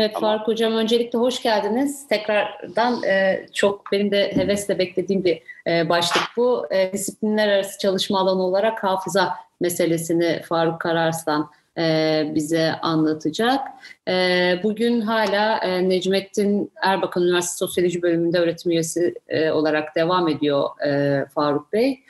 Evet 0.00 0.16
Ama... 0.16 0.26
Faruk 0.26 0.48
Hocam 0.48 0.72
öncelikle 0.72 1.18
hoş 1.18 1.42
geldiniz. 1.42 2.08
Tekrardan 2.08 3.02
e, 3.02 3.46
çok 3.52 3.92
benim 3.92 4.10
de 4.10 4.32
hevesle 4.34 4.78
beklediğim 4.78 5.24
bir 5.24 5.42
e, 5.66 5.88
başlık 5.88 6.22
bu. 6.36 6.66
E, 6.70 6.92
disiplinler 6.92 7.48
arası 7.48 7.78
çalışma 7.78 8.20
alanı 8.20 8.42
olarak 8.42 8.84
hafıza 8.84 9.34
meselesini 9.60 10.42
Faruk 10.48 10.80
Kararslan 10.80 11.50
e, 11.78 12.24
bize 12.34 12.72
anlatacak. 12.82 13.60
E, 14.08 14.60
bugün 14.62 15.00
hala 15.00 15.58
e, 15.58 15.88
Necmettin 15.88 16.72
Erbakan 16.82 17.22
Üniversitesi 17.22 17.58
Sosyoloji 17.58 18.02
Bölümünde 18.02 18.38
öğretim 18.38 18.72
üyesi 18.72 19.14
e, 19.28 19.50
olarak 19.50 19.96
devam 19.96 20.28
ediyor 20.28 20.86
e, 20.86 21.24
Faruk 21.34 21.72
Bey. 21.72 22.00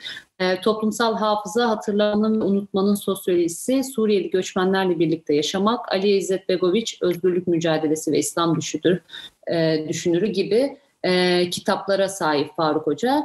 E, 0.41 0.61
toplumsal 0.61 1.17
hafıza, 1.17 1.69
hatırlamanın 1.69 2.41
ve 2.41 2.43
unutmanın 2.43 2.95
sosyolojisi, 2.95 3.83
Suriyeli 3.83 4.29
göçmenlerle 4.29 4.99
birlikte 4.99 5.35
yaşamak, 5.35 5.91
Ali 5.91 6.17
İzzet 6.17 6.49
Begoviç, 6.49 6.97
Özgürlük 7.01 7.47
Mücadelesi 7.47 8.11
ve 8.11 8.19
İslam 8.19 8.57
Düşünür, 8.57 8.99
e, 9.47 9.85
Düşünürü 9.87 10.27
gibi 10.27 10.77
e, 11.03 11.49
kitaplara 11.49 12.09
sahip 12.09 12.55
Faruk 12.55 12.87
Hoca. 12.87 13.23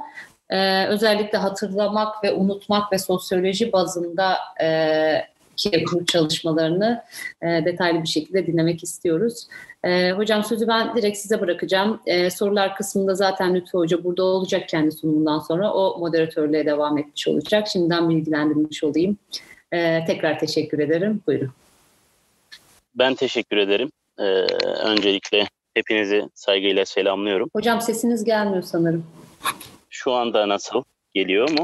E, 0.51 0.87
özellikle 0.87 1.39
hatırlamak 1.39 2.25
ve 2.25 2.33
unutmak 2.33 2.93
ve 2.93 2.99
sosyoloji 2.99 3.73
bazında 3.73 4.37
e, 4.63 5.23
ki 5.57 5.85
bu 5.93 6.07
çalışmalarını 6.07 7.03
e, 7.43 7.47
detaylı 7.47 8.03
bir 8.03 8.09
şekilde 8.09 8.47
dinlemek 8.47 8.83
istiyoruz. 8.83 9.47
E, 9.87 10.13
hocam 10.13 10.45
sözü 10.45 10.69
ben 10.69 10.97
direkt 10.97 11.19
size 11.19 11.41
bırakacağım. 11.41 12.01
E, 12.07 12.31
sorular 12.31 12.77
kısmında 12.77 13.15
zaten 13.15 13.55
Lütfü 13.55 13.79
Hoca 13.79 14.05
burada 14.05 14.25
olacak 14.25 14.69
kendi 14.69 14.93
sunumundan 14.93 15.39
sonra. 15.39 15.73
O 15.73 15.99
moderatörlüğe 15.99 16.67
devam 16.67 16.99
etmiş 16.99 17.29
olacak. 17.29 17.69
Şimdiden 17.69 18.11
bilgilendirmiş 18.11 18.85
olayım. 18.85 19.19
E, 19.73 20.05
tekrar 20.05 20.39
teşekkür 20.39 20.79
ederim. 20.79 21.23
Buyurun. 21.27 21.51
Ben 22.95 23.15
teşekkür 23.15 23.57
ederim. 23.57 23.91
Ee, 24.19 24.47
öncelikle 24.85 25.49
hepinizi 25.75 26.29
saygıyla 26.35 26.85
selamlıyorum. 26.85 27.51
Hocam 27.53 27.81
sesiniz 27.81 28.25
gelmiyor 28.25 28.63
sanırım. 28.63 29.07
Şu 29.91 30.13
anda 30.13 30.49
nasıl? 30.49 30.83
Geliyor 31.15 31.51
mu? 31.51 31.63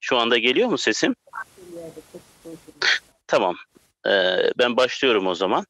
Şu 0.00 0.16
anda 0.16 0.38
geliyor 0.38 0.68
mu 0.68 0.78
sesim? 0.78 1.14
Tamam. 3.26 3.54
Ee, 4.06 4.52
ben 4.58 4.76
başlıyorum 4.76 5.26
o 5.26 5.34
zaman. 5.34 5.66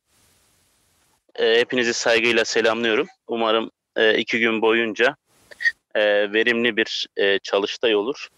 Ee, 1.37 1.59
hepinizi 1.59 1.95
saygıyla 1.95 2.45
selamlıyorum. 2.45 3.07
Umarım 3.29 3.71
e, 3.97 4.19
iki 4.19 4.39
gün 4.39 4.63
boyunca 4.63 5.17
e, 5.95 6.33
verimli 6.33 6.77
bir 6.77 7.07
e, 7.17 7.39
çalıştay 7.39 7.97
olur. 7.97 8.29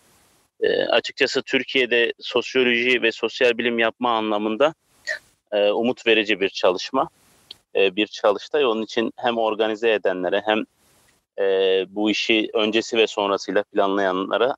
E, 0.61 0.83
açıkçası 0.83 1.43
Türkiye'de 1.43 2.13
sosyoloji 2.21 3.03
ve 3.03 3.13
sosyal 3.13 3.59
bilim 3.59 3.79
yapma 3.79 4.17
anlamında 4.17 4.75
umut 5.75 6.07
verici 6.07 6.41
bir 6.41 6.49
çalışma. 6.49 7.09
Bir 7.75 8.07
çalıştay. 8.07 8.67
Onun 8.67 8.83
için 8.83 9.13
hem 9.17 9.39
organize 9.39 9.93
edenlere 9.93 10.43
hem 10.47 10.65
bu 11.95 12.11
işi 12.11 12.51
öncesi 12.55 12.97
ve 12.97 13.07
sonrasıyla 13.07 13.63
planlayanlara 13.63 14.57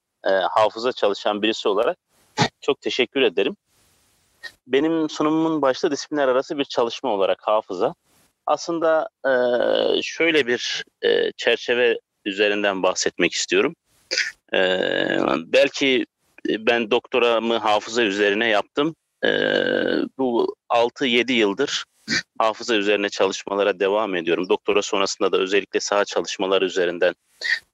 hafıza 0.50 0.92
çalışan 0.92 1.42
birisi 1.42 1.68
olarak 1.68 1.98
çok 2.60 2.80
teşekkür 2.80 3.22
ederim. 3.22 3.56
Benim 4.66 5.10
sunumumun 5.10 5.62
başta 5.62 5.90
disiplinler 5.90 6.28
arası 6.28 6.58
bir 6.58 6.64
çalışma 6.64 7.10
olarak 7.10 7.38
hafıza. 7.42 7.94
Aslında 8.46 9.08
e, 9.26 9.32
şöyle 10.02 10.46
bir 10.46 10.84
e, 11.02 11.32
çerçeve 11.32 11.98
üzerinden 12.24 12.82
bahsetmek 12.82 13.32
istiyorum. 13.32 13.74
E, 14.54 14.58
belki 15.46 16.06
ben 16.48 16.90
doktoramı 16.90 17.56
hafıza 17.56 18.02
üzerine 18.02 18.48
yaptım. 18.48 18.94
E, 19.24 19.28
bu 20.18 20.56
6-7 20.70 21.32
yıldır 21.32 21.84
hafıza 22.38 22.74
üzerine 22.74 23.08
çalışmalara 23.08 23.80
devam 23.80 24.16
ediyorum. 24.16 24.48
Doktora 24.48 24.82
sonrasında 24.82 25.32
da 25.32 25.38
özellikle 25.38 25.80
saha 25.80 26.04
çalışmaları 26.04 26.64
üzerinden 26.64 27.14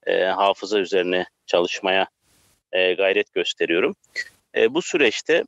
e, 0.06 0.24
hafıza 0.24 0.78
üzerine 0.78 1.26
çalışmaya 1.46 2.06
e, 2.72 2.92
gayret 2.94 3.32
gösteriyorum. 3.32 3.96
E, 4.56 4.74
bu 4.74 4.82
süreçte 4.82 5.44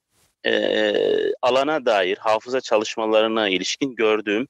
e, 0.47 0.95
alana 1.43 1.87
dair 1.87 2.19
hafıza 2.19 2.61
çalışmalarına 2.61 3.49
ilişkin 3.49 3.95
gördüğüm 3.95 4.49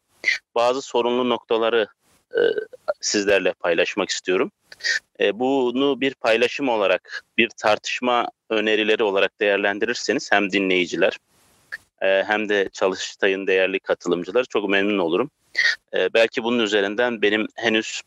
bazı 0.54 0.82
sorunlu 0.82 1.28
noktaları 1.28 1.86
e, 2.34 2.40
sizlerle 3.00 3.52
paylaşmak 3.52 4.10
istiyorum. 4.10 4.50
E, 5.20 5.38
bunu 5.38 6.00
bir 6.00 6.14
paylaşım 6.14 6.68
olarak, 6.68 7.24
bir 7.38 7.48
tartışma 7.48 8.28
önerileri 8.50 9.02
olarak 9.02 9.40
değerlendirirseniz 9.40 10.32
hem 10.32 10.52
dinleyiciler 10.52 11.18
e, 12.02 12.24
hem 12.26 12.48
de 12.48 12.68
çalıştayın 12.72 13.46
değerli 13.46 13.80
katılımcılar 13.80 14.44
çok 14.44 14.68
memnun 14.68 14.98
olurum. 14.98 15.30
E, 15.94 16.14
belki 16.14 16.42
bunun 16.42 16.58
üzerinden 16.58 17.22
benim 17.22 17.48
henüz 17.54 18.02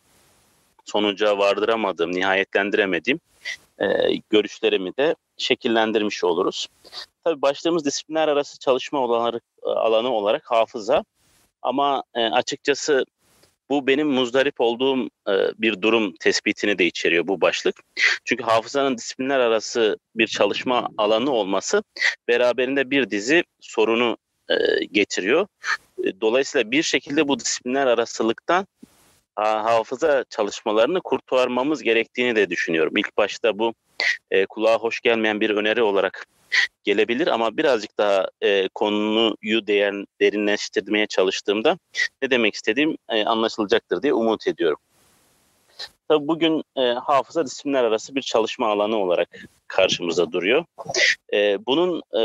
sonuca 0.86 1.38
vardıramadığım, 1.38 2.12
nihayetlendiremediğim 2.12 3.20
e, 3.82 3.86
görüşlerimi 4.30 4.98
de 4.98 5.16
şekillendirmiş 5.38 6.24
oluruz. 6.24 6.68
Tabii 7.24 7.42
başladığımız 7.42 7.86
disiplinler 7.86 8.28
arası 8.28 8.60
çalışma 8.60 9.00
olarak, 9.00 9.44
alanı 9.64 10.10
olarak 10.10 10.52
hafıza 10.52 11.04
ama 11.62 12.04
e, 12.14 12.26
açıkçası 12.26 13.06
bu 13.70 13.88
benim 13.88 14.08
muzdarip 14.08 14.62
olduğum 14.62 15.06
e, 15.06 15.34
bir 15.58 15.82
durum 15.82 16.16
tespitini 16.20 16.80
de 16.80 16.86
içeriyor 16.86 17.28
bu 17.28 17.42
başlık. 17.42 17.76
Çünkü 18.26 18.44
hafızanın 18.44 18.98
disiplinler 18.98 19.40
arası 19.40 19.98
bir 20.16 20.28
çalışma 20.28 20.90
alanı 20.98 21.32
olması 21.32 21.84
beraberinde 22.28 22.92
bir 22.92 23.10
dizi 23.10 23.44
sorunu 23.60 24.18
e, 24.50 24.86
getiriyor. 24.86 25.48
E, 26.04 26.22
dolayısıyla 26.22 26.72
bir 26.72 26.84
şekilde 26.84 27.28
bu 27.28 27.40
disiplinler 27.40 27.88
arasılıktan 27.88 28.68
hafıza 29.36 30.26
çalışmalarını 30.30 31.02
kurtarmamız 31.02 31.84
gerektiğini 31.84 32.36
de 32.36 32.50
düşünüyorum. 32.50 32.98
İlk 32.98 33.18
başta 33.18 33.60
bu 33.60 33.74
e, 34.32 34.46
kulağa 34.46 34.78
hoş 34.78 35.02
gelmeyen 35.02 35.42
bir 35.42 35.50
öneri 35.50 35.82
olarak 35.84 36.28
gelebilir 36.84 37.28
ama 37.28 37.58
birazcık 37.58 37.98
daha 37.98 38.28
e, 38.42 38.68
konuyu 38.68 39.68
değer, 39.68 39.94
derinleştirmeye 40.22 41.08
çalıştığımda 41.08 41.78
ne 42.22 42.30
demek 42.32 42.56
istediğim 42.56 42.98
e, 43.10 43.26
anlaşılacaktır 43.26 44.02
diye 44.02 44.14
umut 44.14 44.48
ediyorum. 44.48 44.78
Tabii 46.08 46.28
bugün 46.28 46.64
e, 46.78 46.82
hafıza 46.82 47.46
disiplinler 47.46 47.84
arası 47.84 48.16
bir 48.16 48.22
çalışma 48.22 48.68
alanı 48.68 48.98
olarak 48.98 49.30
karşımıza 49.68 50.32
duruyor. 50.32 50.66
E, 51.34 51.66
bunun 51.66 52.00
e, 52.14 52.22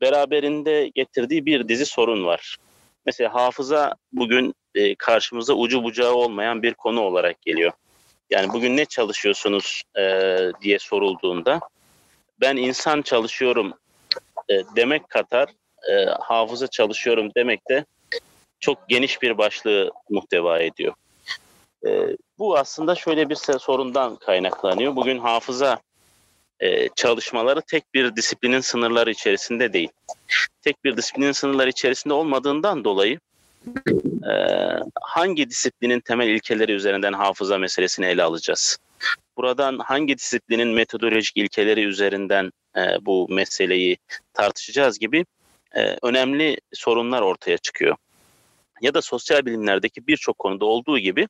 beraberinde 0.00 0.90
getirdiği 0.94 1.46
bir 1.46 1.68
dizi 1.68 1.86
sorun 1.86 2.24
var. 2.26 2.56
Mesela 3.06 3.34
hafıza 3.34 3.94
bugün 4.12 4.54
e, 4.74 4.94
karşımıza 4.94 5.54
ucu 5.54 5.82
bucağı 5.82 6.12
olmayan 6.14 6.62
bir 6.62 6.74
konu 6.74 7.00
olarak 7.00 7.42
geliyor. 7.42 7.72
Yani 8.30 8.52
bugün 8.52 8.76
ne 8.76 8.84
çalışıyorsunuz 8.84 9.82
e, 9.98 10.38
diye 10.62 10.78
sorulduğunda 10.78 11.60
ben 12.40 12.56
insan 12.56 13.02
çalışıyorum 13.02 13.72
e, 14.50 14.54
demek 14.76 15.08
kadar 15.08 15.48
e, 15.90 16.04
hafıza 16.04 16.66
çalışıyorum 16.66 17.30
demek 17.36 17.68
de 17.68 17.84
çok 18.60 18.88
geniş 18.88 19.22
bir 19.22 19.38
başlığı 19.38 19.90
muhteva 20.10 20.58
ediyor. 20.58 20.94
E, 21.86 22.16
bu 22.38 22.58
aslında 22.58 22.94
şöyle 22.94 23.28
bir 23.28 23.34
sorundan 23.34 24.16
kaynaklanıyor. 24.16 24.96
Bugün 24.96 25.18
hafıza 25.18 25.78
e, 26.62 26.88
çalışmaları 26.88 27.62
tek 27.62 27.94
bir 27.94 28.16
disiplinin 28.16 28.60
sınırları 28.60 29.10
içerisinde 29.10 29.72
değil. 29.72 29.88
Tek 30.62 30.84
bir 30.84 30.96
disiplinin 30.96 31.32
sınırları 31.32 31.70
içerisinde 31.70 32.14
olmadığından 32.14 32.84
dolayı 32.84 33.18
e, 34.30 34.34
hangi 35.02 35.50
disiplinin 35.50 36.00
temel 36.00 36.28
ilkeleri 36.28 36.72
üzerinden 36.72 37.12
hafıza 37.12 37.58
meselesini 37.58 38.06
ele 38.06 38.22
alacağız? 38.22 38.78
Buradan 39.36 39.78
hangi 39.78 40.18
disiplinin 40.18 40.68
metodolojik 40.68 41.36
ilkeleri 41.36 41.84
üzerinden 41.84 42.52
e, 42.76 42.80
bu 43.00 43.26
meseleyi 43.30 43.98
tartışacağız 44.32 44.98
gibi 44.98 45.24
önemli 46.02 46.56
sorunlar 46.72 47.22
ortaya 47.22 47.58
çıkıyor. 47.58 47.96
Ya 48.80 48.94
da 48.94 49.02
sosyal 49.02 49.46
bilimlerdeki 49.46 50.06
birçok 50.06 50.38
konuda 50.38 50.64
olduğu 50.64 50.98
gibi 50.98 51.28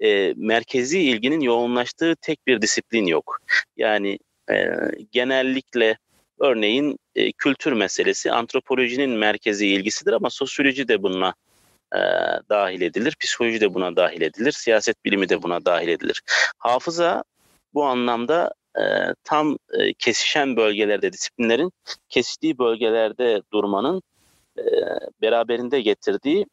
e, 0.00 0.34
merkezi 0.36 1.00
ilginin 1.00 1.40
yoğunlaştığı 1.40 2.16
tek 2.20 2.46
bir 2.46 2.62
disiplin 2.62 3.06
yok. 3.06 3.38
Yani 3.76 4.18
e, 4.50 4.66
genellikle 5.12 5.98
örneğin 6.38 6.98
e, 7.14 7.32
kültür 7.32 7.72
meselesi 7.72 8.32
antropolojinin 8.32 9.10
merkezi 9.10 9.66
ilgisidir 9.66 10.12
ama 10.12 10.30
sosyoloji 10.30 10.88
de 10.88 11.02
buna 11.02 11.34
e, 11.94 12.00
dahil 12.48 12.80
edilir, 12.80 13.16
psikoloji 13.20 13.60
de 13.60 13.74
buna 13.74 13.96
dahil 13.96 14.20
edilir, 14.20 14.52
siyaset 14.52 15.04
bilimi 15.04 15.28
de 15.28 15.42
buna 15.42 15.64
dahil 15.64 15.88
edilir. 15.88 16.22
Hafıza 16.58 17.24
bu 17.74 17.84
anlamda 17.84 18.52
e, 18.78 18.82
tam 19.24 19.58
e, 19.72 19.94
kesişen 19.94 20.56
bölgelerde, 20.56 21.12
disiplinlerin 21.12 21.72
kesiştiği 22.08 22.58
bölgelerde 22.58 23.42
durmanın 23.52 24.02
e, 24.58 24.62
beraberinde 25.22 25.80
getirdiği 25.80 26.46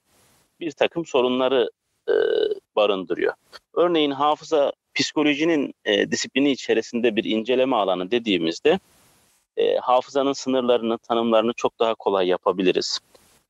bir 0.59 0.71
takım 0.71 1.05
sorunları 1.05 1.69
e, 2.09 2.13
barındırıyor. 2.75 3.33
Örneğin 3.73 4.11
hafıza 4.11 4.71
psikolojinin 4.99 5.73
e, 5.85 6.11
disiplini 6.11 6.51
içerisinde 6.51 7.15
bir 7.15 7.23
inceleme 7.23 7.75
alanı 7.75 8.11
dediğimizde 8.11 8.79
e, 9.57 9.77
hafızanın 9.77 10.33
sınırlarını, 10.33 10.97
tanımlarını 10.97 11.53
çok 11.53 11.79
daha 11.79 11.95
kolay 11.95 12.27
yapabiliriz. 12.27 12.99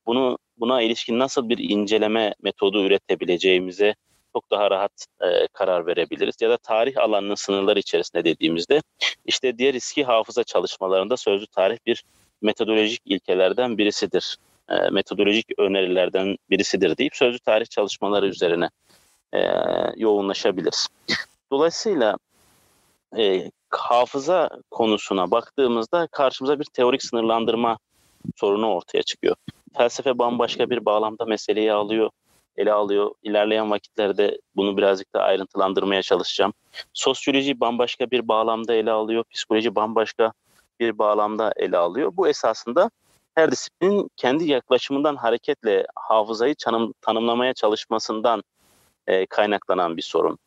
Bunu 0.06 0.38
buna 0.56 0.82
ilişkin 0.82 1.18
nasıl 1.18 1.48
bir 1.48 1.58
inceleme 1.58 2.34
metodu 2.42 2.84
üretebileceğimize 2.84 3.94
çok 4.32 4.50
daha 4.50 4.70
rahat 4.70 5.06
e, 5.20 5.46
karar 5.52 5.86
verebiliriz. 5.86 6.34
Ya 6.40 6.50
da 6.50 6.56
tarih 6.56 6.98
alanının 6.98 7.34
sınırları 7.34 7.78
içerisinde 7.78 8.24
dediğimizde 8.24 8.82
işte 9.24 9.58
diğer 9.58 9.72
riski 9.72 10.04
hafıza 10.04 10.44
çalışmalarında 10.44 11.16
sözlü 11.16 11.46
tarih 11.46 11.78
bir 11.86 12.04
metodolojik 12.42 13.00
ilkelerden 13.04 13.78
birisidir. 13.78 14.36
E, 14.68 14.90
metodolojik 14.90 15.46
önerilerden 15.58 16.36
birisidir 16.50 16.96
deyip 16.96 17.16
sözlü 17.16 17.38
tarih 17.38 17.66
çalışmaları 17.66 18.26
üzerine 18.26 18.70
e, 19.32 19.40
yoğunlaşabiliriz. 19.96 20.88
Dolayısıyla 21.52 22.16
e, 23.18 23.50
hafıza 23.70 24.50
konusuna 24.70 25.30
baktığımızda 25.30 26.06
karşımıza 26.06 26.60
bir 26.60 26.64
teorik 26.64 27.02
sınırlandırma 27.02 27.78
sorunu 28.36 28.74
ortaya 28.74 29.02
çıkıyor. 29.02 29.36
Felsefe 29.76 30.18
bambaşka 30.18 30.70
bir 30.70 30.84
bağlamda 30.84 31.24
meseleyi 31.24 31.72
alıyor, 31.72 32.10
ele 32.56 32.72
alıyor. 32.72 33.14
İlerleyen 33.22 33.70
vakitlerde 33.70 34.38
bunu 34.56 34.76
birazcık 34.76 35.14
da 35.14 35.22
ayrıntılandırmaya 35.22 36.02
çalışacağım. 36.02 36.52
Sosyoloji 36.92 37.60
bambaşka 37.60 38.10
bir 38.10 38.28
bağlamda 38.28 38.74
ele 38.74 38.90
alıyor, 38.90 39.24
psikoloji 39.30 39.74
bambaşka 39.74 40.32
bir 40.80 40.98
bağlamda 40.98 41.52
ele 41.56 41.76
alıyor. 41.76 42.12
Bu 42.16 42.28
esasında 42.28 42.90
her 43.34 43.52
disiplinin 43.52 44.10
kendi 44.16 44.44
yaklaşımından 44.50 45.16
hareketle 45.16 45.86
hafızayı 45.94 46.54
tanım, 46.64 46.94
tanımlamaya 47.00 47.54
çalışmasından 47.54 48.42
e, 49.06 49.26
kaynaklanan 49.26 49.96
bir 49.96 50.02
sorun. 50.02 50.38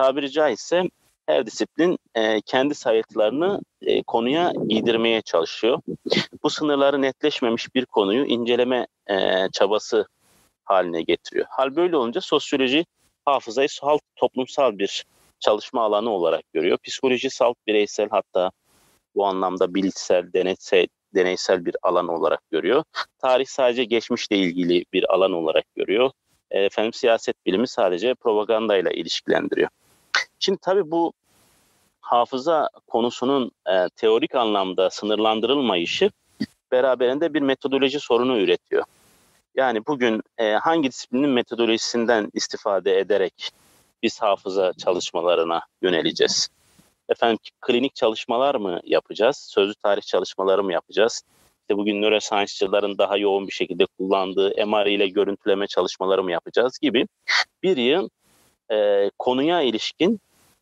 Tabiri 0.00 0.30
caizse 0.30 0.82
her 1.26 1.46
disiplin 1.46 1.98
e, 2.14 2.40
kendi 2.40 2.74
sayıtlarını 2.74 3.60
e, 3.82 4.02
konuya 4.02 4.52
giydirmeye 4.68 5.22
çalışıyor. 5.22 5.80
Bu 6.42 6.50
sınırları 6.50 7.02
netleşmemiş 7.02 7.74
bir 7.74 7.86
konuyu 7.86 8.24
inceleme 8.24 8.86
e, 9.10 9.48
çabası 9.52 10.06
haline 10.64 11.02
getiriyor. 11.02 11.46
Hal 11.50 11.76
böyle 11.76 11.96
olunca 11.96 12.20
sosyoloji 12.20 12.86
hafızayı 13.24 13.68
salt 13.68 14.00
toplumsal 14.16 14.78
bir 14.78 15.04
çalışma 15.40 15.82
alanı 15.82 16.10
olarak 16.10 16.52
görüyor. 16.52 16.78
Psikoloji 16.84 17.30
salt 17.30 17.56
bireysel 17.66 18.08
hatta 18.10 18.50
bu 19.14 19.26
anlamda 19.26 19.74
bilişsel, 19.74 20.32
deneysel, 20.32 20.86
deneysel 21.14 21.64
bir 21.64 21.76
alan 21.82 22.08
olarak 22.08 22.40
görüyor. 22.50 22.84
Tarih 23.18 23.46
sadece 23.46 23.84
geçmişle 23.84 24.36
ilgili 24.36 24.84
bir 24.92 25.14
alan 25.14 25.32
olarak 25.32 25.64
görüyor. 25.76 26.10
Efendim 26.50 26.92
siyaset 26.92 27.46
bilimi 27.46 27.68
sadece 27.68 28.14
propagandayla 28.14 28.90
ilişkilendiriyor. 28.90 29.68
Şimdi 30.38 30.58
tabii 30.62 30.90
bu 30.90 31.12
hafıza 32.00 32.68
konusunun 32.86 33.50
e, 33.66 33.88
teorik 33.96 34.34
anlamda 34.34 34.90
sınırlandırılmayışı 34.90 36.10
beraberinde 36.72 37.34
bir 37.34 37.42
metodoloji 37.42 38.00
sorunu 38.00 38.38
üretiyor. 38.38 38.84
Yani 39.54 39.86
bugün 39.86 40.22
e, 40.38 40.52
hangi 40.52 40.88
disiplinin 40.88 41.30
metodolojisinden 41.30 42.30
istifade 42.34 42.98
ederek 42.98 43.50
biz 44.02 44.22
hafıza 44.22 44.72
çalışmalarına 44.72 45.62
yöneleceğiz? 45.82 46.48
Efendim 47.08 47.38
klinik 47.60 47.94
çalışmalar 47.94 48.54
mı 48.54 48.80
yapacağız? 48.84 49.36
Sözlü 49.50 49.74
tarih 49.74 50.02
çalışmaları 50.02 50.64
mı 50.64 50.72
yapacağız? 50.72 51.22
İşte 51.60 51.76
bugün 51.76 52.02
nöroscience'cıların 52.02 52.98
daha 52.98 53.16
yoğun 53.16 53.46
bir 53.46 53.52
şekilde 53.52 53.86
kullandığı 53.86 54.66
MR 54.66 54.86
ile 54.86 55.08
görüntüleme 55.08 55.66
çalışmaları 55.66 56.22
mı 56.22 56.32
yapacağız 56.32 56.78
gibi 56.78 57.06
bir 57.62 57.76
yıl 57.76 58.08
e, 58.72 59.10
konuya 59.18 59.62
ilişkin 59.62 60.20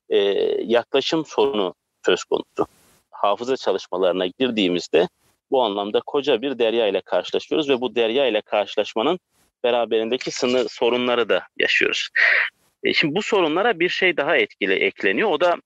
e, 0.08 0.18
yaklaşım 0.64 1.24
sorunu 1.24 1.74
söz 2.06 2.24
konusu. 2.24 2.66
Hafıza 3.10 3.56
çalışmalarına 3.56 4.26
girdiğimizde 4.26 5.08
bu 5.50 5.62
anlamda 5.62 6.00
koca 6.06 6.42
bir 6.42 6.58
derya 6.58 6.86
ile 6.86 7.00
karşılaşıyoruz 7.00 7.68
ve 7.68 7.80
bu 7.80 7.94
derya 7.94 8.26
ile 8.26 8.40
karşılaşmanın 8.40 9.18
beraberindeki 9.64 10.30
sınır 10.30 10.66
sorunları 10.68 11.28
da 11.28 11.42
yaşıyoruz. 11.56 12.08
E, 12.84 12.94
şimdi 12.94 13.14
bu 13.14 13.22
sorunlara 13.22 13.80
bir 13.80 13.88
şey 13.88 14.16
daha 14.16 14.36
etkili 14.36 14.74
ekleniyor. 14.74 15.30
O 15.30 15.40
da 15.40 15.56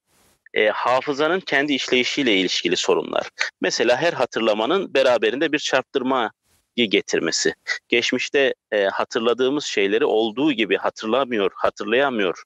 e, 0.53 0.69
hafızanın 0.69 1.39
kendi 1.39 1.73
işleyişiyle 1.73 2.35
ilişkili 2.35 2.77
sorunlar. 2.77 3.29
Mesela 3.61 3.97
her 3.97 4.13
hatırlamanın 4.13 4.93
beraberinde 4.93 5.51
bir 5.51 5.59
çarptırma 5.59 6.31
getirmesi. 6.75 7.55
Geçmişte 7.89 8.53
e, 8.71 8.85
hatırladığımız 8.85 9.63
şeyleri 9.63 10.05
olduğu 10.05 10.51
gibi 10.51 10.77
hatırlamıyor, 10.77 11.51
hatırlayamıyor 11.55 12.43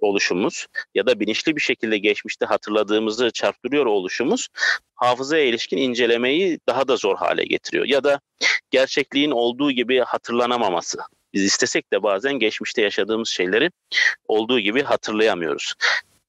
oluşumuz 0.00 0.66
ya 0.94 1.06
da 1.06 1.20
bilinçli 1.20 1.56
bir 1.56 1.60
şekilde 1.60 1.98
geçmişte 1.98 2.46
hatırladığımızı 2.46 3.30
çarptırıyor 3.30 3.86
oluşumuz 3.86 4.48
hafızaya 4.94 5.44
ilişkin 5.44 5.76
incelemeyi 5.76 6.60
daha 6.68 6.88
da 6.88 6.96
zor 6.96 7.16
hale 7.16 7.44
getiriyor. 7.44 7.86
Ya 7.86 8.04
da 8.04 8.20
gerçekliğin 8.70 9.30
olduğu 9.30 9.72
gibi 9.72 9.98
hatırlanamaması. 9.98 10.98
Biz 11.32 11.44
istesek 11.44 11.92
de 11.92 12.02
bazen 12.02 12.34
geçmişte 12.34 12.82
yaşadığımız 12.82 13.28
şeyleri 13.28 13.70
olduğu 14.28 14.60
gibi 14.60 14.82
hatırlayamıyoruz. 14.82 15.74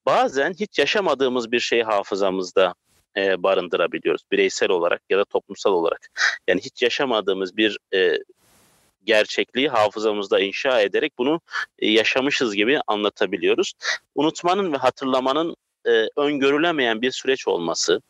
Bazen 0.06 0.54
hiç 0.60 0.80
yaşamadığımız 0.80 1.52
bir 1.52 1.60
şeyi 1.60 1.84
hafızamızda 1.84 2.74
e, 3.20 3.44
barındırabiliyoruz. 3.44 4.22
Bireysel 4.32 4.70
olarak 4.70 5.02
ya 5.10 5.18
da 5.18 5.26
toplumsal 5.26 5.72
olarak. 5.72 6.10
Yani 6.48 6.62
hiç 6.62 6.82
yaşamadığımız 6.82 7.58
bir 7.58 7.78
e, 7.94 8.18
gerçekliği 9.06 9.70
hafızamızda 9.70 10.40
inşa 10.40 10.82
ederek 10.82 11.14
bunu 11.18 11.42
e, 11.80 11.92
yaşamışız 11.92 12.56
gibi 12.56 12.80
anlatabiliyoruz. 12.88 13.74
Unutmanın 14.16 14.74
ve 14.74 14.78
hatırlamanın 14.78 15.56
e, 15.86 16.08
öngörülemeyen 16.18 17.02
bir 17.02 17.12
süreç 17.12 17.48
olması, 17.48 18.02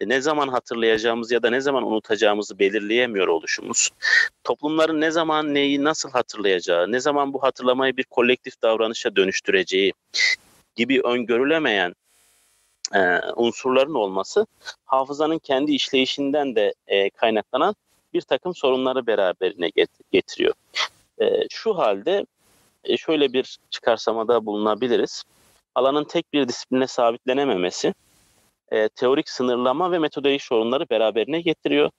e, 0.00 0.08
ne 0.08 0.20
zaman 0.20 0.48
hatırlayacağımız 0.48 1.32
ya 1.32 1.42
da 1.42 1.50
ne 1.50 1.60
zaman 1.60 1.86
unutacağımızı 1.86 2.58
belirleyemiyor 2.58 3.28
oluşumuz, 3.28 3.90
toplumların 4.44 5.00
ne 5.00 5.10
zaman 5.10 5.54
neyi 5.54 5.84
nasıl 5.84 6.10
hatırlayacağı, 6.10 6.92
ne 6.92 7.00
zaman 7.00 7.32
bu 7.32 7.42
hatırlamayı 7.42 7.96
bir 7.96 8.04
kolektif 8.04 8.62
davranışa 8.62 9.16
dönüştüreceği 9.16 9.92
gibi 10.76 11.00
öngörülemeyen 11.00 11.94
e, 12.94 13.20
unsurların 13.36 13.94
olması 13.94 14.46
hafızanın 14.84 15.38
kendi 15.38 15.72
işleyişinden 15.72 16.56
de 16.56 16.74
e, 16.86 17.10
kaynaklanan 17.10 17.74
bir 18.14 18.20
takım 18.20 18.54
sorunları 18.54 19.06
beraberine 19.06 19.70
getiriyor. 20.12 20.54
E, 21.20 21.48
şu 21.50 21.78
halde 21.78 22.26
e, 22.84 22.96
şöyle 22.96 23.32
bir 23.32 23.58
çıkarsamada 23.70 24.46
bulunabiliriz. 24.46 25.22
Alanın 25.74 26.04
tek 26.04 26.32
bir 26.32 26.48
disipline 26.48 26.86
sabitlenememesi, 26.86 27.94
e, 28.72 28.88
teorik 28.88 29.28
sınırlama 29.28 29.92
ve 29.92 29.98
metodolojik 29.98 30.42
sorunları 30.42 30.90
beraberine 30.90 31.40
getiriyor. 31.40 31.90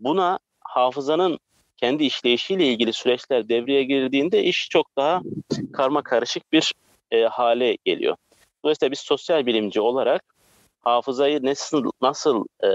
Buna 0.00 0.38
hafızanın 0.60 1.38
kendi 1.76 2.04
işleyişiyle 2.04 2.66
ilgili 2.66 2.92
süreçler 2.92 3.48
devreye 3.48 3.84
girdiğinde 3.84 4.42
iş 4.42 4.68
çok 4.70 4.96
daha 4.96 5.22
karma 5.72 6.02
karışık 6.02 6.52
bir 6.52 6.74
e, 7.10 7.22
hale 7.22 7.76
geliyor. 7.84 8.16
Dolayısıyla 8.64 8.92
biz 8.92 8.98
sosyal 8.98 9.46
bilimci 9.46 9.80
olarak 9.80 10.22
hafızayı 10.80 11.44
nasıl 11.44 11.90
nasıl 12.02 12.44
e, 12.64 12.68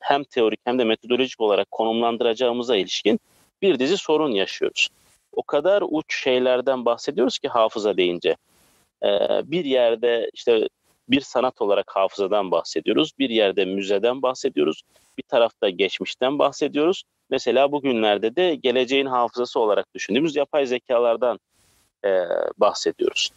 hem 0.00 0.24
teorik 0.24 0.60
hem 0.64 0.78
de 0.78 0.84
metodolojik 0.84 1.40
olarak 1.40 1.70
konumlandıracağımıza 1.70 2.76
ilişkin 2.76 3.20
bir 3.62 3.78
dizi 3.78 3.96
sorun 3.96 4.30
yaşıyoruz. 4.30 4.88
O 5.32 5.42
kadar 5.42 5.84
uç 5.88 6.22
şeylerden 6.22 6.84
bahsediyoruz 6.84 7.38
ki 7.38 7.48
hafıza 7.48 7.96
deyince. 7.96 8.36
E, 9.02 9.08
bir 9.44 9.64
yerde 9.64 10.30
işte 10.34 10.68
bir 11.08 11.20
sanat 11.20 11.62
olarak 11.62 11.96
hafızadan 11.96 12.50
bahsediyoruz. 12.50 13.12
Bir 13.18 13.30
yerde 13.30 13.64
müzeden 13.64 14.22
bahsediyoruz. 14.22 14.82
Bir 15.18 15.22
tarafta 15.22 15.68
geçmişten 15.68 16.38
bahsediyoruz. 16.38 17.02
Mesela 17.30 17.72
bugünlerde 17.72 18.36
de 18.36 18.54
geleceğin 18.54 19.06
hafızası 19.06 19.60
olarak 19.60 19.94
düşündüğümüz 19.94 20.36
yapay 20.36 20.66
zekalardan 20.66 21.38
e, 22.04 22.24
bahsediyoruz. 22.58 23.30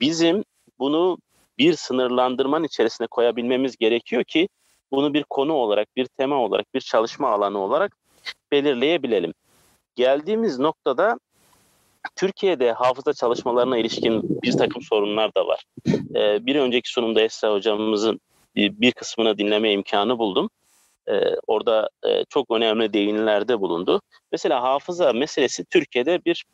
Bizim 0.00 0.44
bunu 0.78 1.18
bir 1.58 1.74
sınırlandırmanın 1.74 2.64
içerisine 2.64 3.06
koyabilmemiz 3.06 3.76
gerekiyor 3.76 4.24
ki 4.24 4.48
bunu 4.92 5.14
bir 5.14 5.24
konu 5.30 5.52
olarak, 5.52 5.96
bir 5.96 6.06
tema 6.06 6.36
olarak, 6.36 6.74
bir 6.74 6.80
çalışma 6.80 7.30
alanı 7.30 7.58
olarak 7.58 7.96
belirleyebilelim. 8.52 9.34
Geldiğimiz 9.96 10.58
noktada 10.58 11.18
Türkiye'de 12.16 12.72
hafıza 12.72 13.12
çalışmalarına 13.12 13.78
ilişkin 13.78 14.42
bir 14.42 14.52
takım 14.52 14.82
sorunlar 14.82 15.34
da 15.34 15.46
var. 15.46 15.64
Ee, 16.14 16.46
bir 16.46 16.56
önceki 16.56 16.90
sunumda 16.90 17.20
Esra 17.20 17.52
hocamızın 17.52 18.20
bir 18.56 18.92
kısmını 18.92 19.38
dinleme 19.38 19.72
imkanı 19.72 20.18
buldum. 20.18 20.50
Ee, 21.08 21.20
orada 21.46 21.88
e, 22.06 22.24
çok 22.24 22.50
önemli 22.50 22.92
değinilerde 22.92 23.60
bulundu. 23.60 24.00
Mesela 24.32 24.62
hafıza 24.62 25.12
meselesi 25.12 25.64
Türkiye'de 25.64 26.24
bir 26.24 26.44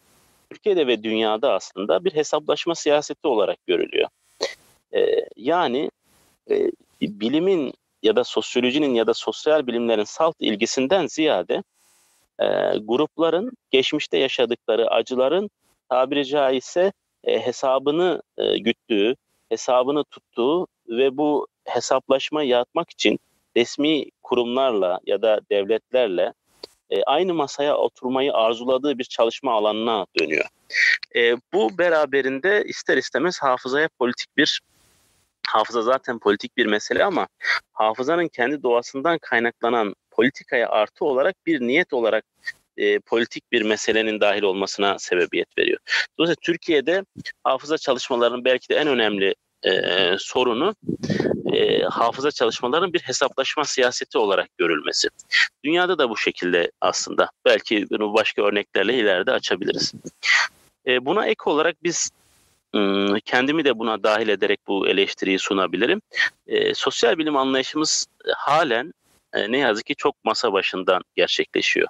Türkiye'de 0.51 0.87
ve 0.87 1.03
dünyada 1.03 1.53
aslında 1.53 2.05
bir 2.05 2.15
hesaplaşma 2.15 2.75
siyaseti 2.75 3.29
olarak 3.29 3.67
görülüyor. 3.67 4.09
E, 4.95 5.01
yani 5.37 5.91
e, 6.51 6.71
bilimin 7.03 7.73
ya 8.03 8.17
da 8.17 8.25
sosyolojinin 8.25 8.95
ya 8.95 9.07
da 9.07 9.15
sosyal 9.15 9.67
bilimlerin 9.67 10.05
salt 10.05 10.37
ilgisinden 10.41 11.07
ziyade 11.07 11.63
e, 12.39 12.47
grupların 12.79 13.53
geçmişte 13.71 14.19
yaşadıkları 14.19 14.91
acıların 14.91 15.51
tabiri 15.89 16.27
caizse 16.27 16.93
e, 17.25 17.47
hesabını 17.47 18.23
e, 18.39 18.59
güttüğü, 18.59 19.17
hesabını 19.49 20.05
tuttuğu 20.05 20.67
ve 20.89 21.17
bu 21.17 21.47
hesaplaşma 21.65 22.43
yapmak 22.43 22.91
için 22.91 23.19
resmi 23.57 24.05
kurumlarla 24.23 25.01
ya 25.07 25.23
da 25.23 25.41
devletlerle 25.51 26.33
e, 26.91 27.03
aynı 27.03 27.35
masaya 27.35 27.77
oturmayı 27.77 28.33
arzuladığı 28.33 28.99
bir 28.99 29.05
çalışma 29.05 29.53
alanına 29.53 30.07
dönüyor. 30.21 30.45
E, 31.17 31.37
bu 31.53 31.79
beraberinde 31.79 32.65
ister 32.67 32.97
istemez 32.97 33.39
hafızaya 33.43 33.89
politik 33.99 34.37
bir 34.37 34.61
hafıza 35.47 35.83
zaten 35.83 36.19
politik 36.19 36.57
bir 36.57 36.67
mesele 36.67 37.05
ama 37.05 37.29
hafızanın 37.73 38.29
kendi 38.29 38.63
doğasından 38.63 39.19
kaynaklanan 39.19 39.95
politikaya 40.11 40.69
artı 40.69 41.05
olarak 41.05 41.37
bir 41.47 41.61
niyet 41.61 41.93
olarak 41.93 42.25
e, 42.77 42.99
politik 42.99 43.53
bir 43.53 43.63
meselenin 43.63 44.21
dahil 44.21 44.43
olmasına 44.43 44.99
sebebiyet 44.99 45.59
veriyor. 45.59 45.79
Dolayısıyla 46.19 46.41
Türkiye'de 46.43 47.05
hafıza 47.45 47.79
çalışmalarının 47.79 48.45
belki 48.45 48.69
de 48.69 48.75
en 48.75 48.89
önemli 48.89 49.35
e, 49.65 49.73
sorunu 50.19 50.75
e, 51.53 51.83
hafıza 51.83 52.31
çalışmalarının 52.31 52.93
bir 52.93 53.01
hesaplaşma 53.01 53.65
siyaseti 53.65 54.19
olarak 54.19 54.59
görülmesi. 54.59 55.09
Dünyada 55.65 55.99
da 55.99 56.11
bu 56.11 56.17
şekilde 56.17 56.71
aslında. 56.81 57.31
Belki 57.45 57.87
bunu 57.91 58.15
başka 58.15 58.43
örneklerle 58.43 58.95
ileride 58.95 59.33
açabiliriz. 59.33 59.93
E, 60.87 61.05
buna 61.05 61.27
ek 61.27 61.43
olarak 61.47 61.77
biz 61.83 62.11
kendimi 63.25 63.65
de 63.65 63.79
buna 63.79 64.03
dahil 64.03 64.29
ederek 64.29 64.61
bu 64.69 64.89
eleştiriyi 64.89 65.39
sunabilirim. 65.39 66.03
E, 66.47 66.75
sosyal 66.75 67.19
bilim 67.19 67.37
anlayışımız 67.37 68.07
halen 68.37 68.93
e, 69.33 69.53
ne 69.53 69.59
yazık 69.59 69.87
ki 69.87 69.95
çok 69.95 70.25
masa 70.25 70.53
başından 70.53 71.03
gerçekleşiyor. 71.17 71.89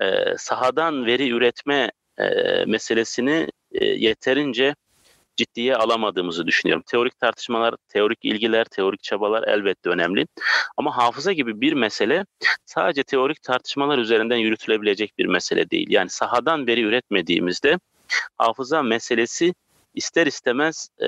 E, 0.00 0.36
sahadan 0.38 1.06
veri 1.06 1.28
üretme 1.28 1.90
e, 2.18 2.24
meselesini 2.66 3.48
e, 3.72 3.84
yeterince 3.84 4.74
ciddiye 5.44 5.76
alamadığımızı 5.76 6.46
düşünüyorum. 6.46 6.84
Teorik 6.86 7.18
tartışmalar, 7.18 7.74
teorik 7.88 8.18
ilgiler, 8.22 8.64
teorik 8.64 9.02
çabalar 9.02 9.42
elbette 9.48 9.90
önemli. 9.90 10.26
Ama 10.76 10.96
hafıza 10.96 11.32
gibi 11.32 11.60
bir 11.60 11.72
mesele 11.72 12.24
sadece 12.64 13.02
teorik 13.02 13.42
tartışmalar 13.42 13.98
üzerinden 13.98 14.36
yürütülebilecek 14.36 15.18
bir 15.18 15.26
mesele 15.26 15.70
değil. 15.70 15.86
Yani 15.90 16.10
sahadan 16.10 16.66
veri 16.66 16.80
üretmediğimizde 16.80 17.78
hafıza 18.38 18.82
meselesi 18.82 19.54
ister 19.94 20.26
istemez 20.26 20.88
e, 21.00 21.06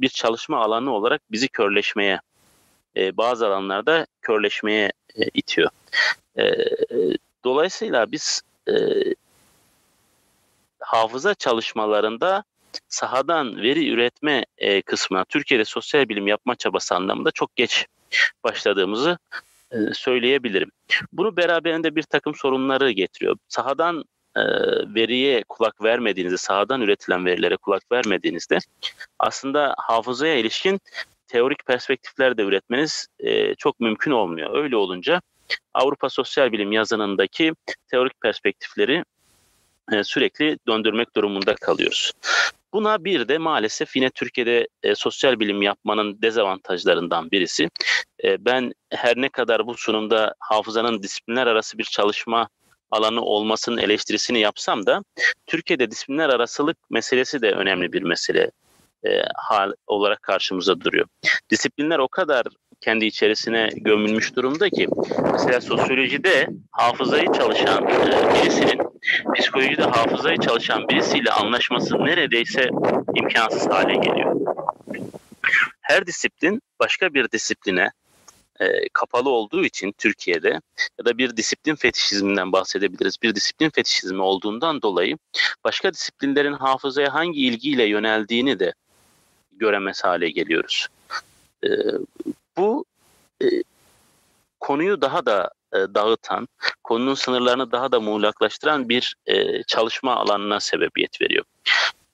bir 0.00 0.08
çalışma 0.08 0.58
alanı 0.58 0.94
olarak 0.94 1.22
bizi 1.30 1.48
körleşmeye, 1.48 2.20
e, 2.96 3.16
bazı 3.16 3.46
alanlarda 3.46 4.06
körleşmeye 4.22 4.92
e, 5.14 5.24
itiyor. 5.34 5.70
E, 6.38 6.54
dolayısıyla 7.44 8.12
biz 8.12 8.42
e, 8.68 8.74
hafıza 10.80 11.34
çalışmalarında 11.34 12.44
sahadan 12.88 13.56
veri 13.62 13.88
üretme 13.88 14.44
e, 14.58 14.82
kısmına 14.82 15.24
Türkiye'de 15.24 15.64
sosyal 15.64 16.08
bilim 16.08 16.26
yapma 16.26 16.54
çabası 16.54 16.94
anlamında 16.94 17.30
çok 17.30 17.56
geç 17.56 17.86
başladığımızı 18.44 19.18
e, 19.70 19.76
söyleyebilirim. 19.94 20.70
Bunu 21.12 21.36
beraberinde 21.36 21.96
bir 21.96 22.02
takım 22.02 22.34
sorunları 22.34 22.90
getiriyor. 22.90 23.36
Sahadan 23.48 24.04
e, 24.36 24.42
veriye 24.94 25.44
kulak 25.48 25.82
vermediğinizde, 25.82 26.36
sahadan 26.36 26.80
üretilen 26.80 27.26
verilere 27.26 27.56
kulak 27.56 27.92
vermediğinizde 27.92 28.58
aslında 29.18 29.74
hafızaya 29.78 30.36
ilişkin 30.36 30.80
teorik 31.28 31.66
perspektifler 31.66 32.36
de 32.36 32.42
üretmeniz 32.42 33.06
e, 33.18 33.54
çok 33.54 33.80
mümkün 33.80 34.10
olmuyor. 34.10 34.62
Öyle 34.62 34.76
olunca 34.76 35.22
Avrupa 35.74 36.08
Sosyal 36.08 36.52
Bilim 36.52 36.72
yazınındaki 36.72 37.52
teorik 37.88 38.20
perspektifleri 38.20 39.04
e, 39.92 40.04
sürekli 40.04 40.58
döndürmek 40.68 41.16
durumunda 41.16 41.54
kalıyoruz. 41.54 42.12
Buna 42.76 43.04
bir 43.04 43.28
de 43.28 43.38
maalesef 43.38 43.96
yine 43.96 44.10
Türkiye'de 44.10 44.68
e, 44.82 44.94
sosyal 44.94 45.40
bilim 45.40 45.62
yapmanın 45.62 46.22
dezavantajlarından 46.22 47.30
birisi. 47.30 47.68
E, 48.24 48.44
ben 48.44 48.72
her 48.90 49.16
ne 49.16 49.28
kadar 49.28 49.66
bu 49.66 49.74
sunumda 49.74 50.34
hafızanın 50.38 51.02
disiplinler 51.02 51.46
arası 51.46 51.78
bir 51.78 51.84
çalışma 51.84 52.48
alanı 52.90 53.20
olmasının 53.20 53.78
eleştirisini 53.78 54.40
yapsam 54.40 54.86
da 54.86 55.02
Türkiye'de 55.46 55.90
disiplinler 55.90 56.28
arasılık 56.28 56.76
meselesi 56.90 57.42
de 57.42 57.50
önemli 57.50 57.92
bir 57.92 58.02
mesele 58.02 58.50
e, 59.06 59.22
hal 59.36 59.72
olarak 59.86 60.22
karşımıza 60.22 60.80
duruyor. 60.80 61.06
Disiplinler 61.50 61.98
o 61.98 62.08
kadar 62.08 62.46
kendi 62.80 63.04
içerisine 63.04 63.68
gömülmüş 63.76 64.36
durumda 64.36 64.70
ki 64.70 64.88
mesela 65.32 65.60
sosyolojide 65.60 66.48
hafızayı 66.70 67.32
çalışan 67.32 67.84
e, 67.84 68.34
birisinin 68.34 68.80
psikolojide 69.34 69.82
hafızayı 69.82 70.38
çalışan 70.38 70.88
birisiyle 70.88 71.30
anlaşması 71.30 71.98
neredeyse 71.98 72.70
imkansız 73.14 73.66
hale 73.66 73.94
geliyor. 73.94 74.36
Her 75.80 76.06
disiplin 76.06 76.62
başka 76.80 77.14
bir 77.14 77.30
disipline 77.30 77.90
e, 78.60 78.88
kapalı 78.92 79.30
olduğu 79.30 79.64
için 79.64 79.92
Türkiye'de 79.98 80.60
ya 80.98 81.04
da 81.04 81.18
bir 81.18 81.36
disiplin 81.36 81.74
fetişizminden 81.74 82.52
bahsedebiliriz. 82.52 83.16
Bir 83.22 83.34
disiplin 83.34 83.70
fetişizmi 83.70 84.22
olduğundan 84.22 84.82
dolayı 84.82 85.18
başka 85.64 85.92
disiplinlerin 85.92 86.52
hafızaya 86.52 87.14
hangi 87.14 87.40
ilgiyle 87.40 87.84
yöneldiğini 87.84 88.58
de 88.58 88.74
göremez 89.52 90.04
hale 90.04 90.30
geliyoruz. 90.30 90.86
E, 91.64 91.68
bu 92.58 92.84
e, 93.42 93.46
konuyu 94.60 95.00
daha 95.00 95.26
da 95.26 95.50
e, 95.74 95.76
dağıtan, 95.76 96.48
konunun 96.84 97.14
sınırlarını 97.14 97.72
daha 97.72 97.92
da 97.92 98.00
muğlaklaştıran 98.00 98.88
bir 98.88 99.16
e, 99.26 99.62
çalışma 99.62 100.16
alanına 100.16 100.60
sebebiyet 100.60 101.20
veriyor. 101.20 101.44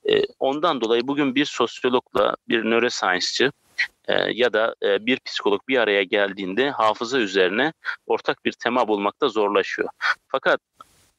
E, 0.08 0.22
ondan 0.38 0.80
dolayı 0.80 1.06
bugün 1.06 1.34
bir 1.34 1.44
sosyologla 1.44 2.36
bir 2.48 2.70
neuroscience'çı 2.70 3.52
e, 4.08 4.14
ya 4.32 4.52
da 4.52 4.74
e, 4.82 5.06
bir 5.06 5.20
psikolog 5.20 5.60
bir 5.68 5.78
araya 5.78 6.02
geldiğinde 6.02 6.70
hafıza 6.70 7.18
üzerine 7.18 7.72
ortak 8.06 8.44
bir 8.44 8.52
tema 8.52 8.88
bulmakta 8.88 9.28
zorlaşıyor. 9.28 9.88
Fakat 10.28 10.60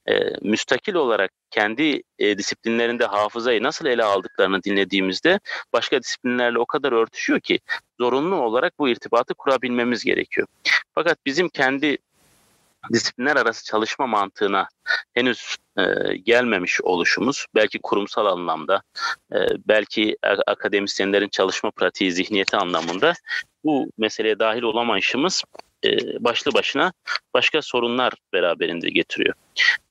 e, 0.10 0.14
müstakil 0.42 0.94
olarak 0.94 1.32
kendi 1.52 2.04
e, 2.20 2.38
disiplinlerinde 2.38 3.06
hafızayı 3.06 3.64
nasıl 3.64 3.86
ele 3.86 4.04
aldıklarını 4.04 4.64
dinlediğimizde 4.64 5.40
başka 5.74 6.02
disiplinlerle 6.02 6.60
o 6.60 6.66
kadar 6.66 6.92
örtüşüyor 6.92 7.40
ki 7.40 7.60
zorunlu 8.00 8.36
olarak 8.36 8.80
bu 8.80 8.90
irtibatı 8.90 9.34
kurabilmemiz 9.34 10.04
gerekiyor. 10.04 10.48
Fakat 10.96 11.18
bizim 11.26 11.50
kendi 11.50 11.98
disiplinler 12.94 13.36
arası 13.36 13.66
çalışma 13.66 14.08
mantığına 14.08 14.68
henüz 15.14 15.58
e, 15.78 15.84
gelmemiş 16.18 16.82
oluşumuz 16.82 17.46
belki 17.56 17.80
kurumsal 17.80 18.26
anlamda 18.26 18.82
e, 19.34 19.38
belki 19.68 20.18
akademisyenlerin 20.48 21.30
çalışma 21.30 21.72
pratiği 21.72 22.12
zihniyeti 22.12 22.58
anlamında 22.58 23.14
bu 23.64 23.92
meseleye 23.98 24.40
dahil 24.40 24.62
olamayışımız 24.62 25.44
e, 25.86 25.98
başlı 26.24 26.54
başına 26.54 26.94
başka 27.34 27.62
sorunlar 27.62 28.14
beraberinde 28.34 28.90
getiriyor. 28.90 29.36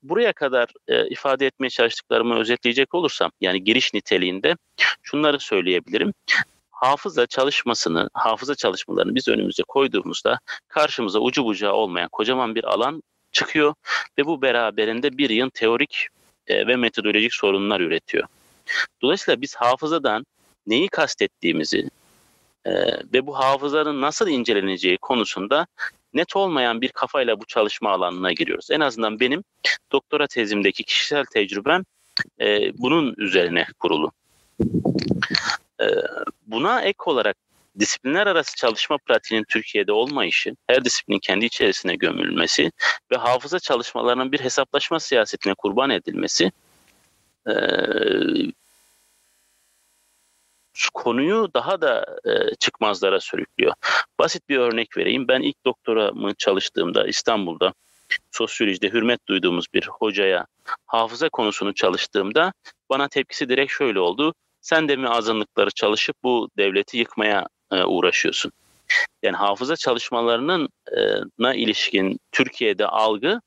Buraya 0.03 0.33
kadar 0.33 0.69
e, 0.89 1.09
ifade 1.09 1.47
etmeye 1.47 1.71
çalıştıklarımı 1.71 2.39
özetleyecek 2.39 2.95
olursam 2.95 3.31
yani 3.41 3.65
giriş 3.65 3.95
niteliğinde 3.95 4.57
şunları 5.03 5.41
söyleyebilirim 5.41 6.13
hafıza 6.83 7.27
çalışmasını, 7.27 8.11
hafıza 8.15 8.55
çalışmalarını 8.55 9.15
biz 9.15 9.29
önümüze 9.29 9.63
koyduğumuzda 9.69 10.39
karşımıza 10.69 11.19
ucu 11.19 11.45
bucağı 11.45 11.73
olmayan 11.73 12.09
kocaman 12.13 12.55
bir 12.55 12.65
alan 12.65 13.03
çıkıyor 13.33 13.75
ve 14.19 14.27
bu 14.27 14.43
beraberinde 14.43 15.19
bir 15.19 15.31
yıl 15.31 15.51
teorik 15.51 16.07
e, 16.47 16.67
ve 16.67 16.77
metodolojik 16.77 17.35
sorunlar 17.35 17.81
üretiyor. 17.81 18.25
Dolayısıyla 19.03 19.41
biz 19.41 19.55
hafızadan 19.55 20.27
neyi 20.67 20.89
kastettiğimizi 20.89 21.91
e, 22.65 22.73
ve 23.15 23.27
bu 23.27 23.39
hafızanın 23.39 24.01
nasıl 24.01 24.29
inceleneceği 24.29 24.99
konusunda 24.99 25.67
net 26.15 26.37
olmayan 26.37 26.81
bir 26.81 26.89
kafayla 26.89 27.41
bu 27.41 27.45
çalışma 27.45 27.91
alanına 27.91 28.33
giriyoruz. 28.33 28.71
En 28.71 28.81
azından 28.81 29.21
benim 29.21 29.45
doktora 29.93 30.27
tezimdeki 30.27 30.85
kişisel 30.85 31.25
tecrübem 31.25 31.85
e, 32.41 32.79
bunun 32.79 33.15
üzerine 33.19 33.67
kurulu. 33.79 34.13
E, 35.81 35.87
buna 36.47 36.81
ek 36.81 36.99
olarak 37.07 37.37
disiplinler 37.79 38.27
arası 38.27 38.57
çalışma 38.57 38.99
pratiğinin 38.99 39.45
Türkiye'de 39.49 39.93
olmayışı, 39.93 40.57
her 40.67 40.85
disiplinin 40.85 41.19
kendi 41.19 41.45
içerisine 41.45 41.95
gömülmesi 41.95 42.73
ve 43.13 43.17
hafıza 43.17 43.59
çalışmalarının 43.59 44.33
bir 44.33 44.41
hesaplaşma 44.41 45.01
siyasetine 45.01 45.55
kurban 45.55 45.91
edilmesi 45.91 46.53
e, 47.47 47.53
konuyu 50.95 51.51
daha 51.55 51.81
da 51.81 52.19
e, 52.25 52.55
çıkmazlara 52.55 53.21
sürüklüyor. 53.21 53.73
Basit 54.19 54.49
bir 54.49 54.59
örnek 54.59 54.97
vereyim. 54.97 55.29
Ben 55.29 55.41
ilk 55.41 55.65
doktoramı 55.65 56.35
çalıştığımda 56.35 57.07
İstanbul'da 57.07 57.73
sosyolojide 58.31 58.89
hürmet 58.89 59.29
duyduğumuz 59.29 59.67
bir 59.75 59.87
hocaya 59.87 60.47
hafıza 60.87 61.29
konusunu 61.29 61.75
çalıştığımda 61.75 62.53
bana 62.91 63.09
tepkisi 63.09 63.49
direkt 63.49 63.73
şöyle 63.73 64.01
oldu. 64.01 64.35
Sen 64.61 64.89
de 64.89 64.97
mi 64.97 65.09
azınlıkları 65.09 65.71
çalışıp 65.71 66.17
bu 66.23 66.49
devleti 66.59 66.99
yıkmaya 66.99 67.47
e, 67.73 67.83
uğraşıyorsun? 67.83 68.53
Yani 69.23 69.37
hafıza 69.37 69.77
çalışmalarının 69.77 70.69
e, 70.97 71.01
na 71.39 71.55
ilişkin 71.55 72.21
Türkiye'de 72.33 72.87
algı 72.87 73.41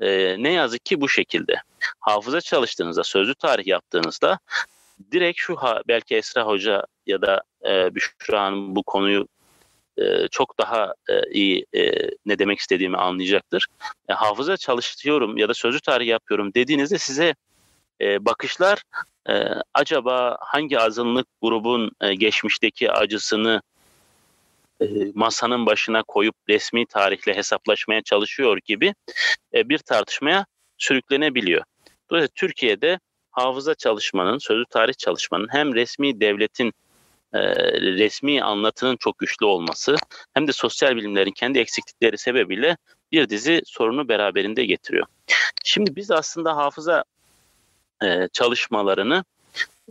e, 0.00 0.36
ne 0.42 0.52
yazık 0.52 0.84
ki 0.84 1.00
bu 1.00 1.08
şekilde. 1.08 1.62
Hafıza 2.00 2.40
çalıştığınızda, 2.40 3.04
sözlü 3.04 3.34
tarih 3.34 3.66
yaptığınızda 3.66 4.38
direkt 5.12 5.38
şu 5.38 5.56
ha, 5.56 5.82
belki 5.88 6.16
Esra 6.16 6.46
Hoca 6.46 6.84
ya 7.06 7.22
da 7.22 7.42
e, 7.66 7.94
Büşra 7.94 8.42
Hanım 8.42 8.76
bu 8.76 8.82
konuyu 8.82 9.28
e, 9.98 10.28
çok 10.28 10.58
daha 10.58 10.94
e, 11.08 11.30
iyi 11.30 11.66
e, 11.74 12.10
ne 12.26 12.38
demek 12.38 12.58
istediğimi 12.58 12.96
anlayacaktır. 12.96 13.66
E, 14.08 14.12
hafıza 14.12 14.56
çalışıyorum 14.56 15.36
ya 15.36 15.48
da 15.48 15.54
sözlü 15.54 15.80
tarih 15.80 16.06
yapıyorum 16.06 16.54
dediğinizde 16.54 16.98
size 16.98 17.34
e, 18.00 18.24
bakışlar 18.24 18.82
e, 19.28 19.32
acaba 19.74 20.36
hangi 20.40 20.80
azınlık 20.80 21.26
grubun 21.42 21.90
e, 22.00 22.14
geçmişteki 22.14 22.92
acısını 22.92 23.62
e, 24.80 24.86
masanın 25.14 25.66
başına 25.66 26.02
koyup 26.02 26.34
resmi 26.48 26.86
tarihle 26.86 27.36
hesaplaşmaya 27.36 28.02
çalışıyor 28.02 28.58
gibi 28.64 28.94
e, 29.54 29.68
bir 29.68 29.78
tartışmaya 29.78 30.46
sürüklenebiliyor. 30.78 31.64
Dolayısıyla 32.10 32.32
Türkiye'de 32.34 32.98
hafıza 33.36 33.74
çalışmanın, 33.74 34.38
sözlü 34.38 34.64
tarih 34.70 34.94
çalışmanın 34.94 35.48
hem 35.50 35.74
resmi 35.74 36.20
devletin 36.20 36.72
e, 37.32 37.40
resmi 37.80 38.42
anlatının 38.42 38.96
çok 38.96 39.18
güçlü 39.18 39.46
olması 39.46 39.96
hem 40.34 40.46
de 40.46 40.52
sosyal 40.52 40.96
bilimlerin 40.96 41.32
kendi 41.32 41.58
eksiklikleri 41.58 42.18
sebebiyle 42.18 42.76
bir 43.12 43.28
dizi 43.28 43.62
sorunu 43.64 44.08
beraberinde 44.08 44.64
getiriyor. 44.64 45.06
Şimdi 45.64 45.96
biz 45.96 46.10
aslında 46.10 46.56
hafıza 46.56 47.04
e, 48.02 48.28
çalışmalarını 48.32 49.24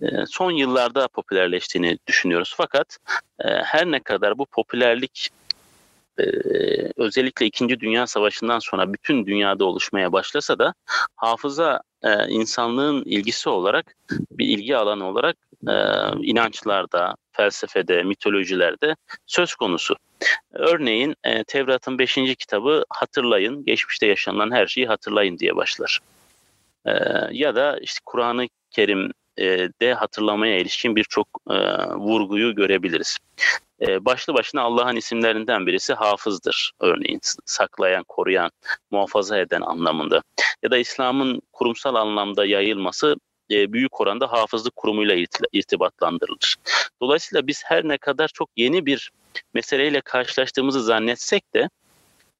e, 0.01 0.07
son 0.27 0.51
yıllarda 0.51 1.07
popülerleştiğini 1.07 1.97
düşünüyoruz. 2.07 2.53
Fakat 2.57 2.97
e, 3.39 3.47
her 3.49 3.85
ne 3.85 3.99
kadar 3.99 4.37
bu 4.37 4.45
popülerlik 4.45 5.29
e, 6.19 6.23
özellikle 6.95 7.45
İkinci 7.45 7.79
Dünya 7.79 8.07
Savaşı'ndan 8.07 8.59
sonra 8.59 8.93
bütün 8.93 9.25
dünyada 9.25 9.65
oluşmaya 9.65 10.11
başlasa 10.11 10.59
da 10.59 10.73
hafıza 11.15 11.81
e, 12.05 12.27
insanlığın 12.27 13.03
ilgisi 13.05 13.49
olarak 13.49 13.95
bir 14.31 14.47
ilgi 14.47 14.77
alanı 14.77 15.05
olarak 15.07 15.37
e, 15.67 15.73
inançlarda, 16.21 17.15
felsefede, 17.31 18.03
mitolojilerde 18.03 18.95
söz 19.25 19.55
konusu. 19.55 19.95
Örneğin 20.53 21.15
e, 21.23 21.43
Tevrat'ın 21.43 21.99
5. 21.99 22.15
kitabı 22.15 22.83
hatırlayın, 22.89 23.65
geçmişte 23.65 24.07
yaşanılan 24.07 24.51
her 24.51 24.67
şeyi 24.67 24.87
hatırlayın 24.87 25.39
diye 25.39 25.55
başlar. 25.55 25.99
E, 26.85 26.91
ya 27.31 27.55
da 27.55 27.77
işte 27.81 27.99
Kur'an-ı 28.05 28.47
Kerim 28.71 29.11
de 29.81 29.93
hatırlamaya 29.93 30.57
ilişkin 30.57 30.95
birçok 30.95 31.27
e, 31.49 31.55
vurguyu 31.87 32.55
görebiliriz. 32.55 33.17
E, 33.81 34.05
başlı 34.05 34.33
başına 34.33 34.61
Allah'ın 34.61 34.95
isimlerinden 34.95 35.67
birisi 35.67 35.93
hafızdır 35.93 36.71
örneğin 36.79 37.19
saklayan, 37.45 38.03
koruyan, 38.07 38.51
muhafaza 38.91 39.37
eden 39.37 39.61
anlamında. 39.61 40.21
Ya 40.63 40.71
da 40.71 40.77
İslam'ın 40.77 41.41
kurumsal 41.53 41.95
anlamda 41.95 42.45
yayılması 42.45 43.15
e, 43.51 43.73
büyük 43.73 44.01
oranda 44.01 44.31
hafızlık 44.31 44.75
kurumuyla 44.75 45.25
irtibatlandırılır. 45.51 46.55
Dolayısıyla 47.01 47.47
biz 47.47 47.63
her 47.65 47.87
ne 47.87 47.97
kadar 47.97 48.27
çok 48.27 48.49
yeni 48.55 48.85
bir 48.85 49.11
meseleyle 49.53 50.01
karşılaştığımızı 50.01 50.83
zannetsek 50.83 51.43
de 51.53 51.69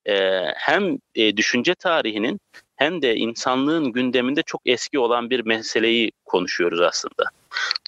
e, 0.05 0.43
hem 0.55 0.97
e, 1.15 1.37
düşünce 1.37 1.75
tarihinin 1.75 2.39
hem 2.75 3.01
de 3.01 3.15
insanlığın 3.15 3.91
gündeminde 3.91 4.43
çok 4.43 4.61
eski 4.65 4.99
olan 4.99 5.29
bir 5.29 5.45
meseleyi 5.45 6.11
konuşuyoruz 6.25 6.81
aslında. 6.81 7.23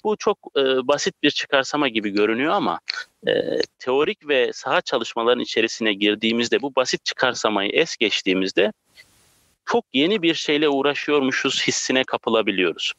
Bu 0.04 0.16
çok 0.16 0.38
e, 0.56 0.62
basit 0.88 1.14
bir 1.22 1.30
çıkarsama 1.30 1.88
gibi 1.88 2.10
görünüyor 2.10 2.52
ama 2.52 2.80
e, 3.26 3.32
teorik 3.78 4.28
ve 4.28 4.50
saha 4.52 4.80
çalışmaların 4.80 5.42
içerisine 5.42 5.92
girdiğimizde 5.92 6.62
bu 6.62 6.74
basit 6.76 7.04
çıkarsamayı 7.04 7.70
es 7.70 7.96
geçtiğimizde 7.96 8.72
çok 9.64 9.84
yeni 9.92 10.22
bir 10.22 10.34
şeyle 10.34 10.68
uğraşıyormuşuz 10.68 11.62
hissine 11.66 12.04
kapılabiliyoruz. 12.04 12.92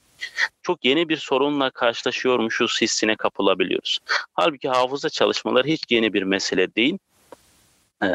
Çok 0.62 0.86
yeni 0.86 1.10
bir 1.10 1.18
sorunla 1.18 1.70
karşılaşıyormuşuz 1.70 2.82
hissine 2.82 3.16
kapılabiliyoruz. 3.16 4.00
Halbuki 4.34 4.70
hafıza 4.70 5.10
çalışmaları 5.10 5.68
hiç 5.68 5.84
yeni 5.90 6.14
bir 6.14 6.24
mesele 6.24 6.76
değil. 6.76 6.98
Ee, 8.04 8.08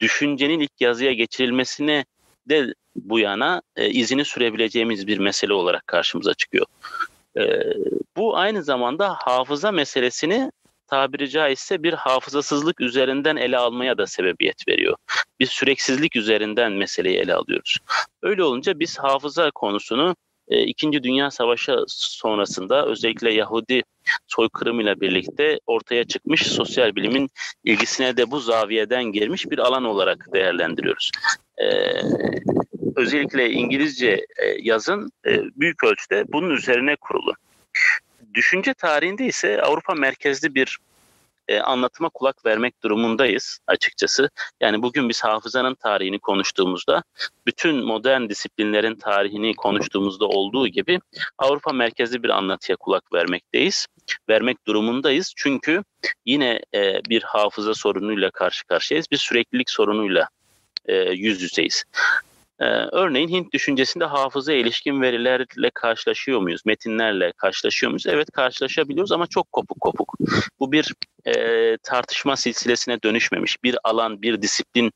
düşüncenin 0.00 0.60
ilk 0.60 0.80
yazıya 0.80 1.12
geçirilmesine 1.12 2.04
de 2.48 2.74
bu 2.96 3.18
yana 3.18 3.62
e, 3.76 3.90
izini 3.90 4.24
sürebileceğimiz 4.24 5.06
bir 5.06 5.18
mesele 5.18 5.52
olarak 5.52 5.86
karşımıza 5.86 6.34
çıkıyor. 6.34 6.66
E, 7.36 7.62
bu 8.16 8.36
aynı 8.36 8.62
zamanda 8.62 9.14
hafıza 9.14 9.72
meselesini 9.72 10.52
tabiri 10.86 11.30
caizse 11.30 11.82
bir 11.82 11.92
hafızasızlık 11.92 12.80
üzerinden 12.80 13.36
ele 13.36 13.58
almaya 13.58 13.98
da 13.98 14.06
sebebiyet 14.06 14.68
veriyor. 14.68 14.96
Bir 15.40 15.46
süreksizlik 15.46 16.16
üzerinden 16.16 16.72
meseleyi 16.72 17.18
ele 17.18 17.34
alıyoruz. 17.34 17.76
Öyle 18.22 18.44
olunca 18.44 18.78
biz 18.78 18.98
hafıza 18.98 19.50
konusunu 19.50 20.16
e, 20.50 20.62
İkinci 20.62 21.02
Dünya 21.02 21.30
Savaşı 21.30 21.76
sonrasında 21.88 22.86
özellikle 22.86 23.32
Yahudi 23.32 23.82
soykırım 24.26 24.80
ile 24.80 25.00
birlikte 25.00 25.58
ortaya 25.66 26.04
çıkmış 26.04 26.42
sosyal 26.42 26.96
bilimin 26.96 27.30
ilgisine 27.64 28.16
de 28.16 28.30
bu 28.30 28.40
zaviyeden 28.40 29.04
girmiş 29.04 29.50
bir 29.50 29.58
alan 29.58 29.84
olarak 29.84 30.26
değerlendiriyoruz. 30.32 31.10
Ee, 31.58 32.02
özellikle 32.96 33.50
İngilizce 33.50 34.26
e, 34.36 34.46
yazın 34.60 35.10
e, 35.26 35.42
büyük 35.56 35.84
ölçüde 35.84 36.24
bunun 36.28 36.50
üzerine 36.50 36.96
kurulu. 36.96 37.34
Düşünce 38.34 38.74
tarihinde 38.74 39.26
ise 39.26 39.62
Avrupa 39.62 39.94
merkezli 39.94 40.54
bir 40.54 40.78
e, 41.48 41.60
anlatıma 41.60 42.08
kulak 42.08 42.46
vermek 42.46 42.82
durumundayız 42.82 43.58
açıkçası. 43.66 44.30
Yani 44.60 44.82
bugün 44.82 45.08
biz 45.08 45.24
hafızanın 45.24 45.74
tarihini 45.74 46.18
konuştuğumuzda 46.18 47.02
bütün 47.46 47.84
modern 47.84 48.28
disiplinlerin 48.28 48.94
tarihini 48.94 49.54
konuştuğumuzda 49.54 50.26
olduğu 50.26 50.68
gibi 50.68 51.00
Avrupa 51.38 51.72
merkezli 51.72 52.22
bir 52.22 52.28
anlatıya 52.28 52.76
kulak 52.76 53.12
vermekteyiz. 53.12 53.86
Vermek 54.28 54.66
durumundayız 54.66 55.32
çünkü 55.36 55.84
yine 56.26 56.60
e, 56.74 57.00
bir 57.08 57.22
hafıza 57.22 57.74
sorunuyla 57.74 58.30
karşı 58.30 58.66
karşıyayız. 58.66 59.06
Bir 59.10 59.16
süreklilik 59.16 59.70
sorunuyla 59.70 60.28
e, 60.86 60.94
yüz 60.96 61.42
yüzeyiz. 61.42 61.84
Ee, 62.60 62.64
örneğin 62.92 63.28
Hint 63.28 63.52
düşüncesinde 63.52 64.04
hafıza 64.04 64.52
ilişkin 64.52 65.02
verilerle 65.02 65.70
karşılaşıyor 65.74 66.40
muyuz? 66.40 66.62
Metinlerle 66.64 67.32
karşılaşıyor 67.36 67.90
muyuz? 67.90 68.06
Evet 68.06 68.30
karşılaşabiliyoruz 68.30 69.12
ama 69.12 69.26
çok 69.26 69.52
kopuk 69.52 69.80
kopuk. 69.80 70.14
Bu 70.60 70.72
bir 70.72 70.94
e, 71.26 71.76
tartışma 71.82 72.36
silsilesine 72.36 73.02
dönüşmemiş. 73.02 73.64
Bir 73.64 73.76
alan, 73.84 74.22
bir 74.22 74.42
disiplin 74.42 74.92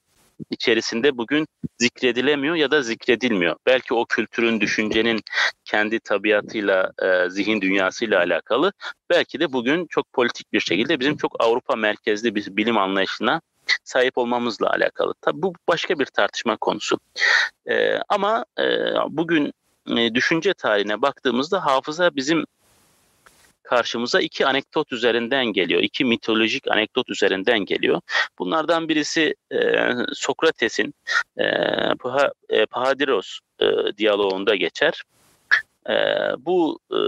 içerisinde 0.50 1.16
bugün 1.18 1.46
zikredilemiyor 1.78 2.54
ya 2.54 2.70
da 2.70 2.82
zikredilmiyor. 2.82 3.56
Belki 3.66 3.94
o 3.94 4.04
kültürün, 4.04 4.60
düşüncenin 4.60 5.20
kendi 5.64 6.00
tabiatıyla, 6.00 6.92
e, 7.02 7.30
zihin 7.30 7.60
dünyasıyla 7.60 8.18
alakalı. 8.18 8.72
Belki 9.10 9.40
de 9.40 9.52
bugün 9.52 9.86
çok 9.86 10.12
politik 10.12 10.52
bir 10.52 10.60
şekilde 10.60 11.00
bizim 11.00 11.16
çok 11.16 11.36
Avrupa 11.44 11.76
merkezli 11.76 12.34
bir 12.34 12.56
bilim 12.56 12.78
anlayışına 12.78 13.40
sahip 13.84 14.18
olmamızla 14.18 14.70
alakalı. 14.70 15.14
Tabi 15.20 15.42
bu 15.42 15.52
başka 15.68 15.98
bir 15.98 16.06
tartışma 16.06 16.56
konusu. 16.56 16.98
E, 17.66 17.98
ama 18.08 18.44
e, 18.58 18.64
bugün 19.08 19.52
e, 19.96 20.14
düşünce 20.14 20.54
tarihine 20.54 21.02
baktığımızda 21.02 21.66
hafıza 21.66 22.16
bizim 22.16 22.44
karşımıza 23.62 24.20
iki 24.20 24.46
anekdot 24.46 24.92
üzerinden 24.92 25.46
geliyor. 25.46 25.82
iki 25.82 26.04
mitolojik 26.04 26.68
anekdot 26.70 27.10
üzerinden 27.10 27.58
geliyor. 27.58 28.00
Bunlardan 28.38 28.88
birisi 28.88 29.34
e, 29.52 29.58
Sokrates'in 30.12 30.94
e, 31.36 31.44
e, 32.48 32.66
Pahadiros 32.66 33.38
e, 33.60 33.66
diyaloğunda 33.98 34.54
geçer. 34.54 35.02
E, 35.88 35.94
bu 36.38 36.78
e, 36.90 36.98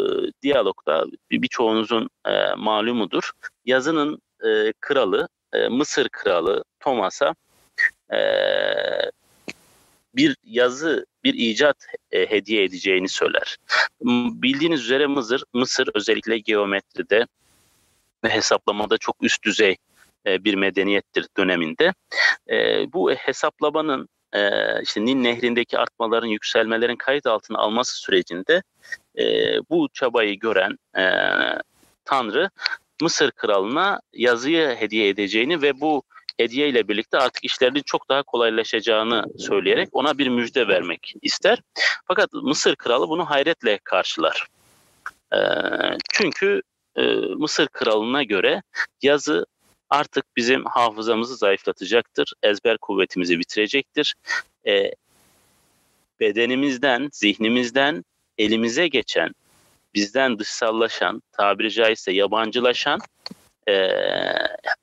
diyalogda 0.42 1.04
birçoğunuzun 1.30 2.08
e, 2.26 2.54
malumudur. 2.56 3.30
Yazının 3.64 4.22
e, 4.44 4.72
kralı 4.80 5.28
e, 5.54 5.68
Mısır 5.68 6.08
kralı 6.08 6.64
Thomas'a 6.80 7.34
e, 8.12 8.18
bir 10.14 10.36
yazı, 10.44 11.06
bir 11.24 11.34
icat 11.34 11.76
e, 12.10 12.30
hediye 12.30 12.64
edeceğini 12.64 13.08
söyler. 13.08 13.56
Bildiğiniz 14.42 14.80
üzere 14.80 15.06
Mısır, 15.06 15.44
Mısır 15.52 15.88
özellikle 15.94 16.38
geometride 16.38 17.26
ve 18.24 18.28
hesaplamada 18.28 18.98
çok 18.98 19.16
üst 19.20 19.44
düzey 19.44 19.76
bir 20.26 20.54
medeniyettir 20.54 21.26
döneminde. 21.36 21.92
Bu 22.92 23.12
hesaplamanın 23.12 24.08
e, 24.32 24.50
işte 24.82 25.04
Nil 25.04 25.14
Nehri'ndeki 25.14 25.78
artmaların, 25.78 26.26
yükselmelerin 26.26 26.96
kayıt 26.96 27.26
altına 27.26 27.58
alması 27.58 28.00
sürecinde 28.00 28.62
bu 29.70 29.88
çabayı 29.92 30.38
gören 30.38 30.78
Tanrı 32.04 32.50
Mısır 33.02 33.30
kralına 33.30 34.00
yazıyı 34.12 34.68
hediye 34.68 35.08
edeceğini 35.08 35.62
ve 35.62 35.80
bu 35.80 36.02
hediye 36.36 36.68
ile 36.68 36.88
birlikte 36.88 37.18
artık 37.18 37.44
işlerinin 37.44 37.82
çok 37.86 38.08
daha 38.08 38.22
kolaylaşacağını 38.22 39.24
söyleyerek 39.38 39.88
ona 39.92 40.18
bir 40.18 40.28
müjde 40.28 40.68
vermek 40.68 41.14
ister. 41.22 41.58
Fakat 42.04 42.32
Mısır 42.32 42.76
kralı 42.76 43.08
bunu 43.08 43.30
hayretle 43.30 43.78
karşılar. 43.84 44.46
E, 45.32 45.38
çünkü 46.12 46.62
e, 46.96 47.02
Mısır 47.16 47.66
kralına 47.66 48.22
göre 48.22 48.62
yazı 49.02 49.46
artık 49.90 50.36
bizim 50.36 50.64
hafızamızı 50.64 51.36
zayıflatacaktır, 51.36 52.32
ezber 52.42 52.78
kuvvetimizi 52.78 53.38
bitirecektir. 53.38 54.14
E, 54.66 54.90
bedenimizden, 56.20 57.08
zihnimizden 57.12 58.04
elimize 58.38 58.88
geçen 58.88 59.32
bizden 59.94 60.38
dışsallaşan, 60.38 61.22
tabiri 61.32 61.70
caizse 61.70 62.12
yabancılaşan 62.12 63.00
e, 63.68 63.90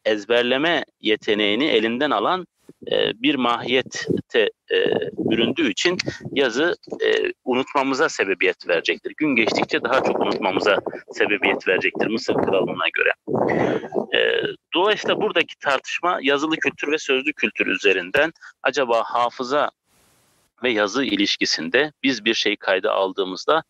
ezberleme 0.05 0.85
yeteneğini 1.01 1.65
elinden 1.65 2.11
alan 2.11 2.47
e, 2.91 3.21
bir 3.21 3.35
mahiyette 3.35 4.49
e, 4.71 4.85
büründüğü 5.17 5.71
için 5.71 5.97
yazı 6.31 6.75
e, 7.05 7.33
unutmamıza 7.45 8.09
sebebiyet 8.09 8.67
verecektir. 8.67 9.13
Gün 9.17 9.35
geçtikçe 9.35 9.83
daha 9.83 10.03
çok 10.03 10.19
unutmamıza 10.19 10.77
sebebiyet 11.11 11.67
verecektir 11.67 12.07
Mısır 12.07 12.33
kralına 12.33 12.85
göre. 12.93 13.11
E, 14.15 14.41
dolayısıyla 14.73 15.21
buradaki 15.21 15.55
tartışma 15.59 16.19
yazılı 16.21 16.55
kültür 16.55 16.91
ve 16.91 16.97
sözlü 16.97 17.33
kültür 17.33 17.67
üzerinden 17.67 18.31
acaba 18.63 19.03
hafıza 19.03 19.69
ve 20.63 20.71
yazı 20.71 21.03
ilişkisinde 21.03 21.91
biz 22.03 22.25
bir 22.25 22.33
şey 22.33 22.55
kayda 22.55 22.91
aldığımızda 22.91 23.63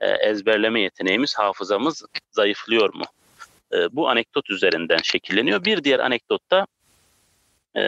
e, 0.00 0.10
ezberleme 0.10 0.80
yeteneğimiz, 0.80 1.34
hafızamız 1.34 2.04
zayıflıyor 2.30 2.94
mu? 2.94 3.04
E, 3.72 3.96
bu 3.96 4.08
anekdot 4.08 4.50
üzerinden 4.50 4.98
şekilleniyor. 5.02 5.64
Bir 5.64 5.84
diğer 5.84 5.98
anekdotta 5.98 6.66
e, 7.76 7.82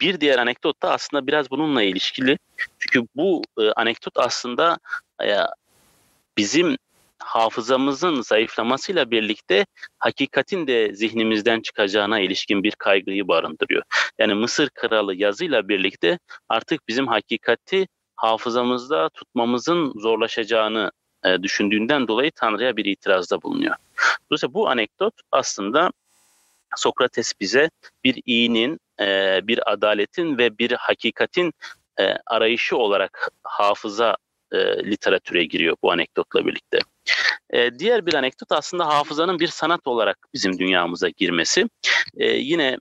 bir 0.00 0.20
diğer 0.20 0.38
anekdot 0.38 0.82
da 0.82 0.92
aslında 0.92 1.26
biraz 1.26 1.50
bununla 1.50 1.82
ilişkili. 1.82 2.38
Çünkü 2.78 3.08
bu 3.16 3.42
e, 3.58 3.70
anekdot 3.70 4.18
aslında 4.18 4.78
e, 5.24 5.36
bizim 6.36 6.76
hafızamızın 7.18 8.20
zayıflamasıyla 8.20 9.10
birlikte 9.10 9.66
hakikatin 9.98 10.66
de 10.66 10.94
zihnimizden 10.94 11.60
çıkacağına 11.60 12.20
ilişkin 12.20 12.62
bir 12.62 12.72
kaygıyı 12.72 13.28
barındırıyor. 13.28 13.82
Yani 14.18 14.34
Mısır 14.34 14.68
kralı 14.70 15.14
yazıyla 15.14 15.68
birlikte 15.68 16.18
artık 16.48 16.88
bizim 16.88 17.08
hakikati 17.08 17.86
hafızamızda 18.16 19.08
tutmamızın 19.08 19.92
zorlaşacağını 19.96 20.90
e, 21.24 21.42
düşündüğünden 21.42 22.08
dolayı 22.08 22.30
Tanrı'ya 22.30 22.76
bir 22.76 22.84
itirazda 22.84 23.42
bulunuyor. 23.42 23.74
Dolayısıyla 24.30 24.54
bu 24.54 24.68
anekdot 24.68 25.14
aslında 25.32 25.90
Sokrates 26.76 27.32
bize 27.40 27.70
bir 28.04 28.22
iyinin, 28.26 28.80
e, 29.00 29.40
bir 29.42 29.72
adaletin 29.72 30.38
ve 30.38 30.58
bir 30.58 30.72
hakikatin 30.72 31.52
e, 32.00 32.14
arayışı 32.26 32.76
olarak 32.76 33.30
hafıza 33.42 34.16
e, 34.52 34.58
literatüre 34.84 35.44
giriyor 35.44 35.76
bu 35.82 35.92
anekdotla 35.92 36.46
birlikte. 36.46 36.78
E, 37.50 37.78
diğer 37.78 38.06
bir 38.06 38.14
anekdot 38.14 38.52
aslında 38.52 38.86
hafızanın 38.86 39.38
bir 39.38 39.48
sanat 39.48 39.86
olarak 39.86 40.18
bizim 40.34 40.58
dünyamıza 40.58 41.08
girmesi. 41.08 41.68
E, 42.16 42.26
yine 42.26 42.78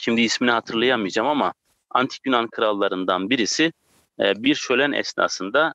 şimdi 0.00 0.20
ismini 0.20 0.50
hatırlayamayacağım 0.50 1.28
ama 1.28 1.52
antik 1.90 2.20
Yunan 2.26 2.48
krallarından 2.48 3.30
birisi 3.30 3.72
e, 4.20 4.42
bir 4.42 4.54
şölen 4.54 4.92
esnasında 4.92 5.74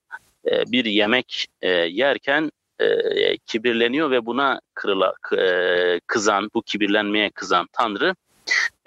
e, 0.51 0.71
bir 0.71 0.85
yemek 0.85 1.47
e, 1.61 1.69
yerken 1.69 2.51
e, 2.79 3.37
kibirleniyor 3.37 4.11
ve 4.11 4.25
buna 4.25 4.61
kırıla, 4.73 5.13
e, 5.37 5.99
kızan, 6.07 6.49
bu 6.53 6.61
kibirlenmeye 6.61 7.29
kızan 7.29 7.67
Tanrı 7.73 8.15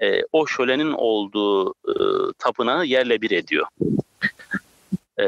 e, 0.02 0.20
o 0.32 0.46
şölenin 0.46 0.92
olduğu 0.92 1.70
e, 1.70 1.94
tapınağı 2.38 2.86
yerle 2.86 3.22
bir 3.22 3.30
ediyor. 3.30 3.66
E, 5.20 5.24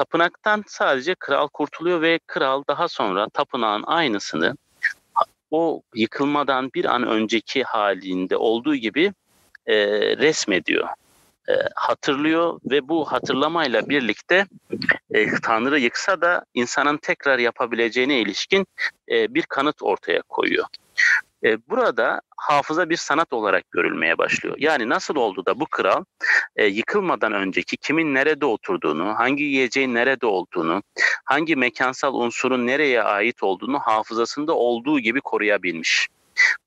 tapınaktan 0.00 0.64
sadece 0.66 1.14
kral 1.14 1.48
kurtuluyor 1.48 2.02
ve 2.02 2.18
kral 2.26 2.64
daha 2.68 2.88
sonra 2.88 3.28
tapınağın 3.28 3.82
aynısını 3.86 4.56
o 5.50 5.82
yıkılmadan 5.94 6.70
bir 6.74 6.84
an 6.84 7.06
önceki 7.06 7.62
halinde 7.62 8.36
olduğu 8.36 8.74
gibi 8.74 9.12
e, 9.66 9.76
resmediyor. 10.16 10.88
E, 11.48 11.52
hatırlıyor 11.74 12.60
ve 12.70 12.88
bu 12.88 13.12
hatırlamayla 13.12 13.88
birlikte 13.88 14.46
e, 15.10 15.40
Tanrı 15.42 15.78
yıksa 15.80 16.20
da 16.20 16.44
insanın 16.54 16.96
tekrar 16.96 17.38
yapabileceğine 17.38 18.20
ilişkin 18.20 18.66
e, 19.10 19.34
bir 19.34 19.42
kanıt 19.42 19.82
ortaya 19.82 20.22
koyuyor. 20.22 20.66
E, 21.44 21.68
burada 21.68 22.20
hafıza 22.36 22.90
bir 22.90 22.96
sanat 22.96 23.32
olarak 23.32 23.70
görülmeye 23.70 24.18
başlıyor. 24.18 24.56
Yani 24.58 24.88
nasıl 24.88 25.16
oldu 25.16 25.46
da 25.46 25.60
bu 25.60 25.66
kral 25.66 26.04
e, 26.56 26.66
yıkılmadan 26.66 27.32
önceki 27.32 27.76
kimin 27.76 28.14
nerede 28.14 28.46
oturduğunu, 28.46 29.14
hangi 29.18 29.44
yiyeceğin 29.44 29.94
nerede 29.94 30.26
olduğunu, 30.26 30.82
hangi 31.24 31.56
mekansal 31.56 32.14
unsurun 32.14 32.66
nereye 32.66 33.02
ait 33.02 33.42
olduğunu 33.42 33.78
hafızasında 33.78 34.52
olduğu 34.52 35.00
gibi 35.00 35.20
koruyabilmiş. 35.20 36.08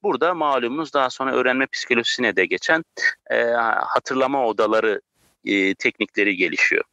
Burada 0.04 0.34
malumunuz 0.34 0.94
daha 0.94 1.10
sonra 1.10 1.34
öğrenme 1.34 1.66
psikolojisine 1.66 2.36
de 2.36 2.46
geçen 2.46 2.84
e, 3.32 3.44
hatırlama 3.86 4.46
odaları 4.48 5.02
e, 5.46 5.76
teknikleri 5.76 6.36
gelişiyor. 6.36 6.84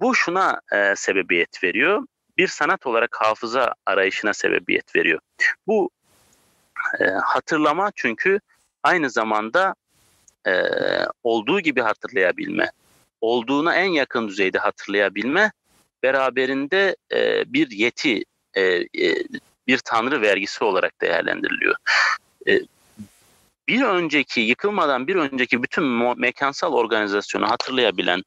Bu 0.00 0.14
şuna 0.14 0.60
e, 0.72 0.96
sebebiyet 0.96 1.64
veriyor. 1.64 2.06
Bir 2.36 2.48
sanat 2.48 2.86
olarak 2.86 3.16
hafıza 3.20 3.74
arayışına 3.86 4.34
sebebiyet 4.34 4.96
veriyor. 4.96 5.20
Bu 5.66 5.90
e, 7.00 7.04
hatırlama 7.04 7.92
çünkü 7.94 8.40
aynı 8.82 9.10
zamanda 9.10 9.74
e, 10.46 10.52
olduğu 11.22 11.60
gibi 11.60 11.80
hatırlayabilme, 11.80 12.70
olduğuna 13.20 13.74
en 13.74 13.90
yakın 13.90 14.28
düzeyde 14.28 14.58
hatırlayabilme 14.58 15.52
beraberinde 16.02 16.96
e, 17.12 17.52
bir 17.52 17.70
yeti, 17.70 18.24
e, 18.54 18.62
e, 18.62 19.24
bir 19.66 19.78
tanrı 19.78 20.22
vergisi 20.22 20.64
olarak 20.64 21.00
değerlendiriliyor. 21.00 21.74
E, 22.48 22.60
bir 23.68 23.82
önceki, 23.82 24.40
yıkılmadan 24.40 25.06
bir 25.06 25.16
önceki 25.16 25.62
bütün 25.62 25.84
mekansal 26.20 26.72
organizasyonu 26.72 27.50
hatırlayabilen 27.50 28.22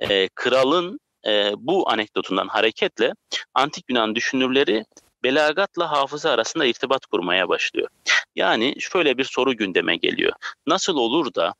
e, 0.00 0.28
kralın 0.28 1.00
e, 1.26 1.52
bu 1.56 1.90
anekdotundan 1.90 2.48
hareketle 2.48 3.12
antik 3.54 3.84
Yunan 3.88 4.14
düşünürleri 4.14 4.84
belagatla 5.24 5.90
hafıza 5.90 6.30
arasında 6.30 6.64
irtibat 6.64 7.06
kurmaya 7.06 7.48
başlıyor. 7.48 7.88
Yani 8.36 8.74
şöyle 8.78 9.18
bir 9.18 9.24
soru 9.24 9.56
gündeme 9.56 9.96
geliyor. 9.96 10.32
Nasıl 10.66 10.96
olur 10.96 11.34
da 11.34 11.54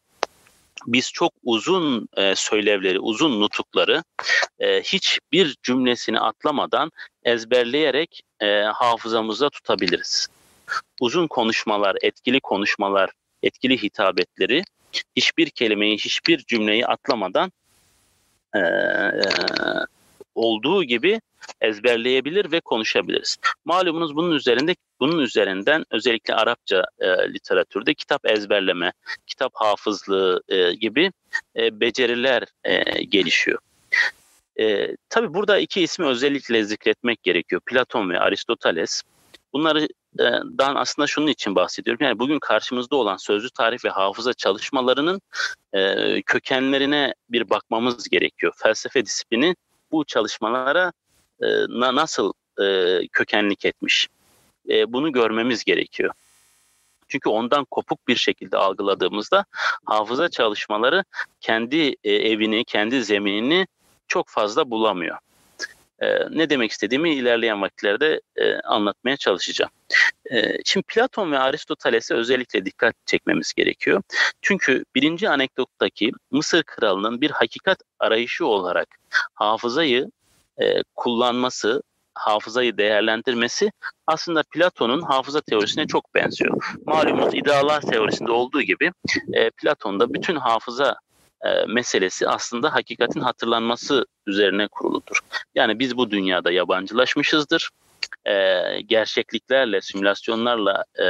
biz 0.87 1.13
çok 1.13 1.33
uzun 1.45 2.09
e, 2.17 2.35
söylevleri, 2.35 3.01
uzun 3.01 3.41
nutukları 3.41 4.05
e, 4.59 4.83
hiçbir 4.83 5.57
cümlesini 5.63 6.21
atlamadan 6.21 6.91
ezberleyerek 7.25 8.23
e, 8.41 8.61
hafızamızda 8.61 9.51
tutabiliriz. 9.51 10.29
Uzun 11.01 11.27
konuşmalar, 11.27 11.97
etkili 12.03 12.41
konuşmalar, 12.41 13.11
etkili 13.43 13.83
hitabetleri 13.83 14.65
hiçbir 15.17 15.51
kelimeyi, 15.51 15.99
hiçbir 15.99 16.39
cümleyi 16.39 16.87
atlamadan 16.87 17.53
e, 18.55 18.59
e, 18.59 19.23
olduğu 20.35 20.85
gibi 20.85 21.21
ezberleyebilir 21.61 22.53
ve 22.53 22.61
konuşabiliriz. 22.61 23.37
Malumunuz 23.65 24.17
bunun 24.17 24.33
üzerinde 24.33 24.77
bunun 25.01 25.19
üzerinden 25.19 25.85
özellikle 25.91 26.35
Arapça 26.35 26.85
e, 26.99 27.07
literatürde 27.07 27.95
kitap 27.95 28.27
ezberleme, 28.27 28.93
kitap 29.27 29.53
hafızlığı 29.55 30.43
e, 30.49 30.75
gibi 30.75 31.13
e, 31.57 31.81
beceriler 31.81 32.45
e, 32.65 33.03
gelişiyor. 33.05 33.59
E, 34.61 34.97
tabii 35.09 35.35
burada 35.35 35.59
iki 35.59 35.83
ismi 35.83 36.07
özellikle 36.07 36.65
zikretmek 36.65 37.23
gerekiyor. 37.23 37.61
Platon 37.67 38.11
ve 38.11 38.21
Aristoteles. 38.21 39.03
Bunları 39.53 39.89
dan 40.59 40.75
aslında 40.75 41.07
şunun 41.07 41.27
için 41.27 41.55
bahsediyorum. 41.55 42.07
Yani 42.07 42.19
bugün 42.19 42.39
karşımızda 42.39 42.97
olan 42.97 43.17
sözlü 43.17 43.51
tarih 43.51 43.85
ve 43.85 43.89
hafıza 43.89 44.35
çalışmalarının 44.35 45.21
e, 45.73 46.23
kökenlerine 46.23 47.15
bir 47.29 47.51
bakmamız 47.51 48.09
gerekiyor. 48.09 48.53
Felsefe 48.57 49.07
disiplini 49.07 49.57
bu 49.93 50.05
çalışmalara 50.05 50.93
e, 51.43 51.47
na, 51.69 51.95
nasıl 51.95 52.33
e, 52.63 52.99
kökenlik 53.13 53.65
etmiş? 53.65 54.09
E, 54.69 54.93
bunu 54.93 55.13
görmemiz 55.13 55.65
gerekiyor. 55.65 56.15
Çünkü 57.09 57.29
ondan 57.29 57.65
kopuk 57.65 58.09
bir 58.09 58.17
şekilde 58.17 58.57
algıladığımızda 58.57 59.45
hafıza 59.85 60.29
çalışmaları 60.29 61.05
kendi 61.41 61.97
e, 62.05 62.13
evini, 62.13 62.65
kendi 62.65 63.05
zeminini 63.05 63.67
çok 64.09 64.29
fazla 64.29 64.71
bulamıyor. 64.71 65.19
E, 66.03 66.07
ne 66.31 66.51
demek 66.51 66.71
istediğimi 66.71 67.15
ilerleyen 67.15 67.63
vakitlerde 67.63 68.21
e, 68.37 68.55
anlatmaya 68.55 69.17
çalışacağım. 69.17 69.71
E, 70.31 70.59
şimdi 70.65 70.85
Platon 70.89 71.33
ve 71.33 71.39
Aristoteles'e 71.39 72.15
özellikle 72.15 72.65
dikkat 72.65 72.95
çekmemiz 73.07 73.53
gerekiyor. 73.53 74.03
Çünkü 74.43 74.85
birinci 74.95 75.29
anekdottaki 75.29 76.13
Mısır 76.31 76.63
kralının 76.63 77.21
bir 77.21 77.31
hakikat 77.31 77.79
arayışı 77.99 78.47
olarak 78.47 78.89
hafızayı 79.35 80.11
e, 80.61 80.83
kullanması, 80.97 81.83
hafızayı 82.15 82.79
değerlendirmesi 82.79 83.73
aslında 84.07 84.43
Platon'un 84.55 85.03
hafıza 85.03 85.41
teorisine 85.41 85.87
çok 85.87 86.15
benziyor. 86.15 86.77
Malumunuz 86.87 87.35
idealar 87.35 87.81
teorisinde 87.81 88.33
olduğu 88.33 88.63
gibi 88.63 88.93
e, 89.33 89.51
Platon'da 89.51 90.15
bütün 90.15 90.37
hafıza 90.37 90.97
e, 91.45 91.65
meselesi 91.67 92.29
aslında 92.29 92.75
hakikatin 92.75 93.21
hatırlanması 93.21 94.07
üzerine 94.27 94.69
kuruludur. 94.69 95.21
Yani 95.55 95.79
biz 95.79 95.97
bu 95.97 96.11
dünyada 96.11 96.53
yabancılaşmışızdır. 96.53 97.71
E, 98.25 98.35
gerçekliklerle, 98.81 99.81
simülasyonlarla 99.81 100.85
e, 100.99 101.05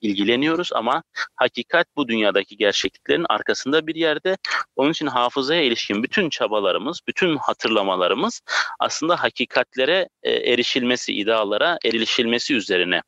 ilgileniyoruz 0.00 0.70
ama 0.72 1.02
hakikat 1.36 1.86
bu 1.96 2.08
dünyadaki 2.08 2.56
gerçekliklerin 2.56 3.26
arkasında 3.28 3.86
bir 3.86 3.94
yerde. 3.94 4.36
Onun 4.76 4.90
için 4.90 5.06
hafızaya 5.06 5.62
ilişkin 5.62 6.02
bütün 6.02 6.30
çabalarımız, 6.30 7.00
bütün 7.08 7.36
hatırlamalarımız 7.36 8.40
aslında 8.78 9.22
hakikatlere 9.22 10.08
e, 10.22 10.30
erişilmesi, 10.30 11.12
idealara 11.14 11.78
erişilmesi 11.84 12.54
üzerine 12.54 13.02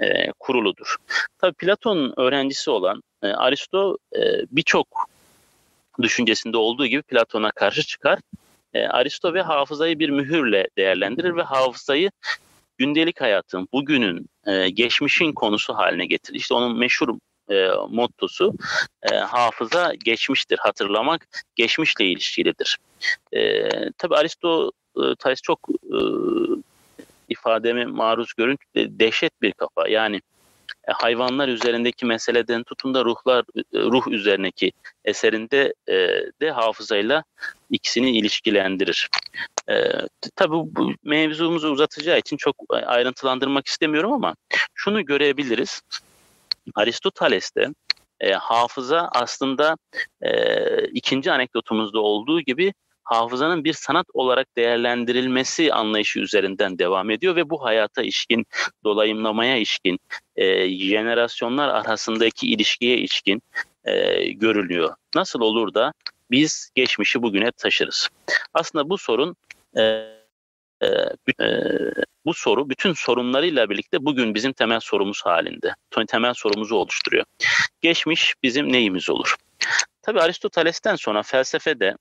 e, 0.00 0.32
kuruludur. 0.38 0.96
Tabii 1.38 1.54
Platon'un 1.54 2.14
öğrencisi 2.16 2.70
olan 2.70 3.02
e, 3.22 3.26
Aristo 3.26 3.98
e, 4.16 4.20
birçok 4.50 4.86
düşüncesinde 6.02 6.56
olduğu 6.56 6.86
gibi 6.86 7.02
Platon'a 7.02 7.50
karşı 7.50 7.82
çıkar. 7.82 8.18
E, 8.74 8.86
Aristo 8.86 9.34
ve 9.34 9.42
hafızayı 9.42 9.98
bir 9.98 10.10
mühürle 10.10 10.68
değerlendirir 10.78 11.36
ve 11.36 11.42
hafızayı 11.42 12.10
gündelik 12.82 13.20
hayatın, 13.20 13.68
bugünün, 13.72 14.26
e, 14.46 14.68
geçmişin 14.70 15.32
konusu 15.32 15.74
haline 15.74 16.06
getirir. 16.06 16.38
İşte 16.38 16.54
onun 16.54 16.78
meşhur 16.78 17.18
e, 17.50 17.68
mottosu 17.90 18.54
e, 19.12 19.14
hafıza 19.14 19.94
geçmiştir, 20.04 20.58
hatırlamak 20.58 21.28
geçmişle 21.54 22.04
ilişkilidir. 22.04 22.78
E, 23.32 23.68
tabii 23.98 24.14
Aristo 24.14 24.70
e, 24.96 25.34
çok 25.42 25.68
e, 25.68 25.98
ifademi 27.28 27.86
maruz 27.86 28.32
görün 28.32 28.58
dehşet 28.76 29.42
bir 29.42 29.52
kafa. 29.52 29.88
Yani 29.88 30.20
hayvanlar 30.86 31.48
üzerindeki 31.48 32.06
meseleden 32.06 32.62
tutun 32.62 32.94
da 32.94 33.04
ruhlar 33.04 33.44
e, 33.56 33.78
ruh 33.78 34.08
üzerindeki 34.08 34.72
eserinde 35.04 35.74
e, 35.88 35.94
de 36.40 36.50
hafızayla 36.50 37.24
ikisini 37.70 38.18
ilişkilendirir. 38.18 39.08
E, 39.68 39.74
bu 40.48 40.92
mevzumuzu 41.04 41.68
uzatacağı 41.68 42.18
için 42.18 42.36
çok 42.36 42.56
ayrıntılandırmak 42.70 43.66
istemiyorum 43.66 44.12
ama 44.12 44.34
şunu 44.74 45.04
görebiliriz. 45.04 45.82
Aristoteles'te 46.74 47.68
e, 48.20 48.32
hafıza 48.32 49.08
aslında 49.12 49.76
e, 50.22 50.84
ikinci 50.86 51.32
anekdotumuzda 51.32 52.00
olduğu 52.00 52.40
gibi 52.40 52.74
hafızanın 53.16 53.64
bir 53.64 53.72
sanat 53.72 54.06
olarak 54.14 54.56
değerlendirilmesi 54.56 55.72
anlayışı 55.72 56.20
üzerinden 56.20 56.78
devam 56.78 57.10
ediyor 57.10 57.36
ve 57.36 57.50
bu 57.50 57.64
hayata 57.64 58.02
ilişkin, 58.02 58.46
dolayımlamaya 58.84 59.56
ilişkin, 59.56 59.98
e, 60.36 60.68
jenerasyonlar 60.68 61.68
arasındaki 61.68 62.46
ilişkiye 62.46 62.96
ilişkin 62.96 63.42
e, 63.84 64.24
görülüyor. 64.32 64.94
Nasıl 65.14 65.40
olur 65.40 65.74
da 65.74 65.92
biz 66.30 66.70
geçmişi 66.74 67.22
bugüne 67.22 67.50
taşırız? 67.52 68.08
Aslında 68.54 68.88
bu 68.88 68.98
sorun 68.98 69.36
e, 69.76 69.82
e, 70.80 70.86
e 71.40 71.46
bu 72.24 72.34
soru 72.34 72.70
bütün 72.70 72.92
sorunlarıyla 72.92 73.70
birlikte 73.70 74.04
bugün 74.04 74.34
bizim 74.34 74.52
temel 74.52 74.80
sorumuz 74.80 75.22
halinde. 75.24 75.74
Temel 76.08 76.34
sorumuzu 76.34 76.76
oluşturuyor. 76.76 77.24
Geçmiş 77.80 78.34
bizim 78.42 78.72
neyimiz 78.72 79.10
olur? 79.10 79.36
Tabi 80.02 80.20
Aristoteles'ten 80.20 80.96
sonra 80.96 81.22
felsefede 81.22 81.96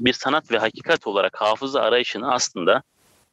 bir 0.00 0.12
sanat 0.12 0.52
ve 0.52 0.58
hakikat 0.58 1.06
olarak 1.06 1.40
hafıza 1.40 1.80
arayışını 1.80 2.32
aslında 2.32 2.82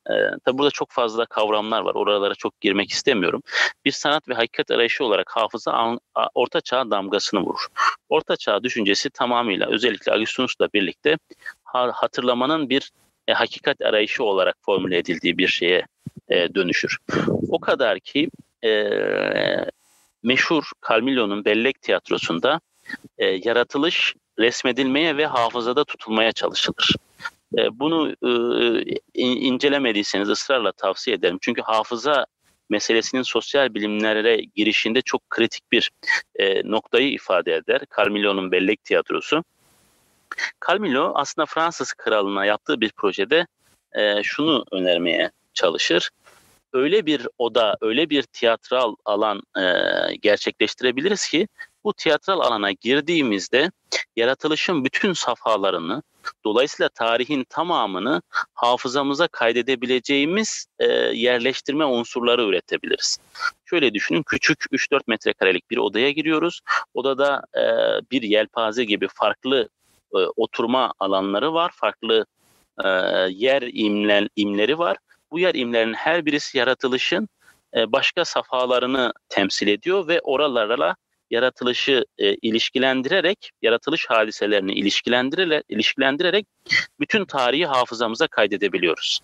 e, 0.09 0.13
tabi 0.45 0.57
burada 0.57 0.71
çok 0.71 0.91
fazla 0.91 1.25
kavramlar 1.25 1.81
var. 1.81 1.95
Oralara 1.95 2.35
çok 2.35 2.61
girmek 2.61 2.91
istemiyorum. 2.91 3.41
Bir 3.85 3.91
sanat 3.91 4.29
ve 4.29 4.33
hakikat 4.33 4.71
arayışı 4.71 5.03
olarak 5.03 5.29
hafıza 5.29 5.97
orta 6.33 6.61
çağ 6.61 6.91
damgasını 6.91 7.39
vurur. 7.39 7.67
Orta 8.09 8.35
çağ 8.35 8.63
düşüncesi 8.63 9.09
tamamıyla 9.09 9.67
özellikle 9.67 10.11
Agustinus'la 10.11 10.67
birlikte 10.73 11.17
hatırlamanın 11.63 12.69
bir 12.69 12.91
e, 13.27 13.33
hakikat 13.33 13.81
arayışı 13.81 14.23
olarak 14.23 14.55
formüle 14.61 14.97
edildiği 14.97 15.37
bir 15.37 15.47
şeye 15.47 15.85
e, 16.29 16.55
dönüşür. 16.55 16.97
O 17.49 17.59
kadar 17.59 17.99
ki 17.99 18.29
e, 18.63 18.89
meşhur 20.23 20.71
Carmilo'nun 20.89 21.45
Bellek 21.45 21.81
Tiyatrosu'nda 21.81 22.61
e, 23.17 23.25
yaratılış 23.25 24.13
resmedilmeye 24.39 25.17
ve 25.17 25.25
hafızada 25.25 25.83
tutulmaya 25.83 26.31
çalışılır. 26.31 26.95
E, 27.57 27.79
bunu 27.79 28.11
e, 28.11 29.21
incelemediyseniz 29.23 30.29
ısrarla 30.29 30.71
tavsiye 30.71 31.15
ederim. 31.15 31.37
Çünkü 31.41 31.61
hafıza 31.61 32.25
meselesinin 32.69 33.21
sosyal 33.21 33.73
bilimlere 33.73 34.41
girişinde 34.55 35.01
çok 35.01 35.29
kritik 35.29 35.71
bir 35.71 35.91
e, 36.35 36.71
noktayı 36.71 37.11
ifade 37.11 37.55
eder. 37.55 37.81
Carmilo'nun 37.97 38.51
Bellek 38.51 38.83
Tiyatrosu. 38.83 39.43
Carmilo 40.67 41.11
aslında 41.15 41.45
Fransız 41.45 41.93
kralına 41.93 42.45
yaptığı 42.45 42.81
bir 42.81 42.91
projede 42.91 43.47
e, 43.93 44.23
şunu 44.23 44.65
önermeye 44.71 45.31
çalışır. 45.53 46.09
Öyle 46.73 47.05
bir 47.05 47.27
oda, 47.37 47.77
öyle 47.81 48.09
bir 48.09 48.23
tiyatral 48.23 48.95
alan 49.05 49.41
e, 49.57 49.63
gerçekleştirebiliriz 50.15 51.27
ki 51.27 51.47
bu 51.83 51.93
tiyatral 51.93 52.39
alana 52.39 52.71
girdiğimizde 52.71 53.71
yaratılışın 54.15 54.85
bütün 54.85 55.13
safhalarını, 55.13 56.03
dolayısıyla 56.45 56.89
tarihin 56.89 57.43
tamamını 57.49 58.21
hafızamıza 58.53 59.27
kaydedebileceğimiz 59.27 60.65
e, 60.79 60.85
yerleştirme 61.13 61.85
unsurları 61.85 62.43
üretebiliriz. 62.43 63.17
Şöyle 63.65 63.93
düşünün, 63.93 64.23
küçük 64.23 64.59
3-4 64.71 65.01
metrekarelik 65.07 65.71
bir 65.71 65.77
odaya 65.77 66.11
giriyoruz. 66.11 66.61
Odada 66.93 67.43
e, 67.55 67.61
bir 68.11 68.21
yelpaze 68.21 68.83
gibi 68.83 69.07
farklı 69.13 69.69
e, 70.15 70.17
oturma 70.17 70.93
alanları 70.99 71.53
var, 71.53 71.71
farklı 71.75 72.25
e, 72.83 72.87
yer 73.29 73.61
imler, 73.73 74.27
imleri 74.35 74.79
var. 74.79 74.97
Bu 75.31 75.39
yer 75.39 75.55
imlerin 75.55 75.93
her 75.93 76.25
birisi 76.25 76.57
yaratılışın 76.57 77.29
e, 77.75 77.91
başka 77.91 78.25
safhalarını 78.25 79.13
temsil 79.29 79.67
ediyor 79.67 80.07
ve 80.07 80.21
oralarla 80.21 80.95
yaratılışı 81.31 82.05
e, 82.17 82.35
ilişkilendirerek, 82.35 83.51
yaratılış 83.61 84.05
hadiselerini 84.09 84.73
ilişkilendirerek, 84.73 85.63
ilişkilendirerek 85.69 86.45
bütün 86.99 87.25
tarihi 87.25 87.65
hafızamıza 87.65 88.27
kaydedebiliyoruz. 88.27 89.19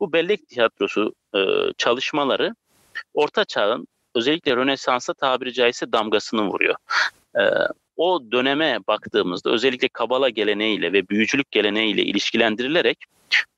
Bu 0.00 0.12
bellek 0.12 0.48
tiyatrosu 0.48 1.14
e, 1.34 1.38
çalışmaları 1.78 2.54
Orta 3.14 3.44
Çağ'ın 3.44 3.86
özellikle 4.14 4.56
Rönesans'a 4.56 5.14
tabiri 5.14 5.52
caizse 5.52 5.92
damgasını 5.92 6.46
vuruyor. 6.46 6.74
E, 7.38 7.42
o 7.96 8.20
döneme 8.32 8.78
baktığımızda 8.88 9.50
özellikle 9.50 9.88
Kabala 9.88 10.28
geleneğiyle 10.28 10.92
ve 10.92 11.08
büyücülük 11.08 11.50
geleneğiyle 11.50 12.02
ilişkilendirilerek 12.02 12.98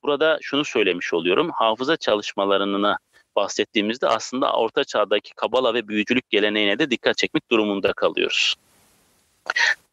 burada 0.02 0.38
şunu 0.42 0.64
söylemiş 0.64 1.12
oluyorum. 1.14 1.50
Hafıza 1.54 1.96
çalışmalarına 1.96 2.98
bahsettiğimizde 3.36 4.08
aslında 4.08 4.52
Orta 4.52 4.84
Çağ'daki 4.84 5.34
Kabala 5.34 5.74
ve 5.74 5.88
büyücülük 5.88 6.30
geleneğine 6.30 6.78
de 6.78 6.90
dikkat 6.90 7.16
çekmek 7.18 7.50
durumunda 7.50 7.92
kalıyoruz. 7.92 8.54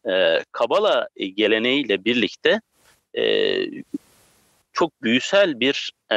Ee, 0.10 0.44
Kabala 0.52 1.08
geleneğiyle 1.36 2.06
birlikte 2.06 2.62
e, 3.18 3.24
çok 4.74 5.02
büyüsel 5.02 5.60
bir 5.60 5.92
e, 6.12 6.16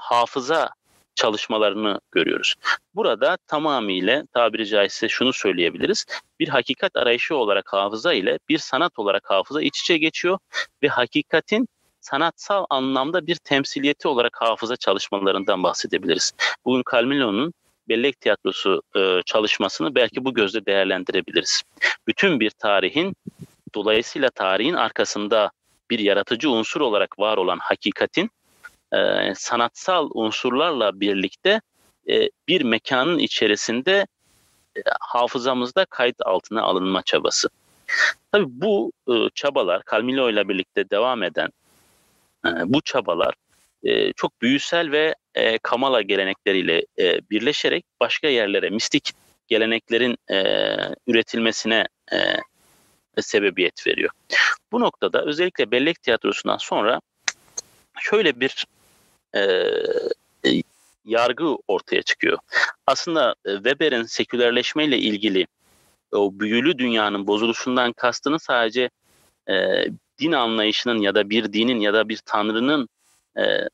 hafıza 0.00 0.70
çalışmalarını 1.14 2.00
görüyoruz. 2.10 2.54
Burada 2.94 3.38
tamamıyla 3.46 4.26
tabiri 4.32 4.66
caizse 4.66 5.08
şunu 5.08 5.32
söyleyebiliriz. 5.32 6.04
Bir 6.40 6.48
hakikat 6.48 6.96
arayışı 6.96 7.36
olarak 7.36 7.72
hafıza 7.72 8.12
ile 8.12 8.38
bir 8.48 8.58
sanat 8.58 8.98
olarak 8.98 9.30
hafıza 9.30 9.62
iç 9.62 9.80
içe 9.80 9.98
geçiyor 9.98 10.38
ve 10.82 10.88
hakikatin 10.88 11.68
sanatsal 12.02 12.66
anlamda 12.70 13.26
bir 13.26 13.36
temsiliyeti 13.36 14.08
olarak 14.08 14.36
hafıza 14.40 14.76
çalışmalarından 14.76 15.62
bahsedebiliriz. 15.62 16.32
Bugün 16.64 16.82
Calmilo'nun 16.92 17.54
Bellek 17.88 18.20
Tiyatrosu 18.20 18.82
e, 18.96 19.20
çalışmasını 19.26 19.94
belki 19.94 20.24
bu 20.24 20.34
gözle 20.34 20.66
değerlendirebiliriz. 20.66 21.62
Bütün 22.06 22.40
bir 22.40 22.50
tarihin 22.50 23.16
dolayısıyla 23.74 24.30
tarihin 24.30 24.74
arkasında 24.74 25.50
bir 25.90 25.98
yaratıcı 25.98 26.50
unsur 26.50 26.80
olarak 26.80 27.18
var 27.18 27.36
olan 27.36 27.58
hakikatin 27.58 28.30
e, 28.92 29.32
sanatsal 29.34 30.10
unsurlarla 30.14 31.00
birlikte 31.00 31.60
e, 32.08 32.28
bir 32.48 32.62
mekanın 32.62 33.18
içerisinde 33.18 34.06
e, 34.76 34.80
hafızamızda 35.00 35.84
kayıt 35.84 36.16
altına 36.20 36.62
alınma 36.62 37.02
çabası. 37.02 37.48
Tabii 38.32 38.46
bu 38.48 38.92
e, 39.08 39.12
çabalar 39.34 39.82
Calmilo 39.90 40.30
ile 40.30 40.48
birlikte 40.48 40.90
devam 40.90 41.22
eden 41.22 41.50
bu 42.44 42.80
çabalar 42.80 43.34
e, 43.82 44.12
çok 44.12 44.42
büyüsel 44.42 44.90
ve 44.90 45.14
e, 45.34 45.58
Kamala 45.58 46.02
gelenekleriyle 46.02 46.86
e, 46.98 47.20
birleşerek 47.30 47.84
başka 48.00 48.28
yerlere 48.28 48.70
mistik 48.70 49.12
geleneklerin 49.48 50.16
üretilmesine 51.06 51.86
sebebiyet 53.20 53.86
veriyor. 53.86 54.10
Bu 54.72 54.80
noktada 54.80 55.24
özellikle 55.24 55.70
bellek 55.70 56.02
tiyatrosundan 56.02 56.56
sonra 56.56 57.00
şöyle 58.00 58.40
bir 58.40 58.66
yargı 61.04 61.56
ortaya 61.68 62.02
çıkıyor. 62.02 62.38
Aslında 62.86 63.34
Weber'in 63.44 64.02
sekülerleşmeyle 64.02 64.98
ilgili 64.98 65.46
o 66.12 66.40
büyülü 66.40 66.78
dünyanın 66.78 67.26
bozuluşundan 67.26 67.92
kastını 67.92 68.40
sadece 68.40 68.90
e, 69.48 69.84
din 70.22 70.32
anlayışının 70.32 70.98
ya 70.98 71.14
da 71.14 71.30
bir 71.30 71.52
dinin 71.52 71.80
ya 71.80 71.94
da 71.94 72.08
bir 72.08 72.20
tanrının 72.26 72.88
e, 73.36 73.42
e, 73.42 73.66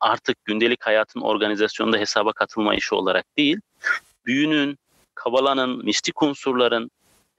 artık 0.00 0.44
gündelik 0.44 0.86
hayatın 0.86 1.20
organizasyonunda 1.20 1.98
hesaba 1.98 2.32
katılma 2.32 2.74
işi 2.74 2.94
olarak 2.94 3.24
değil, 3.36 3.60
büyünün, 4.26 4.78
kabalanın, 5.14 5.84
mistik 5.84 6.22
unsurların 6.22 6.90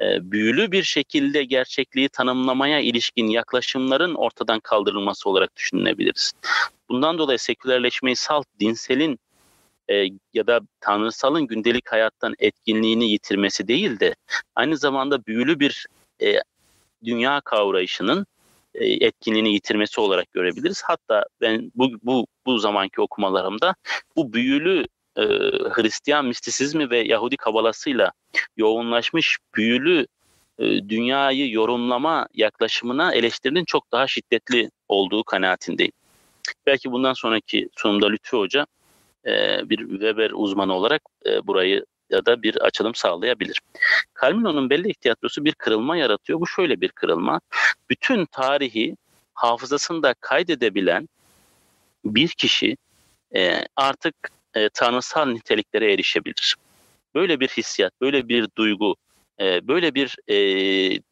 e, 0.02 0.32
büyülü 0.32 0.72
bir 0.72 0.84
şekilde 0.84 1.44
gerçekliği 1.44 2.10
tanımlamaya 2.10 2.80
ilişkin 2.80 3.28
yaklaşımların 3.28 4.16
ortadan 4.16 4.60
kaldırılması 4.60 5.30
olarak 5.30 5.56
düşünebiliriz. 5.56 6.34
Bundan 6.90 7.18
dolayı 7.18 7.40
sekülerleşmeyi 7.40 8.16
salt 8.16 8.48
dinselin 8.60 9.20
e, 9.90 10.06
ya 10.34 10.48
da 10.48 10.60
tanrısalın 10.80 11.48
gündelik 11.48 11.92
hayattan 11.92 12.34
etkinliğini 12.40 13.12
yitirmesi 13.12 13.68
değil 13.68 14.00
de 14.00 14.16
aynı 14.56 14.78
zamanda 14.78 15.26
büyülü 15.26 15.60
bir 15.60 15.86
e, 16.22 16.36
dünya 17.04 17.42
kavrayışının 17.42 18.26
e, 18.76 18.86
etkinliğini 18.86 19.54
yitirmesi 19.54 20.02
olarak 20.02 20.32
görebiliriz. 20.32 20.84
Hatta 20.86 21.24
ben 21.42 21.72
bu 21.76 21.90
bu 22.04 22.28
bu 22.46 22.60
zamanki 22.60 23.02
okumalarımda 23.02 23.76
bu 24.16 24.34
büyülü 24.34 24.86
e, 25.18 25.24
Hristiyan 25.72 26.26
mistisizmi 26.26 26.90
ve 26.90 27.00
Yahudi 27.00 27.38
kabalasıyla 27.38 28.12
yoğunlaşmış 28.58 29.38
büyülü 29.56 30.08
e, 30.60 30.66
dünyayı 30.90 31.52
yorumlama 31.52 32.28
yaklaşımına 32.34 33.14
eleştirinin 33.14 33.66
çok 33.66 33.92
daha 33.92 34.08
şiddetli 34.08 34.70
olduğu 34.90 35.24
kanaatindeyim. 35.24 35.92
Belki 36.66 36.92
bundan 36.92 37.14
sonraki 37.14 37.70
sunumda 37.78 38.08
Lütfü 38.08 38.38
Hoca 38.38 38.66
e, 39.26 39.62
bir 39.70 39.78
Weber 39.78 40.32
uzmanı 40.34 40.74
olarak 40.74 41.02
e, 41.26 41.48
burayı 41.48 41.86
ya 42.12 42.26
da 42.26 42.44
bir 42.44 42.56
açılım 42.56 42.96
sağlayabilir. 42.96 43.62
Calmino'nun 44.22 44.70
bellek 44.70 45.02
tiyatrosu 45.02 45.46
bir 45.46 45.54
kırılma 45.54 45.98
yaratıyor. 45.98 46.40
Bu 46.40 46.48
şöyle 46.48 46.82
bir 46.82 46.90
kırılma. 46.90 47.42
Bütün 47.90 48.26
tarihi 48.26 48.96
hafızasında 49.34 50.14
kaydedebilen 50.14 51.10
bir 52.06 52.28
kişi 52.28 52.78
e, 53.36 53.66
artık 53.76 54.16
e, 54.54 54.70
tanrısal 54.70 55.26
niteliklere 55.26 55.94
erişebilir. 55.94 56.56
Böyle 57.16 57.40
bir 57.40 57.48
hissiyat, 57.48 57.94
böyle 58.02 58.28
bir 58.28 58.48
duygu, 58.58 58.96
e, 59.40 59.68
böyle 59.68 59.96
bir 59.96 60.16
e, 60.28 60.36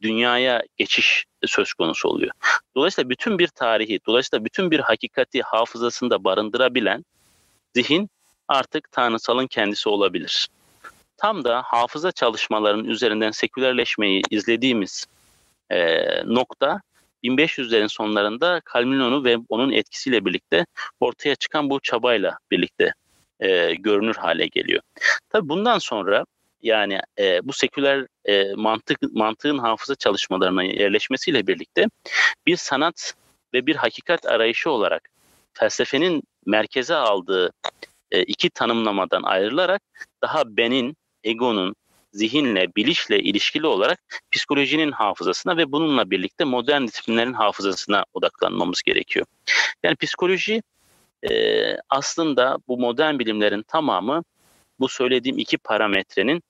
dünyaya 0.02 0.64
geçiş 0.78 1.26
söz 1.46 1.74
konusu 1.74 2.10
oluyor. 2.10 2.32
Dolayısıyla 2.76 3.10
bütün 3.10 3.40
bir 3.40 3.48
tarihi, 3.48 4.00
dolayısıyla 4.08 4.46
bütün 4.46 4.72
bir 4.72 4.80
hakikati 4.80 5.42
hafızasında 5.42 6.24
barındırabilen 6.24 7.06
zihin 7.76 8.10
artık 8.48 8.92
tanrısalın 8.92 9.48
kendisi 9.48 9.90
olabilir. 9.90 10.48
Tam 11.20 11.44
da 11.44 11.62
hafıza 11.66 12.12
çalışmalarının 12.12 12.84
üzerinden 12.84 13.32
sekülerleşmeyi 13.32 14.22
izlediğimiz 14.30 15.06
e, 15.70 16.04
nokta 16.26 16.82
1500'lerin 17.24 17.90
sonlarında 17.90 18.62
Calmino'nu 18.74 19.24
ve 19.24 19.38
onun 19.50 19.72
etkisiyle 19.72 20.26
birlikte 20.26 20.66
ortaya 21.00 21.36
çıkan 21.36 21.70
bu 21.70 21.80
çabayla 21.80 22.38
birlikte 22.52 22.94
e, 23.40 23.74
görünür 23.76 24.16
hale 24.16 24.48
geliyor. 24.48 24.82
Tabi 25.30 25.50
bundan 25.50 25.80
sonra 25.80 26.26
yani 26.62 27.00
e, 27.20 27.48
bu 27.48 27.54
seküler 27.54 28.08
e, 28.26 28.54
mantık 28.56 29.00
mantığın 29.14 29.58
hafıza 29.58 29.96
çalışmalarına 29.96 30.64
yerleşmesiyle 30.64 31.48
birlikte 31.48 31.86
bir 32.46 32.56
sanat 32.56 33.14
ve 33.54 33.66
bir 33.66 33.76
hakikat 33.76 34.26
arayışı 34.26 34.70
olarak 34.70 35.10
felsefenin 35.54 36.24
merkeze 36.46 36.96
aldığı 36.96 37.52
e, 38.12 38.24
iki 38.24 38.50
tanımlamadan 38.50 39.24
ayrılarak 39.24 39.82
daha 40.22 40.58
benin, 40.58 40.98
egonun, 41.24 41.76
zihinle, 42.14 42.68
bilişle 42.76 43.20
ilişkili 43.20 43.68
olarak 43.68 44.00
psikolojinin 44.32 44.92
hafızasına 44.92 45.58
ve 45.58 45.72
bununla 45.72 46.12
birlikte 46.12 46.44
modern 46.44 46.88
disiplinlerin 46.88 47.34
hafızasına 47.34 48.06
odaklanmamız 48.14 48.82
gerekiyor. 48.82 49.26
Yani 49.84 49.96
psikoloji 49.96 50.62
e, 51.30 51.32
aslında 51.90 52.58
bu 52.68 52.78
modern 52.78 53.20
bilimlerin 53.20 53.62
tamamı 53.62 54.24
bu 54.80 54.88
söylediğim 54.88 55.38
iki 55.38 55.58
parametrenin 55.58 56.44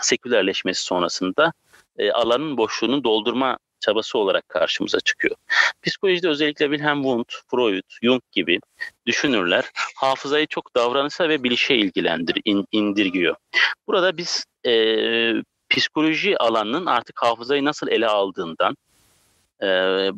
sekülerleşmesi 0.00 0.82
sonrasında 0.82 1.52
e, 1.98 2.12
alanın 2.12 2.56
boşluğunu 2.56 3.04
doldurma 3.04 3.58
çabası 3.80 4.18
olarak 4.18 4.48
karşımıza 4.48 5.00
çıkıyor. 5.00 5.36
Psikolojide 5.82 6.28
özellikle 6.28 6.66
Wilhelm 6.66 7.02
Wundt, 7.02 7.32
Freud, 7.50 7.82
Jung 8.02 8.22
gibi 8.32 8.58
düşünürler 9.06 9.64
hafızayı 9.96 10.46
çok 10.46 10.76
davranışa 10.76 11.28
ve 11.28 11.42
bilişe 11.42 11.74
ilgilendir, 11.74 12.40
in, 12.44 12.66
indirgiyor. 12.72 13.36
Burada 13.86 14.16
biz 14.16 14.44
e, 14.66 14.72
psikoloji 15.68 16.38
alanının 16.38 16.86
artık 16.86 17.22
hafızayı 17.22 17.64
nasıl 17.64 17.88
ele 17.88 18.06
aldığından, 18.06 18.76
e, 19.62 19.66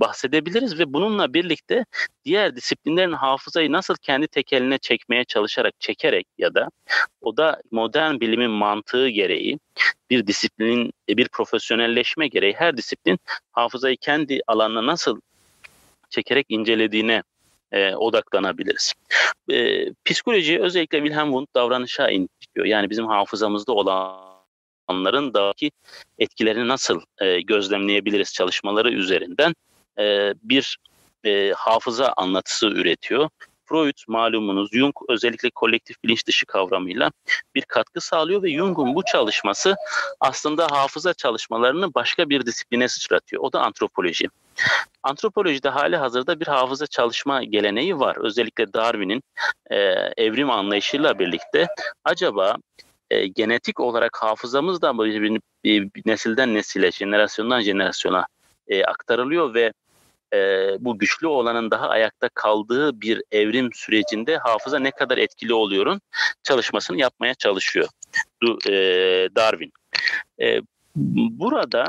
bahsedebiliriz 0.01 0.79
ve 0.79 0.93
bununla 0.93 1.35
birlikte 1.35 1.85
diğer 2.25 2.57
disiplinlerin 2.57 3.13
hafızayı 3.13 3.73
nasıl 3.73 3.95
kendi 4.03 4.29
tekeline 4.29 4.79
çekmeye 4.79 5.25
çalışarak, 5.25 5.75
çekerek 5.81 6.27
ya 6.39 6.55
da 6.55 6.69
o 7.21 7.37
da 7.37 7.63
modern 7.71 8.21
bilimin 8.21 8.51
mantığı 8.51 9.09
gereği 9.09 9.59
bir 10.11 10.27
disiplinin, 10.27 10.93
bir 11.09 11.29
profesyonelleşme 11.29 12.29
gereği 12.29 12.53
her 12.53 12.77
disiplin 12.77 13.19
hafızayı 13.53 13.97
kendi 13.97 14.41
alanına 14.47 14.87
nasıl 14.87 15.21
çekerek 16.11 16.47
incelediğine 16.49 17.23
e, 17.73 17.95
odaklanabiliriz. 17.95 18.93
E, 19.51 19.87
psikoloji 20.05 20.61
özellikle 20.61 20.99
Wilhelm 20.99 21.29
Wundt 21.29 21.55
davranışa 21.55 22.11
indiriyor. 22.11 22.67
Yani 22.67 22.91
bizim 22.91 23.07
hafızamızda 23.07 23.73
olan 23.73 24.32
insanların 24.93 25.35
daki 25.35 25.71
etkilerini 26.19 26.69
nasıl 26.69 27.01
e, 27.19 27.41
gözlemleyebiliriz 27.41 28.33
çalışmaları 28.33 28.91
üzerinden 28.91 29.55
e, 29.99 30.35
bir 30.43 30.79
e, 31.25 31.53
hafıza 31.57 32.13
anlatısı 32.17 32.67
üretiyor. 32.67 33.29
Freud 33.65 33.99
malumunuz 34.09 34.71
Jung 34.73 34.95
özellikle 35.09 35.51
kolektif 35.51 36.03
bilinç 36.05 36.27
dışı 36.27 36.47
kavramıyla 36.47 37.11
bir 37.55 37.63
katkı 37.63 38.01
sağlıyor 38.01 38.43
ve 38.43 38.55
Jung'un 38.55 38.95
bu 38.95 39.03
çalışması 39.13 39.77
aslında 40.21 40.67
hafıza 40.71 41.15
çalışmalarını 41.15 41.95
başka 41.95 42.29
bir 42.29 42.47
disipline 42.47 42.89
sıçratıyor. 42.89 43.43
O 43.43 43.53
da 43.53 43.61
antropoloji. 43.61 44.29
Antropolojide 45.03 45.69
hali 45.69 45.97
hazırda 45.97 46.41
bir 46.41 46.47
hafıza 46.47 46.87
çalışma 46.87 47.45
geleneği 47.45 47.99
var. 47.99 48.17
Özellikle 48.21 48.73
Darwin'in 48.73 49.23
e, 49.71 49.77
evrim 50.17 50.51
anlayışıyla 50.51 51.19
birlikte 51.19 51.67
acaba 52.05 52.57
e, 53.13 53.27
genetik 53.27 53.81
olarak 53.81 54.17
hafızamız 54.23 54.83
da 54.83 54.99
bir, 54.99 55.41
bir, 55.65 55.95
bir 55.95 56.03
nesilden 56.07 56.55
nesile, 56.55 56.93
jenerasyondan 56.93 57.61
jenerasyona 57.61 58.27
e, 58.69 58.85
aktarılıyor 58.85 59.55
ve 59.55 59.73
e, 60.35 60.39
bu 60.81 60.99
güçlü 60.99 61.27
olanın 61.27 61.71
daha 61.71 61.89
ayakta 61.89 62.29
kaldığı 62.29 63.01
bir 63.01 63.23
evrim 63.31 63.71
sürecinde 63.75 64.37
hafıza 64.37 64.79
ne 64.79 64.91
kadar 64.91 65.19
etkili 65.19 65.55
oluyorun 65.55 66.01
çalışmasını 66.43 67.01
yapmaya 67.01 67.35
çalışıyor 67.35 67.89
e, 68.67 68.73
Darwin. 69.37 69.73
E, 70.41 70.61
burada 70.97 71.87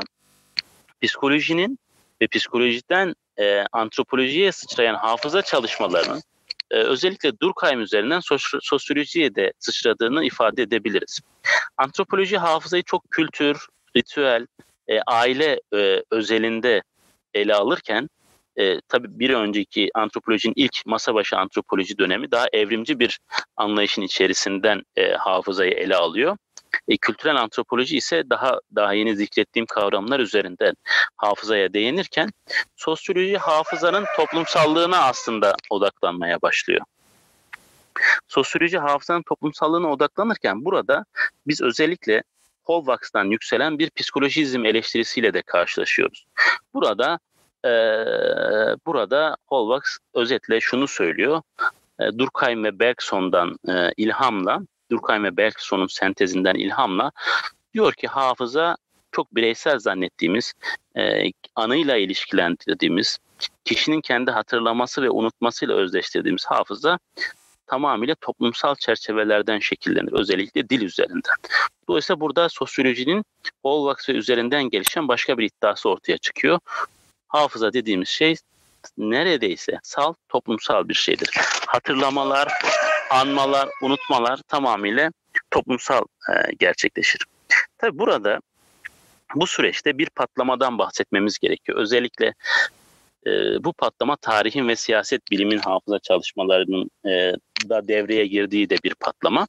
psikolojinin 1.02 1.78
ve 2.20 2.26
psikolojiden 2.26 3.14
e, 3.38 3.64
antropolojiye 3.72 4.52
sıçrayan 4.52 4.94
hafıza 4.94 5.42
çalışmalarının 5.42 6.22
e, 6.74 6.76
özellikle 6.76 7.40
Durkheim 7.40 7.80
üzerinden 7.80 8.20
sosyolojiye 8.62 9.34
de 9.34 9.52
sıçradığını 9.58 10.24
ifade 10.24 10.62
edebiliriz. 10.62 11.20
Antropoloji 11.76 12.38
hafızayı 12.38 12.82
çok 12.82 13.10
kültür, 13.10 13.66
ritüel, 13.96 14.46
e, 14.88 15.00
aile 15.00 15.60
e, 15.74 16.02
özelinde 16.10 16.82
ele 17.34 17.54
alırken 17.54 18.08
e, 18.56 18.80
tabii 18.88 19.18
bir 19.18 19.30
önceki 19.30 19.90
antropolojinin 19.94 20.54
ilk 20.56 20.86
masa 20.86 21.14
başı 21.14 21.36
antropoloji 21.36 21.98
dönemi 21.98 22.30
daha 22.30 22.46
evrimci 22.52 22.98
bir 22.98 23.20
anlayışın 23.56 24.02
içerisinden 24.02 24.82
e, 24.96 25.12
hafızayı 25.12 25.70
ele 25.70 25.96
alıyor. 25.96 26.36
E, 26.88 26.96
kültürel 26.96 27.36
antropoloji 27.36 27.96
ise 27.96 28.30
daha 28.30 28.60
daha 28.74 28.92
yeni 28.92 29.16
zikrettiğim 29.16 29.66
kavramlar 29.66 30.20
üzerinden 30.20 30.74
hafızaya 31.16 31.72
değinirken 31.72 32.30
sosyoloji 32.76 33.38
hafızanın 33.38 34.04
toplumsallığına 34.16 34.98
aslında 34.98 35.54
odaklanmaya 35.70 36.42
başlıyor. 36.42 36.80
Sosyoloji 38.28 38.78
hafızanın 38.78 39.22
toplumsallığına 39.22 39.92
odaklanırken 39.92 40.64
burada 40.64 41.04
biz 41.46 41.62
özellikle 41.62 42.22
Holvax'tan 42.64 43.24
yükselen 43.24 43.78
bir 43.78 43.90
psikolojizm 43.90 44.64
eleştirisiyle 44.64 45.34
de 45.34 45.42
karşılaşıyoruz. 45.42 46.26
Burada 46.74 47.18
e, 47.64 47.70
burada 48.86 49.36
Holvax 49.46 49.82
özetle 50.14 50.60
şunu 50.60 50.88
söylüyor. 50.88 51.42
E, 52.00 52.18
Durkheim 52.18 52.64
ve 52.64 52.78
Bergson'dan 52.78 53.56
e, 53.68 53.92
ilhamla 53.96 54.60
Durkheim 54.94 55.24
ve 55.24 55.36
Bergson'un 55.36 55.86
sentezinden 55.86 56.54
ilhamla 56.54 57.12
diyor 57.74 57.92
ki 57.92 58.06
hafıza 58.06 58.76
çok 59.12 59.34
bireysel 59.34 59.78
zannettiğimiz, 59.78 60.52
e, 60.96 61.30
anıyla 61.56 61.96
ilişkilendirdiğimiz, 61.96 63.18
kişinin 63.64 64.00
kendi 64.00 64.30
hatırlaması 64.30 65.02
ve 65.02 65.10
unutmasıyla 65.10 65.74
özdeştirdiğimiz 65.74 66.46
hafıza 66.46 66.98
tamamıyla 67.66 68.14
toplumsal 68.14 68.74
çerçevelerden 68.74 69.58
şekillenir. 69.58 70.12
Özellikle 70.12 70.68
dil 70.68 70.82
üzerinden. 70.82 71.34
Dolayısıyla 71.88 72.20
burada 72.20 72.48
sosyolojinin 72.48 73.24
Holvax 73.62 74.08
ve 74.08 74.12
üzerinden 74.12 74.64
gelişen 74.64 75.08
başka 75.08 75.38
bir 75.38 75.44
iddiası 75.44 75.88
ortaya 75.88 76.18
çıkıyor. 76.18 76.58
Hafıza 77.28 77.72
dediğimiz 77.72 78.08
şey 78.08 78.36
neredeyse 78.98 79.78
sal 79.82 80.14
toplumsal 80.28 80.88
bir 80.88 80.94
şeydir. 80.94 81.30
Hatırlamalar, 81.66 82.52
anmalar, 83.10 83.68
unutmalar 83.82 84.40
tamamıyla 84.48 85.10
toplumsal 85.50 86.04
e, 86.28 86.54
gerçekleşir. 86.58 87.20
Tabi 87.78 87.98
burada 87.98 88.40
bu 89.34 89.46
süreçte 89.46 89.98
bir 89.98 90.10
patlamadan 90.10 90.78
bahsetmemiz 90.78 91.38
gerekiyor. 91.38 91.78
Özellikle 91.78 92.34
e, 93.26 93.30
bu 93.64 93.72
patlama 93.72 94.16
tarihin 94.16 94.68
ve 94.68 94.76
siyaset 94.76 95.30
bilimin 95.30 95.58
hafıza 95.58 95.98
çalışmalarının 95.98 96.90
e, 97.06 97.32
da 97.68 97.88
devreye 97.88 98.26
girdiği 98.26 98.70
de 98.70 98.76
bir 98.84 98.94
patlama. 98.94 99.46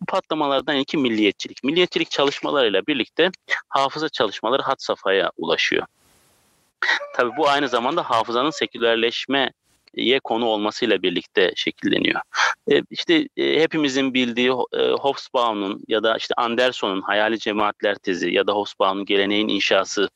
Bu 0.00 0.06
patlamalardan 0.06 0.76
ilki 0.76 0.96
milliyetçilik. 0.96 1.64
Milliyetçilik 1.64 2.10
çalışmalarıyla 2.10 2.86
birlikte 2.86 3.30
hafıza 3.68 4.08
çalışmaları 4.08 4.62
hat 4.62 4.82
safhaya 4.82 5.30
ulaşıyor. 5.36 5.86
Tabii 7.16 7.36
bu 7.36 7.48
aynı 7.48 7.68
zamanda 7.68 8.10
hafızanın 8.10 8.50
sekülerleşme 8.50 9.52
ye 9.96 10.20
konu 10.20 10.46
olmasıyla 10.46 11.02
birlikte 11.02 11.52
şekilleniyor. 11.56 12.20
E, 12.72 12.82
işte 12.90 13.28
e, 13.36 13.60
hepimizin 13.60 14.14
bildiği 14.14 14.50
e, 14.72 14.90
Hobsbawm'un 14.90 15.84
ya 15.88 16.02
da 16.02 16.16
işte 16.16 16.34
Anderson'un 16.36 17.02
hayali 17.02 17.38
cemaatler 17.38 17.94
tezi 17.94 18.34
ya 18.34 18.46
da 18.46 18.52
Hobsbawm'un 18.52 19.04
geleneğin 19.04 19.48
inşası 19.48 20.08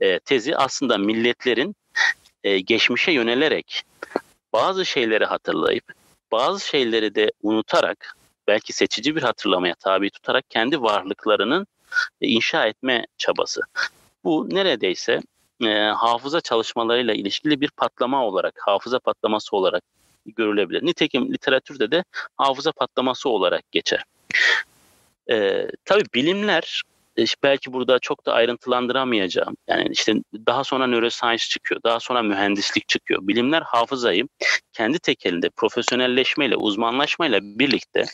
e, 0.00 0.18
tezi 0.18 0.56
aslında 0.56 0.98
milletlerin 0.98 1.76
e, 2.44 2.60
geçmişe 2.60 3.12
yönelerek 3.12 3.82
bazı 4.52 4.86
şeyleri 4.86 5.24
hatırlayıp 5.24 5.84
bazı 6.32 6.66
şeyleri 6.66 7.14
de 7.14 7.32
unutarak 7.42 8.16
belki 8.48 8.72
seçici 8.72 9.16
bir 9.16 9.22
hatırlamaya 9.22 9.74
tabi 9.74 10.10
tutarak 10.10 10.50
kendi 10.50 10.82
varlıklarının 10.82 11.66
e, 12.20 12.28
inşa 12.28 12.66
etme 12.66 13.06
çabası. 13.18 13.60
Bu 14.24 14.48
neredeyse 14.50 15.20
e, 15.64 15.78
hafıza 15.78 16.40
çalışmalarıyla 16.40 17.14
ilişkili 17.14 17.60
bir 17.60 17.70
patlama 17.70 18.26
olarak, 18.26 18.54
hafıza 18.66 18.98
patlaması 18.98 19.56
olarak 19.56 19.82
görülebilir. 20.26 20.86
Nitekim 20.86 21.32
literatürde 21.32 21.90
de 21.90 22.04
hafıza 22.36 22.72
patlaması 22.72 23.28
olarak 23.28 23.72
geçer. 23.72 24.04
E, 25.30 25.66
tabii 25.84 26.04
bilimler 26.14 26.82
belki 27.42 27.72
burada 27.72 27.98
çok 27.98 28.26
da 28.26 28.32
ayrıntılandıramayacağım. 28.32 29.56
Yani 29.68 29.88
işte 29.90 30.14
daha 30.46 30.64
sonra 30.64 30.86
neuroscience 30.86 31.44
çıkıyor, 31.48 31.80
daha 31.84 32.00
sonra 32.00 32.22
mühendislik 32.22 32.88
çıkıyor. 32.88 33.20
Bilimler 33.22 33.62
hafızayı 33.62 34.28
kendi 34.72 34.98
tekelinde 34.98 35.48
profesyonelleşmeyle, 35.50 36.56
uzmanlaşmayla 36.56 37.40
birlikte 37.42 38.04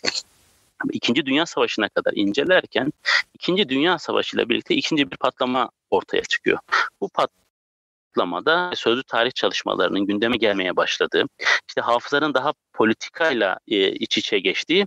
İkinci 0.92 1.26
Dünya 1.26 1.46
Savaşı'na 1.46 1.88
kadar 1.88 2.12
incelerken 2.16 2.92
İkinci 3.34 3.68
Dünya 3.68 3.98
Savaşı 3.98 4.36
ile 4.36 4.48
birlikte 4.48 4.74
ikinci 4.74 5.10
bir 5.10 5.16
patlama 5.16 5.70
ortaya 5.90 6.22
çıkıyor. 6.22 6.58
Bu 7.00 7.08
patlamada 7.08 8.70
sözlü 8.74 9.02
tarih 9.02 9.32
çalışmalarının 9.32 10.06
gündeme 10.06 10.36
gelmeye 10.36 10.76
başladığı, 10.76 11.24
işte 11.68 11.80
hafızanın 11.80 12.34
daha 12.34 12.52
politikayla 12.72 13.58
e, 13.68 13.92
iç 13.92 14.18
içe 14.18 14.38
geçtiği 14.38 14.86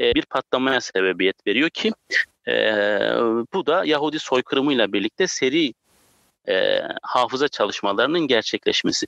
e, 0.00 0.14
bir 0.14 0.22
patlamaya 0.22 0.80
sebebiyet 0.80 1.46
veriyor 1.46 1.70
ki 1.70 1.92
e, 2.48 2.52
bu 3.54 3.66
da 3.66 3.84
Yahudi 3.84 4.18
soykırımıyla 4.18 4.92
birlikte 4.92 5.26
seri 5.26 5.74
e, 6.48 6.80
hafıza 7.02 7.48
çalışmalarının 7.48 8.20
gerçekleşmesi. 8.20 9.06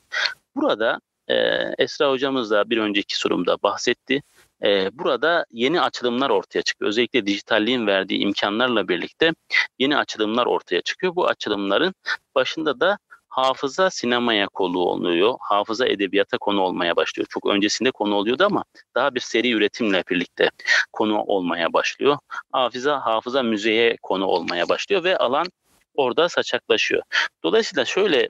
Burada 0.57 1.01
e, 1.29 1.35
Esra 1.79 2.11
hocamız 2.11 2.51
da 2.51 2.70
bir 2.70 2.79
önceki 2.79 3.16
sorumda 3.16 3.57
bahsetti. 3.62 4.22
E, 4.64 4.90
burada 4.98 5.46
yeni 5.50 5.80
açılımlar 5.80 6.30
ortaya 6.30 6.62
çıkıyor. 6.62 6.88
Özellikle 6.88 7.26
dijitalliğin 7.26 7.86
verdiği 7.86 8.18
imkanlarla 8.18 8.88
birlikte 8.88 9.32
yeni 9.78 9.96
açılımlar 9.96 10.46
ortaya 10.46 10.80
çıkıyor. 10.80 11.16
Bu 11.16 11.26
açılımların 11.26 11.94
başında 12.34 12.80
da 12.80 12.98
hafıza 13.28 13.90
sinemaya 13.90 14.46
konu 14.46 14.78
oluyor. 14.78 15.34
Hafıza 15.40 15.86
edebiyata 15.86 16.38
konu 16.38 16.61
olmaya 16.61 16.96
başlıyor. 16.96 17.26
Çok 17.30 17.46
öncesinde 17.46 17.90
konu 17.90 18.14
oluyordu 18.14 18.44
ama 18.44 18.64
daha 18.94 19.14
bir 19.14 19.20
seri 19.20 19.52
üretimle 19.52 20.04
birlikte 20.11 20.50
konu 20.92 21.22
olmaya 21.22 21.72
başlıyor. 21.72 22.18
Hafıza 22.52 23.00
hafıza 23.00 23.42
müzeye 23.42 23.96
konu 24.02 24.24
olmaya 24.24 24.68
başlıyor 24.68 25.04
ve 25.04 25.18
alan 25.18 25.46
orada 25.94 26.28
saçaklaşıyor. 26.28 27.02
Dolayısıyla 27.44 27.84
şöyle 27.84 28.28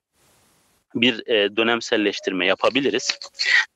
bir 0.95 1.29
e, 1.29 1.57
dönemselleştirme 1.57 2.47
yapabiliriz. 2.47 3.19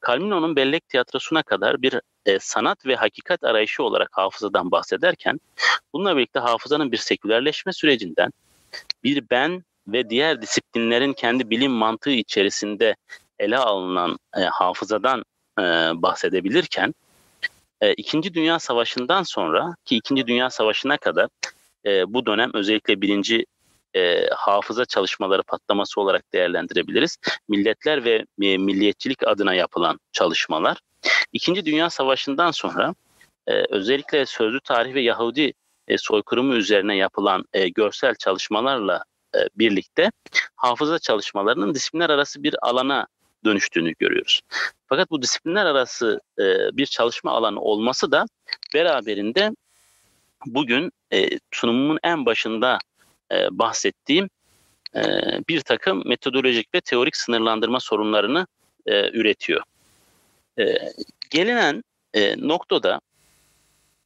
Calvino'nun 0.07 0.57
bellek 0.57 0.89
tiyatrosuna 0.89 1.43
kadar 1.43 1.83
bir 1.83 2.01
e, 2.27 2.39
sanat 2.39 2.87
ve 2.87 2.97
hakikat 2.97 3.45
arayışı 3.45 3.83
olarak 3.83 4.09
hafızadan 4.13 4.71
bahsederken 4.71 5.41
bununla 5.93 6.17
birlikte 6.17 6.41
hafızanın 6.41 6.93
bir 6.93 6.97
sekülerleşme 6.97 7.73
sürecinden 7.73 8.31
bir 9.05 9.31
ben 9.31 9.65
ve 9.89 10.11
diğer 10.11 10.43
disiplinlerin 10.43 11.13
kendi 11.13 11.51
bilim 11.51 11.73
mantığı 11.73 12.11
içerisinde 12.11 12.97
ele 13.39 13.59
alınan 13.59 14.19
e, 14.37 14.41
hafızadan 14.41 15.25
e, 15.59 15.63
bahsedebilirken 15.95 16.95
İkinci 17.97 18.35
Dünya 18.35 18.59
Savaşı'ndan 18.59 19.23
sonra 19.23 19.75
ki 19.85 19.97
İkinci 19.97 20.27
Dünya 20.27 20.51
Savaşı'na 20.51 20.97
kadar 20.97 21.29
e, 21.87 22.15
bu 22.15 22.27
dönem 22.27 22.51
özellikle 22.55 23.01
birinci 23.01 23.47
e, 23.95 24.27
hafıza 24.27 24.85
çalışmaları 24.85 25.43
patlaması 25.43 26.01
olarak 26.01 26.33
değerlendirebiliriz. 26.33 27.17
Milletler 27.49 28.05
ve 28.05 28.27
e, 28.43 28.59
milliyetçilik 28.59 29.29
adına 29.29 29.55
yapılan 29.55 30.01
çalışmalar. 30.13 30.79
İkinci 31.33 31.65
Dünya 31.65 31.91
Savaşı'ndan 31.91 32.51
sonra 32.51 32.95
e, 33.47 33.53
özellikle 33.71 34.27
sözlü 34.27 34.61
tarih 34.61 34.95
ve 34.95 35.01
Yahudi 35.01 35.53
e, 35.89 35.99
soykırımı 35.99 36.55
üzerine 36.55 36.97
yapılan 36.97 37.45
e, 37.53 37.69
görsel 37.69 38.15
çalışmalarla 38.15 39.05
e, 39.35 39.39
birlikte 39.55 40.11
hafıza 40.57 40.99
çalışmalarının 40.99 41.75
disiplinler 41.75 42.11
arası 42.11 42.43
bir 42.43 42.55
alana 42.63 43.07
dönüştüğünü 43.45 43.95
görüyoruz. 43.99 44.41
Fakat 44.87 45.11
bu 45.11 45.23
disiplinler 45.23 45.67
arası 45.67 46.21
e, 46.39 46.45
bir 46.77 46.87
çalışma 46.87 47.31
alanı 47.31 47.61
olması 47.61 48.13
da 48.13 48.25
beraberinde 48.75 49.51
bugün 50.47 50.93
e, 51.13 51.29
sunumumun 51.51 51.99
en 52.03 52.27
başında 52.27 52.79
e, 53.33 53.49
bahsettiğim 53.51 54.31
e, 54.95 55.03
bir 55.49 55.61
takım 55.61 56.09
metodolojik 56.09 56.75
ve 56.75 56.81
teorik 56.81 57.17
sınırlandırma 57.17 57.81
sorunlarını 57.81 58.47
e, 58.87 59.11
üretiyor. 59.11 59.63
Gelinen 61.31 61.85
e, 62.15 62.49
noktada 62.49 63.01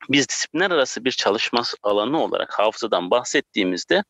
biz 0.09 0.29
disiplinler 0.29 0.71
arası 0.71 1.05
bir 1.05 1.11
çalışma 1.11 1.63
alanı 1.83 2.23
olarak 2.23 2.59
hafızadan 2.59 3.11
bahsettiğimizde 3.11 4.05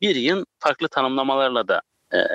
bir 0.00 0.16
yığın 0.16 0.46
farklı 0.58 0.88
tanımlamalarla 0.88 1.68
da 1.68 1.82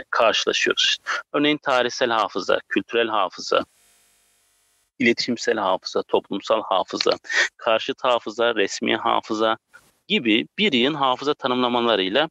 karşılaşıyoruz. 0.10 0.98
Örneğin 1.34 1.58
tarihsel 1.58 2.10
hafıza, 2.10 2.60
kültürel 2.70 3.08
hafıza, 3.08 3.66
iletişimsel 5.00 5.58
hafıza, 5.58 6.04
toplumsal 6.04 6.64
hafıza, 6.64 7.12
karşıt 7.58 8.04
hafıza, 8.04 8.56
resmi 8.56 8.96
hafıza 8.96 9.58
gibi 10.14 10.48
bir 10.58 10.74
yığın 10.74 10.94
hafıza 10.94 11.34
tanımlamalarıyla 11.34 12.30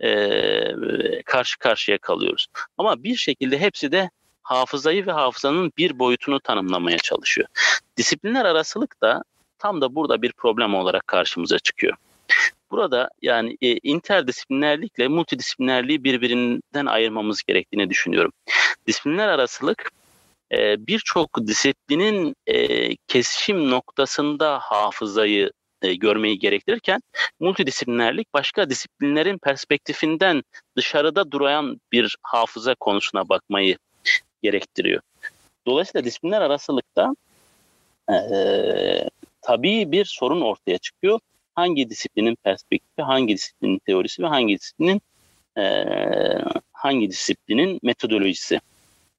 e, 0.00 1.22
karşı 1.22 1.58
karşıya 1.58 1.98
kalıyoruz. 1.98 2.46
Ama 2.78 3.02
bir 3.02 3.16
şekilde 3.16 3.58
hepsi 3.58 3.92
de 3.92 4.10
hafızayı 4.42 5.06
ve 5.06 5.12
hafızanın 5.12 5.72
bir 5.78 5.98
boyutunu 5.98 6.40
tanımlamaya 6.40 6.98
çalışıyor. 6.98 7.48
Disiplinler 7.96 8.44
arasılık 8.44 9.02
da 9.02 9.22
tam 9.58 9.80
da 9.80 9.94
burada 9.94 10.22
bir 10.22 10.32
problem 10.32 10.74
olarak 10.74 11.06
karşımıza 11.06 11.58
çıkıyor. 11.58 11.96
Burada 12.70 13.10
yani 13.22 13.56
e, 13.62 13.76
interdisiplinerlikle 13.82 15.08
multidisiplinerliği 15.08 16.04
birbirinden 16.04 16.86
ayırmamız 16.86 17.42
gerektiğini 17.42 17.90
düşünüyorum. 17.90 18.32
Disiplinler 18.86 19.28
arasılık 19.28 19.90
e, 20.52 20.86
birçok 20.86 21.46
disiplinin 21.46 22.34
e, 22.46 22.96
kesişim 22.96 23.70
noktasında 23.70 24.58
hafızayı 24.58 25.50
e, 25.82 25.94
görmeyi 25.94 26.38
gerektirirken 26.38 27.00
multidisiplinerlik 27.40 28.34
başka 28.34 28.70
disiplinlerin 28.70 29.38
perspektifinden 29.38 30.42
dışarıda 30.76 31.30
duran 31.30 31.80
bir 31.92 32.16
hafıza 32.22 32.74
konusuna 32.74 33.28
bakmayı 33.28 33.78
gerektiriyor. 34.42 35.02
Dolayısıyla 35.66 36.04
disiplinler 36.04 36.40
arasılıkta 36.40 37.14
e, 38.10 38.16
tabii 39.42 39.92
bir 39.92 40.04
sorun 40.04 40.40
ortaya 40.40 40.78
çıkıyor. 40.78 41.20
Hangi 41.54 41.90
disiplinin 41.90 42.36
perspektifi, 42.44 43.02
hangi 43.02 43.34
disiplinin 43.34 43.78
teorisi 43.78 44.22
ve 44.22 44.26
hangi 44.26 44.58
disiplinin 44.58 45.02
e, 45.58 45.84
hangi 46.72 47.10
disiplinin 47.10 47.80
metodolojisi 47.82 48.60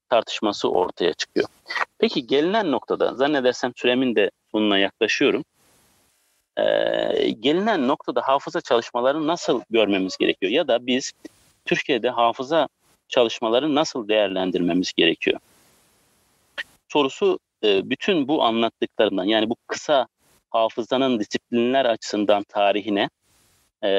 tartışması 0.08 0.70
ortaya 0.70 1.12
çıkıyor. 1.12 1.48
Peki 1.98 2.26
gelinen 2.26 2.70
noktada 2.70 3.14
zannedersem 3.14 3.72
süremin 3.76 4.14
de 4.14 4.30
sonuna 4.52 4.78
yaklaşıyorum. 4.78 5.44
Ee, 6.58 7.30
gelinen 7.40 7.88
noktada 7.88 8.20
hafıza 8.20 8.60
çalışmalarını 8.60 9.26
nasıl 9.26 9.62
görmemiz 9.70 10.16
gerekiyor? 10.16 10.52
Ya 10.52 10.68
da 10.68 10.86
biz 10.86 11.12
Türkiye'de 11.64 12.10
hafıza 12.10 12.68
çalışmalarını 13.08 13.74
nasıl 13.74 14.08
değerlendirmemiz 14.08 14.92
gerekiyor? 14.92 15.40
Sorusu 16.88 17.38
e, 17.64 17.90
bütün 17.90 18.28
bu 18.28 18.42
anlattıklarından 18.42 19.24
yani 19.24 19.50
bu 19.50 19.56
kısa 19.66 20.06
hafızanın 20.50 21.18
disiplinler 21.18 21.84
açısından 21.84 22.42
tarihine 22.42 23.08
e, 23.82 23.90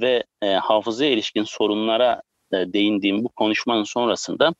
ve 0.00 0.24
e, 0.42 0.46
hafızaya 0.52 1.10
ilişkin 1.10 1.44
sorunlara 1.44 2.22
e, 2.52 2.56
değindiğim 2.56 3.24
bu 3.24 3.28
konuşmanın 3.28 3.84
sonrasında 3.84 4.54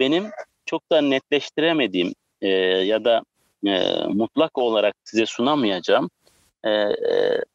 benim 0.00 0.30
çok 0.66 0.90
da 0.92 1.00
netleştiremediğim 1.00 2.14
e, 2.40 2.48
ya 2.48 3.04
da 3.04 3.22
e, 3.66 4.04
mutlak 4.08 4.58
olarak 4.58 4.94
size 5.04 5.26
sunamayacağım 5.26 6.10
e, 6.66 6.94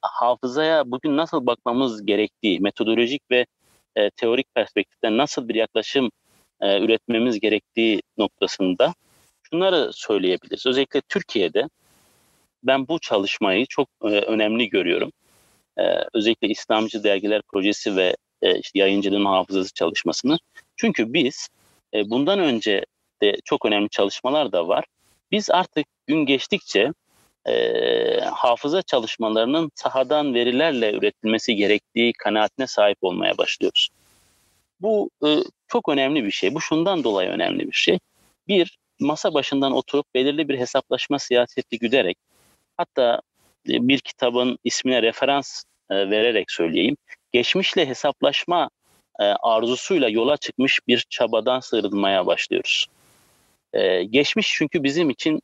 hafızaya 0.01 0.91
bugün 0.91 1.17
nasıl 1.17 1.45
bakmamız 1.45 2.05
gerektiği, 2.05 2.59
metodolojik 2.59 3.21
ve 3.31 3.45
e, 3.95 4.09
teorik 4.09 4.55
perspektiften 4.55 5.17
nasıl 5.17 5.47
bir 5.47 5.55
yaklaşım 5.55 6.11
e, 6.61 6.83
üretmemiz 6.83 7.39
gerektiği 7.39 8.01
noktasında 8.17 8.93
şunları 9.43 9.93
söyleyebiliriz. 9.93 10.65
Özellikle 10.65 11.01
Türkiye'de 11.01 11.69
ben 12.63 12.87
bu 12.87 12.99
çalışmayı 12.99 13.65
çok 13.65 13.89
e, 14.03 14.07
önemli 14.07 14.69
görüyorum. 14.69 15.11
E, 15.77 15.83
özellikle 16.13 16.47
İslamcı 16.47 17.03
Dergiler 17.03 17.41
Projesi 17.41 17.95
ve 17.95 18.15
e, 18.41 18.59
işte 18.59 18.79
yayıncılığın 18.79 19.25
hafızası 19.25 19.73
çalışmasını. 19.73 20.37
Çünkü 20.75 21.13
biz 21.13 21.47
e, 21.93 22.09
bundan 22.09 22.39
önce 22.39 22.85
de 23.21 23.35
çok 23.45 23.65
önemli 23.65 23.89
çalışmalar 23.89 24.51
da 24.51 24.67
var. 24.67 24.85
Biz 25.31 25.49
artık 25.51 25.85
gün 26.07 26.25
geçtikçe 26.25 26.91
e, 27.47 28.19
hafıza 28.19 28.81
çalışmalarının 28.81 29.71
sahadan 29.75 30.33
verilerle 30.33 30.93
üretilmesi 30.93 31.55
gerektiği 31.55 32.13
kanaatine 32.13 32.67
sahip 32.67 32.97
olmaya 33.01 33.37
başlıyoruz. 33.37 33.89
Bu 34.81 35.09
e, 35.25 35.37
çok 35.67 35.89
önemli 35.89 36.23
bir 36.23 36.31
şey. 36.31 36.55
Bu 36.55 36.61
şundan 36.61 37.03
dolayı 37.03 37.29
önemli 37.29 37.67
bir 37.67 37.75
şey. 37.75 37.99
Bir, 38.47 38.77
masa 38.99 39.33
başından 39.33 39.71
oturup 39.71 40.05
belirli 40.15 40.49
bir 40.49 40.59
hesaplaşma 40.59 41.19
siyaseti 41.19 41.79
güderek 41.79 42.17
hatta 42.77 43.21
e, 43.69 43.87
bir 43.87 43.99
kitabın 43.99 44.57
ismine 44.63 45.01
referans 45.01 45.63
e, 45.89 45.95
vererek 45.95 46.51
söyleyeyim. 46.51 46.97
Geçmişle 47.31 47.87
hesaplaşma 47.87 48.69
e, 49.19 49.23
arzusuyla 49.23 50.09
yola 50.09 50.37
çıkmış 50.37 50.79
bir 50.87 51.05
çabadan 51.09 51.59
sıyrılmaya 51.59 52.25
başlıyoruz. 52.25 52.87
E, 53.73 54.03
geçmiş 54.03 54.53
çünkü 54.57 54.83
bizim 54.83 55.09
için 55.09 55.41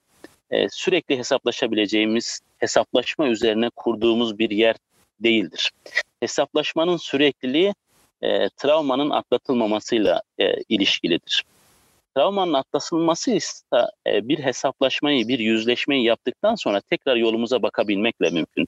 e, 0.52 0.70
sürekli 0.70 1.18
hesaplaşabileceğimiz, 1.18 2.39
hesaplaşma 2.58 3.28
üzerine 3.28 3.70
kurduğumuz 3.76 4.39
bir 4.39 4.50
yer 4.50 4.76
değildir. 5.20 5.72
Hesaplaşmanın 6.20 6.97
sürekliliği 6.97 7.74
e, 8.22 8.50
travmanın 8.50 9.10
atlatılmamasıyla 9.10 10.22
e, 10.39 10.54
ilişkilidir. 10.70 11.45
Travmanın 12.16 12.54
atlatılması 12.54 13.32
ise 13.32 13.64
e, 14.08 14.28
bir 14.28 14.39
hesaplaşmayı, 14.39 15.28
bir 15.28 15.39
yüzleşmeyi 15.39 16.06
yaptıktan 16.06 16.56
sonra 16.56 16.82
tekrar 16.82 17.16
yolumuza 17.16 17.62
bakabilmekle 17.62 18.30
mümkün. 18.30 18.68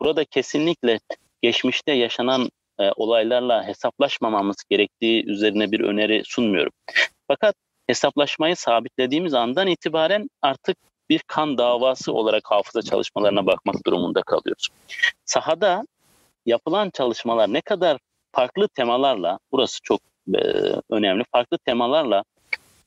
Burada 0.00 0.24
kesinlikle 0.24 1.00
geçmişte 1.42 1.92
yaşanan 1.92 2.50
e, 2.78 2.90
olaylarla 2.96 3.66
hesaplaşmamamız 3.66 4.56
gerektiği 4.70 5.26
üzerine 5.26 5.72
bir 5.72 5.80
öneri 5.80 6.22
sunmuyorum. 6.24 6.72
Fakat 7.28 7.54
hesaplaşmayı 7.86 8.56
sabitlediğimiz 8.56 9.34
andan 9.34 9.66
itibaren 9.66 10.28
artık 10.42 10.76
bir 11.12 11.22
kan 11.26 11.58
davası 11.58 12.12
olarak 12.12 12.42
hafıza 12.50 12.82
çalışmalarına 12.82 13.46
bakmak 13.46 13.86
durumunda 13.86 14.22
kalıyoruz. 14.22 14.68
Sahada 15.24 15.86
yapılan 16.46 16.90
çalışmalar 16.90 17.52
ne 17.52 17.60
kadar 17.60 17.98
farklı 18.32 18.68
temalarla, 18.68 19.38
burası 19.52 19.78
çok 19.82 20.00
e, 20.34 20.40
önemli, 20.90 21.24
farklı 21.32 21.58
temalarla, 21.58 22.24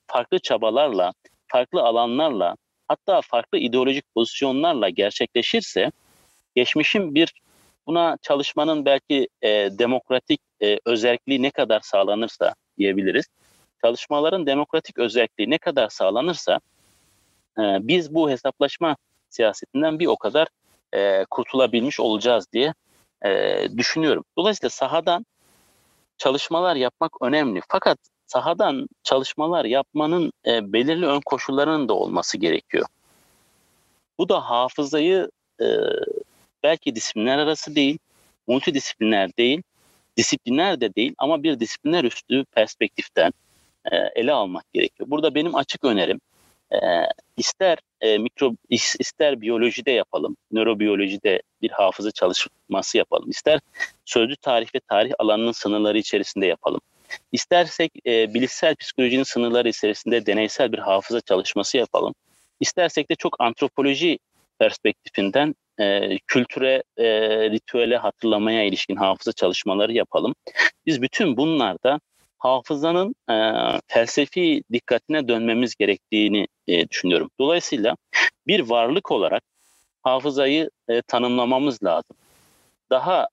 farklı 0.08 0.40
çabalarla, 0.40 1.14
farklı 1.48 1.82
alanlarla, 1.82 2.56
hatta 2.88 3.22
farklı 3.22 3.58
ideolojik 3.58 4.06
pozisyonlarla 4.16 4.90
gerçekleşirse, 4.90 5.92
geçmişin 6.56 7.16
bir 7.16 7.34
buna 7.88 8.18
çalışmanın 8.22 8.86
belki 8.86 9.28
e, 9.42 9.50
demokratik 9.50 10.40
e, 10.62 10.78
özelliği 10.86 11.42
ne 11.42 11.52
kadar 11.52 11.80
sağlanırsa 11.80 12.54
diyebiliriz. 12.78 13.26
Çalışmaların 13.82 14.46
demokratik 14.46 14.98
özelliği 14.98 15.50
ne 15.50 15.58
kadar 15.58 15.90
sağlanırsa 15.90 16.60
e, 17.60 17.62
biz 17.88 18.14
bu 18.14 18.30
hesaplaşma 18.30 18.98
siyasetinden 19.30 20.00
bir 20.00 20.08
o 20.08 20.18
kadar 20.18 20.48
e, 20.94 21.26
kurtulabilmiş 21.30 22.00
olacağız 22.00 22.46
diye 22.54 22.74
e, 23.26 23.62
düşünüyorum. 23.78 24.24
Dolayısıyla 24.38 24.70
sahadan 24.70 25.26
çalışmalar 26.18 26.76
yapmak 26.76 27.12
önemli. 27.22 27.62
Fakat 27.70 27.98
sahadan 28.26 28.88
çalışmalar 29.04 29.66
yapmanın 29.66 30.34
e, 30.48 30.74
belirli 30.74 31.06
ön 31.06 31.22
koşullarının 31.26 31.90
da 31.90 31.94
olması 31.94 32.38
gerekiyor. 32.38 32.86
Bu 34.18 34.30
da 34.30 34.50
hafızayı 34.50 35.32
e, 35.62 35.66
belki 36.64 36.96
disiplinler 36.96 37.38
arası 37.38 37.76
değil, 37.76 37.98
multidisipliner 38.48 39.38
değil, 39.38 39.62
disipliner 40.18 40.82
de 40.82 40.96
değil 40.96 41.16
ama 41.18 41.44
bir 41.44 41.60
disiplinler 41.60 42.04
üstü 42.04 42.46
perspektiften 42.46 43.32
e, 43.92 43.96
ele 43.96 44.34
almak 44.34 44.74
gerekiyor. 44.74 45.10
Burada 45.10 45.36
benim 45.36 45.56
açık 45.56 45.84
önerim 45.84 46.22
e, 46.76 47.08
ister 47.38 47.78
e, 48.02 48.18
mikro 48.18 48.52
ister 48.70 49.42
biyolojide 49.42 49.92
yapalım, 49.92 50.38
nörobiyolojide 50.52 51.42
bir 51.62 51.70
hafıza 51.70 52.12
çalışması 52.12 52.98
yapalım, 52.98 53.30
ister 53.30 53.60
sözlü 54.06 54.36
tarih 54.36 54.76
ve 54.76 54.80
tarih 54.80 55.12
alanının 55.20 55.52
sınırları 55.52 55.98
içerisinde 55.98 56.46
yapalım. 56.46 56.82
İstersek 57.32 57.92
e, 58.06 58.34
bilişsel 58.34 58.76
psikolojinin 58.76 59.24
sınırları 59.24 59.70
içerisinde 59.70 60.26
deneysel 60.26 60.72
bir 60.72 60.80
hafıza 60.80 61.22
çalışması 61.22 61.78
yapalım. 61.78 62.14
İstersek 62.60 63.12
de 63.12 63.16
çok 63.16 63.36
antropoloji 63.40 64.20
perspektifinden 64.60 65.56
e, 65.80 66.18
kültüre, 66.28 66.84
e, 66.98 67.06
ritüele 67.50 67.98
hatırlamaya 67.98 68.64
ilişkin 68.64 68.96
hafıza 68.96 69.32
çalışmaları 69.32 69.94
yapalım. 69.94 70.36
Biz 70.86 71.02
bütün 71.02 71.38
bunlarda 71.38 72.00
hafızanın 72.46 73.16
e, 73.30 73.36
felsefi 73.88 74.64
dikkatine 74.74 75.28
dönmemiz 75.28 75.76
gerektiğini 75.76 76.48
e, 76.68 76.90
düşünüyorum. 76.90 77.30
Dolayısıyla 77.40 77.98
bir 78.48 78.60
varlık 78.60 79.12
olarak 79.12 79.44
hafızayı 80.04 80.70
e, 80.90 81.02
tanımlamamız 81.02 81.84
lazım. 81.84 82.18
Daha 82.90 83.28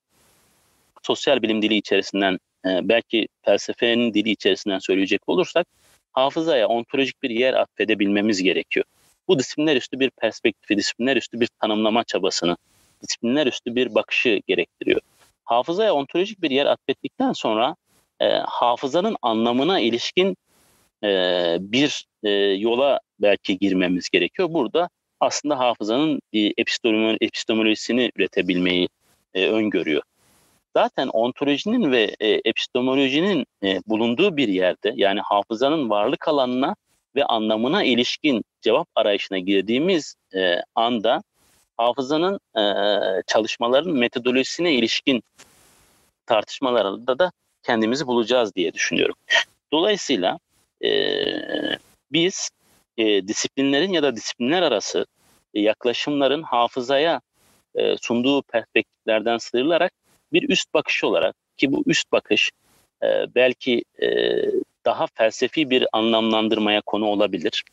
sosyal 1.02 1.42
bilim 1.42 1.62
dili 1.62 1.74
içerisinden, 1.74 2.38
e, 2.66 2.68
belki 2.82 3.28
felsefenin 3.42 4.14
dili 4.14 4.30
içerisinden 4.30 4.78
söyleyecek 4.78 5.28
olursak, 5.28 5.66
hafızaya 6.12 6.68
ontolojik 6.68 7.22
bir 7.22 7.30
yer 7.30 7.54
atfedebilmemiz 7.54 8.42
gerekiyor. 8.42 8.86
Bu 9.28 9.38
disiplinler 9.38 9.76
üstü 9.76 10.00
bir 10.00 10.10
perspektifi, 10.10 10.76
disiplinler 10.76 11.16
üstü 11.16 11.40
bir 11.40 11.48
tanımlama 11.60 12.04
çabasını, 12.04 12.56
disiplinler 13.02 13.46
üstü 13.46 13.74
bir 13.74 13.94
bakışı 13.94 14.40
gerektiriyor. 14.46 15.00
Hafızaya 15.44 15.94
ontolojik 15.94 16.42
bir 16.42 16.50
yer 16.50 16.66
atfettikten 16.66 17.32
sonra 17.32 17.76
e, 18.22 18.26
hafızanın 18.46 19.16
anlamına 19.22 19.80
ilişkin 19.80 20.36
e, 21.04 21.08
bir 21.60 22.06
e, 22.22 22.30
yola 22.30 23.00
belki 23.20 23.58
girmemiz 23.58 24.08
gerekiyor. 24.08 24.48
Burada 24.52 24.88
aslında 25.20 25.58
hafızanın 25.58 26.20
e, 26.32 26.52
epistemolojisini 27.20 28.10
üretebilmeyi 28.16 28.88
e, 29.34 29.48
öngörüyor. 29.48 30.02
Zaten 30.76 31.08
ontolojinin 31.08 31.92
ve 31.92 32.16
e, 32.20 32.28
epistemolojinin 32.44 33.46
e, 33.62 33.80
bulunduğu 33.86 34.36
bir 34.36 34.48
yerde 34.48 34.92
yani 34.96 35.20
hafızanın 35.20 35.90
varlık 35.90 36.28
alanına 36.28 36.76
ve 37.16 37.24
anlamına 37.24 37.84
ilişkin 37.84 38.44
cevap 38.60 38.88
arayışına 38.94 39.38
girdiğimiz 39.38 40.14
e, 40.34 40.56
anda 40.74 41.22
hafızanın 41.76 42.40
e, 42.58 42.62
çalışmaların 43.26 43.92
metodolojisine 43.92 44.72
ilişkin 44.74 45.22
tartışmalarda 46.26 47.18
da 47.18 47.32
kendimizi 47.62 48.06
bulacağız 48.06 48.54
diye 48.54 48.74
düşünüyorum. 48.74 49.14
Dolayısıyla 49.72 50.38
e, 50.84 50.90
biz 52.12 52.50
e, 52.96 53.28
disiplinlerin 53.28 53.92
ya 53.92 54.02
da 54.02 54.16
disiplinler 54.16 54.62
arası 54.62 55.06
e, 55.54 55.60
yaklaşımların 55.60 56.42
hafızaya 56.42 57.20
e, 57.74 57.96
sunduğu 57.96 58.42
perspektiflerden 58.42 59.38
sıyrılarak 59.38 59.92
bir 60.32 60.48
üst 60.48 60.74
bakış 60.74 61.04
olarak 61.04 61.36
ki 61.56 61.72
bu 61.72 61.82
üst 61.86 62.12
bakış 62.12 62.50
e, 63.02 63.06
belki 63.34 63.84
e, 64.02 64.08
daha 64.84 65.06
felsefi 65.14 65.70
bir 65.70 65.86
anlamlandırmaya 65.92 66.80
konu 66.80 67.06
olabilir. 67.06 67.64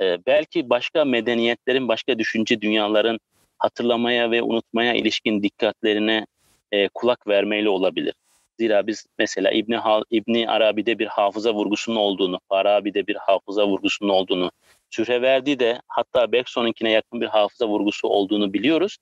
E, 0.00 0.18
belki 0.26 0.70
başka 0.70 1.04
medeniyetlerin, 1.04 1.88
başka 1.88 2.18
düşünce 2.18 2.60
dünyaların 2.60 3.18
hatırlamaya 3.58 4.30
ve 4.30 4.42
unutmaya 4.42 4.94
ilişkin 4.94 5.42
dikkatlerine 5.42 6.26
e, 6.72 6.88
kulak 6.88 7.28
vermeyle 7.28 7.68
olabilir. 7.68 8.14
Zira 8.60 8.86
biz 8.86 9.06
mesela 9.18 9.50
İbni, 9.50 9.76
Hal, 9.76 10.02
İbni 10.10 10.50
Arabi'de 10.50 10.98
bir 10.98 11.06
hafıza 11.06 11.54
vurgusunun 11.54 11.96
olduğunu, 11.96 12.40
Farabi'de 12.48 13.06
bir 13.06 13.16
hafıza 13.16 13.66
vurgusunun 13.66 14.08
olduğunu, 14.08 14.50
Sühreverdi 14.90 15.58
de 15.58 15.80
hatta 15.88 16.32
Bergson'unkine 16.32 16.90
yakın 16.90 17.20
bir 17.20 17.26
hafıza 17.26 17.68
vurgusu 17.68 18.08
olduğunu 18.08 18.52
biliyoruz. 18.52 18.96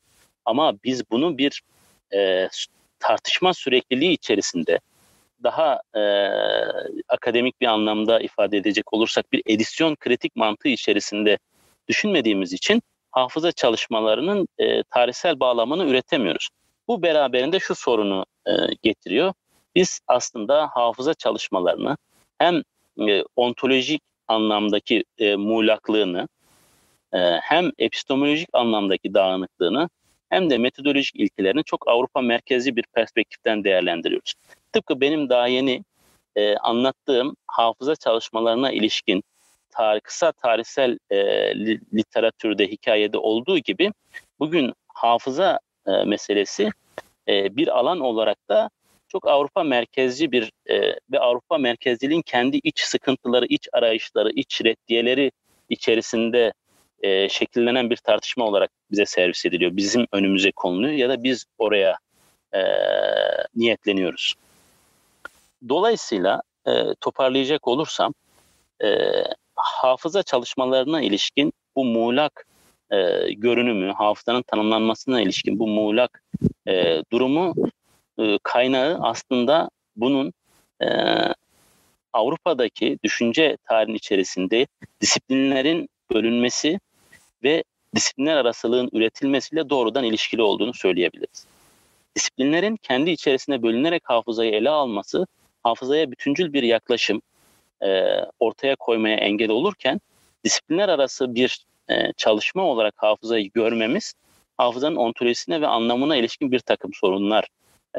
Ama 0.44 0.74
biz 0.84 1.10
bunu 1.10 1.38
bir 1.38 1.62
e, 2.14 2.48
tartışma 2.98 3.54
sürekliliği 3.54 4.12
içerisinde 4.12 4.80
daha 5.42 5.80
e, 5.94 6.02
akademik 7.08 7.60
bir 7.60 7.66
anlamda 7.66 8.20
ifade 8.20 8.56
edecek 8.56 8.92
olursak 8.92 9.32
bir 9.32 9.42
edisyon 9.46 9.94
kritik 9.96 10.36
mantığı 10.36 10.68
içerisinde 10.68 11.38
düşünmediğimiz 11.88 12.52
için 12.52 12.82
hafıza 13.10 13.52
çalışmalarının 13.52 14.48
e, 14.58 14.82
tarihsel 14.82 15.40
bağlamını 15.40 15.84
üretemiyoruz. 15.84 16.48
Bu 16.88 17.02
beraberinde 17.02 17.58
şu 17.58 17.74
sorunu 17.74 18.26
e, 18.46 18.52
getiriyor 18.82 19.32
biz 19.78 20.00
aslında 20.08 20.70
hafıza 20.74 21.14
çalışmalarını 21.14 21.96
hem 22.38 22.62
e, 23.08 23.24
ontolojik 23.36 24.02
anlamdaki 24.28 25.04
e, 25.18 25.36
muğlaklığını 25.36 26.28
e, 27.12 27.18
hem 27.42 27.70
epistemolojik 27.78 28.48
anlamdaki 28.52 29.14
dağınıklığını 29.14 29.88
hem 30.30 30.50
de 30.50 30.58
metodolojik 30.58 31.16
ilkelerini 31.16 31.64
çok 31.64 31.88
Avrupa 31.88 32.20
merkezli 32.20 32.76
bir 32.76 32.84
perspektiften 32.94 33.64
değerlendiriyoruz. 33.64 34.34
Tıpkı 34.72 35.00
benim 35.00 35.28
daha 35.28 35.46
yeni 35.46 35.84
e, 36.36 36.56
anlattığım 36.56 37.36
hafıza 37.46 37.96
çalışmalarına 37.96 38.72
ilişkin 38.72 39.24
tarih, 39.70 40.00
kısa 40.00 40.32
tarihsel 40.32 40.98
e, 41.10 41.16
literatürde, 41.94 42.66
hikayede 42.68 43.18
olduğu 43.18 43.58
gibi 43.58 43.92
bugün 44.38 44.72
hafıza 44.88 45.58
e, 45.86 45.90
meselesi 46.04 46.70
e, 47.28 47.56
bir 47.56 47.78
alan 47.78 48.00
olarak 48.00 48.48
da 48.48 48.70
çok 49.08 49.28
Avrupa 49.28 49.62
merkezci 49.62 50.32
bir 50.32 50.52
e, 50.66 50.80
ve 51.12 51.20
Avrupa 51.20 51.58
merkezciliğin 51.58 52.22
kendi 52.22 52.60
iç 52.62 52.80
sıkıntıları, 52.80 53.46
iç 53.46 53.68
arayışları, 53.72 54.30
iç 54.30 54.64
reddiyeleri 54.64 55.32
içerisinde 55.68 56.52
e, 57.02 57.28
şekillenen 57.28 57.90
bir 57.90 57.96
tartışma 57.96 58.44
olarak 58.44 58.70
bize 58.90 59.06
servis 59.06 59.46
ediliyor. 59.46 59.76
Bizim 59.76 60.06
önümüze 60.12 60.52
konuluyor 60.52 60.92
ya 60.92 61.08
da 61.08 61.22
biz 61.22 61.44
oraya 61.58 61.98
e, 62.52 62.60
niyetleniyoruz. 63.54 64.34
Dolayısıyla 65.68 66.42
e, 66.66 66.94
toparlayacak 67.00 67.68
olursam 67.68 68.14
e, 68.84 68.88
hafıza 69.54 70.22
çalışmalarına 70.22 71.02
ilişkin 71.02 71.52
bu 71.76 71.84
muğlak 71.84 72.46
e, 72.90 72.96
görünümü, 73.32 73.92
hafızanın 73.92 74.42
tanımlanmasına 74.42 75.20
ilişkin 75.20 75.58
bu 75.58 75.68
muğlak 75.68 76.22
e, 76.68 77.02
durumu 77.12 77.54
e, 78.18 78.38
kaynağı 78.42 78.98
aslında 79.02 79.70
bunun 79.96 80.32
e, 80.82 80.86
Avrupa'daki 82.12 82.98
düşünce 83.04 83.56
tarihin 83.68 83.94
içerisinde 83.94 84.66
disiplinlerin 85.00 85.88
bölünmesi 86.12 86.80
ve 87.42 87.64
disiplinler 87.94 88.36
arasılığın 88.36 88.88
üretilmesiyle 88.92 89.70
doğrudan 89.70 90.04
ilişkili 90.04 90.42
olduğunu 90.42 90.74
söyleyebiliriz. 90.74 91.46
Disiplinlerin 92.16 92.76
kendi 92.76 93.10
içerisinde 93.10 93.62
bölünerek 93.62 94.02
hafızayı 94.04 94.52
ele 94.52 94.70
alması, 94.70 95.26
hafızaya 95.62 96.10
bütüncül 96.10 96.52
bir 96.52 96.62
yaklaşım 96.62 97.22
e, 97.82 98.04
ortaya 98.40 98.76
koymaya 98.76 99.16
engel 99.16 99.50
olurken, 99.50 100.00
disiplinler 100.44 100.88
arası 100.88 101.34
bir 101.34 101.66
e, 101.90 102.12
çalışma 102.16 102.62
olarak 102.62 102.94
hafızayı 102.96 103.50
görmemiz, 103.50 104.14
hafızanın 104.56 104.96
ontolojisine 104.96 105.60
ve 105.60 105.66
anlamına 105.66 106.16
ilişkin 106.16 106.52
bir 106.52 106.60
takım 106.60 106.90
sorunlar 106.94 107.48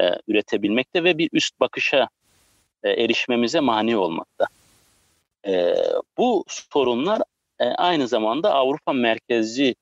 e, 0.00 0.14
üretebilmekte 0.28 1.04
ve 1.04 1.18
bir 1.18 1.28
üst 1.32 1.60
bakışa 1.60 2.08
e, 2.82 2.90
erişmemize 2.90 3.60
mani 3.60 3.96
olmakta. 3.96 4.46
E, 5.46 5.74
bu 6.18 6.44
sorunlar 6.48 7.22
e, 7.58 7.64
aynı 7.64 8.08
zamanda 8.08 8.54
Avrupa 8.54 8.92
merkezci 8.92 9.74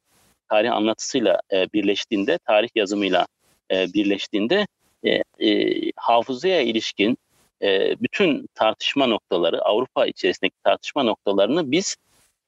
tarih 0.48 0.72
anlatısıyla 0.72 1.40
e, 1.52 1.72
birleştiğinde, 1.72 2.38
tarih 2.38 2.68
yazımıyla 2.74 3.26
e, 3.70 3.92
birleştiğinde 3.92 4.66
e, 5.04 5.22
e, 5.48 5.92
hafızaya 5.96 6.60
ilişkin 6.60 7.18
e, 7.62 7.96
bütün 8.00 8.48
tartışma 8.54 9.06
noktaları, 9.06 9.62
Avrupa 9.62 10.06
içerisindeki 10.06 10.56
tartışma 10.64 11.02
noktalarını 11.02 11.70
biz 11.70 11.96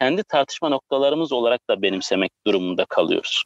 kendi 0.00 0.22
tartışma 0.24 0.68
noktalarımız 0.68 1.32
olarak 1.32 1.68
da 1.70 1.82
benimsemek 1.82 2.32
durumunda 2.46 2.84
kalıyoruz. 2.84 3.44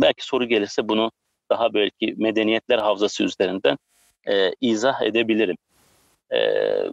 Belki 0.00 0.26
soru 0.26 0.48
gelirse 0.48 0.88
bunu 0.88 1.12
daha 1.50 1.74
belki 1.74 2.14
medeniyetler 2.16 2.78
havzası 2.78 3.24
üzerinden 3.24 3.78
e, 4.28 4.52
izah 4.60 5.02
edebilirim. 5.02 5.56
E, 6.32 6.38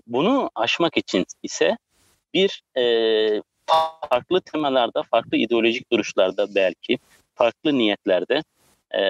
bunu 0.07 0.49
aşmak 0.55 0.97
için 0.97 1.25
ise 1.43 1.77
bir 2.33 2.61
e, 2.77 2.83
farklı 4.09 4.41
temalarda, 4.41 5.03
farklı 5.03 5.37
ideolojik 5.37 5.91
duruşlarda 5.91 6.55
belki, 6.55 6.97
farklı 7.35 7.77
niyetlerde 7.77 8.43
e, 8.95 9.01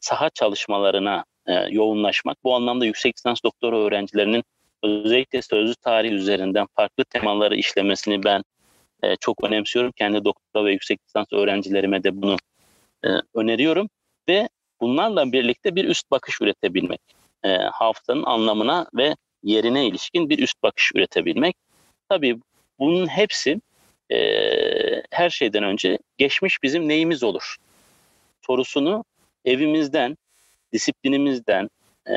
saha 0.00 0.30
çalışmalarına 0.30 1.24
e, 1.46 1.52
yoğunlaşmak. 1.52 2.44
Bu 2.44 2.54
anlamda 2.54 2.84
yüksek 2.84 3.16
lisans 3.18 3.38
doktora 3.44 3.78
öğrencilerinin 3.78 4.44
özellikle 4.82 5.42
sözlü 5.42 5.74
tarih 5.74 6.12
üzerinden 6.12 6.66
farklı 6.76 7.04
temaları 7.04 7.56
işlemesini 7.56 8.24
ben 8.24 8.42
e, 9.02 9.16
çok 9.16 9.44
önemsiyorum. 9.44 9.92
Kendi 9.92 10.24
doktora 10.24 10.64
ve 10.64 10.72
yüksek 10.72 11.00
lisans 11.06 11.26
öğrencilerime 11.32 12.04
de 12.04 12.22
bunu 12.22 12.36
e, 13.04 13.08
öneriyorum 13.34 13.88
ve 14.28 14.48
bunlarla 14.80 15.32
birlikte 15.32 15.76
bir 15.76 15.84
üst 15.84 16.10
bakış 16.10 16.40
üretebilmek. 16.40 17.00
E, 17.44 17.56
hafızanın 17.56 18.24
anlamına 18.24 18.86
ve 18.94 19.16
yerine 19.42 19.86
ilişkin 19.86 20.30
bir 20.30 20.38
üst 20.38 20.62
bakış 20.62 20.92
üretebilmek. 20.94 21.56
Tabii 22.08 22.40
bunun 22.78 23.06
hepsi 23.06 23.60
e, 24.12 24.18
her 25.10 25.30
şeyden 25.30 25.62
önce 25.62 25.98
geçmiş 26.18 26.62
bizim 26.62 26.88
neyimiz 26.88 27.22
olur 27.22 27.56
sorusunu 28.46 29.04
evimizden, 29.44 30.16
disiplinimizden, 30.72 31.68
e, 32.06 32.14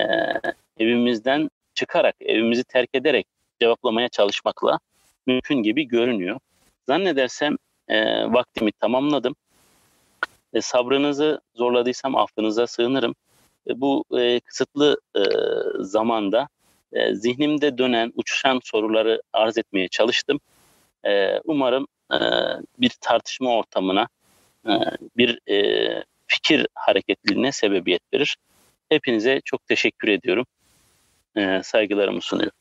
evimizden 0.80 1.50
çıkarak, 1.74 2.16
evimizi 2.20 2.64
terk 2.64 2.90
ederek 2.94 3.28
cevaplamaya 3.62 4.10
çalışmakla 4.10 4.80
mümkün 5.28 5.56
gibi 5.56 5.88
görünüyor. 5.88 6.40
Zannedersem 6.88 7.58
e, 7.88 8.26
vaktimi 8.34 8.72
tamamladım. 8.72 9.36
E, 10.56 10.62
sabrınızı 10.62 11.42
zorladıysam 11.56 12.16
affınıza 12.16 12.68
sığınırım. 12.68 13.16
E, 13.70 13.82
bu 13.82 14.06
e, 14.20 14.40
kısıtlı 14.40 15.02
e, 15.16 15.22
zamanda 15.80 16.48
e, 16.94 17.16
zihnimde 17.16 17.78
dönen, 17.78 18.14
uçuşan 18.16 18.60
soruları 18.64 19.22
arz 19.34 19.58
etmeye 19.58 19.88
çalıştım. 19.88 20.40
E, 21.06 21.40
umarım 21.40 21.88
e, 22.14 22.18
bir 22.80 22.92
tartışma 23.02 23.58
ortamına, 23.58 24.08
e, 24.68 24.74
bir 25.18 25.40
e, 25.52 26.04
fikir 26.28 26.68
hareketliliğine 26.76 27.52
sebebiyet 27.52 28.02
verir. 28.14 28.38
Hepinize 28.90 29.42
çok 29.46 29.68
teşekkür 29.68 30.08
ediyorum. 30.08 30.46
E, 31.36 31.62
saygılarımı 31.64 32.22
sunuyorum. 32.22 32.58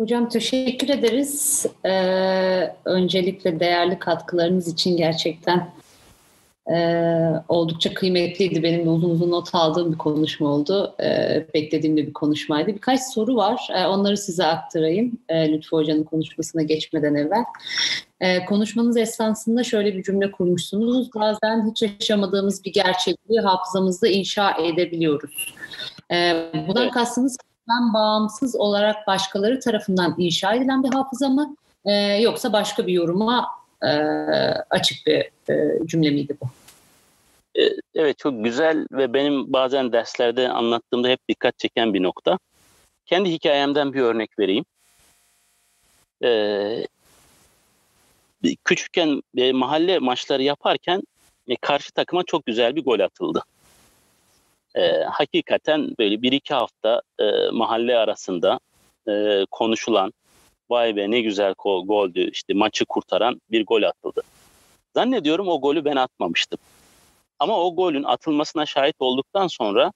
Hocam 0.00 0.28
teşekkür 0.28 0.88
ederiz. 0.88 1.66
Ee, 1.84 2.74
öncelikle 2.84 3.60
değerli 3.60 3.98
katkılarınız 3.98 4.68
için 4.68 4.96
gerçekten 4.96 5.70
e, 6.70 6.78
oldukça 7.48 7.94
kıymetliydi. 7.94 8.62
Benim 8.62 8.86
de 8.86 8.90
uzun 8.90 9.10
uzun 9.10 9.30
not 9.30 9.54
aldığım 9.54 9.92
bir 9.92 9.98
konuşma 9.98 10.48
oldu. 10.48 10.94
E, 11.00 11.46
beklediğim 11.54 11.96
de 11.96 12.06
bir 12.06 12.12
konuşmaydı. 12.12 12.66
Birkaç 12.66 13.00
soru 13.00 13.36
var. 13.36 13.68
E, 13.74 13.86
onları 13.86 14.16
size 14.16 14.44
aktarayım 14.44 15.18
e, 15.28 15.52
Lütfü 15.52 15.76
Hoca'nın 15.76 16.04
konuşmasına 16.04 16.62
geçmeden 16.62 17.14
evvel. 17.14 17.44
E, 18.20 18.44
konuşmanız 18.44 18.96
esnasında 18.96 19.64
şöyle 19.64 19.96
bir 19.96 20.02
cümle 20.02 20.30
kurmuşsunuz. 20.30 21.14
Bazen 21.14 21.70
hiç 21.70 21.82
yaşamadığımız 21.82 22.64
bir 22.64 22.72
gerçekliği 22.72 23.40
hafızamızda 23.40 24.08
inşa 24.08 24.50
edebiliyoruz. 24.50 25.54
E, 26.12 26.32
bundan 26.68 26.90
kastınız 26.90 27.36
ben 27.68 27.94
bağımsız 27.94 28.56
olarak 28.56 29.06
başkaları 29.06 29.60
tarafından 29.60 30.14
inşa 30.18 30.54
edilen 30.54 30.84
bir 30.84 30.94
hafıza 30.94 31.28
mı 31.28 31.56
e, 31.84 31.92
yoksa 31.94 32.52
başka 32.52 32.86
bir 32.86 32.92
yoruma 32.92 33.48
e, 33.82 33.88
açık 34.70 35.06
bir 35.06 35.30
e, 35.50 35.86
cümle 35.86 36.10
miydi 36.10 36.36
bu? 36.42 36.46
E, 37.60 37.62
evet 37.94 38.18
çok 38.18 38.44
güzel 38.44 38.86
ve 38.92 39.14
benim 39.14 39.52
bazen 39.52 39.92
derslerde 39.92 40.48
anlattığımda 40.48 41.08
hep 41.08 41.28
dikkat 41.28 41.58
çeken 41.58 41.94
bir 41.94 42.02
nokta. 42.02 42.38
Kendi 43.06 43.32
hikayemden 43.32 43.92
bir 43.92 44.00
örnek 44.00 44.38
vereyim. 44.38 44.64
Ee, 46.24 46.86
küçükken 48.64 49.22
e, 49.36 49.52
mahalle 49.52 49.98
maçları 49.98 50.42
yaparken 50.42 51.02
e, 51.48 51.56
karşı 51.56 51.92
takıma 51.92 52.22
çok 52.22 52.46
güzel 52.46 52.76
bir 52.76 52.84
gol 52.84 53.00
atıldı 53.00 53.42
e, 54.76 55.04
hakikaten 55.04 55.94
böyle 55.98 56.22
bir 56.22 56.32
iki 56.32 56.54
hafta 56.54 57.02
e, 57.18 57.24
mahalle 57.52 57.98
arasında 57.98 58.60
e, 59.08 59.44
konuşulan 59.50 60.12
vay 60.70 60.96
be 60.96 61.10
ne 61.10 61.20
güzel 61.20 61.54
gol, 61.58 61.86
goldü 61.86 62.30
işte 62.30 62.54
maçı 62.54 62.84
kurtaran 62.84 63.40
bir 63.50 63.66
gol 63.66 63.82
atıldı. 63.82 64.22
Zannediyorum 64.94 65.48
o 65.48 65.60
golü 65.60 65.84
ben 65.84 65.96
atmamıştım. 65.96 66.58
Ama 67.38 67.60
o 67.60 67.76
golün 67.76 68.02
atılmasına 68.02 68.66
şahit 68.66 68.96
olduktan 68.98 69.46
sonra 69.46 69.92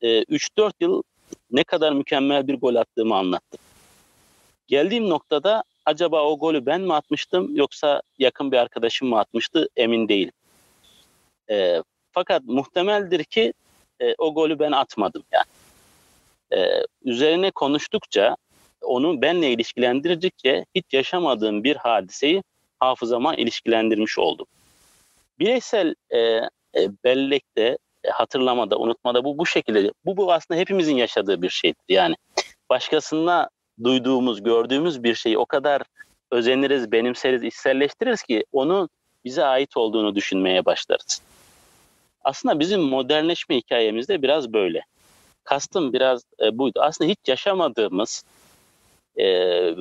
e, 0.00 0.22
3-4 0.22 0.72
yıl 0.80 1.02
ne 1.50 1.64
kadar 1.64 1.92
mükemmel 1.92 2.48
bir 2.48 2.54
gol 2.54 2.74
attığımı 2.74 3.16
anlattım. 3.16 3.60
Geldiğim 4.66 5.08
noktada 5.08 5.64
acaba 5.86 6.22
o 6.22 6.38
golü 6.38 6.66
ben 6.66 6.80
mi 6.80 6.94
atmıştım 6.94 7.56
yoksa 7.56 8.02
yakın 8.18 8.52
bir 8.52 8.56
arkadaşım 8.56 9.08
mı 9.08 9.18
atmıştı 9.18 9.68
emin 9.76 10.08
değilim. 10.08 10.32
E, 11.50 11.82
fakat 12.12 12.44
muhtemeldir 12.44 13.24
ki 13.24 13.52
e, 14.00 14.14
o 14.18 14.34
golü 14.34 14.58
ben 14.58 14.72
atmadım 14.72 15.22
yani. 15.32 15.46
E, 16.52 16.82
üzerine 17.04 17.50
konuştukça 17.50 18.36
onu 18.82 19.22
benle 19.22 19.50
ilişkilendirdikçe 19.50 20.64
hiç 20.74 20.84
yaşamadığım 20.92 21.64
bir 21.64 21.76
hadiseyi 21.76 22.42
hafızama 22.80 23.34
ilişkilendirmiş 23.34 24.18
oldum. 24.18 24.46
Bireysel 25.38 25.94
e, 26.10 26.18
e, 26.18 26.48
bellekte, 27.04 27.78
e, 28.04 28.10
hatırlamada, 28.10 28.78
unutmada 28.78 29.24
bu 29.24 29.38
bu 29.38 29.46
şekilde. 29.46 29.92
Bu, 30.04 30.16
bu 30.16 30.32
aslında 30.32 30.60
hepimizin 30.60 30.96
yaşadığı 30.96 31.42
bir 31.42 31.50
şeydir. 31.50 31.82
Yani 31.88 32.14
başkasında 32.70 33.48
duyduğumuz, 33.84 34.42
gördüğümüz 34.42 35.02
bir 35.02 35.14
şeyi 35.14 35.38
o 35.38 35.46
kadar 35.46 35.82
özeniriz, 36.30 36.92
benimseriz, 36.92 37.42
içselleştiririz 37.42 38.22
ki 38.22 38.44
onun 38.52 38.88
bize 39.24 39.44
ait 39.44 39.76
olduğunu 39.76 40.14
düşünmeye 40.14 40.64
başlarız. 40.64 41.22
Aslında 42.26 42.60
bizim 42.60 42.80
modernleşme 42.80 43.56
hikayemizde 43.56 44.22
biraz 44.22 44.52
böyle. 44.52 44.82
Kastım 45.44 45.92
biraz 45.92 46.22
e, 46.42 46.58
buydu. 46.58 46.80
Aslında 46.82 47.10
hiç 47.10 47.18
yaşamadığımız, 47.26 48.24
e, 49.16 49.24
e, 49.26 49.74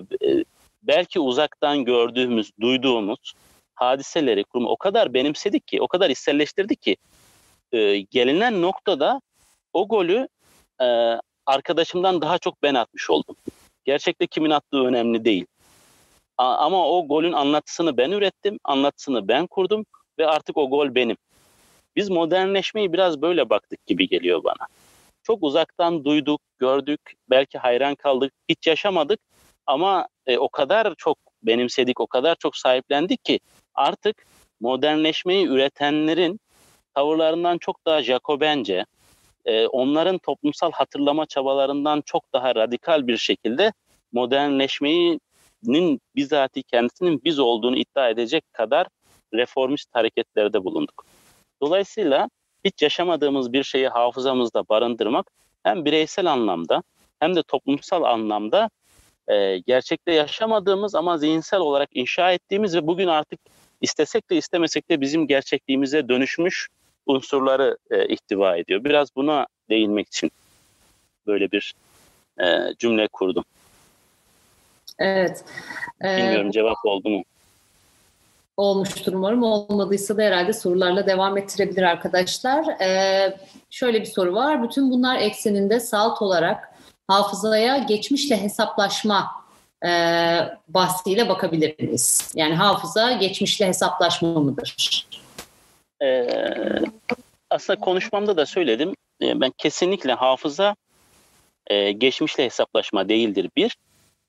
belki 0.83 1.19
uzaktan 1.19 1.85
gördüğümüz, 1.85 2.51
duyduğumuz 2.61 3.33
hadiseleri, 3.75 4.43
kurumu 4.43 4.69
o 4.69 4.77
kadar 4.77 5.13
benimsedik 5.13 5.67
ki, 5.67 5.81
o 5.81 5.87
kadar 5.87 6.09
içselleştirdik 6.09 6.81
ki 6.81 6.97
e, 7.71 7.99
gelinen 7.99 8.61
noktada 8.61 9.21
o 9.73 9.87
golü 9.87 10.27
e, 10.81 10.85
arkadaşımdan 11.45 12.21
daha 12.21 12.37
çok 12.37 12.63
ben 12.63 12.75
atmış 12.75 13.09
oldum. 13.09 13.35
Gerçekte 13.85 14.27
kimin 14.27 14.49
attığı 14.49 14.83
önemli 14.83 15.25
değil. 15.25 15.45
A, 16.37 16.55
ama 16.55 16.89
o 16.89 17.07
golün 17.07 17.33
anlatısını 17.33 17.97
ben 17.97 18.11
ürettim, 18.11 18.59
anlatısını 18.63 19.27
ben 19.27 19.47
kurdum 19.47 19.85
ve 20.19 20.27
artık 20.27 20.57
o 20.57 20.69
gol 20.69 20.95
benim. 20.95 21.17
Biz 21.95 22.09
modernleşmeyi 22.09 22.93
biraz 22.93 23.21
böyle 23.21 23.49
baktık 23.49 23.85
gibi 23.85 24.07
geliyor 24.07 24.43
bana. 24.43 24.67
Çok 25.23 25.43
uzaktan 25.43 26.05
duyduk, 26.05 26.41
gördük, 26.59 27.01
belki 27.29 27.57
hayran 27.57 27.95
kaldık, 27.95 28.33
hiç 28.49 28.67
yaşamadık 28.67 29.19
ama 29.65 30.07
e, 30.27 30.37
o 30.37 30.49
kadar 30.49 30.95
çok 30.97 31.17
benimsedik, 31.43 31.99
o 31.99 32.07
kadar 32.07 32.35
çok 32.35 32.57
sahiplendik 32.57 33.25
ki 33.25 33.39
artık 33.73 34.25
modernleşmeyi 34.59 35.47
üretenlerin 35.47 36.39
tavırlarından 36.93 37.57
çok 37.57 37.85
daha 37.85 38.03
Jacobence, 38.03 38.85
e, 39.45 39.67
onların 39.67 40.17
toplumsal 40.17 40.71
hatırlama 40.71 41.25
çabalarından 41.25 42.01
çok 42.05 42.33
daha 42.33 42.55
radikal 42.55 43.07
bir 43.07 43.17
şekilde 43.17 43.73
modernleşmenin 44.11 46.01
bizatihi 46.15 46.63
kendisinin 46.63 47.21
biz 47.23 47.39
olduğunu 47.39 47.77
iddia 47.77 48.09
edecek 48.09 48.53
kadar 48.53 48.87
reformist 49.33 49.89
hareketlerde 49.95 50.63
bulunduk. 50.63 51.05
Dolayısıyla 51.61 52.29
hiç 52.65 52.81
yaşamadığımız 52.81 53.53
bir 53.53 53.63
şeyi 53.63 53.87
hafızamızda 53.87 54.69
barındırmak 54.69 55.31
hem 55.63 55.85
bireysel 55.85 56.31
anlamda 56.31 56.83
hem 57.19 57.35
de 57.35 57.43
toplumsal 57.43 58.03
anlamda 58.03 58.69
e, 59.27 59.57
gerçekte 59.57 60.13
yaşamadığımız 60.13 60.95
ama 60.95 61.17
zihinsel 61.17 61.59
olarak 61.59 61.89
inşa 61.93 62.31
ettiğimiz 62.31 62.75
ve 62.75 62.87
bugün 62.87 63.07
artık 63.07 63.39
istesek 63.81 64.29
de 64.29 64.37
istemesek 64.37 64.89
de 64.89 65.01
bizim 65.01 65.27
gerçekliğimize 65.27 66.09
dönüşmüş 66.09 66.67
unsurları 67.05 67.77
e, 67.91 68.07
ihtiva 68.07 68.57
ediyor. 68.57 68.83
Biraz 68.83 69.15
buna 69.15 69.47
değinmek 69.69 70.07
için 70.07 70.31
böyle 71.27 71.51
bir 71.51 71.73
e, 72.39 72.45
cümle 72.79 73.07
kurdum. 73.07 73.43
Evet. 74.99 75.45
Ee, 76.03 76.17
Bilmiyorum 76.17 76.51
cevap 76.51 76.85
oldu 76.85 77.09
mu? 77.09 77.23
Olmuştur 78.57 79.13
umarım. 79.13 79.43
Olmadıysa 79.43 80.17
da 80.17 80.21
herhalde 80.21 80.53
sorularla 80.53 81.07
devam 81.07 81.37
ettirebilir 81.37 81.83
arkadaşlar. 81.83 82.81
Ee, 82.81 83.37
şöyle 83.69 84.01
bir 84.01 84.05
soru 84.05 84.33
var. 84.33 84.63
Bütün 84.63 84.91
bunlar 84.91 85.17
ekseninde 85.19 85.79
salt 85.79 86.21
olarak 86.21 86.75
hafızaya 87.07 87.77
geçmişle 87.77 88.41
hesaplaşma 88.41 89.31
e, 89.85 89.89
bahsiyle 90.67 91.29
bakabilir 91.29 91.75
miyiz? 91.79 92.31
Yani 92.35 92.55
hafıza 92.55 93.11
geçmişle 93.11 93.67
hesaplaşma 93.67 94.39
mıdır? 94.39 95.05
Ee, 96.01 96.27
aslında 97.49 97.79
konuşmamda 97.79 98.37
da 98.37 98.45
söyledim. 98.45 98.93
Ee, 99.21 99.41
ben 99.41 99.51
kesinlikle 99.57 100.13
hafıza 100.13 100.75
e, 101.67 101.91
geçmişle 101.91 102.45
hesaplaşma 102.45 103.09
değildir 103.09 103.49
bir. 103.55 103.77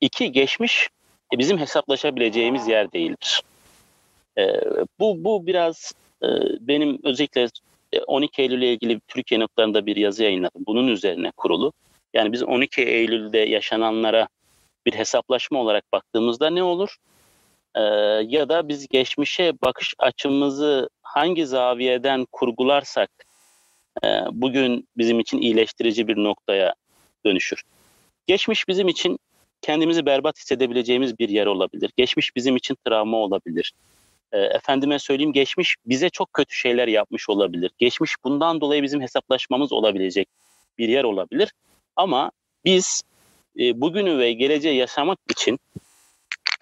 İki, 0.01 0.31
geçmiş 0.31 0.89
e, 1.33 1.37
bizim 1.37 1.57
hesaplaşabileceğimiz 1.57 2.67
yer 2.67 2.91
değildir. 2.91 3.41
E, 4.37 4.61
bu, 4.99 5.23
bu 5.23 5.47
biraz 5.47 5.93
e, 6.23 6.27
benim 6.59 6.99
özellikle 7.03 7.47
12 8.07 8.41
Eylül 8.41 8.57
ile 8.57 8.73
ilgili 8.73 8.99
Türkiye 9.07 9.39
noktalarında 9.39 9.85
bir 9.85 9.95
yazı 9.95 10.23
yayınladım. 10.23 10.63
Bunun 10.67 10.87
üzerine 10.87 11.31
kurulu. 11.37 11.73
Yani 12.13 12.31
biz 12.33 12.43
12 12.43 12.81
Eylül'de 12.81 13.37
yaşananlara 13.37 14.27
bir 14.85 14.93
hesaplaşma 14.93 15.59
olarak 15.59 15.83
baktığımızda 15.93 16.49
ne 16.49 16.63
olur? 16.63 16.97
Ee, 17.75 17.81
ya 18.27 18.49
da 18.49 18.67
biz 18.67 18.87
geçmişe 18.87 19.53
bakış 19.63 19.93
açımızı 19.99 20.89
hangi 21.01 21.45
zaviyeden 21.45 22.25
kurgularsak 22.31 23.09
e, 24.03 24.07
bugün 24.31 24.87
bizim 24.97 25.19
için 25.19 25.41
iyileştirici 25.41 26.07
bir 26.07 26.17
noktaya 26.17 26.73
dönüşür. 27.25 27.63
Geçmiş 28.27 28.67
bizim 28.67 28.87
için 28.87 29.19
kendimizi 29.61 30.05
berbat 30.05 30.37
hissedebileceğimiz 30.37 31.19
bir 31.19 31.29
yer 31.29 31.45
olabilir. 31.45 31.91
Geçmiş 31.97 32.35
bizim 32.35 32.55
için 32.55 32.77
travma 32.85 33.17
olabilir. 33.17 33.73
E, 34.31 34.39
efendime 34.39 34.99
söyleyeyim 34.99 35.33
geçmiş 35.33 35.75
bize 35.85 36.09
çok 36.09 36.33
kötü 36.33 36.55
şeyler 36.55 36.87
yapmış 36.87 37.29
olabilir. 37.29 37.71
Geçmiş 37.77 38.15
bundan 38.23 38.61
dolayı 38.61 38.83
bizim 38.83 39.01
hesaplaşmamız 39.01 39.71
olabilecek 39.71 40.27
bir 40.77 40.89
yer 40.89 41.03
olabilir. 41.03 41.53
Ama 41.95 42.31
biz 42.65 43.03
e, 43.59 43.81
bugünü 43.81 44.17
ve 44.17 44.33
geleceği 44.33 44.75
yaşamak 44.75 45.19
için 45.31 45.59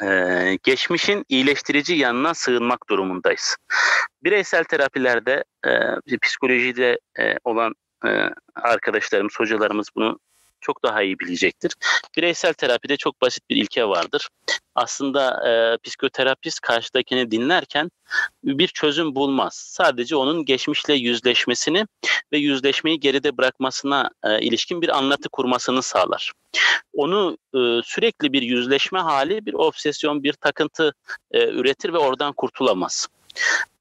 e, 0.03 0.57
geçmişin 0.63 1.25
iyileştirici 1.29 1.93
yanına 1.93 2.33
sığınmak 2.33 2.89
durumundayız. 2.89 3.57
Bireysel 4.23 4.63
terapilerde, 4.63 5.43
e, 6.11 6.17
psikolojide 6.17 6.99
e, 7.19 7.35
olan 7.43 7.73
e, 8.05 8.09
arkadaşlarımız, 8.55 9.33
hocalarımız 9.37 9.87
bunu 9.95 10.19
çok 10.65 10.83
daha 10.83 11.01
iyi 11.03 11.19
bilecektir. 11.19 11.71
Bireysel 12.17 12.53
terapide 12.53 12.97
çok 12.97 13.21
basit 13.21 13.49
bir 13.49 13.55
ilke 13.55 13.85
vardır. 13.85 14.29
Aslında 14.75 15.49
e, 15.49 15.77
psikoterapist 15.83 16.59
karşıdakini 16.59 17.31
dinlerken 17.31 17.91
bir 18.43 18.67
çözüm 18.67 19.15
bulmaz. 19.15 19.53
Sadece 19.53 20.15
onun 20.15 20.45
geçmişle 20.45 20.93
yüzleşmesini 20.93 21.85
ve 22.31 22.37
yüzleşmeyi 22.37 22.99
geride 22.99 23.37
bırakmasına 23.37 24.09
e, 24.23 24.41
ilişkin 24.41 24.81
bir 24.81 24.97
anlatı 24.97 25.29
kurmasını 25.29 25.81
sağlar. 25.81 26.31
Onu 26.93 27.37
e, 27.53 27.59
sürekli 27.83 28.33
bir 28.33 28.41
yüzleşme 28.41 28.99
hali, 28.99 29.45
bir 29.45 29.53
obsesyon, 29.53 30.23
bir 30.23 30.33
takıntı 30.33 30.93
e, 31.31 31.47
üretir 31.47 31.93
ve 31.93 31.97
oradan 31.97 32.33
kurtulamaz. 32.33 33.07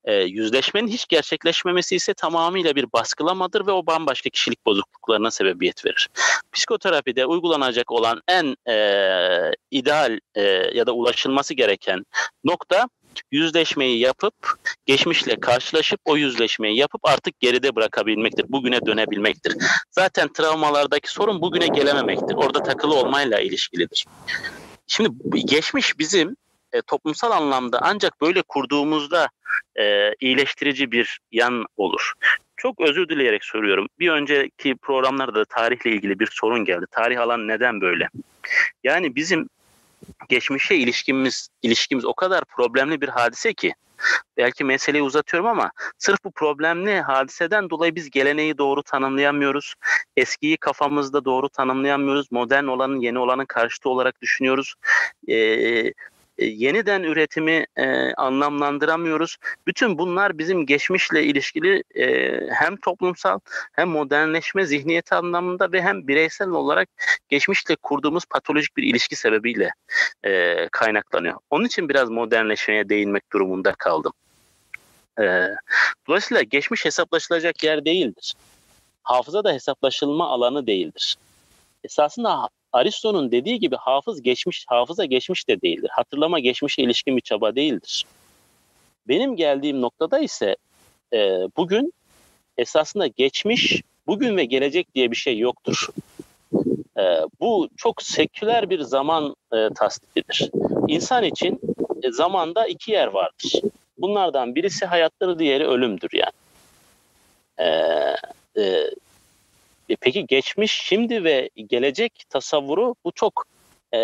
E, 0.04 0.14
yüzleşmenin 0.14 0.88
hiç 0.88 1.06
gerçekleşmemesi 1.06 1.96
ise 1.96 2.14
tamamıyla 2.14 2.76
bir 2.76 2.92
baskılamadır 2.92 3.66
ve 3.66 3.72
o 3.72 3.86
bambaşka 3.86 4.30
kişilik 4.30 4.66
bozukluklarına 4.66 5.30
sebebiyet 5.30 5.86
verir. 5.86 6.08
Psikoterapide 6.52 7.26
uygulanacak 7.26 7.92
olan 7.92 8.22
en 8.28 8.56
e, 8.72 8.76
ideal 9.70 10.18
e, 10.34 10.42
ya 10.74 10.86
da 10.86 10.92
ulaşılması 10.92 11.54
gereken 11.54 12.04
nokta 12.44 12.88
yüzleşmeyi 13.32 13.98
yapıp 13.98 14.34
geçmişle 14.86 15.40
karşılaşıp 15.40 16.00
o 16.04 16.16
yüzleşmeyi 16.16 16.76
yapıp 16.76 17.00
artık 17.04 17.40
geride 17.40 17.76
bırakabilmektir. 17.76 18.46
Bugüne 18.48 18.86
dönebilmektir. 18.86 19.56
Zaten 19.90 20.32
travmalardaki 20.32 21.10
sorun 21.12 21.42
bugüne 21.42 21.66
gelememektir. 21.66 22.34
Orada 22.34 22.62
takılı 22.62 22.94
olmayla 22.94 23.40
ilişkilidir. 23.40 24.06
Şimdi 24.86 25.10
geçmiş 25.44 25.98
bizim 25.98 26.36
e, 26.74 26.82
toplumsal 26.82 27.30
anlamda 27.30 27.78
ancak 27.82 28.20
böyle 28.20 28.42
kurduğumuzda 28.42 29.28
e, 29.76 30.14
iyileştirici 30.20 30.92
bir 30.92 31.20
yan 31.32 31.66
olur. 31.76 32.12
Çok 32.56 32.80
özür 32.80 33.08
dileyerek 33.08 33.44
soruyorum. 33.44 33.86
Bir 33.98 34.10
önceki 34.10 34.74
programlarda 34.76 35.34
da 35.34 35.44
tarihle 35.44 35.90
ilgili 35.90 36.18
bir 36.18 36.28
sorun 36.32 36.64
geldi. 36.64 36.86
Tarih 36.90 37.20
alan 37.20 37.48
neden 37.48 37.80
böyle? 37.80 38.08
Yani 38.84 39.16
bizim 39.16 39.48
geçmişe 40.28 40.76
ilişkimiz 40.76 41.48
ilişkimiz 41.62 42.04
o 42.04 42.14
kadar 42.14 42.44
problemli 42.44 43.00
bir 43.00 43.08
hadise 43.08 43.54
ki 43.54 43.74
belki 44.36 44.64
meseleyi 44.64 45.02
uzatıyorum 45.02 45.48
ama 45.48 45.70
sırf 45.98 46.24
bu 46.24 46.30
problemli 46.30 47.00
hadiseden 47.00 47.70
dolayı 47.70 47.94
biz 47.94 48.10
geleneği 48.10 48.58
doğru 48.58 48.82
tanımlayamıyoruz. 48.82 49.74
Eskiyi 50.16 50.56
kafamızda 50.56 51.24
doğru 51.24 51.48
tanımlayamıyoruz. 51.48 52.32
Modern 52.32 52.64
olanın 52.64 53.00
yeni 53.00 53.18
olanın 53.18 53.44
karşıtı 53.44 53.88
olarak 53.88 54.22
düşünüyoruz. 54.22 54.74
Ee, 55.28 55.92
e, 56.38 56.46
yeniden 56.46 57.02
üretimi 57.02 57.66
e, 57.76 58.14
anlamlandıramıyoruz. 58.14 59.36
Bütün 59.66 59.98
bunlar 59.98 60.38
bizim 60.38 60.66
geçmişle 60.66 61.24
ilişkili 61.24 61.82
e, 61.94 62.40
hem 62.50 62.76
toplumsal 62.76 63.38
hem 63.72 63.88
modernleşme 63.88 64.66
zihniyeti 64.66 65.14
anlamında 65.14 65.72
ve 65.72 65.82
hem 65.82 66.08
bireysel 66.08 66.48
olarak 66.48 66.88
geçmişle 67.28 67.76
kurduğumuz 67.76 68.24
patolojik 68.26 68.76
bir 68.76 68.82
ilişki 68.82 69.16
sebebiyle 69.16 69.70
e, 70.24 70.68
kaynaklanıyor. 70.72 71.34
Onun 71.50 71.64
için 71.64 71.88
biraz 71.88 72.10
modernleşmeye 72.10 72.88
değinmek 72.88 73.32
durumunda 73.32 73.72
kaldım. 73.72 74.12
E, 75.20 75.48
dolayısıyla 76.08 76.42
geçmiş 76.42 76.84
hesaplaşılacak 76.84 77.64
yer 77.64 77.84
değildir. 77.84 78.34
Hafıza 79.02 79.44
da 79.44 79.52
hesaplaşılma 79.52 80.28
alanı 80.28 80.66
değildir. 80.66 81.16
Esasında 81.84 82.48
Aristo'nun 82.74 83.32
dediği 83.32 83.58
gibi 83.58 83.76
hafız 83.76 84.22
geçmiş, 84.22 84.64
hafıza 84.68 85.04
geçmiş 85.04 85.48
de 85.48 85.60
değildir. 85.60 85.90
Hatırlama 85.92 86.40
geçmişe 86.40 86.82
ilişkin 86.82 87.16
bir 87.16 87.20
çaba 87.20 87.54
değildir. 87.54 88.06
Benim 89.08 89.36
geldiğim 89.36 89.80
noktada 89.80 90.18
ise 90.18 90.56
e, 91.12 91.18
bugün 91.56 91.92
esasında 92.58 93.06
geçmiş, 93.06 93.82
bugün 94.06 94.36
ve 94.36 94.44
gelecek 94.44 94.94
diye 94.94 95.10
bir 95.10 95.16
şey 95.16 95.38
yoktur. 95.38 95.88
E, 96.98 97.02
bu 97.40 97.68
çok 97.76 98.02
seküler 98.02 98.70
bir 98.70 98.80
zaman 98.80 99.36
e, 99.52 99.68
tasdikidir. 99.74 100.50
İnsan 100.88 101.24
için 101.24 101.60
e, 102.02 102.12
zamanda 102.12 102.66
iki 102.66 102.92
yer 102.92 103.06
vardır. 103.06 103.60
Bunlardan 103.98 104.54
birisi 104.54 104.86
hayattır, 104.86 105.38
diğeri 105.38 105.66
ölümdür 105.66 106.10
yani. 106.12 106.32
E, 107.58 107.66
e, 108.62 108.90
peki 110.00 110.26
geçmiş, 110.26 110.72
şimdi 110.72 111.24
ve 111.24 111.50
gelecek 111.68 112.24
tasavvuru 112.28 112.94
bu 113.04 113.12
çok 113.12 113.44
e, 113.94 113.98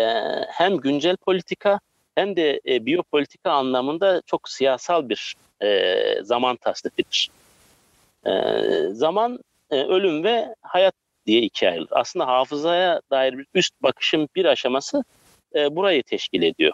hem 0.47 0.77
güncel 0.77 1.17
politika 1.17 1.79
hem 2.15 2.35
de 2.35 2.61
e, 2.67 2.85
biyopolitika 2.85 3.51
anlamında 3.51 4.21
çok 4.25 4.49
siyasal 4.49 5.09
bir 5.09 5.35
e, 5.63 6.23
zaman 6.23 6.55
tasnifidir. 6.55 7.29
E, 8.25 8.31
zaman 8.91 9.39
e, 9.71 9.75
ölüm 9.75 10.23
ve 10.23 10.55
hayat 10.61 10.93
diye 11.25 11.41
ikiye 11.41 11.71
ayrılır. 11.71 11.89
Aslında 11.91 12.27
hafızaya 12.27 13.01
dair 13.11 13.37
bir 13.37 13.45
üst 13.53 13.73
bakışın 13.83 14.29
bir 14.35 14.45
aşaması 14.45 15.03
e, 15.55 15.75
burayı 15.75 16.03
teşkil 16.03 16.41
ediyor. 16.41 16.73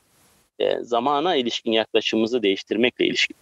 E, 0.60 0.80
zamana 0.80 1.36
ilişkin 1.36 1.72
yaklaşımımızı 1.72 2.44
değiştirmekle 2.44 3.06
ilişkin. 3.06 3.36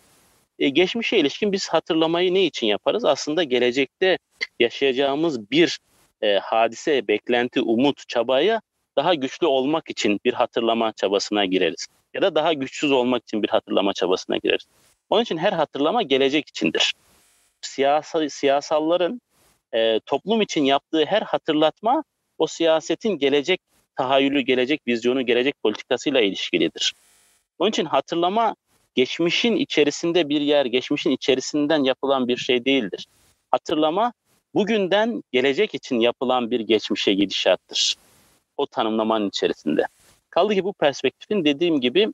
E, 0.60 0.70
geçmişe 0.70 1.18
ilişkin 1.18 1.52
biz 1.52 1.70
hatırlamayı 1.70 2.34
ne 2.34 2.44
için 2.44 2.68
yaparız? 2.68 3.06
Aslında 3.06 3.44
gelecekte 3.44 4.18
yaşayacağımız 4.60 5.52
bir 5.52 5.80
e, 6.22 6.38
hadise, 6.38 7.08
beklenti, 7.08 7.62
umut, 7.62 8.08
çabaya 8.08 8.62
daha 8.96 9.14
güçlü 9.14 9.48
olmak 9.48 9.90
için 9.90 10.20
bir 10.26 10.34
hatırlama 10.34 10.92
çabasına 10.92 11.46
gireriz. 11.46 11.88
Ya 12.14 12.22
da 12.22 12.36
daha 12.36 12.54
güçsüz 12.54 12.92
olmak 12.92 13.24
için 13.24 13.44
bir 13.44 13.50
hatırlama 13.50 13.94
çabasına 13.94 14.38
gireriz. 14.38 14.66
Onun 15.10 15.24
için 15.24 15.38
her 15.38 15.54
hatırlama 15.54 16.02
gelecek 16.02 16.50
içindir. 16.50 16.94
Siyasal, 17.62 18.30
siyasalların 18.30 19.22
e, 19.74 20.00
toplum 20.06 20.42
için 20.42 20.64
yaptığı 20.64 21.06
her 21.06 21.22
hatırlatma 21.22 22.04
o 22.38 22.48
siyasetin 22.48 23.10
gelecek 23.10 23.62
tahayyülü, 23.96 24.42
gelecek 24.42 24.82
vizyonu, 24.88 25.26
gelecek 25.26 25.64
politikasıyla 25.64 26.22
ilişkilidir. 26.22 26.94
Onun 27.60 27.70
için 27.70 27.86
hatırlama 27.86 28.56
geçmişin 28.96 29.56
içerisinde 29.56 30.30
bir 30.30 30.42
yer, 30.42 30.66
geçmişin 30.66 31.12
içerisinden 31.12 31.84
yapılan 31.84 32.28
bir 32.28 32.38
şey 32.38 32.66
değildir. 32.66 33.08
Hatırlama 33.52 34.14
bugünden 34.56 35.24
gelecek 35.32 35.76
için 35.76 36.00
yapılan 36.00 36.52
bir 36.52 36.60
geçmişe 36.60 37.14
gidişattır. 37.14 37.96
O 38.58 38.66
tanımlamanın 38.66 39.30
içerisinde. 39.30 39.86
Kaldı 40.30 40.54
ki 40.54 40.64
bu 40.64 40.74
perspektifin 40.74 41.46
dediğim 41.46 41.82
gibi 41.82 42.14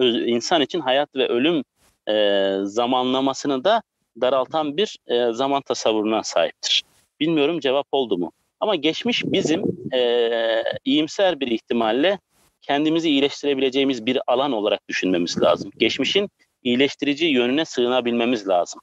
insan 0.00 0.62
için 0.62 0.80
hayat 0.80 1.14
ve 1.14 1.28
ölüm 1.28 1.64
e, 2.08 2.56
zamanlamasını 2.62 3.64
da 3.64 3.82
daraltan 4.20 4.76
bir 4.76 4.96
e, 5.06 5.32
zaman 5.32 5.62
tasavvuruna 5.62 6.22
sahiptir. 6.22 6.82
Bilmiyorum 7.20 7.60
cevap 7.60 7.86
oldu 7.92 8.18
mu? 8.18 8.32
Ama 8.60 8.74
geçmiş 8.76 9.24
bizim 9.24 9.62
e, 9.92 10.62
iyimser 10.84 11.40
bir 11.40 11.46
ihtimalle 11.46 12.18
kendimizi 12.66 13.08
iyileştirebileceğimiz 13.08 14.06
bir 14.06 14.18
alan 14.26 14.52
olarak 14.52 14.88
düşünmemiz 14.88 15.42
lazım. 15.42 15.70
Geçmişin 15.76 16.30
iyileştirici 16.62 17.26
yönüne 17.26 17.64
sığınabilmemiz 17.64 18.48
lazım. 18.48 18.80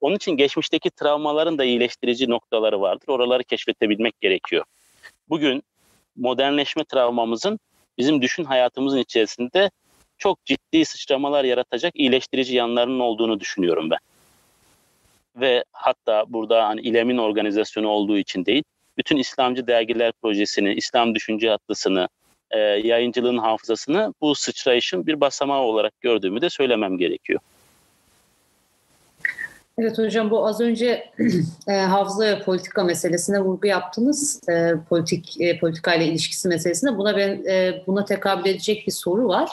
Onun 0.00 0.16
için 0.16 0.32
geçmişteki 0.32 0.90
travmaların 0.90 1.58
da 1.58 1.64
iyileştirici 1.64 2.30
noktaları 2.30 2.80
vardır. 2.80 3.08
Oraları 3.08 3.44
keşfedebilmek 3.44 4.20
gerekiyor. 4.20 4.64
Bugün 5.28 5.62
modernleşme 6.16 6.84
travmamızın 6.84 7.58
bizim 7.98 8.22
düşün 8.22 8.44
hayatımızın 8.44 8.98
içerisinde 8.98 9.70
çok 10.18 10.44
ciddi 10.44 10.84
sıçramalar 10.84 11.44
yaratacak 11.44 11.96
iyileştirici 11.96 12.56
yanlarının 12.56 13.00
olduğunu 13.00 13.40
düşünüyorum 13.40 13.90
ben. 13.90 13.98
Ve 15.36 15.64
hatta 15.72 16.24
burada 16.28 16.68
hani 16.68 16.80
İLEM'in 16.80 17.18
organizasyonu 17.18 17.88
olduğu 17.88 18.18
için 18.18 18.46
değil, 18.46 18.62
bütün 18.98 19.16
İslamcı 19.16 19.66
dergiler 19.66 20.12
projesini, 20.22 20.74
İslam 20.74 21.14
düşünce 21.14 21.52
atlısını, 21.52 22.08
e, 22.50 22.58
yayıncılığın 22.58 23.38
hafızasını 23.38 24.14
bu 24.20 24.34
sıçrayışın 24.34 25.06
bir 25.06 25.20
basamağı 25.20 25.60
olarak 25.60 26.00
gördüğümü 26.00 26.40
de 26.40 26.50
söylemem 26.50 26.98
gerekiyor. 26.98 27.40
Evet 29.82 29.98
hocam 29.98 30.30
bu 30.30 30.46
az 30.46 30.60
önce 30.60 31.10
e, 31.68 31.72
hafıza 31.72 32.24
ve 32.24 32.42
politika 32.42 32.84
meselesine 32.84 33.40
vurgu 33.40 33.66
yaptınız. 33.66 34.40
E, 34.48 34.72
politik 34.88 35.40
e, 35.40 35.58
politika 35.58 35.94
ile 35.94 36.06
ilişkisi 36.06 36.48
meselesine 36.48 36.98
buna 36.98 37.16
ben 37.16 37.44
e, 37.48 37.82
buna 37.86 38.04
tekabül 38.04 38.50
edecek 38.50 38.86
bir 38.86 38.92
soru 38.92 39.28
var. 39.28 39.50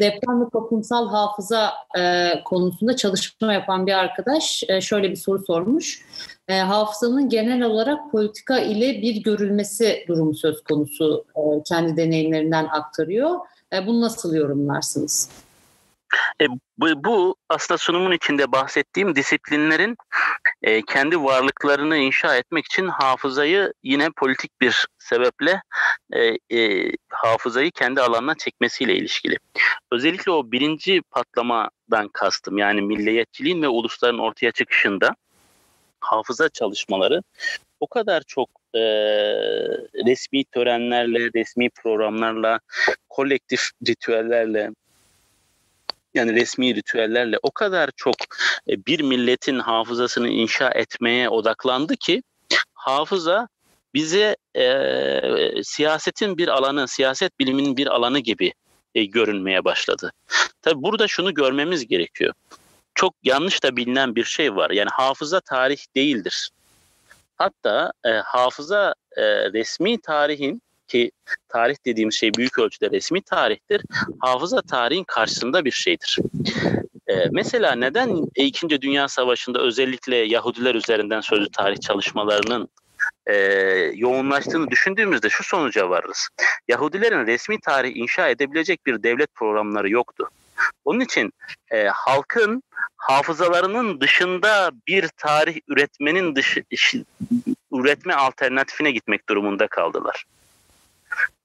Deprem 0.00 0.40
ve 0.44 0.50
toplumsal 0.52 1.08
hafıza 1.08 1.72
e, 1.98 2.30
konusunda 2.44 2.96
çalışma 2.96 3.52
yapan 3.52 3.86
bir 3.86 3.92
arkadaş 3.92 4.64
e, 4.68 4.80
şöyle 4.80 5.10
bir 5.10 5.16
soru 5.16 5.44
sormuş. 5.46 6.06
E, 6.48 6.58
hafızanın 6.58 7.28
genel 7.28 7.62
olarak 7.62 8.10
politika 8.12 8.58
ile 8.58 9.02
bir 9.02 9.22
görülmesi 9.22 10.04
durumu 10.08 10.34
söz 10.34 10.62
konusu 10.62 11.24
e, 11.36 11.40
kendi 11.64 11.96
deneyimlerinden 11.96 12.64
aktarıyor. 12.64 13.38
E, 13.72 13.86
bunu 13.86 14.00
nasıl 14.00 14.34
yorumlarsınız? 14.34 15.30
E, 16.40 16.46
bu, 16.78 17.04
bu 17.04 17.36
aslında 17.48 17.78
sunumun 17.78 18.12
içinde 18.12 18.52
bahsettiğim 18.52 19.16
disiplinlerin 19.16 19.96
e, 20.62 20.82
kendi 20.82 21.22
varlıklarını 21.22 21.96
inşa 21.96 22.36
etmek 22.36 22.66
için 22.66 22.88
hafızayı 22.88 23.72
yine 23.82 24.10
politik 24.10 24.60
bir 24.60 24.86
sebeple 24.98 25.62
e, 26.12 26.58
e, 26.58 26.92
hafızayı 27.08 27.70
kendi 27.70 28.00
alanına 28.00 28.34
çekmesiyle 28.34 28.96
ilişkili. 28.96 29.36
Özellikle 29.92 30.32
o 30.32 30.52
birinci 30.52 31.02
patlamadan 31.02 32.08
kastım 32.12 32.58
yani 32.58 32.82
milliyetçiliğin 32.82 33.62
ve 33.62 33.68
ulusların 33.68 34.18
ortaya 34.18 34.52
çıkışında 34.52 35.16
hafıza 36.00 36.48
çalışmaları 36.48 37.22
o 37.80 37.86
kadar 37.86 38.22
çok 38.26 38.50
e, 38.74 38.80
resmi 40.06 40.44
törenlerle, 40.44 41.30
resmi 41.34 41.70
programlarla, 41.70 42.60
kolektif 43.08 43.70
ritüellerle, 43.88 44.70
yani 46.14 46.34
resmi 46.34 46.74
ritüellerle 46.74 47.38
o 47.42 47.50
kadar 47.50 47.90
çok 47.96 48.16
e, 48.68 48.86
bir 48.86 49.00
milletin 49.00 49.58
hafızasını 49.58 50.28
inşa 50.28 50.70
etmeye 50.70 51.28
odaklandı 51.28 51.96
ki 51.96 52.22
hafıza 52.74 53.48
bize 53.94 54.36
e, 54.56 55.62
siyasetin 55.62 56.38
bir 56.38 56.48
alanı, 56.48 56.88
siyaset 56.88 57.38
biliminin 57.38 57.76
bir 57.76 57.86
alanı 57.86 58.18
gibi 58.18 58.52
e, 58.94 59.04
görünmeye 59.04 59.64
başladı. 59.64 60.12
Tabi 60.62 60.82
burada 60.82 61.08
şunu 61.08 61.34
görmemiz 61.34 61.86
gerekiyor. 61.86 62.34
Çok 62.94 63.14
yanlış 63.22 63.62
da 63.62 63.76
bilinen 63.76 64.16
bir 64.16 64.24
şey 64.24 64.56
var. 64.56 64.70
Yani 64.70 64.90
hafıza 64.92 65.40
tarih 65.40 65.80
değildir. 65.96 66.50
Hatta 67.36 67.92
e, 68.04 68.10
hafıza 68.10 68.94
e, 69.16 69.22
resmi 69.52 70.00
tarihin 70.00 70.62
ki 70.90 71.10
tarih 71.48 71.76
dediğimiz 71.86 72.14
şey 72.14 72.34
büyük 72.34 72.58
ölçüde 72.58 72.90
resmi 72.90 73.22
tarihtir. 73.22 73.82
Hafıza 74.20 74.62
tarihin 74.62 75.04
karşısında 75.04 75.64
bir 75.64 75.70
şeydir. 75.70 76.18
Ee, 77.08 77.14
mesela 77.32 77.74
neden 77.74 78.26
İkinci 78.36 78.82
Dünya 78.82 79.08
Savaşı'nda 79.08 79.60
özellikle 79.60 80.16
Yahudiler 80.16 80.74
üzerinden 80.74 81.20
sözlü 81.20 81.50
tarih 81.50 81.80
çalışmalarının 81.80 82.68
e, 83.26 83.34
yoğunlaştığını 83.94 84.70
düşündüğümüzde 84.70 85.28
şu 85.28 85.44
sonuca 85.44 85.90
varırız. 85.90 86.28
Yahudilerin 86.68 87.26
resmi 87.26 87.60
tarih 87.60 87.96
inşa 87.96 88.28
edebilecek 88.28 88.86
bir 88.86 89.02
devlet 89.02 89.34
programları 89.34 89.90
yoktu. 89.90 90.28
Onun 90.84 91.00
için 91.00 91.32
e, 91.70 91.84
halkın 91.84 92.62
hafızalarının 92.96 94.00
dışında 94.00 94.70
bir 94.86 95.08
tarih 95.16 95.56
üretmenin 95.68 96.36
dışı 96.36 96.64
üretme 97.72 98.14
alternatifine 98.14 98.90
gitmek 98.90 99.28
durumunda 99.28 99.66
kaldılar. 99.66 100.24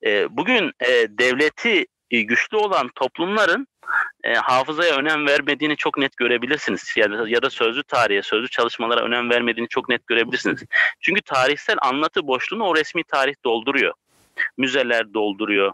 E, 0.06 0.38
bugün 0.38 0.72
e, 0.80 1.08
devleti 1.10 1.86
e, 2.12 2.22
güçlü 2.22 2.58
olan 2.58 2.90
toplumların 2.96 3.68
e, 4.24 4.34
hafızaya 4.34 4.96
önem 4.96 5.28
vermediğini 5.28 5.78
çok 5.78 5.98
net 5.98 6.18
görebilirsiniz. 6.18 6.94
Ya 6.98 7.12
da, 7.12 7.30
ya 7.30 7.42
da 7.42 7.50
sözlü 7.50 7.84
tarihe, 7.84 8.22
sözlü 8.22 8.50
çalışmalara 8.50 9.02
önem 9.02 9.30
vermediğini 9.30 9.68
çok 9.68 9.90
net 9.90 10.08
görebilirsiniz. 10.08 10.64
Çünkü 11.02 11.22
tarihsel 11.22 11.78
anlatı 11.82 12.28
boşluğunu 12.28 12.64
o 12.64 12.76
resmi 12.76 13.04
tarih 13.04 13.36
dolduruyor. 13.46 13.94
Müzeler 14.58 15.14
dolduruyor, 15.14 15.72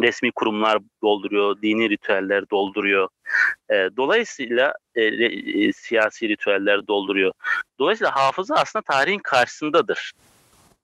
resmi 0.00 0.32
kurumlar 0.32 0.78
dolduruyor, 1.02 1.62
dini 1.62 1.90
ritüeller 1.90 2.50
dolduruyor. 2.50 3.08
Dolayısıyla 3.70 4.72
e, 4.94 5.04
e, 5.04 5.72
siyasi 5.72 6.28
ritüeller 6.28 6.86
dolduruyor. 6.86 7.32
Dolayısıyla 7.78 8.16
hafıza 8.16 8.54
aslında 8.54 8.82
tarihin 8.82 9.18
karşısındadır. 9.18 10.12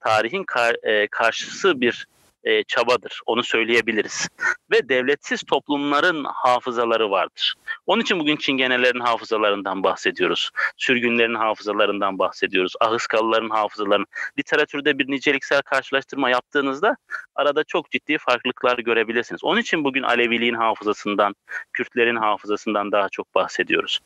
Tarihin 0.01 0.45
kar, 0.45 0.77
e, 0.83 1.07
karşısı 1.07 1.81
bir 1.81 2.07
e, 2.45 2.65
çabadır. 2.65 3.21
Onu 3.27 3.43
söyleyebiliriz. 3.43 4.29
Ve 4.71 4.89
devletsiz 4.89 5.43
toplumların 5.43 6.25
hafızaları 6.25 7.11
vardır. 7.11 7.55
Onun 7.87 8.03
için 8.03 8.21
bugün 8.21 8.37
Çingenelerin 8.37 9.01
hafızalarından 9.01 9.83
bahsediyoruz. 9.83 10.51
Sürgünlerin 10.77 11.35
hafızalarından 11.35 12.19
bahsediyoruz. 12.19 12.73
Ahıskalıların 12.81 13.51
hafızalarının. 13.51 14.07
Literatürde 14.39 14.99
bir 14.99 15.11
niceliksel 15.11 15.63
karşılaştırma 15.63 16.31
yaptığınızda 16.31 16.97
arada 17.35 17.65
çok 17.65 17.91
ciddi 17.91 18.19
farklılıklar 18.19 18.79
görebilirsiniz. 18.79 19.45
Onun 19.45 19.61
için 19.61 19.85
bugün 19.85 20.03
Aleviliğin 20.03 20.55
hafızasından, 20.55 21.35
Kürtlerin 21.73 22.17
hafızasından 22.17 22.93
daha 22.93 23.09
çok 23.09 23.35
bahsediyoruz. 23.35 24.01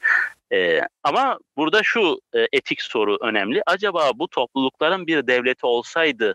Ee, 0.53 0.81
ama 1.03 1.39
burada 1.57 1.81
şu 1.83 2.21
e, 2.35 2.47
etik 2.53 2.83
soru 2.83 3.17
önemli. 3.21 3.63
Acaba 3.67 4.11
bu 4.15 4.29
toplulukların 4.29 5.07
bir 5.07 5.27
devleti 5.27 5.67
olsaydı 5.67 6.35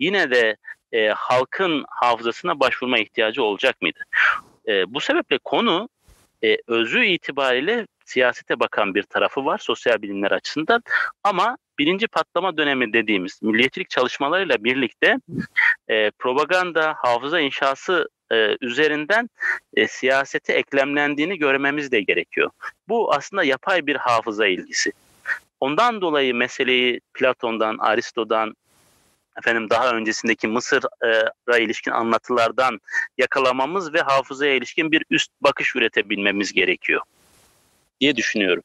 yine 0.00 0.30
de 0.30 0.56
e, 0.92 1.08
halkın 1.08 1.84
hafızasına 1.88 2.60
başvurma 2.60 2.98
ihtiyacı 2.98 3.42
olacak 3.42 3.82
mıydı? 3.82 3.98
E, 4.68 4.94
bu 4.94 5.00
sebeple 5.00 5.38
konu 5.38 5.88
e, 6.44 6.56
özü 6.66 7.04
itibariyle 7.04 7.86
siyasete 8.04 8.60
bakan 8.60 8.94
bir 8.94 9.02
tarafı 9.02 9.44
var 9.44 9.58
sosyal 9.58 10.02
bilimler 10.02 10.30
açısından. 10.30 10.82
Ama 11.24 11.56
birinci 11.78 12.08
patlama 12.08 12.56
dönemi 12.56 12.92
dediğimiz 12.92 13.42
milliyetçilik 13.42 13.90
çalışmalarıyla 13.90 14.64
birlikte 14.64 15.16
e, 15.88 16.10
propaganda, 16.10 16.94
hafıza 16.96 17.40
inşası 17.40 18.08
e, 18.32 18.56
üzerinden 18.60 19.30
e, 19.74 19.88
siyasete 19.88 20.52
eklemlendiğini 20.52 21.38
görmemiz 21.38 21.92
de 21.92 22.00
gerekiyor. 22.00 22.50
Bu 22.88 23.14
aslında 23.14 23.44
yapay 23.44 23.86
bir 23.86 23.96
hafıza 23.96 24.46
ilgisi. 24.46 24.92
Ondan 25.60 26.00
dolayı 26.00 26.34
meseleyi 26.34 27.00
Platon'dan, 27.14 27.78
Aristo'dan, 27.78 28.54
efendim 29.38 29.70
daha 29.70 29.90
öncesindeki 29.90 30.48
Mısır'a 30.48 31.58
ilişkin 31.58 31.90
anlatılardan 31.90 32.78
yakalamamız 33.18 33.94
ve 33.94 34.00
hafızaya 34.00 34.54
ilişkin 34.54 34.92
bir 34.92 35.04
üst 35.10 35.30
bakış 35.40 35.76
üretebilmemiz 35.76 36.52
gerekiyor 36.52 37.00
diye 38.00 38.16
düşünüyorum. 38.16 38.62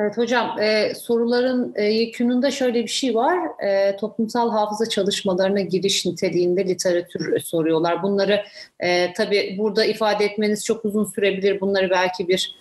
Evet 0.00 0.18
hocam 0.18 0.60
e, 0.60 0.94
soruların 0.94 1.72
e, 1.76 1.84
yekününde 1.84 2.50
şöyle 2.50 2.82
bir 2.82 2.88
şey 2.88 3.14
var. 3.14 3.38
E, 3.64 3.96
toplumsal 3.96 4.50
hafıza 4.50 4.88
çalışmalarına 4.88 5.60
giriş 5.60 6.06
niteliğinde 6.06 6.68
literatür 6.68 7.40
soruyorlar. 7.40 8.02
Bunları 8.02 8.44
e, 8.80 9.12
tabii 9.12 9.56
burada 9.58 9.84
ifade 9.84 10.24
etmeniz 10.24 10.64
çok 10.64 10.84
uzun 10.84 11.04
sürebilir. 11.04 11.60
Bunları 11.60 11.90
belki 11.90 12.28
bir 12.28 12.54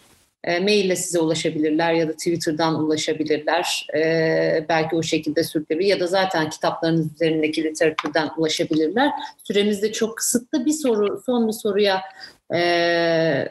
e, 0.43 0.59
maille 0.59 0.95
size 0.95 1.19
ulaşabilirler 1.19 1.93
ya 1.93 2.07
da 2.07 2.11
Twitter'dan 2.11 2.83
ulaşabilirler. 2.83 3.88
E, 3.95 4.65
belki 4.69 4.95
o 4.95 5.03
şekilde 5.03 5.43
sürüklebilir 5.43 5.88
ya 5.88 5.99
da 5.99 6.07
zaten 6.07 6.49
kitaplarınız 6.49 7.13
üzerindeki 7.13 7.63
literatürden 7.63 8.29
ulaşabilirler. 8.38 9.11
Süremiz 9.43 9.81
de 9.81 9.91
çok 9.91 10.17
kısıtlı. 10.17 10.65
Bir 10.65 10.73
soru, 10.73 11.21
son 11.25 11.47
bir 11.47 11.53
soruya 11.53 12.01
e, 12.55 13.49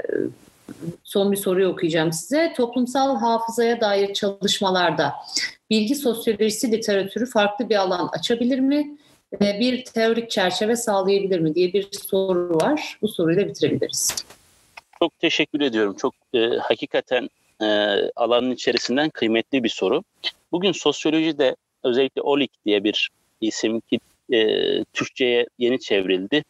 son 1.04 1.32
bir 1.32 1.36
soruyu 1.36 1.68
okuyacağım 1.68 2.12
size. 2.12 2.52
Toplumsal 2.56 3.16
hafızaya 3.16 3.80
dair 3.80 4.14
çalışmalarda 4.14 5.12
bilgi 5.70 5.94
sosyolojisi 5.94 6.72
literatürü 6.72 7.26
farklı 7.26 7.68
bir 7.68 7.76
alan 7.76 8.08
açabilir 8.12 8.60
mi? 8.60 8.96
Bir 9.40 9.84
teorik 9.84 10.30
çerçeve 10.30 10.76
sağlayabilir 10.76 11.40
mi 11.40 11.54
diye 11.54 11.72
bir 11.72 11.88
soru 11.92 12.54
var. 12.54 12.98
Bu 13.02 13.08
soruyu 13.08 13.36
da 13.36 13.48
bitirebiliriz. 13.48 14.16
Çok 14.98 15.18
teşekkür 15.18 15.60
ediyorum. 15.60 15.96
Çok 15.98 16.14
e, 16.34 16.46
hakikaten 16.48 17.28
e, 17.62 17.66
alanın 18.16 18.50
içerisinden 18.50 19.10
kıymetli 19.10 19.64
bir 19.64 19.68
soru. 19.68 20.02
Bugün 20.52 20.72
sosyolojide 20.72 21.56
özellikle 21.84 22.22
OLIK 22.22 22.50
diye 22.64 22.84
bir 22.84 23.10
isim 23.40 23.80
ki 23.80 24.00
e, 24.32 24.38
Türkçe'ye 24.84 25.46
yeni 25.58 25.80
çevrildi. 25.80 26.44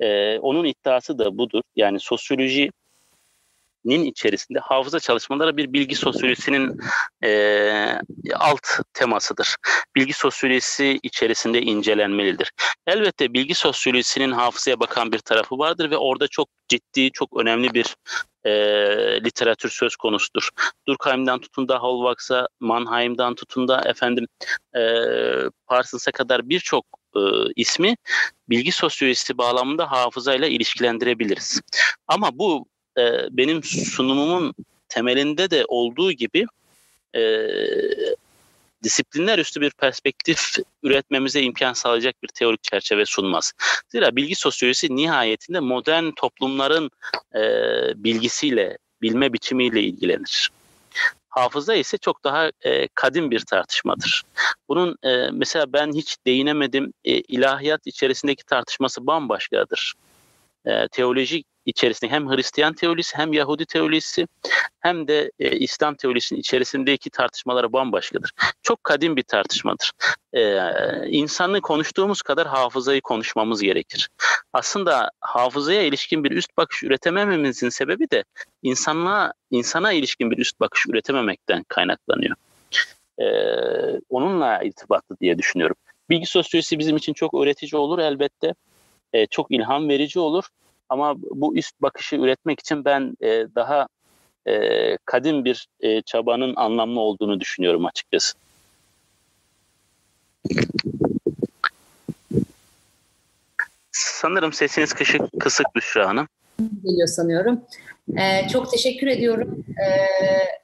E, 0.00 0.38
onun 0.38 0.64
iddiası 0.64 1.18
da 1.18 1.38
budur. 1.38 1.62
Yani 1.76 2.00
sosyoloji 2.00 2.70
nin 3.84 4.04
içerisinde 4.04 4.58
hafıza 4.58 5.00
çalışmaları 5.00 5.56
bir 5.56 5.72
bilgi 5.72 5.94
sosyolojisinin 5.94 6.80
e, 7.24 8.00
alt 8.34 8.66
temasıdır. 8.94 9.56
Bilgi 9.96 10.12
sosyolojisi 10.12 11.00
içerisinde 11.02 11.62
incelenmelidir. 11.62 12.52
Elbette 12.86 13.32
bilgi 13.32 13.54
sosyolojisinin 13.54 14.32
hafızaya 14.32 14.80
bakan 14.80 15.12
bir 15.12 15.18
tarafı 15.18 15.58
vardır 15.58 15.90
ve 15.90 15.96
orada 15.96 16.28
çok 16.28 16.48
ciddi, 16.68 17.10
çok 17.12 17.40
önemli 17.40 17.74
bir 17.74 17.96
e, 18.44 18.50
literatür 19.24 19.70
söz 19.70 19.96
konusudur. 19.96 20.48
Durkheim'dan 20.88 21.40
tutun 21.40 21.68
da 21.68 21.82
Hallwachs'a, 21.82 22.48
Mannheim'dan 22.60 23.34
tutun 23.34 23.68
da 23.68 23.82
efendim 23.86 24.26
e, 24.76 24.82
Parsons'a 25.66 26.12
kadar 26.12 26.48
birçok 26.48 26.84
e, 27.16 27.20
ismi 27.56 27.96
bilgi 28.48 28.72
sosyolojisi 28.72 29.38
bağlamında 29.38 29.90
hafızayla 29.90 30.48
ilişkilendirebiliriz. 30.48 31.60
Ama 32.08 32.38
bu 32.38 32.66
e, 32.98 33.28
benim 33.30 33.62
sunumumun 33.64 34.54
temelinde 34.88 35.50
de 35.50 35.64
olduğu 35.68 36.12
gibi 36.12 36.46
e, 37.16 37.46
disiplinler 38.82 39.38
üstü 39.38 39.60
bir 39.60 39.70
perspektif 39.70 40.40
üretmemize 40.82 41.42
imkan 41.42 41.72
sağlayacak 41.72 42.22
bir 42.22 42.28
teorik 42.28 42.62
çerçeve 42.62 43.06
sunmaz. 43.06 43.52
Zira 43.88 44.16
bilgi 44.16 44.34
sosyolojisi 44.34 44.96
nihayetinde 44.96 45.60
modern 45.60 46.10
toplumların 46.10 46.90
e, 47.34 47.40
bilgisiyle, 48.04 48.78
bilme 49.02 49.32
biçimiyle 49.32 49.82
ilgilenir. 49.82 50.50
Hafıza 51.28 51.74
ise 51.74 51.98
çok 51.98 52.24
daha 52.24 52.50
e, 52.62 52.88
kadim 52.88 53.30
bir 53.30 53.40
tartışmadır. 53.40 54.22
Bunun 54.68 54.96
e, 55.02 55.30
mesela 55.32 55.72
ben 55.72 55.92
hiç 55.92 56.16
değinemedim 56.26 56.92
e, 57.04 57.12
ilahiyat 57.12 57.86
içerisindeki 57.86 58.44
tartışması 58.44 59.06
bambaşkadır. 59.06 59.94
E, 60.64 60.88
teolojik 60.88 61.46
içerisinde 61.68 62.10
hem 62.10 62.30
Hristiyan 62.30 62.72
teolojisi 62.72 63.16
hem 63.16 63.32
Yahudi 63.32 63.66
teolojisi 63.66 64.26
hem 64.80 65.08
de 65.08 65.30
e, 65.38 65.56
İslam 65.56 65.94
teolojisinin 65.94 66.40
içerisindeki 66.40 67.10
tartışmaları 67.10 67.72
bambaşkadır. 67.72 68.32
Çok 68.62 68.84
kadim 68.84 69.16
bir 69.16 69.22
tartışmadır. 69.22 69.92
E, 70.32 70.60
insanlığı 71.08 71.60
konuştuğumuz 71.60 72.22
kadar 72.22 72.46
hafızayı 72.46 73.00
konuşmamız 73.00 73.62
gerekir. 73.62 74.08
Aslında 74.52 75.10
hafızaya 75.20 75.82
ilişkin 75.82 76.24
bir 76.24 76.30
üst 76.30 76.56
bakış 76.56 76.82
üretemememizin 76.82 77.68
sebebi 77.68 78.10
de 78.10 78.24
insanlığa, 78.62 79.32
insana 79.50 79.92
ilişkin 79.92 80.30
bir 80.30 80.38
üst 80.38 80.60
bakış 80.60 80.86
üretememekten 80.86 81.64
kaynaklanıyor. 81.68 82.36
E, 83.18 83.26
onunla 84.08 84.62
irtibatlı 84.62 85.16
diye 85.20 85.38
düşünüyorum. 85.38 85.76
Bilgi 86.10 86.26
sosyolojisi 86.26 86.78
bizim 86.78 86.96
için 86.96 87.12
çok 87.12 87.34
öğretici 87.34 87.80
olur 87.80 87.98
elbette. 87.98 88.54
E, 89.12 89.26
çok 89.26 89.50
ilham 89.50 89.88
verici 89.88 90.20
olur 90.20 90.44
ama 90.88 91.14
bu 91.18 91.56
üst 91.56 91.82
bakışı 91.82 92.16
üretmek 92.16 92.60
için 92.60 92.84
ben 92.84 93.14
e, 93.20 93.46
daha 93.54 93.88
e, 94.46 94.96
kadim 95.04 95.44
bir 95.44 95.68
e, 95.80 96.02
çabanın 96.02 96.56
anlamlı 96.56 97.00
olduğunu 97.00 97.40
düşünüyorum 97.40 97.86
açıkçası. 97.86 98.34
Sanırım 103.92 104.52
sesiniz 104.52 104.92
kısık, 104.92 105.22
kısık 105.40 105.66
Büşra 105.76 106.08
Hanım. 106.08 106.28
Geliyor 106.84 107.08
sanıyorum. 107.08 107.60
Ee, 108.16 108.48
çok 108.48 108.70
teşekkür 108.70 109.06
ediyorum. 109.06 109.64
Ee, 109.68 110.06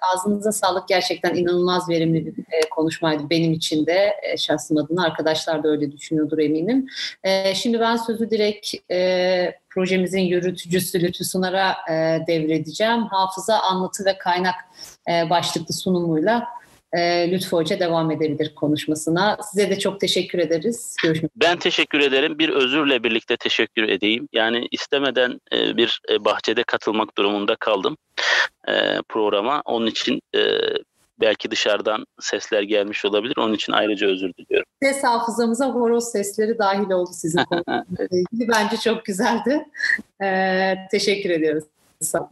ağzınıza 0.01 0.53
sağlık. 0.53 0.89
Gerçekten 0.89 1.35
inanılmaz 1.35 1.89
verimli 1.89 2.27
bir 2.27 2.33
e, 2.33 2.69
konuşmaydı 2.71 3.31
benim 3.31 3.53
için 3.53 3.87
de. 3.87 4.15
E, 4.23 4.37
şahsım 4.37 4.77
adına 4.77 5.05
arkadaşlar 5.05 5.63
da 5.63 5.69
öyle 5.69 5.93
düşünüyordur 5.93 6.39
eminim. 6.39 6.87
E, 7.25 7.55
şimdi 7.55 7.81
ben 7.81 7.97
sözü 7.97 8.31
direkt 8.31 8.75
e, 8.91 9.55
projemizin 9.71 10.21
yürütücüsü 10.21 11.03
Lütfü 11.03 11.25
Sunar'a 11.25 11.77
e, 11.91 12.27
devredeceğim. 12.27 13.03
Hafıza, 13.07 13.59
anlatı 13.59 14.05
ve 14.05 14.19
kaynak 14.19 14.55
e, 15.11 15.31
başlıklı 15.31 15.75
sunumuyla 15.75 16.47
e, 16.97 17.31
Lütfü 17.31 17.57
Hoca 17.57 17.81
devam 17.81 18.11
edebilir 18.11 18.55
konuşmasına. 18.55 19.39
Size 19.51 19.71
de 19.71 19.79
çok 19.79 20.01
teşekkür 20.01 20.39
ederiz. 20.39 20.97
Görüşmek 21.03 21.33
Ben 21.37 21.59
teşekkür 21.59 22.01
ederim. 22.01 22.39
Bir 22.39 22.49
özürle 22.49 23.05
birlikte 23.05 23.37
teşekkür 23.37 23.89
edeyim. 23.89 24.29
Yani 24.33 24.69
istemeden 24.71 25.41
e, 25.53 25.77
bir 25.77 26.01
e, 26.11 26.25
bahçede 26.25 26.63
katılmak 26.63 27.19
durumunda 27.19 27.57
kaldım 27.57 27.97
e, 28.69 28.99
programa. 29.09 29.63
Onun 29.65 29.87
için 29.87 30.21
e, 30.35 30.41
belki 31.21 31.51
dışarıdan 31.51 32.05
sesler 32.21 32.63
gelmiş 32.63 33.05
olabilir. 33.05 33.37
Onun 33.37 33.55
için 33.55 33.73
ayrıca 33.73 34.07
özür 34.07 34.33
diliyorum. 34.35 34.67
Ses 34.83 35.05
hafızamıza 35.05 35.67
horoz 35.67 36.05
sesleri 36.05 36.59
dahil 36.59 36.91
oldu 36.91 37.11
sizin 37.13 37.45
konunuzla 37.45 38.05
ilgili. 38.11 38.49
Bence 38.49 38.77
çok 38.77 39.05
güzeldi. 39.05 39.65
Ee, 40.23 40.75
teşekkür 40.91 41.31
ediyoruz. 41.31 41.65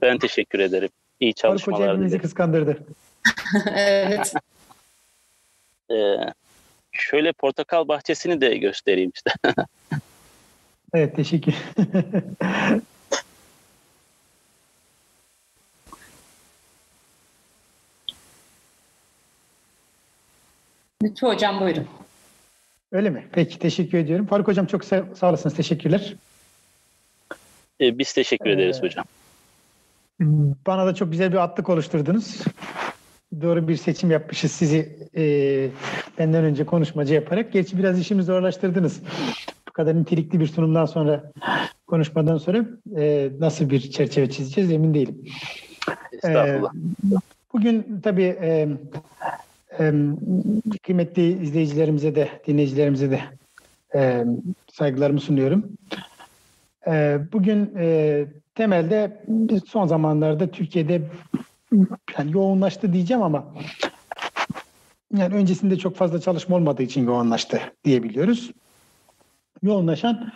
Ben 0.03 0.19
teşekkür 0.19 0.59
ederim. 0.59 0.89
İyi 1.21 1.35
çalışmalar 1.35 1.87
Faruk 1.87 2.05
Hoca 2.05 2.19
kıskandırdı. 2.19 2.79
evet. 3.77 4.35
Ee, 5.93 6.17
şöyle 6.93 7.33
portakal 7.33 7.89
bahçesini 7.89 8.41
de 8.41 8.57
göstereyim 8.57 9.13
işte. 9.15 9.31
evet 10.95 11.17
teşekkür. 11.17 11.55
Lütfü 21.03 21.27
Hocam 21.27 21.61
buyurun. 21.61 21.89
Öyle 22.93 23.11
mi? 23.11 23.27
Peki 23.33 23.59
teşekkür 23.59 23.99
ediyorum. 23.99 24.27
Faruk 24.27 24.49
Hocam 24.49 24.67
çok 24.67 24.85
sağ, 24.85 25.07
sağ 25.15 25.29
olasınız. 25.29 25.57
Teşekkürler. 25.57 26.15
Ee, 27.81 27.99
biz 27.99 28.13
teşekkür 28.13 28.51
ederiz 28.51 28.79
ee, 28.83 28.87
hocam. 28.87 29.05
Bana 30.67 30.87
da 30.87 30.95
çok 30.95 31.11
güzel 31.11 31.33
bir 31.33 31.37
atlık 31.37 31.69
oluşturdunuz. 31.69 32.41
Doğru 33.41 33.69
bir 33.69 33.77
seçim 33.77 34.11
yapmışız 34.11 34.53
sizi 34.53 34.97
e, 35.17 35.25
benden 36.19 36.45
önce 36.45 36.65
konuşmacı 36.65 37.15
yaparak. 37.15 37.53
Gerçi 37.53 37.79
biraz 37.79 38.01
işimizi 38.01 38.27
zorlaştırdınız. 38.27 39.01
Bu 39.69 39.73
kadar 39.73 39.97
nitelikli 39.97 40.41
bir 40.41 40.47
sunumdan 40.47 40.87
sonra, 40.87 41.33
konuşmadan 41.87 42.39
sonra 42.39 42.65
e, 42.97 43.31
nasıl 43.39 43.71
bir 43.71 43.81
çerçeve 43.81 44.31
çizeceğiz 44.31 44.73
emin 44.73 44.95
değilim. 44.95 45.25
Estağfurullah. 46.13 46.75
E, 46.75 47.17
bugün 47.53 48.01
tabii 48.03 48.37
e, 48.41 48.69
e, 49.81 49.93
kıymetli 50.83 51.43
izleyicilerimize 51.43 52.15
de, 52.15 52.29
dinleyicilerimize 52.47 53.11
de 53.11 53.21
e, 53.95 54.25
saygılarımı 54.73 55.21
sunuyorum. 55.21 55.65
E, 56.87 57.19
bugün 57.33 57.75
e, 57.79 58.25
temelde 58.55 59.25
son 59.67 59.87
zamanlarda 59.87 60.47
Türkiye'de 60.47 61.03
yani 62.19 62.33
yoğunlaştı 62.33 62.93
diyeceğim 62.93 63.23
ama 63.23 63.55
yani 65.17 65.35
öncesinde 65.35 65.79
çok 65.79 65.97
fazla 65.97 66.21
çalışma 66.21 66.57
olmadığı 66.57 66.83
için 66.83 67.07
yoğunlaştı 67.07 67.61
diyebiliyoruz. 67.85 68.51
Yoğunlaşan 69.63 70.33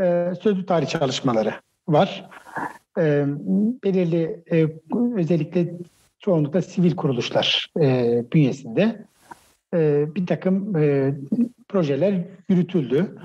e, 0.00 0.32
sözlü 0.42 0.66
tarih 0.66 0.86
çalışmaları 0.86 1.54
var. 1.88 2.28
E, 2.98 3.24
belirli 3.84 4.42
e, 4.52 4.66
özellikle 5.16 5.74
çoğunlukla 6.18 6.62
sivil 6.62 6.96
kuruluşlar 6.96 7.72
e, 7.80 8.24
bünyesinde 8.32 9.04
e, 9.74 10.06
bir 10.14 10.26
takım 10.26 10.76
e, 10.76 11.14
projeler 11.68 12.14
yürütüldü. 12.48 13.16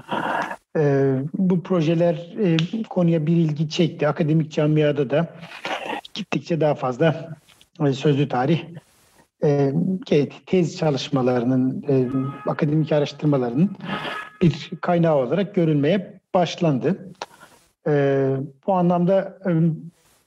E, 0.78 1.14
bu 1.38 1.64
projeler 1.64 2.34
e, 2.44 2.58
konuya 2.90 3.26
bir 3.26 3.36
ilgi 3.36 3.70
çekti. 3.70 4.08
Akademik 4.08 4.52
camiada 4.52 5.10
da 5.10 5.36
gittikçe 6.14 6.62
daha 6.62 6.76
fazla 6.76 7.36
sözlü 7.80 8.30
tarih 8.30 8.64
e, 9.44 9.74
tez 10.46 10.78
çalışmalarının, 10.78 11.86
e, 11.90 12.08
akademik 12.50 12.92
araştırmalarının 12.92 13.72
bir 14.42 14.70
kaynağı 14.82 15.16
olarak 15.16 15.56
görülmeye 15.56 16.20
başlandı. 16.34 17.12
E, 17.88 18.26
bu 18.68 18.74
anlamda 18.74 19.38
e, 19.46 19.52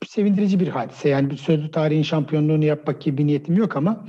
sevindirici 0.07 0.61
bir 0.61 0.68
hadise. 0.68 1.09
Yani 1.09 1.30
bir 1.30 1.36
sözlü 1.36 1.70
tarihin 1.70 2.03
şampiyonluğunu 2.03 2.64
yapmak 2.64 3.01
gibi 3.01 3.18
bir 3.18 3.26
niyetim 3.26 3.57
yok 3.57 3.76
ama 3.76 4.07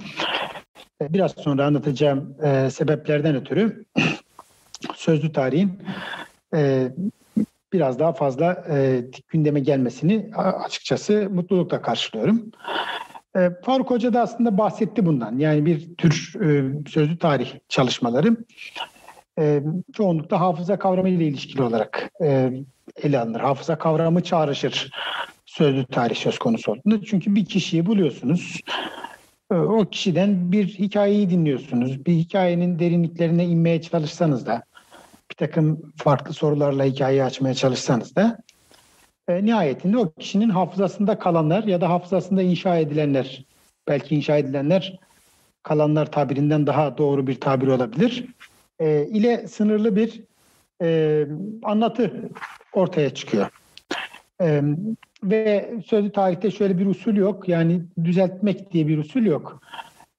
e, 1.01 1.13
biraz 1.13 1.31
sonra 1.31 1.65
anlatacağım 1.65 2.35
e, 2.43 2.69
sebeplerden 2.69 3.35
ötürü 3.35 3.85
sözlü 4.95 5.31
tarihin 5.31 5.79
e, 6.55 6.91
biraz 7.73 7.99
daha 7.99 8.13
fazla 8.13 8.65
e, 8.69 9.03
gündeme 9.27 9.59
gelmesini 9.59 10.31
açıkçası 10.35 11.29
mutlulukla 11.33 11.81
karşılıyorum. 11.81 12.51
E, 13.37 13.51
Faruk 13.65 13.89
Hoca 13.89 14.13
da 14.13 14.21
aslında 14.21 14.57
bahsetti 14.57 15.05
bundan. 15.05 15.37
Yani 15.37 15.65
bir 15.65 15.95
tür 15.95 16.33
e, 16.41 16.63
sözlü 16.89 17.17
tarih 17.17 17.53
çalışmaları 17.69 18.37
e, 19.39 19.63
çoğunlukla 19.93 20.39
hafıza 20.39 20.79
kavramı 20.79 21.09
ile 21.09 21.25
ilişkili 21.25 21.61
olarak 21.61 22.11
e, 22.23 22.51
ele 23.03 23.19
alınır. 23.19 23.39
Hafıza 23.39 23.77
kavramı 23.77 24.23
çağrışır 24.23 24.91
sözlü 25.45 25.85
tarih 25.85 26.15
söz 26.15 26.39
konusu 26.39 26.71
olduğunda. 26.71 27.05
Çünkü 27.05 27.35
bir 27.35 27.45
kişiyi 27.45 27.85
buluyorsunuz. 27.85 28.61
E, 29.51 29.55
o 29.55 29.85
kişiden 29.85 30.51
bir 30.51 30.67
hikayeyi 30.67 31.29
dinliyorsunuz. 31.29 32.05
Bir 32.05 32.13
hikayenin 32.13 32.79
derinliklerine 32.79 33.45
inmeye 33.45 33.81
çalışsanız 33.81 34.45
da 34.45 34.63
bir 35.31 35.35
takım 35.35 35.93
farklı 35.95 36.33
sorularla 36.33 36.83
hikayeyi 36.83 37.23
açmaya 37.23 37.53
çalışsanız 37.53 38.15
da 38.15 38.37
e, 39.27 39.45
nihayetinde 39.45 39.97
o 39.97 40.11
kişinin 40.11 40.49
hafızasında 40.49 41.19
kalanlar 41.19 41.63
ya 41.63 41.81
da 41.81 41.89
hafızasında 41.89 42.41
inşa 42.41 42.77
edilenler 42.77 43.45
belki 43.87 44.15
inşa 44.15 44.37
edilenler 44.37 44.99
kalanlar 45.63 46.11
tabirinden 46.11 46.67
daha 46.67 46.97
doğru 46.97 47.27
bir 47.27 47.39
tabir 47.39 47.67
olabilir 47.67 48.25
e, 48.79 49.05
ile 49.05 49.47
sınırlı 49.47 49.95
bir 49.95 50.23
e, 50.81 51.27
anlatı 51.63 52.29
ortaya 52.73 53.09
çıkıyor. 53.09 53.49
E, 54.41 54.61
ve 55.23 55.73
sözlü 55.85 56.11
tarihte 56.11 56.51
şöyle 56.51 56.77
bir 56.77 56.85
usul 56.85 57.15
yok. 57.15 57.49
Yani 57.49 57.81
düzeltmek 58.03 58.71
diye 58.71 58.87
bir 58.87 58.97
usul 58.97 59.25
yok. 59.25 59.61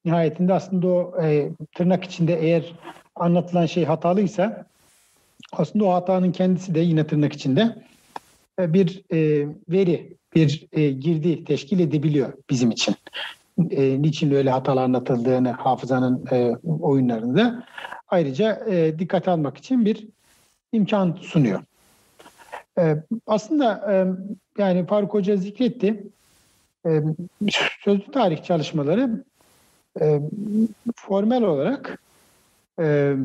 Nihayetinde 0.05 0.53
aslında 0.53 0.87
o 0.87 1.21
e, 1.23 1.49
tırnak 1.75 2.03
içinde 2.03 2.39
eğer 2.39 2.73
anlatılan 3.15 3.65
şey 3.65 3.85
hatalıysa 3.85 4.65
aslında 5.51 5.85
o 5.85 5.93
hatanın 5.93 6.31
kendisi 6.31 6.75
de 6.75 6.79
yine 6.79 7.07
tırnak 7.07 7.33
içinde 7.33 7.75
bir 8.59 9.03
e, 9.11 9.47
veri, 9.69 10.13
bir 10.35 10.67
e, 10.71 10.91
girdi 10.91 11.43
teşkil 11.43 11.79
edebiliyor 11.79 12.33
bizim 12.49 12.71
için. 12.71 12.95
E, 13.69 14.01
niçin 14.01 14.31
öyle 14.31 14.49
hatalar 14.49 14.83
anlatıldığını 14.83 15.51
hafızanın 15.51 16.25
e, 16.31 16.55
oyunlarında 16.79 17.65
ayrıca 18.07 18.65
e, 18.69 18.99
dikkat 18.99 19.27
almak 19.27 19.57
için 19.57 19.85
bir 19.85 20.07
imkan 20.71 21.17
sunuyor. 21.21 21.63
E, 22.77 22.95
aslında 23.27 23.93
e, 23.93 23.93
yani 24.61 24.85
Faruk 24.85 25.13
Hoca 25.13 25.35
zikretti. 25.35 26.03
E, 26.85 27.01
sözlü 27.83 28.11
tarih 28.11 28.43
çalışmaları 28.43 29.23
e, 30.01 30.19
formel 30.95 31.43
olarak 31.43 32.01
e, 32.79 33.15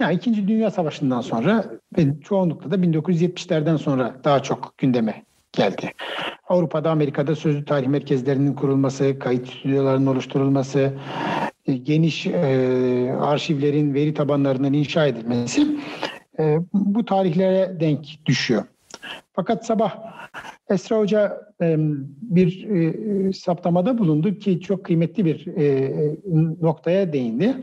yani 0.00 0.14
İkinci 0.14 0.48
Dünya 0.48 0.70
Savaşı'ndan 0.70 1.20
sonra 1.20 1.64
ve 1.98 2.20
çoğunlukla 2.20 2.70
da 2.70 2.76
1970'lerden 2.76 3.76
sonra 3.76 4.14
daha 4.24 4.42
çok 4.42 4.78
gündeme 4.78 5.24
geldi. 5.52 5.92
Avrupa'da, 6.48 6.90
Amerika'da 6.90 7.36
sözlü 7.36 7.64
tarih 7.64 7.86
merkezlerinin 7.86 8.54
kurulması, 8.54 9.18
kayıt 9.18 9.48
stüdyolarının 9.48 10.06
oluşturulması, 10.06 10.92
e, 11.66 11.72
geniş 11.72 12.26
e, 12.26 13.16
arşivlerin 13.20 13.94
veri 13.94 14.14
tabanlarının 14.14 14.72
inşa 14.72 15.06
edilmesi 15.06 15.66
e, 16.38 16.58
bu 16.72 17.04
tarihlere 17.04 17.80
denk 17.80 18.06
düşüyor. 18.26 18.64
Fakat 19.32 19.66
sabah 19.66 19.96
Esra 20.70 20.98
Hoca 20.98 21.40
e, 21.62 21.76
bir 22.22 22.68
e, 22.68 23.32
saptamada 23.32 23.98
bulundu 23.98 24.34
ki 24.38 24.60
çok 24.60 24.84
kıymetli 24.84 25.24
bir 25.24 25.46
e, 25.46 25.92
noktaya 26.60 27.12
değindi. 27.12 27.56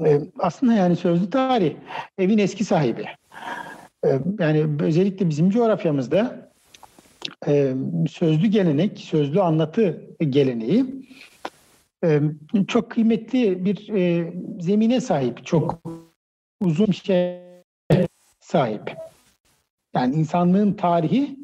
E, 0.00 0.20
aslında 0.38 0.72
yani 0.72 0.96
sözlü 0.96 1.30
tarih 1.30 1.74
evin 2.18 2.38
eski 2.38 2.64
sahibi. 2.64 3.06
E, 4.06 4.18
yani 4.38 4.66
özellikle 4.80 5.28
bizim 5.28 5.50
coğrafyamızda 5.50 6.50
e, 7.46 7.74
sözlü 8.10 8.46
gelenek, 8.46 8.98
sözlü 8.98 9.40
anlatı 9.40 10.10
geleneği 10.20 10.84
e, 12.04 12.20
çok 12.68 12.90
kıymetli 12.90 13.64
bir 13.64 13.88
e, 13.88 14.32
zemine 14.60 15.00
sahip, 15.00 15.46
çok 15.46 15.82
uzun 16.60 16.92
şey 16.92 17.40
sahip. 18.40 18.96
Yani 19.94 20.14
insanlığın 20.14 20.72
tarihi 20.72 21.36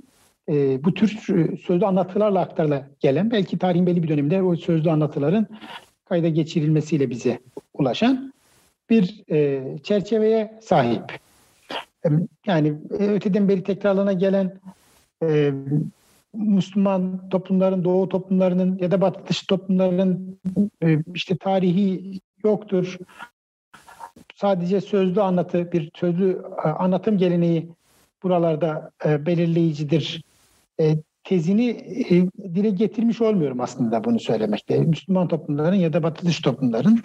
bu 0.84 0.94
tür 0.94 1.08
sözlü 1.56 1.86
anlatılarla 1.86 2.40
aktarıla 2.40 2.88
gelen, 3.00 3.30
belki 3.30 3.58
tarihin 3.58 3.86
belli 3.86 4.02
bir 4.02 4.08
döneminde 4.08 4.42
o 4.42 4.56
sözlü 4.56 4.90
anlatıların 4.90 5.46
kayda 6.04 6.28
geçirilmesiyle 6.28 7.10
bize 7.10 7.40
ulaşan 7.74 8.32
bir 8.90 9.24
e, 9.30 9.62
çerçeveye 9.82 10.58
sahip. 10.62 11.18
Yani 12.46 12.74
öteden 12.90 13.48
beri 13.48 13.62
tekrarlana 13.62 14.12
gelen 14.12 14.60
e, 15.22 15.52
Müslüman 16.34 17.28
toplumların, 17.28 17.84
Doğu 17.84 18.08
toplumlarının 18.08 18.78
ya 18.78 18.90
da 18.90 19.00
Batı 19.00 19.26
dışı 19.26 19.46
toplumların 19.46 20.38
e, 20.82 20.98
işte 21.14 21.36
tarihi 21.36 22.20
yoktur. 22.44 22.98
Sadece 24.34 24.80
sözlü 24.80 25.20
anlatı, 25.20 25.72
bir 25.72 25.90
sözlü 25.94 26.42
e, 26.64 26.68
anlatım 26.68 27.18
geleneği 27.18 27.68
buralarda 28.22 28.90
e, 29.04 29.26
belirleyicidir. 29.26 30.24
E, 30.80 30.96
tezini 31.24 31.68
e, 32.10 32.10
dile 32.54 32.70
getirmiş 32.70 33.20
olmuyorum 33.20 33.60
aslında 33.60 34.04
bunu 34.04 34.20
söylemekte. 34.20 34.78
Müslüman 34.78 35.28
toplumların 35.28 35.76
ya 35.76 35.92
da 35.92 36.02
Batı 36.02 36.26
dışı 36.26 36.42
toplumların 36.42 37.02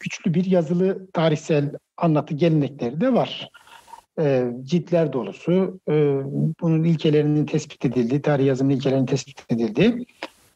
güçlü 0.00 0.34
bir 0.34 0.44
yazılı 0.44 1.06
tarihsel 1.12 1.72
anlatı 1.96 2.34
gelenekleri 2.34 3.00
de 3.00 3.12
var 3.12 3.50
e, 4.20 4.52
ciltler 4.64 5.12
dolusu 5.12 5.80
e, 5.88 5.92
bunun 6.60 6.84
ilkelerinin 6.84 7.46
tespit 7.46 7.84
edildiği, 7.84 8.22
tarih 8.22 8.46
yazımının 8.46 8.76
ilkelerinin 8.76 9.06
tespit 9.06 9.52
edildiği 9.52 10.06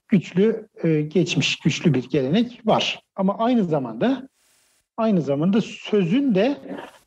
güçlü 0.09 0.69
e, 0.85 1.01
geçmiş, 1.01 1.57
güçlü 1.57 1.95
bir 1.95 2.11
gelenek 2.11 2.61
var. 2.65 3.03
Ama 3.17 3.39
aynı 3.39 3.65
zamanda 3.65 4.29
aynı 4.97 5.23
zamanda 5.23 5.61
sözün 5.61 6.35
de 6.35 6.59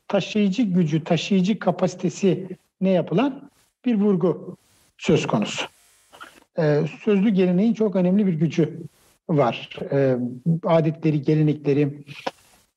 taşıyıcı 0.08 0.62
gücü, 0.62 1.04
taşıyıcı 1.04 1.58
kapasitesi 1.58 2.48
ne 2.80 2.90
yapılan 2.90 3.50
bir 3.84 3.94
vurgu 3.94 4.56
söz 4.98 5.26
konusu. 5.26 5.66
E, 6.58 6.82
sözlü 7.04 7.30
geleneğin 7.30 7.74
çok 7.74 7.96
önemli 7.96 8.26
bir 8.26 8.34
gücü 8.34 8.80
var. 9.28 9.70
E, 9.92 10.16
adetleri, 10.64 11.22
gelenekleri, 11.22 12.04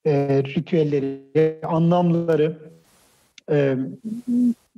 e, 0.05 0.43
ritüelleri, 0.43 1.59
anlamları, 1.65 2.57
e, 3.51 3.77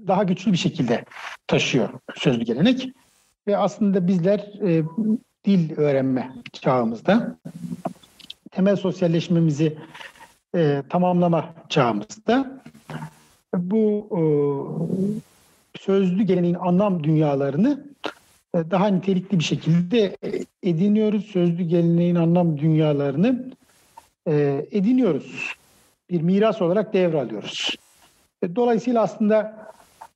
daha 0.08 0.24
güçlü 0.24 0.52
bir 0.52 0.58
şekilde 0.58 1.06
taşıyor 1.48 1.90
sözlü 2.16 2.44
gelenek. 2.44 2.90
Ve 3.48 3.58
aslında 3.58 4.08
bizler 4.08 4.40
e, 4.68 4.84
dil 5.46 5.78
öğrenme 5.78 6.32
çağımızda, 6.54 7.38
temel 8.52 8.76
sosyalleşmemizi 8.76 9.78
e, 10.56 10.84
tamamlama 10.90 11.54
çağımızda 11.70 12.62
bu 13.56 14.08
e, 14.12 14.22
sözlü 15.80 16.24
geleneğin 16.24 16.58
anlam 16.60 17.04
dünyalarını 17.04 17.86
daha 18.56 18.88
nitelikli 18.88 19.40
bir 19.40 19.44
şekilde 19.44 20.18
ediniyoruz. 20.64 21.26
Sözlü 21.26 21.64
geleneğin 21.64 22.16
anlam 22.16 22.58
dünyalarını 22.58 23.52
e, 24.28 24.66
ediniyoruz. 24.72 25.56
Bir 26.10 26.22
miras 26.22 26.62
olarak 26.62 26.94
devralıyoruz. 26.94 27.76
E, 28.44 28.56
dolayısıyla 28.56 29.02
aslında 29.02 29.68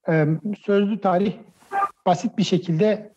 e, 0.09 0.25
sözlü 0.65 1.01
tarih 1.01 1.33
basit 2.05 2.37
bir 2.37 2.43
şekilde 2.43 3.13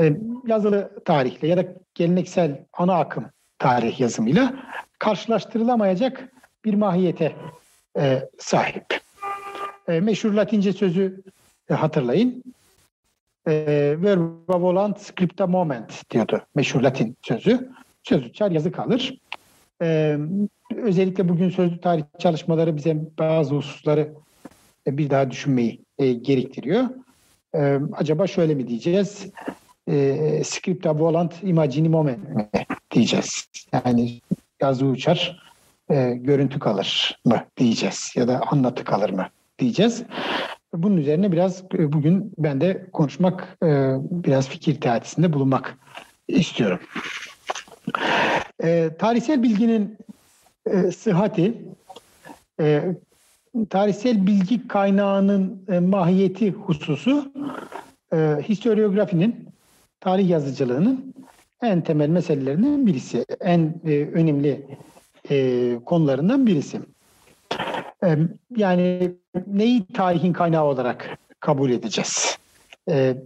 e, 0.00 0.12
yazılı 0.46 0.90
tarihle 1.04 1.48
ya 1.48 1.56
da 1.56 1.64
geleneksel 1.94 2.64
ana 2.72 2.94
akım 2.94 3.24
tarih 3.58 4.00
yazımıyla 4.00 4.54
karşılaştırılamayacak 4.98 6.32
bir 6.64 6.74
mahiyete 6.74 7.36
e, 7.98 8.28
sahip. 8.38 8.84
E, 9.88 10.00
meşhur 10.00 10.32
Latince 10.32 10.72
sözü 10.72 11.22
e, 11.70 11.74
hatırlayın. 11.74 12.44
E, 13.48 13.96
verba 14.02 14.60
volant 14.60 15.00
scripta 15.00 15.46
moment 15.46 16.10
diyordu 16.10 16.42
meşhur 16.54 16.80
Latin 16.80 17.16
sözü. 17.22 17.70
Söz 18.02 18.26
uçar 18.26 18.50
yazı 18.50 18.72
kalır. 18.72 19.18
E, 19.82 20.18
özellikle 20.76 21.28
bugün 21.28 21.50
sözlü 21.50 21.80
tarih 21.80 22.02
çalışmaları 22.18 22.76
bize 22.76 22.96
bazı 23.18 23.54
hususları 23.54 24.12
e, 24.86 24.98
bir 24.98 25.10
daha 25.10 25.30
düşünmeyi 25.30 25.80
e, 25.98 26.12
gerektiriyor. 26.12 26.84
E, 27.54 27.78
acaba 27.92 28.26
şöyle 28.26 28.54
mi 28.54 28.68
diyeceğiz? 28.68 29.26
E, 29.88 30.42
scripta 30.44 30.98
volant 30.98 31.34
imagini 31.42 31.88
moment 31.88 32.28
mi 32.28 32.48
diyeceğiz? 32.90 33.46
Yani 33.72 34.20
yazı 34.60 34.86
uçar, 34.86 35.42
e, 35.90 36.10
görüntü 36.10 36.58
kalır 36.58 37.20
mı 37.24 37.44
diyeceğiz 37.56 38.12
ya 38.16 38.28
da 38.28 38.40
anlatı 38.50 38.84
kalır 38.84 39.10
mı 39.10 39.28
diyeceğiz. 39.58 40.04
Bunun 40.74 40.96
üzerine 40.96 41.32
biraz 41.32 41.64
e, 41.74 41.92
bugün 41.92 42.32
ben 42.38 42.60
de 42.60 42.86
konuşmak, 42.92 43.58
e, 43.62 43.66
biraz 44.00 44.48
fikir 44.48 44.80
teatisinde 44.80 45.32
bulunmak 45.32 45.78
istiyorum. 46.28 46.80
E, 48.62 48.90
tarihsel 48.98 49.42
bilginin 49.42 49.98
sıhhati, 50.96 51.54
tarihsel 53.70 54.26
bilgi 54.26 54.68
kaynağının 54.68 55.64
mahiyeti 55.82 56.50
hususu 56.50 57.32
historiografinin, 58.48 59.48
tarih 60.00 60.28
yazıcılığının 60.28 61.14
en 61.62 61.80
temel 61.80 62.08
meselelerinden 62.08 62.86
birisi, 62.86 63.24
en 63.40 63.80
önemli 64.14 64.66
konularından 65.84 66.46
birisi. 66.46 66.80
E, 68.04 68.18
yani 68.56 69.14
neyi 69.46 69.86
tarihin 69.86 70.32
kaynağı 70.32 70.64
olarak 70.64 71.18
kabul 71.40 71.70
edeceğiz? 71.70 72.38
E, 72.90 73.16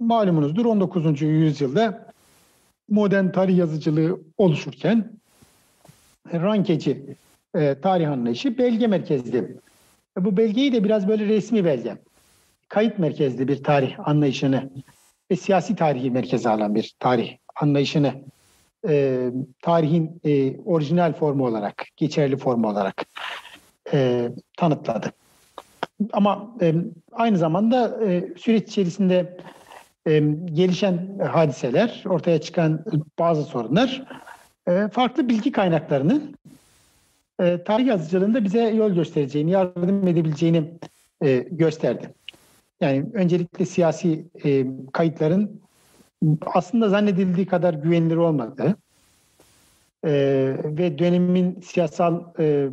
malumunuzdur 0.00 0.64
19. 0.64 1.22
yüzyılda 1.22 2.12
modern 2.88 3.28
tarih 3.28 3.56
yazıcılığı 3.56 4.20
oluşurken 4.38 5.10
Rankeci 6.32 7.16
e, 7.54 7.80
tarih 7.80 8.10
anlayışı 8.10 8.58
belge 8.58 8.86
merkezli. 8.86 9.56
E, 10.18 10.24
bu 10.24 10.36
belgeyi 10.36 10.72
de 10.72 10.84
biraz 10.84 11.08
böyle 11.08 11.26
resmi 11.26 11.64
belge, 11.64 11.96
kayıt 12.68 12.98
merkezli 12.98 13.48
bir 13.48 13.62
tarih 13.62 14.08
anlayışını 14.08 14.70
ve 15.30 15.36
siyasi 15.36 15.76
tarihi 15.76 16.10
merkeze 16.10 16.48
alan 16.48 16.74
bir 16.74 16.94
tarih 16.98 17.36
anlayışını 17.56 18.14
e, 18.88 19.26
tarihin 19.62 20.20
e, 20.24 20.60
orijinal 20.60 21.12
formu 21.12 21.46
olarak, 21.46 21.86
geçerli 21.96 22.36
formu 22.36 22.68
olarak 22.68 23.04
e, 23.92 24.30
tanıtladı. 24.56 25.12
Ama 26.12 26.54
e, 26.60 26.74
aynı 27.12 27.38
zamanda 27.38 28.04
e, 28.04 28.34
süreç 28.38 28.68
içerisinde 28.68 29.36
e, 30.06 30.18
gelişen 30.44 31.18
hadiseler, 31.18 32.04
ortaya 32.06 32.40
çıkan 32.40 32.84
bazı 33.18 33.44
sorunlar 33.44 34.04
e, 34.68 34.88
farklı 34.88 35.28
bilgi 35.28 35.52
kaynaklarının 35.52 36.34
e, 37.40 37.64
tarih 37.64 37.86
yazıcılığında 37.86 38.44
bize 38.44 38.68
yol 38.68 38.90
göstereceğini, 38.90 39.50
yardım 39.50 40.08
edebileceğini 40.08 40.70
e, 41.22 41.36
gösterdi. 41.36 42.14
Yani 42.80 43.06
öncelikle 43.12 43.64
siyasi 43.64 44.26
e, 44.44 44.66
kayıtların 44.92 45.60
aslında 46.46 46.88
zannedildiği 46.88 47.46
kadar 47.46 47.74
güvenilir 47.74 48.16
olmadığı 48.16 48.76
e, 50.04 50.10
ve 50.64 50.98
dönemin 50.98 51.60
siyasal 51.60 52.24
e, 52.38 52.68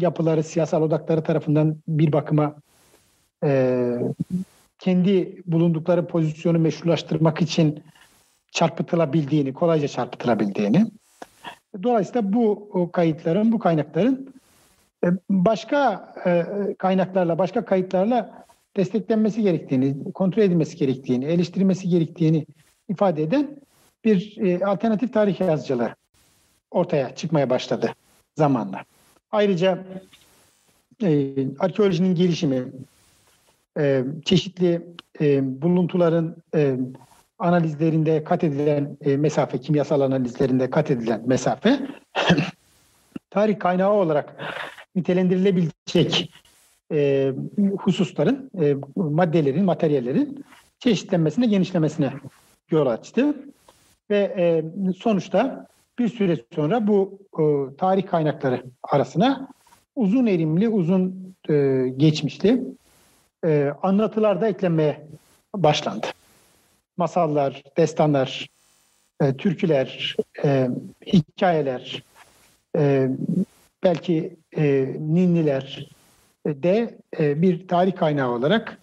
yapıları, 0.00 0.42
siyasal 0.42 0.82
odakları 0.82 1.22
tarafından 1.22 1.76
bir 1.88 2.12
bakıma 2.12 2.54
e, 3.44 3.92
kendi 4.78 5.42
bulundukları 5.46 6.06
pozisyonu 6.06 6.58
meşrulaştırmak 6.58 7.42
için 7.42 7.82
çarpıtılabildiğini, 8.52 9.52
kolayca 9.52 9.88
çarpıtılabildiğini. 9.88 10.86
Dolayısıyla 11.82 12.32
bu 12.32 12.90
kayıtların, 12.92 13.52
bu 13.52 13.58
kaynakların 13.58 14.34
e, 15.04 15.08
başka 15.30 16.12
e, 16.26 16.44
kaynaklarla, 16.78 17.38
başka 17.38 17.64
kayıtlarla 17.64 18.44
desteklenmesi 18.76 19.42
gerektiğini, 19.42 20.12
kontrol 20.12 20.42
edilmesi 20.42 20.76
gerektiğini, 20.76 21.24
eleştirilmesi 21.24 21.88
gerektiğini 21.88 22.46
ifade 22.88 23.22
eden 23.22 23.60
bir 24.04 24.36
e, 24.38 24.64
alternatif 24.64 25.12
tarih 25.12 25.40
yazıcılığı 25.40 25.94
ortaya 26.70 27.14
çıkmaya 27.14 27.50
başladı 27.50 27.94
zamanla. 28.36 28.84
Ayrıca 29.30 29.84
e, 31.02 31.34
arkeolojinin 31.58 32.14
gelişimi, 32.14 32.64
e, 33.78 34.04
çeşitli 34.24 34.86
e, 35.20 35.62
buluntuların 35.62 36.36
e, 36.54 36.76
analizlerinde 37.38 38.24
kat 38.24 38.44
edilen 38.44 38.96
e, 39.00 39.16
mesafe, 39.16 39.60
kimyasal 39.60 40.00
analizlerinde 40.00 40.70
kat 40.70 40.90
edilen 40.90 41.22
mesafe 41.26 41.80
tarih 43.30 43.58
kaynağı 43.58 43.92
olarak 43.92 44.36
nitelendirilebilecek 44.94 46.32
e, 46.92 47.32
hususların, 47.78 48.50
e, 48.62 48.76
maddelerin, 48.96 49.64
materyallerin 49.64 50.44
çeşitlenmesine, 50.78 51.46
genişlemesine 51.46 52.12
yol 52.70 52.86
açtı. 52.86 53.34
Ve 54.10 54.34
e, 54.38 54.64
sonuçta 54.92 55.66
bir 55.98 56.08
süre 56.08 56.36
sonra 56.54 56.86
bu 56.86 57.18
e, 57.38 57.76
tarih 57.76 58.06
kaynakları 58.06 58.64
arasına 58.82 59.48
uzun 59.96 60.26
erimli, 60.26 60.68
uzun 60.68 61.34
e, 61.50 61.86
geçmişli 61.96 62.62
e, 63.44 63.72
anlatılar 63.82 64.40
da 64.40 64.48
eklenmeye 64.48 65.06
başlandı. 65.56 66.06
Masallar, 66.96 67.62
destanlar, 67.76 68.48
e, 69.22 69.36
türküler, 69.36 70.16
e, 70.44 70.68
hikayeler, 71.06 72.02
e, 72.76 73.08
belki 73.84 74.36
e, 74.56 74.94
ninniler 74.98 75.88
de 76.46 76.98
e, 77.18 77.42
bir 77.42 77.68
tarih 77.68 77.96
kaynağı 77.96 78.30
olarak, 78.30 78.78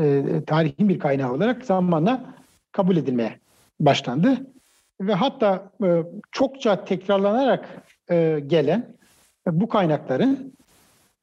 e, 0.00 0.22
tarihin 0.46 0.88
bir 0.88 0.98
kaynağı 0.98 1.32
olarak 1.32 1.64
zamanla 1.64 2.34
kabul 2.72 2.96
edilmeye 2.96 3.38
başlandı. 3.80 4.46
Ve 5.00 5.14
hatta 5.14 5.70
e, 5.84 6.02
çokça 6.32 6.84
tekrarlanarak 6.84 7.82
e, 8.10 8.40
gelen 8.46 8.96
e, 9.46 9.60
bu 9.60 9.68
kaynakların 9.68 10.52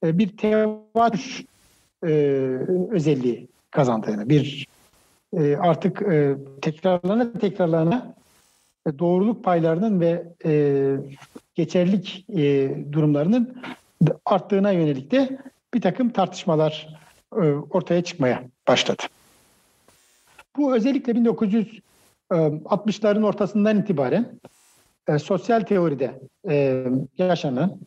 e, 0.04 0.18
bir 0.18 0.38
tevatür 0.38 1.46
e, 2.04 2.10
özelliği 2.92 3.48
kazandığını, 3.72 4.30
bir 4.30 4.68
e, 5.38 5.56
artık 5.56 6.02
e, 6.02 6.36
tekrarlana 6.62 7.32
tekrarlana 7.34 8.16
e, 8.88 9.00
doğruluk 9.00 9.44
paylarının 9.44 10.00
ve 10.00 10.24
e, 10.46 10.96
geçerlik 11.56 12.26
e, 12.30 12.76
durumlarının 12.92 13.62
arttığına 14.26 14.72
yönelik 14.72 15.12
de 15.12 15.38
bir 15.74 15.82
takım 15.82 16.10
tartışmalar 16.10 17.00
e, 17.34 17.40
ortaya 17.70 18.04
çıkmaya 18.04 18.44
başladı. 18.68 19.04
Bu 20.58 20.76
özellikle 20.76 21.16
1960'ların 22.32 23.26
ortasından 23.26 23.80
itibaren 23.80 24.40
e, 25.08 25.20
sosyal 25.20 25.62
teoride 25.62 26.20
e, 26.50 26.86
yaşanan 27.18 27.80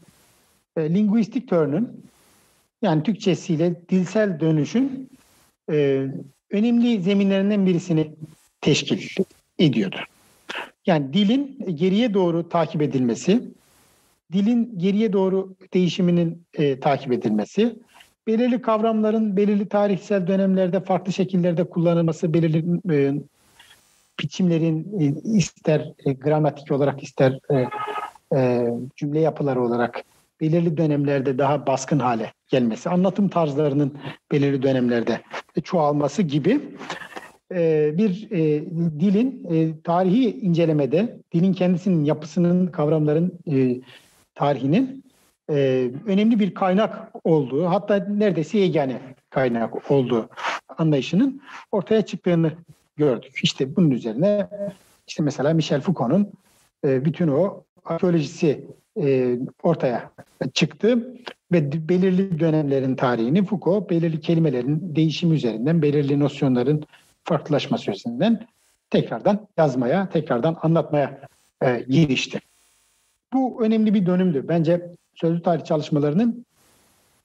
e, 0.77 0.95
linguistik 0.95 1.49
turn 1.49 1.85
yani 2.83 3.03
Türkçesiyle 3.03 3.89
dilsel 3.89 4.41
dönüşün 4.41 5.11
e, 5.71 6.07
önemli 6.51 7.03
zeminlerinden 7.03 7.67
birisini 7.67 8.11
teşkil 8.61 9.25
ediyordu. 9.59 9.97
Yani 10.87 11.13
dilin 11.13 11.59
geriye 11.75 12.15
doğru 12.15 12.49
takip 12.49 12.83
edilmesi, 12.83 13.43
dilin 14.33 14.79
geriye 14.79 15.13
doğru 15.13 15.55
değişiminin 15.75 16.43
e, 16.55 16.81
takip 16.81 17.13
edilmesi, 17.13 17.77
belirli 18.27 18.63
kavramların 18.63 19.37
belirli 19.37 19.69
tarihsel 19.69 20.27
dönemlerde 20.27 20.81
farklı 20.81 21.13
şekillerde 21.13 21.65
kullanılması, 21.65 22.35
belirli 22.35 22.65
e, 22.91 23.15
biçimlerin 24.21 25.01
e, 25.01 25.29
ister 25.37 25.93
e, 26.07 26.13
gramatik 26.13 26.73
olarak 26.73 27.03
ister 27.03 27.39
e, 28.35 28.67
cümle 28.97 29.21
yapıları 29.21 29.63
olarak 29.63 30.05
belirli 30.41 30.77
dönemlerde 30.77 31.39
daha 31.39 31.67
baskın 31.67 31.99
hale 31.99 32.33
gelmesi, 32.49 32.89
anlatım 32.89 33.29
tarzlarının 33.29 33.99
belirli 34.33 34.63
dönemlerde 34.63 35.21
çoğalması 35.65 36.23
gibi 36.23 36.61
bir 37.99 38.31
dilin 39.01 39.47
tarihi 39.85 40.41
incelemede, 40.41 41.19
dilin 41.35 41.53
kendisinin 41.53 42.05
yapısının, 42.05 42.67
kavramların 42.67 43.39
tarihinin 44.35 45.05
önemli 46.07 46.41
bir 46.41 46.55
kaynak 46.55 47.13
olduğu, 47.25 47.67
hatta 47.67 48.07
neredeyse 48.09 48.59
yegane 48.59 49.01
kaynak 49.31 49.91
olduğu 49.91 50.29
anlayışının 50.79 51.41
ortaya 51.73 52.03
çıktığını 52.03 52.53
gördük. 52.99 53.41
İşte 53.43 53.77
bunun 53.77 53.91
üzerine 53.91 54.49
işte 55.09 55.23
mesela 55.23 55.55
Michel 55.55 55.81
Foucault'un 55.81 56.33
e, 56.85 57.05
bütün 57.05 57.29
o 57.29 57.65
arkeolojisi 57.85 58.67
e, 59.03 59.39
ortaya 59.63 60.11
çıktı 60.55 61.15
ve 61.53 61.89
belirli 61.89 62.41
dönemlerin 62.41 62.97
tarihini 62.97 63.45
Foucault 63.45 63.91
belirli 63.91 64.21
kelimelerin 64.21 64.97
değişimi 64.97 65.35
üzerinden, 65.35 65.83
belirli 65.83 66.21
nosyonların 66.21 66.85
farklılaşması 67.25 67.91
üzerinden 67.91 68.47
tekrardan 68.91 69.47
yazmaya, 69.57 70.09
tekrardan 70.09 70.57
anlatmaya 70.63 71.21
e, 71.63 71.85
girişti. 71.89 72.41
Bu 73.33 73.65
önemli 73.65 73.95
bir 73.95 74.07
dönümdü. 74.07 74.49
Bence 74.49 74.91
sözlü 75.15 75.43
tarih 75.43 75.65
çalışmalarının 75.65 76.47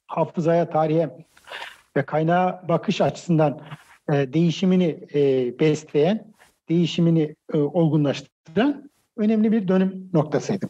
hafızaya, 0.08 0.70
tarihe 0.70 1.10
ve 1.98 2.04
kaynağa 2.06 2.64
bakış 2.68 3.02
açısından 3.02 3.62
e, 4.12 4.34
değişimini 4.34 5.00
e, 5.14 5.54
besleyen, 5.60 6.26
değişimini 6.70 7.36
e, 7.54 7.58
olgunlaştıran 7.58 8.90
önemli 9.18 9.52
bir 9.52 9.68
dönüm 9.68 10.10
noktasıydı. 10.14 10.70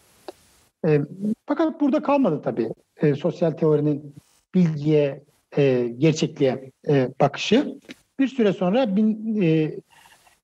E, 0.88 1.01
fakat 1.45 1.81
burada 1.81 2.01
kalmadı 2.03 2.41
tabii 2.43 2.69
e, 2.97 3.15
sosyal 3.15 3.51
teorinin 3.51 4.15
bilgiye, 4.55 5.23
e, 5.57 5.93
gerçekliğe 5.97 6.72
e, 6.88 7.10
bakışı. 7.22 7.80
Bir 8.19 8.27
süre 8.27 8.53
sonra 8.53 8.95
bin, 8.95 9.41
e, 9.41 9.80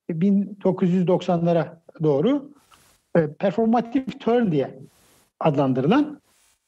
1990'lara 0.09 1.79
doğru 2.03 2.51
e, 3.15 3.27
performatif 3.33 4.19
turn 4.19 4.51
diye 4.51 4.79
adlandırılan 5.39 6.21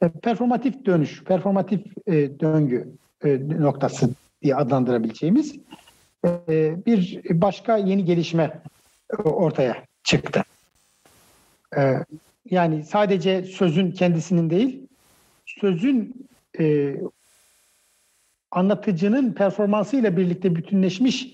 e, 0.04 0.10
performatif 0.10 0.86
dönüş, 0.86 1.24
performatif 1.24 1.82
e, 2.08 2.40
döngü 2.40 2.90
e, 3.24 3.40
noktası 3.60 4.10
diye 4.42 4.56
adlandırabileceğimiz 4.56 5.56
bir 6.86 7.22
başka 7.30 7.78
yeni 7.78 8.06
gelişme 8.06 8.62
e, 9.14 9.16
ortaya 9.22 9.84
çıktı. 10.04 10.44
E, 11.78 11.96
yani 12.50 12.84
sadece 12.84 13.44
sözün 13.44 13.92
kendisinin 13.92 14.50
değil, 14.50 14.88
sözün 15.46 16.28
e, 16.60 16.96
anlatıcının 18.52 19.34
performansıyla 19.34 20.18
birlikte 20.18 20.56
bütünleşmiş 20.56 21.28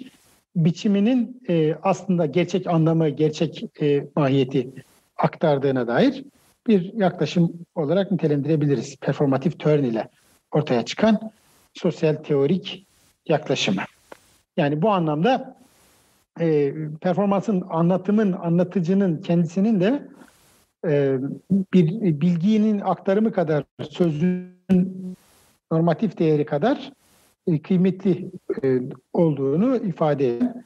biçiminin 0.55 1.41
e, 1.49 1.75
aslında 1.83 2.25
gerçek 2.25 2.67
anlamı, 2.67 3.09
gerçek 3.09 3.81
e, 3.81 4.07
mahiyeti 4.15 4.69
aktardığına 5.17 5.87
dair 5.87 6.23
bir 6.67 6.93
yaklaşım 6.93 7.53
olarak 7.75 8.11
nitelendirebiliriz. 8.11 8.95
Performatif 8.95 9.59
turn 9.59 9.83
ile 9.83 10.09
ortaya 10.51 10.85
çıkan 10.85 11.31
sosyal 11.73 12.13
teorik 12.13 12.87
yaklaşımı. 13.27 13.81
Yani 14.57 14.81
bu 14.81 14.89
anlamda 14.89 15.57
e, 16.39 16.73
performansın, 17.01 17.63
anlatımın, 17.69 18.31
anlatıcının 18.31 19.21
kendisinin 19.21 19.79
de 19.79 20.07
e, 20.87 21.17
bir 21.73 21.87
bilginin 22.21 22.79
aktarımı 22.79 23.31
kadar 23.31 23.63
sözün 23.89 24.57
normatif 25.71 26.17
değeri 26.17 26.45
kadar 26.45 26.91
e, 27.47 27.61
kıymetli 27.61 28.31
e, 28.63 28.79
olduğunu 29.13 29.75
ifade 29.75 30.37
eden 30.37 30.63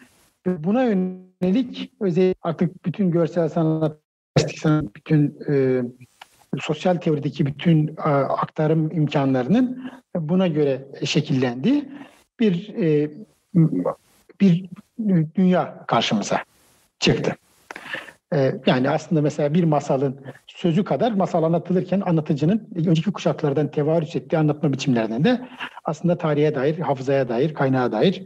buna 0.47 0.83
yönelik 0.83 1.91
özel 1.99 2.33
artık 2.41 2.85
bütün 2.85 3.11
görsel 3.11 3.49
sanat, 3.49 3.97
sanat 4.55 4.95
bütün 4.95 5.39
e, 5.49 5.81
sosyal 6.59 6.95
teorideki 6.95 7.45
bütün 7.45 7.87
e, 7.87 8.01
aktarım 8.01 8.91
imkanlarının 8.91 9.91
buna 10.15 10.47
göre 10.47 10.87
şekillendi. 11.03 11.89
Bir 12.39 12.73
e, 12.75 13.11
bir 14.41 14.65
dünya 15.35 15.85
karşımıza 15.87 16.43
çıktı. 16.99 17.35
E, 18.33 18.55
yani 18.65 18.89
aslında 18.89 19.21
mesela 19.21 19.53
bir 19.53 19.63
masalın 19.63 20.21
sözü 20.47 20.83
kadar 20.83 21.11
masal 21.11 21.43
anlatılırken 21.43 22.01
anlatıcının 22.05 22.67
önceki 22.75 23.11
kuşaklardan 23.11 23.71
tevarüs 23.71 24.15
ettiği 24.15 24.37
anlatma 24.37 24.73
biçimlerinden 24.73 25.23
de 25.23 25.47
aslında 25.83 26.17
tarihe 26.17 26.55
dair, 26.55 26.79
hafızaya 26.79 27.29
dair, 27.29 27.53
kaynağa 27.53 27.91
dair 27.91 28.23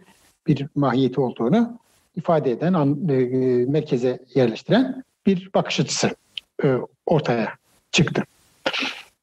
bir 0.47 0.68
mahiyeti 0.76 1.22
olduğunu 1.22 1.80
ifade 2.15 2.52
eden, 2.52 2.73
merkeze 3.69 4.19
yerleştiren 4.35 5.03
bir 5.26 5.49
bakış 5.56 5.80
açısı 5.80 6.15
ortaya 7.06 7.49
çıktı. 7.91 8.23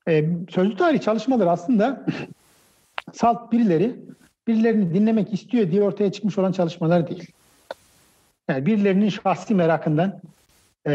E, 0.09 0.25
sözlü 0.51 0.77
tarih 0.77 1.01
çalışmaları 1.01 1.51
aslında 1.51 2.07
salt 3.13 3.53
birileri 3.53 3.97
birilerini 4.47 4.95
dinlemek 4.95 5.33
istiyor 5.33 5.71
diye 5.71 5.83
ortaya 5.83 6.13
çıkmış 6.13 6.39
olan 6.39 6.53
çalışmalar 6.53 7.09
değil. 7.11 7.31
Yani 8.49 8.67
birilerinin 8.67 9.09
şahsi 9.09 9.55
merakından 9.55 10.21
e, 10.87 10.93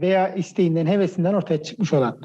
veya 0.00 0.34
isteğinden, 0.34 0.86
hevesinden 0.86 1.34
ortaya 1.34 1.62
çıkmış 1.62 1.92
olan 1.92 2.20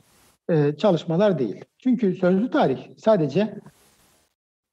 e, 0.49 0.75
çalışmalar 0.77 1.39
değil. 1.39 1.65
Çünkü 1.77 2.15
sözlü 2.15 2.51
tarih 2.51 2.79
sadece 2.97 3.55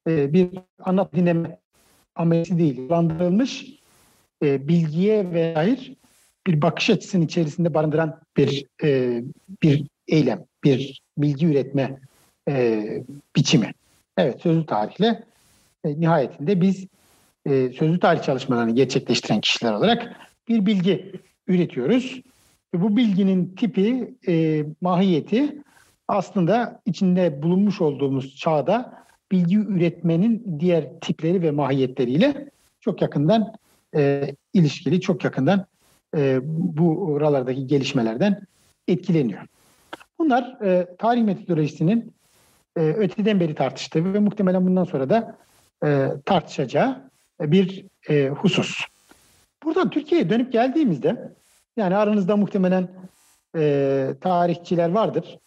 e, 0.09 0.33
bir 0.33 0.51
anlat 0.79 1.15
dinleme 1.15 1.59
ameliyatı 2.15 2.59
değil. 2.59 2.91
Landırılmış 2.91 3.67
e, 4.43 4.69
bilgiye 4.69 5.33
ve 5.33 5.55
dair 5.55 5.97
bir 6.47 6.63
bakış 6.63 6.91
açısının 6.91 7.25
içerisinde 7.25 7.75
barındıran 7.75 8.21
bir 8.37 8.67
bir 9.63 9.87
eylem, 10.09 10.45
bir 10.65 11.03
bilgi 11.19 11.47
üretme 11.47 11.99
biçimi. 13.37 13.73
Evet, 14.17 14.41
sözlü 14.41 14.67
tarihle 14.67 15.25
e, 15.85 16.01
nihayetinde 16.01 16.61
biz 16.61 16.87
e, 17.47 17.73
sözlü 17.73 18.01
tarih 18.01 18.23
çalışmalarını 18.23 18.75
gerçekleştiren 18.75 19.41
kişiler 19.41 19.73
olarak 19.73 20.17
bir 20.49 20.67
bilgi 20.67 21.13
üretiyoruz. 21.47 22.23
Ve 22.75 22.83
bu 22.83 22.97
bilginin 22.97 23.55
tipi, 23.57 24.15
e, 24.29 24.65
mahiyeti 24.81 25.63
aslında 26.09 26.81
içinde 26.87 27.43
bulunmuş 27.43 27.81
olduğumuz 27.81 28.37
çağda 28.37 29.05
bilgi 29.33 29.59
üretmenin 29.59 30.61
diğer 30.61 31.01
tipleri 31.01 31.43
ve 31.43 31.51
mahiyetleriyle 31.51 32.51
çok 32.81 33.03
yakından 33.03 33.53
e, 33.97 34.35
ilişkili, 34.55 35.01
çok 35.01 35.25
yakından 35.25 35.67
e, 36.17 36.41
bu 36.43 37.05
oralardaki 37.05 37.67
gelişmelerden 37.67 38.41
etkileniyor. 38.89 39.43
Bunlar 40.19 40.65
e, 40.65 40.87
tarih 40.99 41.23
metodolojisinin 41.23 42.13
e, 42.77 42.81
öteden 42.81 43.41
beri 43.41 43.55
tartıştığı 43.55 44.15
ve 44.15 44.19
muhtemelen 44.19 44.67
bundan 44.67 44.85
sonra 44.85 45.11
da 45.11 45.37
e, 45.85 46.09
tartışacağı 46.25 47.11
bir 47.41 47.85
e, 48.09 48.29
husus. 48.29 48.85
Buradan 49.65 49.91
Türkiye'ye 49.91 50.31
dönüp 50.31 50.53
geldiğimizde 50.53 51.33
yani 51.77 51.97
aranızda 51.97 52.37
muhtemelen 52.37 52.89
e, 53.57 54.15
tarihçiler 54.21 54.91
vardır. 54.91 55.39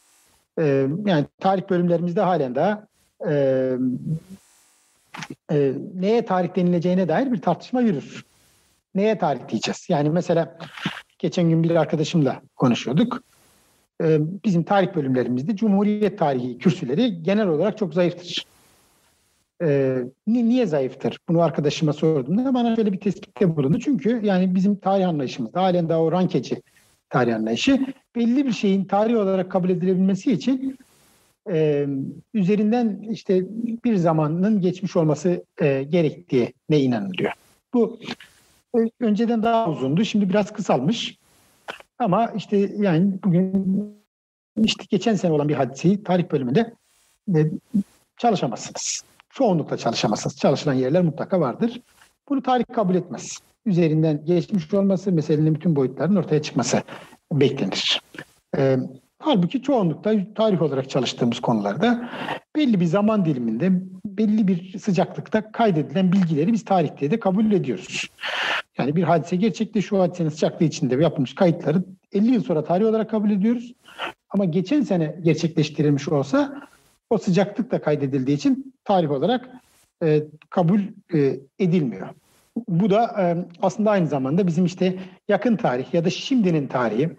E, 0.59 0.87
yani 1.05 1.25
tarih 1.39 1.69
bölümlerimizde 1.69 2.21
halen 2.21 2.55
daha 2.55 2.87
e, 3.27 3.33
e, 5.51 5.73
neye 5.95 6.25
tarih 6.25 6.55
denileceğine 6.55 7.07
dair 7.07 7.31
bir 7.31 7.41
tartışma 7.41 7.81
yürür. 7.81 8.25
Neye 8.95 9.17
tarih 9.17 9.47
diyeceğiz? 9.49 9.85
Yani 9.89 10.09
mesela 10.09 10.57
geçen 11.19 11.49
gün 11.49 11.63
bir 11.63 11.75
arkadaşımla 11.75 12.41
konuşuyorduk. 12.55 13.23
E, 14.03 14.19
bizim 14.45 14.63
tarih 14.63 14.95
bölümlerimizde 14.95 15.55
Cumhuriyet 15.55 16.19
tarihi 16.19 16.57
kürsüleri 16.57 17.23
genel 17.23 17.47
olarak 17.47 17.77
çok 17.77 17.93
zayıftır. 17.93 18.45
E, 19.64 19.98
niye 20.27 20.65
zayıftır? 20.65 21.19
Bunu 21.30 21.41
arkadaşıma 21.41 21.94
sorduğumda 21.94 22.53
bana 22.53 22.76
şöyle 22.76 22.94
bir 22.94 22.99
tespitte 22.99 23.56
bulundu. 23.56 23.80
Çünkü 23.80 24.22
yani 24.23 24.56
bizim 24.56 24.76
tarih 24.76 25.07
anlayışımızda 25.07 25.61
halen 25.61 25.90
daha 25.90 26.02
o 26.02 26.11
rankeci 26.11 26.61
tarih 27.10 27.36
anlayışı 27.36 27.86
belli 28.15 28.45
bir 28.45 28.52
şeyin 28.52 28.86
tarih 28.86 29.18
olarak 29.18 29.52
kabul 29.52 29.69
edilebilmesi 29.69 30.32
için 30.32 30.77
e, 31.52 31.88
üzerinden 32.34 32.99
işte 33.10 33.45
bir 33.84 33.95
zamanın 33.95 34.61
geçmiş 34.61 34.95
olması 34.95 35.44
e, 35.61 35.84
gerektiği 35.84 36.53
ne 36.69 36.80
inanılıyor. 36.80 37.32
Bu 37.73 37.99
e, 38.77 38.80
önceden 38.99 39.44
daha 39.44 39.69
uzundu. 39.69 40.06
Şimdi 40.06 40.30
biraz 40.30 40.53
kısalmış. 40.53 41.18
Ama 41.99 42.27
işte 42.27 42.57
yani 42.77 43.14
bugün 43.23 43.76
işte 44.64 44.84
geçen 44.90 45.15
sene 45.15 45.32
olan 45.32 45.49
bir 45.49 45.53
hadiseyi 45.53 46.03
tarih 46.03 46.32
bölümünde 46.32 46.73
e, 47.36 47.40
çalışamazsınız. 48.18 49.03
Çoğunlukla 49.35 49.77
çalışamazsınız. 49.77 50.37
Çalışılan 50.37 50.73
yerler 50.73 51.01
mutlaka 51.01 51.39
vardır. 51.39 51.81
Bunu 52.29 52.41
tarih 52.41 52.65
kabul 52.73 52.95
etmez. 52.95 53.39
Üzerinden 53.65 54.25
geçmiş 54.25 54.73
olması, 54.73 55.11
meselenin 55.11 55.55
bütün 55.55 55.75
boyutlarının 55.75 56.15
ortaya 56.15 56.41
çıkması 56.41 56.83
beklenir. 57.31 58.01
E, 58.57 58.77
halbuki 59.19 59.61
çoğunlukta 59.61 60.33
tarih 60.35 60.61
olarak 60.61 60.89
çalıştığımız 60.89 61.39
konularda 61.39 62.09
belli 62.55 62.79
bir 62.79 62.85
zaman 62.85 63.25
diliminde, 63.25 63.71
belli 64.05 64.47
bir 64.47 64.79
sıcaklıkta 64.79 65.51
kaydedilen 65.51 66.11
bilgileri 66.11 66.53
biz 66.53 66.65
tarihte 66.65 67.11
de 67.11 67.19
kabul 67.19 67.51
ediyoruz. 67.51 68.09
Yani 68.77 68.95
bir 68.95 69.03
hadise 69.03 69.35
gerçekleşiyor, 69.35 70.01
hadisenin 70.01 70.29
sıcaklığı 70.29 70.65
içinde 70.65 70.95
yapılmış 71.03 71.35
kayıtları 71.35 71.83
50 72.13 72.31
yıl 72.31 72.43
sonra 72.43 72.63
tarih 72.63 72.85
olarak 72.85 73.09
kabul 73.09 73.31
ediyoruz. 73.31 73.73
Ama 74.29 74.45
geçen 74.45 74.81
sene 74.81 75.15
gerçekleştirilmiş 75.23 76.07
olsa 76.09 76.61
o 77.10 77.18
sıcaklık 77.18 77.72
da 77.72 77.82
kaydedildiği 77.82 78.38
için 78.38 78.73
tarih 78.84 79.11
olarak 79.11 79.49
e, 80.03 80.23
kabul 80.49 80.80
e, 81.14 81.40
edilmiyor. 81.60 82.10
bu 82.68 82.90
da 82.90 83.22
e, 83.22 83.23
aslında 83.61 83.91
aynı 83.91 84.07
zamanda 84.07 84.48
bizim 84.48 84.65
işte 84.65 84.99
yakın 85.27 85.56
tarih 85.56 85.94
ya 85.94 86.06
da 86.06 86.10
şimdinin 86.10 86.68
tarihi 86.68 87.10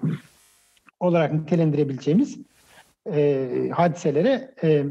olarak 1.01 1.33
nitelendirebileceğimiz 1.33 2.39
e, 3.13 3.71
hadiselere, 3.75 4.55
e, 4.63 4.85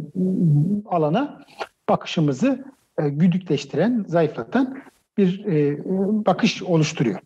alana 0.85 1.45
bakışımızı 1.89 2.65
e, 2.97 3.09
güdükleştiren, 3.09 4.05
zayıflatan 4.07 4.77
bir 5.17 5.45
e, 5.45 5.77
bakış 6.25 6.63
oluşturuyor. 6.63 7.19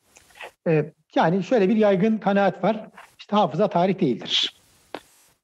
E, 0.68 0.94
yani 1.16 1.44
şöyle 1.44 1.70
bir 1.70 1.76
yaygın 1.76 2.18
kanaat 2.18 2.64
var. 2.64 2.90
İşte 3.20 3.36
hafıza 3.36 3.70
tarih 3.70 4.00
değildir. 4.00 4.59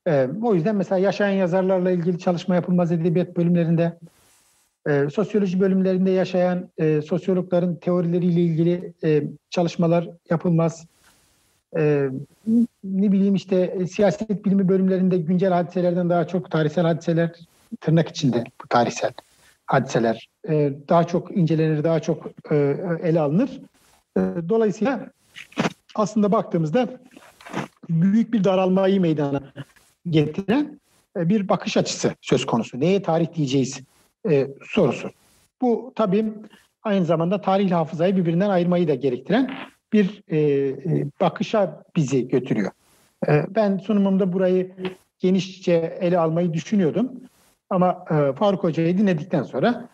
E, 0.08 0.28
o 0.44 0.56
yüzden 0.56 0.76
mesela 0.76 1.00
yaşayan 1.00 1.32
yazarlarla 1.32 1.92
ilgili 1.92 2.20
çalışma 2.20 2.56
yapılmaz 2.56 2.92
edebiyat 2.92 3.38
bölümlerinde, 3.38 4.00
e, 4.88 5.08
sosyoloji 5.14 5.60
bölümlerinde 5.60 6.12
yaşayan 6.12 6.70
e, 6.78 7.02
sosyologların 7.02 7.76
teorileriyle 7.76 8.42
ilgili 8.42 8.94
e, 9.04 9.24
çalışmalar 9.50 10.10
yapılmaz. 10.30 10.86
E, 11.78 12.10
ne 12.84 13.12
bileyim 13.12 13.36
işte 13.36 13.56
e, 13.56 13.88
siyaset 13.88 14.46
bilimi 14.46 14.70
bölümlerinde 14.70 15.18
güncel 15.18 15.54
hadiselerden 15.54 16.10
daha 16.10 16.28
çok 16.28 16.52
tarihsel 16.52 16.86
hadiseler 16.86 17.32
tırnak 17.82 18.10
içinde 18.10 18.44
bu 18.64 18.68
tarihsel 18.68 19.12
hadiseler 19.66 20.30
e, 20.50 20.74
daha 20.90 21.04
çok 21.04 21.38
incelenir, 21.38 21.84
daha 21.84 22.00
çok 22.00 22.26
e, 22.52 22.78
ele 23.04 23.20
alınır. 23.20 23.62
E, 24.18 24.22
dolayısıyla 24.50 25.10
aslında 25.96 26.32
baktığımızda 26.32 26.88
büyük 27.90 28.34
bir 28.34 28.44
daralmayı 28.44 29.02
meydana 29.02 29.42
getiren 30.10 30.80
e, 31.18 31.30
bir 31.30 31.50
bakış 31.50 31.78
açısı 31.78 32.16
söz 32.22 32.46
konusu. 32.46 32.80
Neye 32.80 33.02
tarih 33.02 33.34
diyeceğiz 33.34 33.82
e, 34.30 34.48
sorusu. 34.68 35.10
Bu 35.62 35.94
tabii 35.96 36.34
aynı 36.84 37.06
zamanda 37.06 37.42
tarih 37.42 37.72
hafızayı 37.72 38.16
birbirinden 38.16 38.50
ayırmayı 38.50 38.88
da 38.88 38.96
gerektiren 38.96 39.58
bir 39.94 40.24
e, 40.32 40.76
bakışa 41.22 41.84
bizi 41.96 42.28
götürüyor. 42.28 42.72
Ben 43.50 43.78
sunumumda 43.78 44.34
burayı 44.34 44.72
genişçe 45.20 45.98
ele 46.02 46.20
almayı 46.20 46.54
düşünüyordum. 46.54 47.12
Ama 47.70 48.06
Faruk 48.40 48.64
Hoca'yı 48.64 48.98
dinledikten 48.98 49.44
sonra 49.44 49.90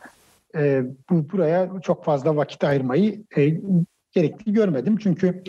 bu 1.10 1.32
buraya 1.32 1.70
çok 1.82 2.06
fazla 2.06 2.36
vakit 2.36 2.64
ayırmayı 2.64 3.24
e, 3.38 3.50
gerekli 4.12 4.54
görmedim. 4.54 4.98
Çünkü 4.98 5.44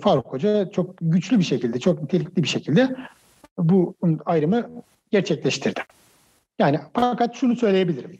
Faruk 0.00 0.26
Hoca 0.26 0.70
çok 0.70 0.94
güçlü 1.00 1.38
bir 1.38 1.44
şekilde, 1.44 1.80
çok 1.80 2.02
nitelikli 2.02 2.42
bir 2.42 2.48
şekilde 2.48 2.96
bu 3.58 3.94
ayrımı 4.26 4.70
gerçekleştirdi. 5.10 5.80
Yani 6.58 6.80
fakat 6.94 7.34
şunu 7.34 7.56
söyleyebilirim. 7.56 8.18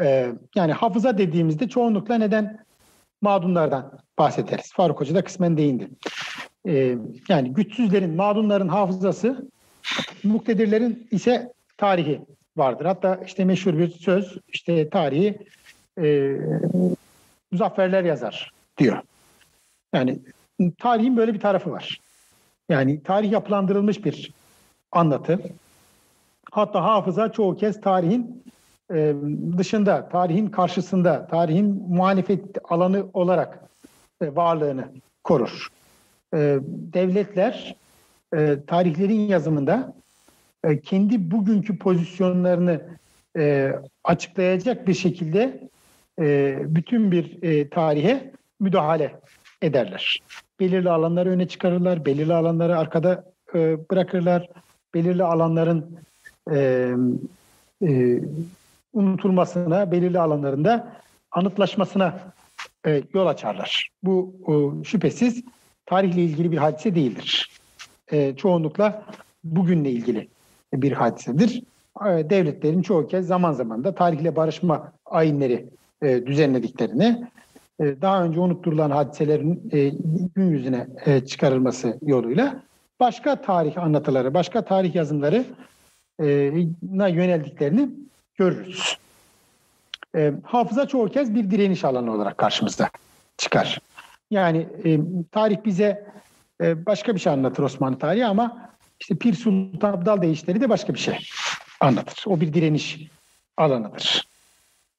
E, 0.00 0.32
yani 0.54 0.72
hafıza 0.72 1.18
dediğimizde 1.18 1.68
çoğunlukla 1.68 2.18
neden 2.18 2.64
mağdunlardan 3.22 3.98
bahsederiz. 4.18 4.72
Faruk 4.72 5.00
Hoca 5.00 5.14
da 5.14 5.24
kısmen 5.24 5.56
değindi. 5.56 5.88
E, 6.68 6.96
yani 7.28 7.52
güçsüzlerin, 7.52 8.16
mağdunların 8.16 8.68
hafızası, 8.68 9.48
muktedirlerin 10.24 11.08
ise 11.10 11.52
tarihi 11.76 12.20
vardır. 12.56 12.84
Hatta 12.84 13.20
işte 13.26 13.44
meşhur 13.44 13.78
bir 13.78 13.88
söz, 13.88 14.38
işte 14.48 14.90
tarihi 14.90 15.38
e, 16.02 16.36
muzafferler 17.52 18.04
yazar 18.04 18.52
diyor. 18.78 19.02
Yani 19.94 20.18
tarihin 20.78 21.16
böyle 21.16 21.34
bir 21.34 21.40
tarafı 21.40 21.70
var. 21.70 22.00
Yani 22.68 23.02
tarih 23.02 23.32
yapılandırılmış 23.32 24.04
bir 24.04 24.32
anlatı. 24.92 25.38
Hatta 26.50 26.84
hafıza 26.84 27.32
çoğu 27.32 27.56
kez 27.56 27.80
tarihin 27.80 28.44
e, 28.94 29.14
dışında, 29.58 30.08
tarihin 30.08 30.46
karşısında, 30.46 31.26
tarihin 31.26 31.84
muhalefet 31.88 32.40
alanı 32.64 33.06
olarak 33.12 33.60
e, 34.22 34.36
varlığını 34.36 34.88
korur. 35.24 35.68
E, 36.34 36.58
devletler 36.94 37.76
tarihlerin 38.66 39.20
yazımında 39.20 39.94
kendi 40.82 41.30
bugünkü 41.30 41.78
pozisyonlarını 41.78 42.80
açıklayacak 44.04 44.86
bir 44.86 44.94
şekilde 44.94 45.68
bütün 46.74 47.12
bir 47.12 47.70
tarihe 47.70 48.32
müdahale 48.60 49.20
ederler. 49.62 50.20
Belirli 50.60 50.90
alanları 50.90 51.30
öne 51.30 51.48
çıkarırlar, 51.48 52.04
belirli 52.04 52.34
alanları 52.34 52.78
arkada 52.78 53.24
bırakırlar, 53.90 54.48
belirli 54.94 55.24
alanların 55.24 55.96
e, 56.52 56.90
e, 57.82 58.20
unutulmasına, 58.92 59.92
belirli 59.92 60.18
alanlarında 60.18 60.92
anıtlaşmasına 61.30 62.20
e, 62.86 63.02
yol 63.14 63.26
açarlar. 63.26 63.90
Bu 64.02 64.34
e, 64.48 64.84
şüphesiz 64.84 65.42
tarihle 65.86 66.22
ilgili 66.22 66.52
bir 66.52 66.56
hadise 66.56 66.94
değildir. 66.94 67.50
E, 68.12 68.36
çoğunlukla 68.36 69.02
bugünle 69.44 69.90
ilgili 69.90 70.28
bir 70.74 70.92
hadisedir. 70.92 71.62
E, 72.06 72.30
devletlerin 72.30 72.82
çoğu 72.82 73.06
kez 73.06 73.26
zaman 73.26 73.52
zaman 73.52 73.84
da 73.84 73.94
tarihle 73.94 74.36
barışma 74.36 74.92
ayinleri 75.06 75.66
e, 76.02 76.26
düzenlediklerini, 76.26 77.28
e, 77.80 78.02
daha 78.02 78.24
önce 78.24 78.40
unutturulan 78.40 78.90
hadiselerin 78.90 79.70
gün 80.34 80.50
yüzüne 80.50 80.86
çıkarılması 81.26 81.98
yoluyla 82.02 82.62
başka 83.00 83.42
tarih 83.42 83.78
anlatıları, 83.78 84.34
başka 84.34 84.64
tarih 84.64 84.94
yazımları 84.94 85.44
na 86.82 87.08
yöneldiklerini 87.08 87.90
görürüz. 88.34 88.98
hafıza 90.42 90.86
çoğu 90.86 91.08
kez 91.08 91.34
bir 91.34 91.50
direniş 91.50 91.84
alanı 91.84 92.12
olarak 92.12 92.38
karşımıza 92.38 92.90
çıkar. 93.36 93.78
Yani 94.30 94.68
tarih 95.32 95.56
bize 95.64 96.06
başka 96.60 97.14
bir 97.14 97.20
şey 97.20 97.32
anlatır 97.32 97.62
Osmanlı 97.62 97.98
tarihi 97.98 98.26
ama 98.26 98.70
işte 99.00 99.14
Pir 99.14 99.34
Sultan 99.34 99.92
Abdal 99.92 100.22
değişleri 100.22 100.60
de 100.60 100.68
başka 100.68 100.94
bir 100.94 100.98
şey 100.98 101.18
anlatır. 101.80 102.24
O 102.26 102.40
bir 102.40 102.52
direniş 102.52 103.08
alanıdır. 103.56 104.30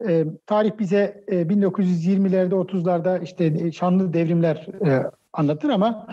E, 0.07 0.25
tarih 0.45 0.71
bize 0.79 1.23
e, 1.27 1.35
1920'lerde 1.35 2.53
30'larda 2.53 3.23
işte 3.23 3.45
e, 3.45 3.71
şanlı 3.71 4.13
devrimler 4.13 4.67
e, 4.85 5.11
anlatır 5.33 5.69
ama 5.69 6.07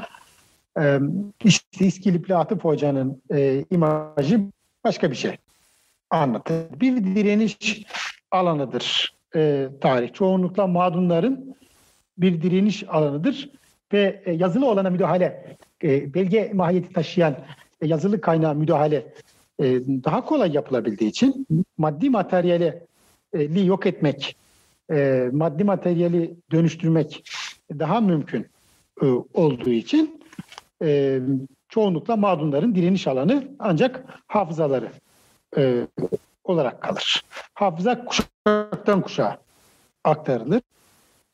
e, 0.81 1.01
işte 1.45 1.87
İskilipli 1.87 2.37
Atıf 2.37 2.65
Hoca'nın 2.65 3.23
e, 3.33 3.65
imajı 3.71 4.41
başka 4.85 5.11
bir 5.11 5.17
şey 5.17 5.37
anlatır. 6.11 6.81
Bir 6.81 7.05
direniş 7.05 7.87
alanıdır 8.31 9.15
e, 9.35 9.69
tarih. 9.81 10.13
Çoğunlukla 10.13 10.67
mağdunların 10.67 11.57
bir 12.19 12.43
direniş 12.43 12.85
alanıdır 12.89 13.51
ve 13.93 14.23
e, 14.25 14.33
yazılı 14.33 14.67
olana 14.67 14.91
müdahale, 14.91 15.57
e, 15.83 16.15
belge 16.15 16.51
mahiyeti 16.55 16.93
taşıyan 16.93 17.37
yazılı 17.83 18.21
kaynağı 18.21 18.55
müdahale 18.55 19.13
e, 19.61 19.65
daha 20.05 20.25
kolay 20.25 20.53
yapılabildiği 20.53 21.11
için 21.11 21.47
maddi 21.79 22.11
materyali 22.11 22.83
e, 23.33 23.43
yok 23.43 23.87
etmek, 23.87 24.37
e, 24.91 25.29
maddi 25.33 25.65
materyali 25.65 26.35
dönüştürmek 26.53 27.25
daha 27.79 28.01
mümkün 28.01 28.47
olduğu 29.35 29.71
için 29.71 30.18
çoğunlukla 31.69 32.17
mağdunların 32.17 32.75
direniş 32.75 33.07
alanı 33.07 33.49
ancak 33.59 34.05
hafızaları 34.27 34.93
olarak 36.45 36.83
kalır. 36.83 37.25
Hafıza 37.55 38.05
kuşaktan 38.05 39.03
kuşağa 39.03 39.39
aktarılır. 40.05 40.63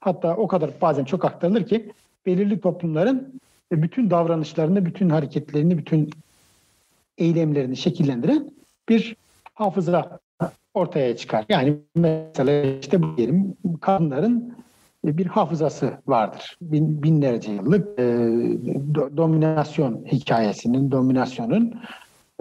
Hatta 0.01 0.37
o 0.37 0.49
kadar 0.49 0.71
bazen 0.81 1.05
çok 1.05 1.25
aktarılır 1.25 1.67
ki 1.67 1.93
belirli 2.27 2.61
toplumların 2.61 3.41
bütün 3.73 4.11
davranışlarını, 4.11 4.87
bütün 4.87 5.09
hareketlerini, 5.09 5.79
bütün 5.79 6.11
eylemlerini 7.19 7.77
şekillendiren 7.77 8.51
bir 8.89 9.17
hafıza 9.55 10.19
ortaya 10.75 11.17
çıkar. 11.17 11.45
Yani 11.49 11.77
mesela 11.95 12.79
işte 12.81 13.03
bu 13.03 13.17
diyelim 13.17 13.57
kadınların 13.81 14.57
bir 15.05 15.27
hafızası 15.27 15.99
vardır. 16.07 16.57
Bin, 16.61 17.03
binlerce 17.03 17.53
yıllık 17.53 18.01
e, 18.01 18.05
do, 18.95 19.17
dominasyon 19.17 20.05
hikayesinin, 20.13 20.91
dominasyonun 20.91 21.75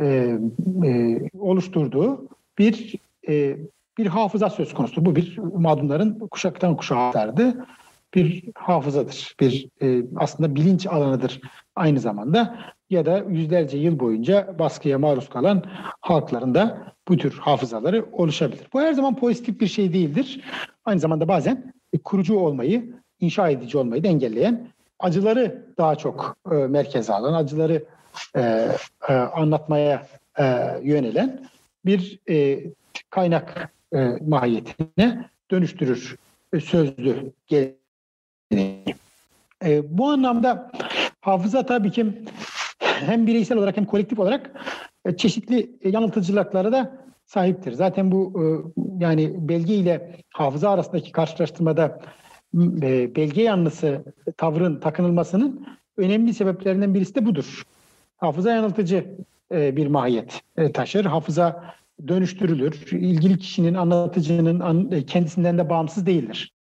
e, 0.01 0.37
e, 0.85 1.19
oluşturduğu 1.39 2.27
bir 2.57 2.95
e, 3.27 3.57
bir 3.97 4.05
hafıza 4.05 4.49
söz 4.49 4.73
konusu. 4.73 5.05
Bu 5.05 5.15
bir 5.15 5.37
mağdunların 5.37 6.19
kuşaktan 6.19 6.77
kuşağa 6.77 7.07
aktardığı 7.07 7.65
bir 8.13 8.43
hafızadır. 8.55 9.35
Bir 9.39 9.69
e, 9.81 10.05
aslında 10.15 10.55
bilinç 10.55 10.87
alanıdır 10.87 11.41
aynı 11.75 11.99
zamanda 11.99 12.59
ya 12.89 13.05
da 13.05 13.17
yüzlerce 13.29 13.77
yıl 13.77 13.99
boyunca 13.99 14.55
baskıya 14.59 14.99
maruz 14.99 15.29
kalan 15.29 15.63
halklarında 16.01 16.93
bu 17.07 17.17
tür 17.17 17.37
hafızaları 17.37 18.05
oluşabilir. 18.11 18.67
Bu 18.73 18.81
her 18.81 18.93
zaman 18.93 19.15
pozitif 19.15 19.59
bir 19.59 19.67
şey 19.67 19.93
değildir. 19.93 20.41
Aynı 20.85 20.99
zamanda 20.99 21.27
bazen 21.27 21.73
kurucu 21.97 22.37
olmayı, 22.37 22.93
inşa 23.19 23.49
edici 23.49 23.77
olmayı 23.77 24.03
da 24.03 24.07
engelleyen, 24.07 24.67
acıları 24.99 25.65
daha 25.77 25.95
çok 25.95 26.37
e, 26.51 26.55
merkeze 26.55 27.13
alan, 27.13 27.33
acıları 27.33 27.83
e, 28.35 28.67
e, 29.09 29.13
anlatmaya 29.13 30.07
e, 30.39 30.43
yönelen 30.83 31.45
bir 31.85 32.19
e, 32.29 32.63
kaynak 33.09 33.73
e, 33.95 34.17
mahiyetine 34.27 35.29
dönüştürür 35.51 36.15
e, 36.53 36.59
sözlü 36.59 37.31
E, 39.65 39.97
bu 39.97 40.09
anlamda 40.09 40.71
hafıza 41.21 41.65
tabii 41.65 41.91
ki 41.91 42.05
hem 42.79 43.27
bireysel 43.27 43.57
olarak 43.57 43.77
hem 43.77 43.85
kolektif 43.85 44.19
olarak 44.19 44.51
e, 45.05 45.17
çeşitli 45.17 45.71
yanıltıcılıklara 45.83 46.71
da 46.71 47.02
sahiptir. 47.33 47.71
Zaten 47.71 48.11
bu 48.11 48.33
e, 48.35 48.43
yani 49.03 49.49
belge 49.49 49.73
ile 49.73 50.15
hafıza 50.29 50.69
arasındaki 50.69 51.11
karşılaştırmada 51.11 51.99
e, 52.81 53.15
belge 53.15 53.41
yanlısı 53.41 54.03
tavrın 54.37 54.79
takınılmasının 54.79 55.67
önemli 55.97 56.33
sebeplerinden 56.33 56.93
birisi 56.93 57.15
de 57.15 57.25
budur. 57.25 57.63
Hafıza 58.17 58.51
yanıltıcı 58.51 59.15
e, 59.51 59.75
bir 59.75 59.87
mahiyet 59.87 60.41
taşır. 60.73 61.05
Hafıza 61.05 61.75
dönüştürülür. 62.07 62.91
İlgili 62.91 63.39
kişinin, 63.39 63.73
anlatıcının 63.73 65.01
kendisinden 65.01 65.57
de 65.57 65.69
bağımsız 65.69 66.05
değildir. 66.05 66.53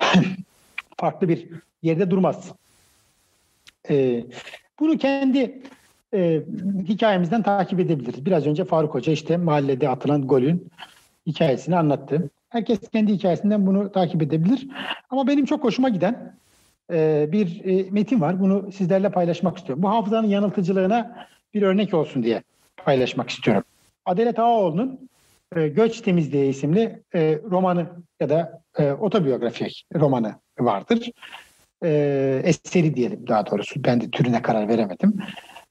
Farklı 0.96 1.28
bir 1.28 1.48
yerde 1.82 2.10
durmaz. 2.10 2.52
Bunu 4.80 4.98
kendi 4.98 5.62
e, 6.14 6.42
hikayemizden 6.88 7.42
takip 7.42 7.80
edebiliriz. 7.80 8.26
Biraz 8.26 8.46
önce 8.46 8.64
Faruk 8.64 8.94
Hoca 8.94 9.12
işte 9.12 9.36
mahallede 9.36 9.88
atılan 9.88 10.26
golün 10.26 10.68
hikayesini 11.26 11.76
anlattı. 11.76 12.30
Herkes 12.48 12.80
kendi 12.92 13.12
hikayesinden 13.12 13.66
bunu 13.66 13.92
takip 13.92 14.22
edebilir. 14.22 14.68
Ama 15.10 15.26
benim 15.26 15.44
çok 15.44 15.64
hoşuma 15.64 15.88
giden 15.88 16.36
e, 16.92 17.28
bir 17.32 17.64
e, 17.64 17.90
metin 17.90 18.20
var. 18.20 18.40
Bunu 18.40 18.72
sizlerle 18.72 19.10
paylaşmak 19.10 19.58
istiyorum. 19.58 19.82
Bu 19.82 19.88
hafızanın 19.88 20.28
yanıltıcılığına 20.28 21.26
bir 21.54 21.62
örnek 21.62 21.94
olsun 21.94 22.22
diye 22.22 22.42
paylaşmak 22.84 23.30
istiyorum. 23.30 23.64
Adalet 24.04 24.38
Ağaoğlu'nun 24.38 25.08
e, 25.56 25.68
Göç 25.68 26.00
Temizliği 26.00 26.50
isimli 26.50 27.02
e, 27.14 27.38
romanı 27.50 27.86
ya 28.20 28.28
da 28.28 28.62
e, 28.78 28.92
otobiyografi 28.92 29.68
romanı 29.94 30.34
vardır. 30.58 31.10
E, 31.84 32.42
eseri 32.44 32.94
diyelim 32.94 33.26
daha 33.28 33.46
doğrusu. 33.46 33.84
Ben 33.84 34.00
de 34.00 34.10
türüne 34.10 34.42
karar 34.42 34.68
veremedim. 34.68 35.14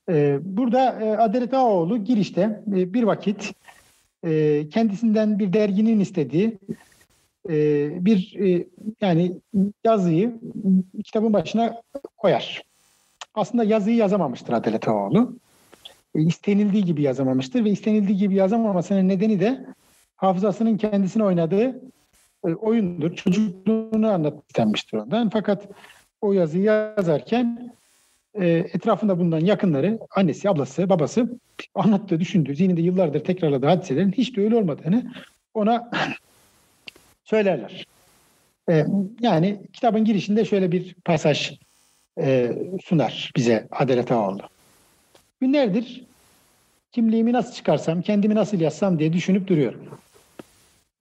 Ee, 0.09 0.39
burada 0.41 0.99
e, 1.01 1.17
Adalet 1.17 1.53
Ağaoğlu 1.53 1.97
girişte 1.97 2.63
e, 2.67 2.93
bir 2.93 3.03
vakit 3.03 3.53
e, 4.23 4.63
kendisinden 4.69 5.39
bir 5.39 5.53
derginin 5.53 5.99
istediği 5.99 6.57
bir 8.05 8.37
yani 9.01 9.37
yazıyı 9.83 10.39
kitabın 11.03 11.33
başına 11.33 11.81
koyar. 12.17 12.63
Aslında 13.33 13.63
yazıyı 13.63 13.95
yazamamıştır 13.95 14.53
Adalet 14.53 14.87
Ağaoğlu. 14.87 15.35
İstenildiği 16.15 16.85
gibi 16.85 17.01
yazamamıştır 17.01 17.65
ve 17.65 17.69
istenildiği 17.69 18.17
gibi 18.17 18.35
yazamamasının 18.35 19.07
nedeni 19.07 19.39
de 19.39 19.65
hafızasının 20.15 20.77
kendisine 20.77 21.23
oynadığı 21.23 21.81
oyundur. 22.43 23.15
Çocukluğunu 23.15 24.07
anlatmak 24.11 24.43
istenmiştir 24.47 24.97
ondan. 24.97 25.29
Fakat 25.29 25.67
o 26.21 26.33
yazıyı 26.33 26.63
yazarken 26.63 27.73
e, 28.33 28.47
etrafında 28.47 29.19
bulunan 29.19 29.39
yakınları, 29.39 29.99
annesi, 30.15 30.49
ablası, 30.49 30.89
babası 30.89 31.39
anlattığı, 31.75 32.19
düşündüğü, 32.19 32.55
zihninde 32.55 32.81
yıllardır 32.81 33.23
tekrarladığı 33.23 33.65
hadiselerin 33.65 34.11
hiç 34.11 34.37
de 34.37 34.41
öyle 34.41 34.55
olmadığını 34.55 35.13
ona 35.53 35.91
söylerler. 37.23 37.85
E, 38.69 38.85
yani 39.21 39.61
kitabın 39.73 40.05
girişinde 40.05 40.45
şöyle 40.45 40.71
bir 40.71 40.95
pasaj 41.05 41.59
e, 42.19 42.51
sunar 42.83 43.31
bize 43.35 43.67
Adalet 43.71 44.11
Ağoğlu. 44.11 44.41
Günlerdir 45.41 46.03
kimliğimi 46.91 47.33
nasıl 47.33 47.53
çıkarsam, 47.53 48.01
kendimi 48.01 48.35
nasıl 48.35 48.59
yazsam 48.59 48.99
diye 48.99 49.13
düşünüp 49.13 49.47
duruyorum. 49.47 49.87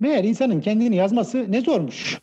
Meğer 0.01 0.25
insanın 0.25 0.61
kendini 0.61 0.97
yazması 0.97 1.53
ne 1.53 1.61
zormuş. 1.61 2.19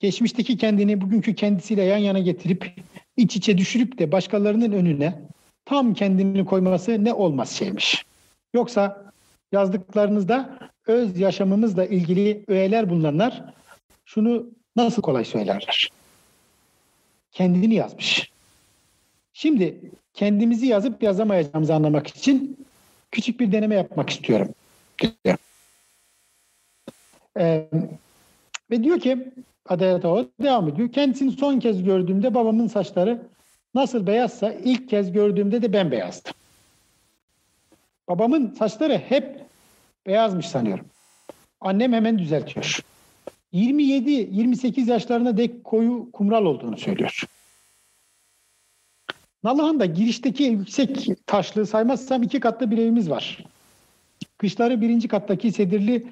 Geçmişteki 0.00 0.56
kendini 0.56 1.00
bugünkü 1.00 1.34
kendisiyle 1.34 1.82
yan 1.82 1.98
yana 1.98 2.18
getirip 2.18 2.74
iç 3.16 3.36
içe 3.36 3.58
düşürüp 3.58 3.98
de 3.98 4.12
başkalarının 4.12 4.72
önüne 4.72 5.22
tam 5.64 5.94
kendini 5.94 6.44
koyması 6.44 7.04
ne 7.04 7.12
olmaz 7.12 7.50
şeymiş. 7.50 8.04
Yoksa 8.54 9.12
yazdıklarınızda 9.52 10.58
öz 10.86 11.20
yaşamımızla 11.20 11.84
ilgili 11.84 12.44
öğeler 12.48 12.90
bulunanlar 12.90 13.44
şunu 14.04 14.46
nasıl 14.76 15.02
kolay 15.02 15.24
söylerler. 15.24 15.90
Kendini 17.32 17.74
yazmış. 17.74 18.30
Şimdi 19.32 19.80
kendimizi 20.14 20.66
yazıp 20.66 21.02
yazamayacağımızı 21.02 21.74
anlamak 21.74 22.06
için 22.06 22.66
küçük 23.10 23.40
bir 23.40 23.52
deneme 23.52 23.74
yapmak 23.74 24.10
istiyorum. 24.10 24.48
Ee, 27.38 27.66
ve 28.70 28.82
diyor 28.82 29.00
ki 29.00 29.32
Adalet 29.68 30.04
Ağa 30.04 30.24
devam 30.42 30.68
ediyor. 30.68 30.92
Kendisini 30.92 31.32
son 31.32 31.60
kez 31.60 31.84
gördüğümde 31.84 32.34
babamın 32.34 32.66
saçları 32.66 33.22
nasıl 33.74 34.06
beyazsa 34.06 34.52
ilk 34.52 34.88
kez 34.88 35.12
gördüğümde 35.12 35.62
de 35.62 35.72
ben 35.72 35.90
beyazdım. 35.90 36.32
Babamın 38.08 38.54
saçları 38.58 38.98
hep 38.98 39.44
beyazmış 40.06 40.48
sanıyorum. 40.48 40.86
Annem 41.60 41.92
hemen 41.92 42.18
düzeltiyor. 42.18 42.80
27-28 43.52 44.90
yaşlarına 44.90 45.36
dek 45.36 45.64
koyu 45.64 46.10
kumral 46.12 46.44
olduğunu 46.44 46.76
söylüyor. 46.76 47.22
Nallıhan'da 49.44 49.86
girişteki 49.86 50.42
yüksek 50.42 51.08
taşlığı 51.26 51.66
saymazsam 51.66 52.22
iki 52.22 52.40
katlı 52.40 52.70
bir 52.70 52.78
evimiz 52.78 53.10
var. 53.10 53.44
Kışları 54.38 54.80
birinci 54.80 55.08
kattaki 55.08 55.52
sedirli 55.52 56.06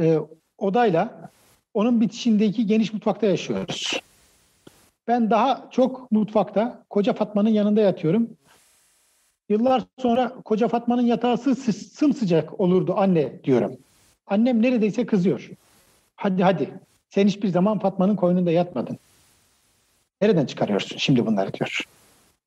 e, 0.00 0.18
odayla 0.58 1.30
onun 1.74 2.00
bitişindeki 2.00 2.66
geniş 2.66 2.92
mutfakta 2.92 3.26
yaşıyoruz. 3.26 4.00
Ben 5.08 5.30
daha 5.30 5.68
çok 5.70 6.12
mutfakta 6.12 6.84
Koca 6.90 7.12
Fatma'nın 7.12 7.50
yanında 7.50 7.80
yatıyorum. 7.80 8.30
Yıllar 9.48 9.82
sonra 9.98 10.34
Koca 10.44 10.68
Fatma'nın 10.68 11.02
yatağı 11.02 11.38
sımsıcak 11.38 12.60
olurdu 12.60 12.94
anne 12.96 13.44
diyorum. 13.44 13.76
Annem 14.26 14.62
neredeyse 14.62 15.06
kızıyor. 15.06 15.50
Hadi 16.16 16.42
hadi 16.42 16.70
sen 17.10 17.26
hiçbir 17.26 17.48
zaman 17.48 17.78
Fatma'nın 17.78 18.16
koynunda 18.16 18.50
yatmadın. 18.50 18.98
Nereden 20.22 20.46
çıkarıyorsun 20.46 20.96
şimdi 20.96 21.26
bunları 21.26 21.52
diyor. 21.52 21.84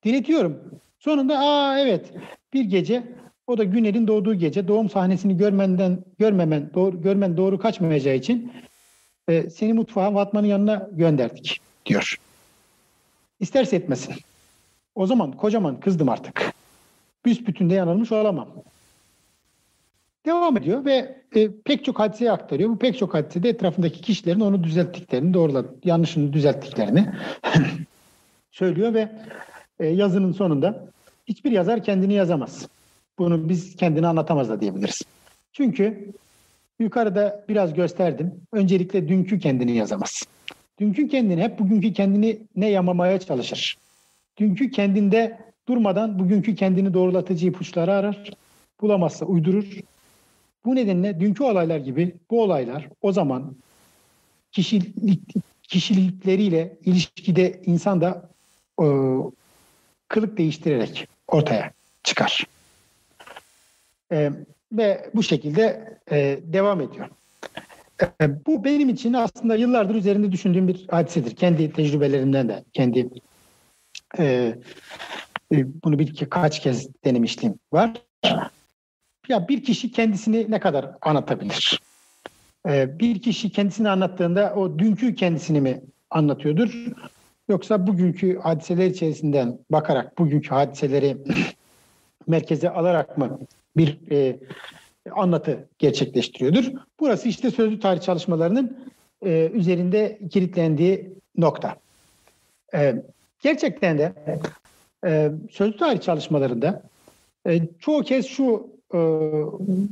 Dinletiyorum. 0.04 0.62
Sonunda 1.00 1.40
aa 1.40 1.80
evet 1.80 2.14
bir 2.54 2.66
gece 2.66 3.04
o 3.48 3.58
da 3.58 3.64
Güner'in 3.64 4.08
doğduğu 4.08 4.36
gece 4.36 4.68
doğum 4.68 4.90
sahnesini 4.90 5.38
görmenden 5.38 6.00
görmemen 6.20 6.70
doğru, 6.74 7.02
görmen 7.02 7.38
doğru 7.38 7.60
kaçmayacağı 7.60 8.16
için 8.16 8.52
e, 9.28 9.50
seni 9.50 9.74
mutfağa 9.74 10.12
Fatma'nın 10.12 10.48
yanına 10.48 10.90
gönderdik 10.92 11.62
diyor. 11.86 12.20
İsterse 13.40 13.76
etmesin. 13.76 14.16
O 14.96 15.08
zaman 15.08 15.32
kocaman 15.32 15.80
kızdım 15.80 16.10
artık. 16.10 16.54
Büsbütün 17.26 17.70
de 17.70 17.74
yanılmış 17.74 18.12
olamam. 18.12 18.50
Devam 20.26 20.58
ediyor 20.58 20.86
ve 20.86 21.22
e, 21.36 21.52
pek 21.66 21.86
çok 21.86 22.00
hadiseye 22.00 22.32
aktarıyor. 22.32 22.70
Bu 22.70 22.78
pek 22.78 22.98
çok 22.98 23.14
hadisede 23.14 23.50
etrafındaki 23.50 24.02
kişilerin 24.02 24.40
onu 24.40 24.64
düzelttiklerini, 24.64 25.34
doğruladı, 25.34 25.76
yanlışını 25.84 26.34
düzelttiklerini 26.34 27.10
söylüyor 28.52 28.94
ve 28.94 29.12
e, 29.80 29.88
yazının 29.88 30.32
sonunda 30.32 30.86
hiçbir 31.28 31.52
yazar 31.52 31.84
kendini 31.84 32.14
yazamaz. 32.14 32.68
Bunu 33.20 33.50
biz 33.50 33.76
kendini 33.76 34.08
anlatamaz 34.08 34.50
da 34.50 34.62
diyebiliriz. 34.62 35.02
Çünkü 35.54 36.14
Yukarıda 36.80 37.46
biraz 37.50 37.74
gösterdim. 37.74 38.34
Öncelikle 38.52 39.08
dünkü 39.08 39.40
kendini 39.40 39.76
yazamaz. 39.76 40.24
Dünkü 40.80 41.08
kendini 41.08 41.44
hep 41.44 41.60
bugünkü 41.60 41.94
kendini 41.94 42.40
ne 42.56 42.70
yamamaya 42.70 43.20
çalışır. 43.20 43.78
Dünkü 44.38 44.72
kendinde 44.72 45.40
durmadan 45.68 46.20
bugünkü 46.20 46.56
kendini 46.56 46.94
doğrulatıcı 46.94 47.48
ipuçları 47.48 47.94
arar. 47.94 48.32
Bulamazsa 48.82 49.26
uydurur. 49.26 49.66
Bu 50.66 50.76
nedenle 50.76 51.20
dünkü 51.20 51.44
olaylar 51.44 51.78
gibi 51.78 52.16
bu 52.32 52.42
olaylar 52.42 52.90
o 53.02 53.12
zaman 53.12 53.56
kişilik, 54.52 55.22
kişilikleriyle 55.64 56.78
ilişkide 56.86 57.62
insan 57.66 58.02
da 58.02 58.30
e, 58.82 58.86
kılık 60.08 60.38
değiştirerek 60.38 61.08
ortaya 61.28 61.72
çıkar. 62.04 62.44
E, 64.12 64.32
ve 64.78 65.10
bu 65.16 65.24
şekilde 65.24 65.98
e, 66.12 66.40
devam 66.44 66.82
ediyor. 66.82 67.10
E, 68.02 68.46
bu 68.46 68.64
benim 68.64 68.90
için 68.90 69.14
aslında 69.14 69.56
yıllardır 69.56 69.96
üzerinde 69.96 70.32
düşündüğüm 70.32 70.68
bir 70.68 70.88
hadisedir. 70.88 71.36
Kendi 71.36 71.74
tecrübelerimden 71.74 72.50
de, 72.50 72.64
kendi 72.74 73.10
e, 74.20 74.24
e, 75.52 75.84
bunu 75.84 76.00
bir 76.00 76.16
kaç 76.30 76.62
kez 76.62 76.90
denemişliğim 77.06 77.60
var. 77.74 77.92
Ya 79.30 79.48
bir 79.48 79.64
kişi 79.64 79.92
kendisini 79.92 80.52
ne 80.52 80.60
kadar 80.60 80.92
anlatabilir? 81.02 81.82
E, 82.68 83.00
bir 83.00 83.22
kişi 83.22 83.50
kendisini 83.50 83.90
anlattığında 83.90 84.54
o 84.56 84.80
dünkü 84.80 85.16
kendisini 85.16 85.62
mi 85.62 85.82
anlatıyordur? 86.10 86.86
Yoksa 87.50 87.88
bugünkü 87.88 88.40
hadiseler 88.40 88.88
içerisinden 88.88 89.60
bakarak 89.70 90.18
bugünkü 90.18 90.50
hadiseleri 90.50 91.18
merkeze 92.28 92.70
alarak 92.70 93.18
mı 93.18 93.40
bir 93.78 94.12
e, 94.12 94.40
anlatı 95.12 95.68
gerçekleştiriyordur. 95.80 96.72
Burası 97.00 97.30
işte 97.30 97.52
sözlü 97.52 97.80
tarih 97.80 98.02
çalışmalarının 98.02 98.78
e, 99.26 99.50
üzerinde 99.54 100.20
kilitlendiği 100.32 101.14
nokta. 101.38 101.76
E, 102.74 102.96
gerçekten 103.40 103.98
de 103.98 104.14
e, 105.06 105.32
sözlü 105.52 105.78
tarih 105.78 106.02
çalışmalarında 106.02 106.84
e, 107.48 107.62
çoğu 107.80 108.02
kez 108.02 108.28
şu 108.28 108.70
e, 108.94 109.00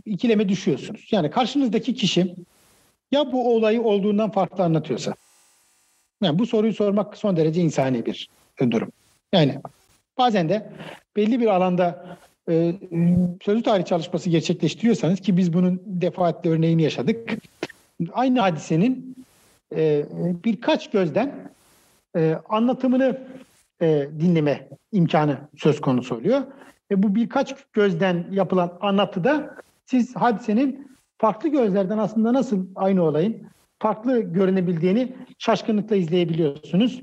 ikileme 0.05 0.49
düşüyorsunuz. 0.49 1.07
Yani 1.11 1.31
karşınızdaki 1.31 1.95
kişi 1.95 2.35
ya 3.11 3.31
bu 3.31 3.55
olayı 3.55 3.81
olduğundan 3.81 4.31
farklı 4.31 4.63
anlatıyorsa. 4.63 5.13
Yani 6.23 6.39
bu 6.39 6.45
soruyu 6.45 6.73
sormak 6.73 7.17
son 7.17 7.37
derece 7.37 7.61
insani 7.61 8.05
bir 8.05 8.29
durum. 8.71 8.91
Yani 9.33 9.59
bazen 10.17 10.49
de 10.49 10.69
belli 11.15 11.39
bir 11.39 11.47
alanda 11.47 12.17
e, 12.49 12.73
sözlü 13.41 13.63
tarih 13.63 13.85
çalışması 13.85 14.29
gerçekleştiriyorsanız 14.29 15.19
ki 15.19 15.37
biz 15.37 15.53
bunun 15.53 15.81
defaatle 15.85 16.49
örneğini 16.49 16.83
yaşadık. 16.83 17.33
Aynı 18.13 18.39
hadisenin 18.39 19.15
e, 19.75 20.05
birkaç 20.45 20.91
gözden 20.91 21.51
e, 22.15 22.37
anlatımını 22.49 23.21
e, 23.81 24.07
dinleme 24.19 24.69
imkanı 24.91 25.37
söz 25.57 25.81
konusu 25.81 26.15
oluyor. 26.15 26.41
Ve 26.91 27.03
bu 27.03 27.15
birkaç 27.15 27.55
gözden 27.73 28.27
yapılan 28.31 28.77
anlatıda 28.81 29.55
siz 29.85 30.15
hadisenin 30.15 30.97
farklı 31.17 31.49
gözlerden 31.49 31.97
aslında 31.97 32.33
nasıl 32.33 32.67
aynı 32.75 33.03
olayın 33.03 33.47
farklı 33.79 34.19
görünebildiğini 34.19 35.15
şaşkınlıkla 35.37 35.95
izleyebiliyorsunuz. 35.95 37.01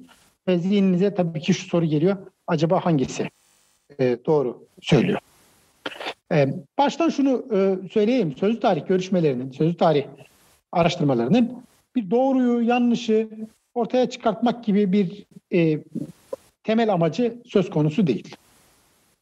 Ve 0.49 0.59
zihninize 0.59 1.15
tabii 1.15 1.41
ki 1.41 1.55
şu 1.55 1.69
soru 1.69 1.85
geliyor. 1.85 2.17
Acaba 2.51 2.85
hangisi 2.85 3.31
e, 4.01 4.19
doğru 4.27 4.65
söylüyor? 4.83 5.19
E, 6.33 6.55
baştan 6.79 7.09
şunu 7.09 7.45
e, 7.53 7.89
söyleyeyim. 7.89 8.35
Sözlü 8.37 8.61
tarih 8.61 8.87
görüşmelerinin, 8.87 9.51
sözlü 9.51 9.77
tarih 9.77 10.05
araştırmalarının 10.73 11.63
bir 11.97 12.11
doğruyu, 12.11 12.69
yanlışı 12.69 13.29
ortaya 13.75 14.11
çıkartmak 14.11 14.65
gibi 14.65 14.93
bir 14.93 15.27
e, 15.53 15.79
temel 16.65 16.93
amacı 16.93 17.35
söz 17.47 17.71
konusu 17.71 18.07
değil. 18.07 18.37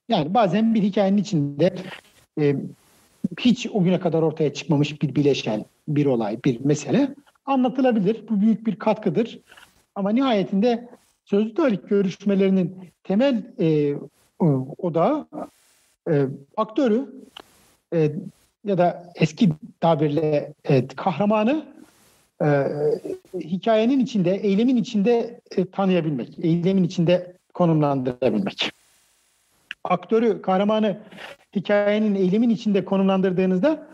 Yani 0.08 0.34
bazen 0.34 0.74
bir 0.74 0.82
hikayenin 0.82 1.18
içinde 1.18 1.74
e, 2.40 2.56
hiç 3.40 3.66
o 3.72 3.84
güne 3.84 4.00
kadar 4.00 4.22
ortaya 4.22 4.54
çıkmamış 4.54 5.02
bir 5.02 5.14
bileşen, 5.14 5.64
bir 5.88 6.06
olay, 6.06 6.38
bir 6.44 6.64
mesele 6.64 7.14
anlatılabilir. 7.46 8.28
Bu 8.28 8.40
büyük 8.40 8.66
bir 8.66 8.76
katkıdır. 8.76 9.38
Ama 9.94 10.10
nihayetinde 10.10 10.88
sözlü 11.30 11.54
tarih 11.54 11.78
görüşmelerinin 11.88 12.92
temel 13.04 13.42
e, 13.60 13.96
odağı 14.78 15.26
e, 16.10 16.26
aktörü 16.56 17.14
e, 17.94 18.12
ya 18.64 18.78
da 18.78 19.12
eski 19.14 19.50
tabirle 19.80 20.54
e, 20.64 20.86
kahramanı 20.86 21.66
e, 22.42 22.66
hikayenin 23.34 24.00
içinde, 24.00 24.34
eylemin 24.34 24.76
içinde 24.76 25.40
e, 25.56 25.64
tanıyabilmek, 25.70 26.38
eylemin 26.38 26.84
içinde 26.84 27.36
konumlandırabilmek. 27.54 28.70
Aktörü, 29.84 30.42
kahramanı 30.42 30.98
hikayenin, 31.56 32.14
eylemin 32.14 32.50
içinde 32.50 32.84
konumlandırdığınızda 32.84 33.86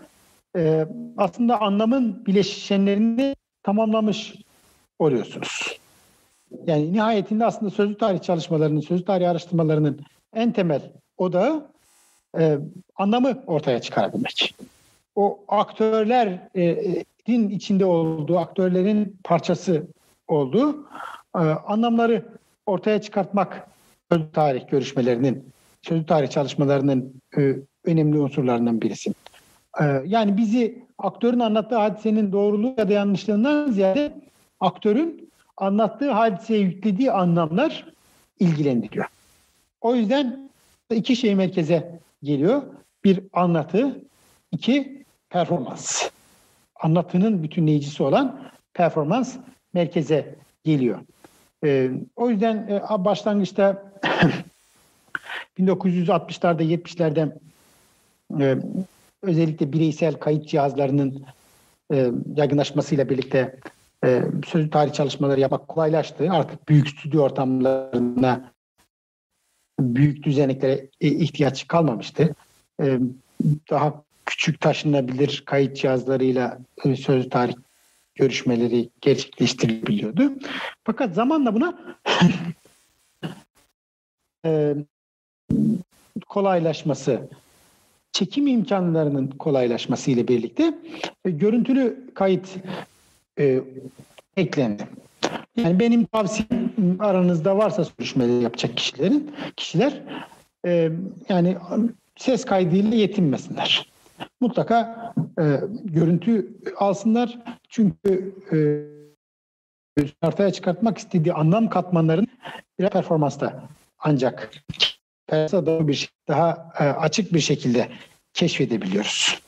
e, 0.56 0.86
aslında 1.16 1.60
anlamın 1.60 2.26
bileşenlerini 2.26 3.36
tamamlamış 3.62 4.34
oluyorsunuz. 4.98 5.83
Yani 6.66 6.92
nihayetinde 6.92 7.44
aslında 7.44 7.70
sözlü 7.70 7.98
tarih 7.98 8.22
çalışmalarının, 8.22 8.80
sözlü 8.80 9.04
tarih 9.04 9.30
araştırmalarının 9.30 10.00
en 10.34 10.52
temel 10.52 10.92
odağı 11.16 11.66
e, 12.38 12.58
anlamı 12.96 13.42
ortaya 13.46 13.80
çıkarabilmek. 13.80 14.54
O 15.14 15.44
aktörlerin 15.48 17.50
içinde 17.50 17.84
olduğu, 17.84 18.38
aktörlerin 18.38 19.16
parçası 19.24 19.86
olduğu 20.28 20.86
e, 21.36 21.38
anlamları 21.38 22.24
ortaya 22.66 23.00
çıkartmak 23.00 23.68
sözlü 24.12 24.32
tarih 24.32 24.68
görüşmelerinin, 24.68 25.52
sözlü 25.82 26.06
tarih 26.06 26.28
çalışmalarının 26.28 27.20
e, 27.38 27.56
önemli 27.84 28.18
unsurlarından 28.18 28.80
birisi. 28.80 29.14
E, 29.80 29.84
yani 30.06 30.36
bizi 30.36 30.84
aktörün 30.98 31.40
anlattığı 31.40 31.76
hadisenin 31.76 32.32
doğruluğu 32.32 32.74
ya 32.78 32.88
da 32.88 32.92
yanlışlığından 32.92 33.70
ziyade 33.70 34.14
aktörün 34.60 35.30
anlattığı 35.56 36.10
hadiseye 36.10 36.60
yüklediği 36.60 37.12
anlamlar 37.12 37.86
ilgilendiriyor. 38.38 39.06
O 39.80 39.94
yüzden 39.94 40.50
iki 40.90 41.16
şey 41.16 41.34
merkeze 41.34 42.00
geliyor. 42.22 42.62
Bir 43.04 43.20
anlatı, 43.32 44.00
iki 44.52 45.04
performans. 45.30 46.10
Anlatının 46.80 47.42
bütünleyicisi 47.42 48.02
olan 48.02 48.50
performans 48.74 49.36
merkeze 49.74 50.34
geliyor. 50.64 51.00
Ee, 51.64 51.90
o 52.16 52.30
yüzden 52.30 52.56
e, 52.56 53.04
başlangıçta 53.04 53.92
1960'larda 55.58 56.62
70'lerde 56.62 57.32
e, 58.40 58.56
özellikle 59.22 59.72
bireysel 59.72 60.14
kayıt 60.14 60.48
cihazlarının 60.48 61.24
e, 61.92 62.10
yaygınlaşmasıyla 62.36 63.08
birlikte 63.08 63.58
e, 64.04 64.22
sözlü 64.46 64.70
tarih 64.70 64.92
çalışmaları 64.92 65.40
yapmak 65.40 65.68
kolaylaştı. 65.68 66.28
Artık 66.30 66.68
büyük 66.68 66.88
stüdyo 66.88 67.22
ortamlarına 67.22 68.52
büyük 69.80 70.22
düzenliklere 70.22 70.88
ihtiyaç 71.00 71.68
kalmamıştı. 71.68 72.34
E, 72.82 72.98
daha 73.70 74.02
küçük 74.26 74.60
taşınabilir 74.60 75.42
kayıt 75.46 75.76
cihazlarıyla 75.76 76.58
e, 76.84 76.96
sözlü 76.96 77.28
tarih 77.28 77.54
görüşmeleri 78.14 78.90
gerçekleştirebiliyordu. 79.00 80.32
Fakat 80.84 81.14
zamanla 81.14 81.54
buna 81.54 81.96
e, 84.46 84.74
kolaylaşması, 86.28 87.28
çekim 88.12 88.46
imkanlarının 88.46 89.28
kolaylaşması 89.28 90.10
ile 90.10 90.28
birlikte 90.28 90.78
e, 91.24 91.30
görüntülü 91.30 92.10
kayıt 92.14 92.48
e, 93.38 93.60
eklendi. 94.36 94.88
Yani 95.56 95.80
benim 95.80 96.04
tavsiyem 96.04 96.96
aranızda 96.98 97.56
varsa 97.56 97.84
görüşmeleri 97.98 98.42
yapacak 98.42 98.76
kişilerin 98.76 99.34
kişiler 99.56 100.02
e, 100.66 100.90
yani 101.28 101.56
ses 102.16 102.44
kaydıyla 102.44 102.96
yetinmesinler. 102.96 103.88
Mutlaka 104.40 105.12
e, 105.38 105.60
görüntü 105.84 106.54
alsınlar 106.76 107.38
çünkü 107.68 108.34
e, 108.52 108.58
ortaya 110.22 110.52
çıkartmak 110.52 110.98
istediği 110.98 111.32
anlam 111.32 111.68
katmanların 111.68 112.28
bir 112.78 112.88
performansta 112.88 113.68
ancak 113.98 114.50
daha 115.30 115.88
bir 115.88 116.12
daha 116.28 116.72
e, 116.80 116.84
açık 116.84 117.34
bir 117.34 117.40
şekilde 117.40 117.88
keşfedebiliyoruz. 118.34 119.40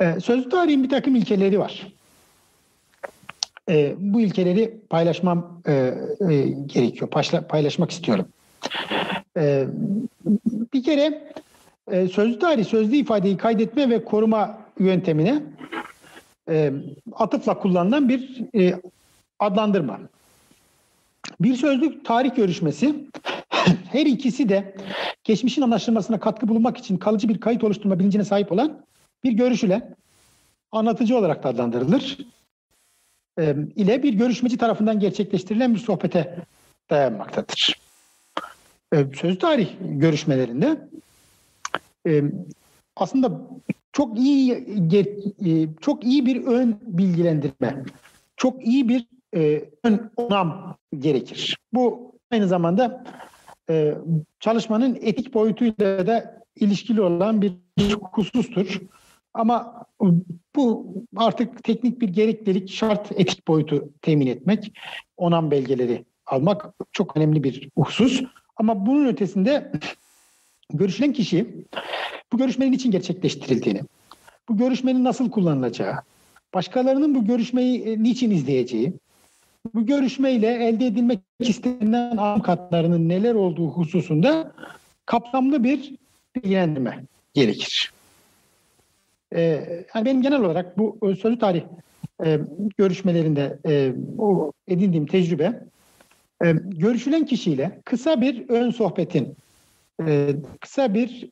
E, 0.00 0.20
sözlü 0.20 0.48
tarihin 0.48 0.84
bir 0.84 0.88
takım 0.88 1.16
ilkeleri 1.16 1.58
var. 1.58 1.86
E, 3.72 3.94
bu 3.98 4.20
ilkeleri 4.20 4.80
paylaşmam 4.90 5.62
e, 5.66 5.72
e, 5.72 6.48
gerekiyor. 6.66 7.10
Paşla, 7.10 7.46
paylaşmak 7.46 7.90
istiyorum. 7.90 8.28
E, 9.36 9.66
bir 10.74 10.82
kere 10.82 11.32
e, 11.90 12.08
sözlü 12.08 12.38
tarih, 12.38 12.64
sözlü 12.64 12.96
ifadeyi 12.96 13.36
kaydetme 13.36 13.90
ve 13.90 14.04
koruma 14.04 14.58
yöntemine 14.78 15.42
e, 16.48 16.72
atıfla 17.12 17.58
kullanılan 17.58 18.08
bir 18.08 18.42
e, 18.60 18.80
adlandırma. 19.38 20.00
Bir 21.40 21.54
sözlük 21.54 22.04
tarih 22.04 22.34
görüşmesi 22.34 22.94
her 23.92 24.06
ikisi 24.06 24.48
de 24.48 24.74
geçmişin 25.24 25.62
anlaşılmasına 25.62 26.20
katkı 26.20 26.48
bulunmak 26.48 26.78
için 26.78 26.96
kalıcı 26.96 27.28
bir 27.28 27.40
kayıt 27.40 27.64
oluşturma 27.64 27.98
bilincine 27.98 28.24
sahip 28.24 28.52
olan 28.52 28.84
bir 29.24 29.32
görüş 29.32 29.64
ile 29.64 29.94
anlatıcı 30.72 31.18
olarak 31.18 31.44
da 31.44 31.48
adlandırılır. 31.48 32.18
E, 33.38 33.56
ile 33.76 34.02
bir 34.02 34.14
görüşmeci 34.14 34.56
tarafından 34.56 35.00
gerçekleştirilen 35.00 35.74
bir 35.74 35.78
sohbete 35.78 36.36
dayanmaktadır. 36.90 37.80
E, 38.94 39.06
söz 39.14 39.38
tarih 39.38 39.68
görüşmelerinde 39.80 40.88
e, 42.08 42.22
aslında 42.96 43.40
çok 43.92 44.18
iyi 44.18 44.52
e, 45.46 45.68
çok 45.80 46.04
iyi 46.04 46.26
bir 46.26 46.44
ön 46.44 46.80
bilgilendirme, 46.82 47.84
çok 48.36 48.66
iyi 48.66 48.88
bir 48.88 49.06
ön 49.84 50.10
onam 50.16 50.76
gerekir. 50.98 51.58
Bu 51.72 52.12
aynı 52.30 52.48
zamanda 52.48 53.04
çalışmanın 54.40 54.98
etik 55.02 55.34
boyutuyla 55.34 56.06
da 56.06 56.42
ilişkili 56.56 57.00
olan 57.00 57.42
bir 57.42 57.52
husustur. 58.12 58.80
Ama 59.34 59.84
bu 60.56 60.94
artık 61.16 61.64
teknik 61.64 62.00
bir 62.00 62.08
gereklilik, 62.08 62.70
şart 62.70 63.12
etik 63.12 63.48
boyutu 63.48 63.88
temin 64.02 64.26
etmek, 64.26 64.72
onam 65.16 65.50
belgeleri 65.50 66.04
almak 66.26 66.74
çok 66.92 67.16
önemli 67.16 67.44
bir 67.44 67.68
husus. 67.76 68.22
Ama 68.56 68.86
bunun 68.86 69.06
ötesinde 69.06 69.72
görüşülen 70.70 71.12
kişi 71.12 71.66
bu 72.32 72.38
görüşmenin 72.38 72.72
için 72.72 72.90
gerçekleştirildiğini, 72.90 73.80
bu 74.48 74.56
görüşmenin 74.56 75.04
nasıl 75.04 75.30
kullanılacağı, 75.30 75.94
başkalarının 76.54 77.14
bu 77.14 77.24
görüşmeyi 77.24 77.82
e, 77.82 78.02
niçin 78.02 78.30
izleyeceği, 78.30 78.92
bu 79.74 79.86
görüşmeyle 79.86 80.68
elde 80.68 80.86
edilmek 80.86 81.20
istenilen 81.38 82.16
anlam 82.16 82.42
katlarının 82.42 83.08
neler 83.08 83.34
olduğu 83.34 83.68
hususunda 83.68 84.52
kapsamlı 85.06 85.64
bir 85.64 85.94
bilgilendirme 86.36 87.04
gerekir. 87.34 87.92
Ee, 89.34 89.84
yani 89.94 90.04
benim 90.04 90.22
genel 90.22 90.40
olarak 90.40 90.78
bu 90.78 90.98
sözlü 91.22 91.38
tarih 91.38 91.62
e, 92.24 92.38
görüşmelerinde 92.78 93.58
e, 93.66 93.92
edindiğim 94.68 95.06
tecrübe 95.06 95.62
e, 96.44 96.52
görüşülen 96.64 97.26
kişiyle 97.26 97.80
kısa 97.84 98.20
bir 98.20 98.48
ön 98.48 98.70
sohbetin, 98.70 99.36
kısa 100.60 100.94
bir 100.94 101.28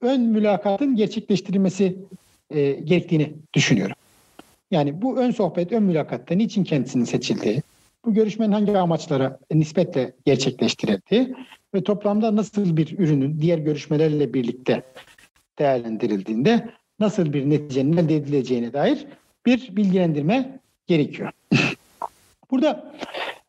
ön 0.00 0.20
mülakatın 0.20 0.96
gerçekleştirilmesi 0.96 1.96
gerektiğini 2.84 3.34
düşünüyorum. 3.54 3.96
Yani 4.70 5.02
bu 5.02 5.18
ön 5.18 5.30
sohbet, 5.30 5.72
ön 5.72 5.82
mülakatta 5.82 6.34
niçin 6.34 6.64
kendisinin 6.64 7.04
seçildiği, 7.04 7.62
bu 8.04 8.14
görüşmenin 8.14 8.52
hangi 8.52 8.78
amaçlara 8.78 9.38
nispetle 9.52 10.12
gerçekleştirildiği 10.24 11.34
ve 11.74 11.84
toplamda 11.84 12.36
nasıl 12.36 12.76
bir 12.76 12.98
ürünün 12.98 13.40
diğer 13.40 13.58
görüşmelerle 13.58 14.34
birlikte 14.34 14.82
değerlendirildiğinde 15.58 16.68
nasıl 17.00 17.32
bir 17.32 17.50
neticenin 17.50 17.96
elde 17.96 18.16
edileceğine 18.16 18.72
dair 18.72 19.06
bir 19.46 19.76
bilgilendirme 19.76 20.60
gerekiyor. 20.86 21.30
Burada 22.50 22.92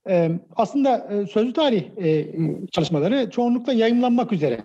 e, 0.09 0.31
aslında 0.55 0.97
e, 0.97 1.27
sözlü 1.27 1.53
tarih 1.53 1.83
e, 1.97 2.27
çalışmaları 2.71 3.29
çoğunlukla 3.29 3.73
yayınlanmak 3.73 4.33
üzere 4.33 4.63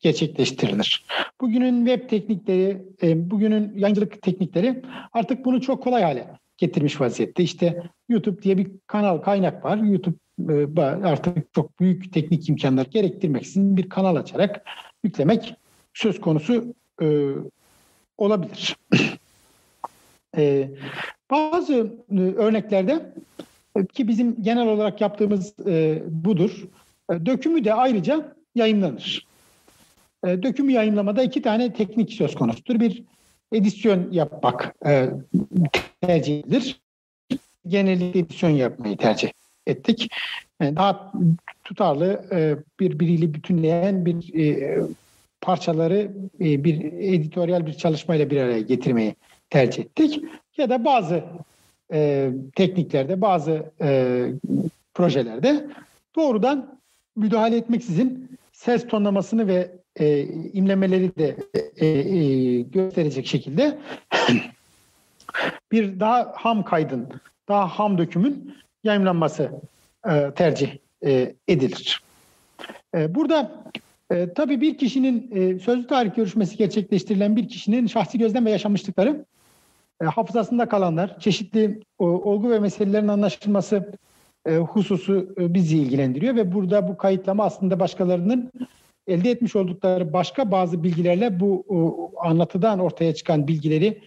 gerçekleştirilir. 0.00 1.04
Bugünün 1.40 1.86
web 1.86 2.08
teknikleri, 2.08 2.82
e, 3.02 3.30
bugünün 3.30 3.72
yayıncılık 3.78 4.22
teknikleri 4.22 4.82
artık 5.12 5.44
bunu 5.44 5.60
çok 5.60 5.82
kolay 5.82 6.02
hale 6.02 6.26
getirmiş 6.56 7.00
vaziyette. 7.00 7.42
İşte 7.42 7.82
YouTube 8.08 8.42
diye 8.42 8.58
bir 8.58 8.70
kanal 8.86 9.18
kaynak 9.18 9.64
var. 9.64 9.76
YouTube 9.76 10.16
e, 10.48 10.80
artık 10.82 11.54
çok 11.54 11.80
büyük 11.80 12.12
teknik 12.12 12.48
imkanlar 12.48 12.86
gerektirmeksizin 12.86 13.76
bir 13.76 13.88
kanal 13.88 14.16
açarak 14.16 14.64
yüklemek 15.04 15.54
söz 15.94 16.20
konusu 16.20 16.74
e, 17.02 17.06
olabilir. 18.18 18.76
e, 20.36 20.70
bazı 21.30 21.92
e, 22.10 22.20
örneklerde 22.20 23.12
e, 23.76 23.86
ki 23.86 24.08
bizim 24.08 24.42
genel 24.42 24.68
olarak 24.68 25.00
yaptığımız 25.00 25.54
e, 25.66 26.02
budur. 26.06 26.68
E, 27.12 27.26
dökümü 27.26 27.64
de 27.64 27.74
ayrıca 27.74 28.36
yayınlanır. 28.54 29.26
E, 30.26 30.42
dökümü 30.42 30.72
yayınlamada 30.72 31.22
iki 31.22 31.42
tane 31.42 31.72
teknik 31.72 32.12
söz 32.12 32.34
konusudur. 32.34 32.80
Bir 32.80 33.02
edisyon 33.52 34.12
yapmak 34.12 34.74
e, 34.86 35.10
tercih 36.00 36.40
edilir. 36.40 36.80
Genellikle 37.66 38.20
edisyon 38.20 38.50
yapmayı 38.50 38.96
tercih 38.96 39.30
ettik. 39.66 40.10
Yani 40.60 40.76
daha 40.76 41.12
tutarlı, 41.64 42.24
e, 42.32 42.56
birbiriyle 42.80 43.34
bütünleyen 43.34 44.06
bir 44.06 44.34
e, 44.34 44.78
parçaları 45.40 46.12
e, 46.40 46.64
bir 46.64 46.92
editoryal 46.92 47.66
bir 47.66 47.72
çalışmayla 47.72 48.30
bir 48.30 48.36
araya 48.36 48.60
getirmeyi 48.60 49.14
tercih 49.50 49.82
ettik. 49.82 50.24
Ya 50.56 50.70
da 50.70 50.84
bazı 50.84 51.24
e, 51.92 52.30
tekniklerde, 52.56 53.20
bazı 53.20 53.72
e, 53.80 54.18
projelerde 54.94 55.66
doğrudan 56.16 56.80
müdahale 57.16 57.56
etmeksizin 57.56 58.38
ses 58.52 58.88
tonlamasını 58.88 59.46
ve 59.46 59.70
e, 59.96 60.22
imlemeleri 60.52 61.16
de 61.16 61.36
e, 61.76 61.86
e, 61.86 62.60
gösterecek 62.62 63.26
şekilde 63.26 63.78
bir 65.72 66.00
daha 66.00 66.32
ham 66.36 66.64
kaydın, 66.64 67.08
daha 67.48 67.66
ham 67.66 67.98
dökümün 67.98 68.54
yayınlanması 68.84 69.50
e, 70.10 70.30
tercih 70.36 70.76
e, 71.04 71.34
edilir. 71.48 72.02
E, 72.94 73.14
burada 73.14 73.64
e, 74.10 74.32
tabii 74.32 74.60
bir 74.60 74.78
kişinin 74.78 75.30
e, 75.34 75.58
sözlü 75.58 75.86
tarih 75.86 76.14
görüşmesi 76.14 76.56
gerçekleştirilen 76.56 77.36
bir 77.36 77.48
kişinin 77.48 77.86
şahsi 77.86 78.18
gözlem 78.18 78.46
ve 78.46 78.50
yaşamışlıkları 78.50 79.24
e, 80.02 80.04
hafızasında 80.04 80.68
kalanlar, 80.68 81.20
çeşitli 81.20 81.80
o, 81.98 82.06
olgu 82.06 82.50
ve 82.50 82.58
meselelerin 82.58 83.08
anlaşılması 83.08 83.92
e, 84.46 84.56
hususu 84.56 85.34
e, 85.40 85.54
bizi 85.54 85.78
ilgilendiriyor 85.78 86.36
ve 86.36 86.52
burada 86.52 86.88
bu 86.88 86.96
kayıtlama 86.96 87.44
aslında 87.44 87.80
başkalarının 87.80 88.52
elde 89.06 89.30
etmiş 89.30 89.56
oldukları 89.56 90.12
başka 90.12 90.50
bazı 90.50 90.82
bilgilerle 90.82 91.40
bu 91.40 91.64
o, 91.68 92.10
anlatıdan 92.20 92.78
ortaya 92.78 93.14
çıkan 93.14 93.48
bilgileri 93.48 94.00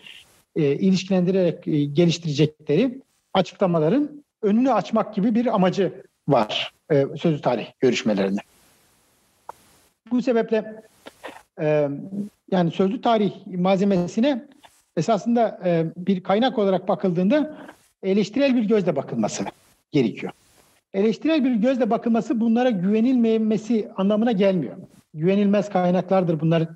e, 0.56 0.76
ilişkilendirerek 0.76 1.68
e, 1.68 1.86
geliştirecekleri 1.86 3.02
açıklamaların 3.34 4.24
önünü 4.42 4.72
açmak 4.72 5.16
gibi 5.16 5.36
bir 5.36 5.56
amacı 5.56 6.04
var 6.28 6.74
e, 6.92 7.06
sözlü 7.18 7.42
tarih 7.42 7.68
görüşmelerinde. 7.80 8.42
Bu 10.12 10.22
sebeple 10.22 10.84
e, 11.62 11.90
yani 12.52 12.72
sözlü 12.72 13.02
tarih 13.02 13.34
malzemesine 13.48 14.48
esasında 14.98 15.60
e, 15.66 15.86
bir 15.98 16.24
kaynak 16.24 16.60
olarak 16.60 16.88
bakıldığında 16.88 17.58
eleştirel 18.04 18.56
bir 18.56 18.64
gözle 18.64 18.96
bakılması 18.96 19.46
gerekiyor. 19.92 20.34
Eleştirel 20.94 21.44
bir 21.44 21.52
gözle 21.52 21.90
bakılması 21.90 22.40
bunlara 22.40 22.70
güvenilmemesi 22.70 23.92
anlamına 23.98 24.32
gelmiyor. 24.32 24.78
Güvenilmez 25.14 25.70
kaynaklardır 25.70 26.40
bunlar 26.40 26.68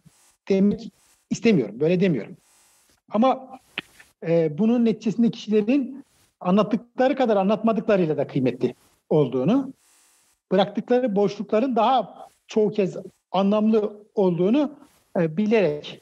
demek 0.49 0.91
istemiyorum. 1.29 1.79
Böyle 1.79 1.99
demiyorum. 1.99 2.37
Ama 3.11 3.59
e, 4.27 4.57
bunun 4.57 4.85
neticesinde 4.85 5.31
kişilerin 5.31 6.05
anlattıkları 6.39 7.15
kadar 7.15 7.37
anlatmadıklarıyla 7.37 8.17
da 8.17 8.27
kıymetli 8.27 8.75
olduğunu, 9.09 9.73
bıraktıkları 10.51 11.15
boşlukların 11.15 11.75
daha 11.75 12.27
çoğu 12.47 12.71
kez 12.71 12.97
anlamlı 13.35 13.93
olduğunu 14.15 14.71
e, 15.19 15.37
bilerek 15.37 16.01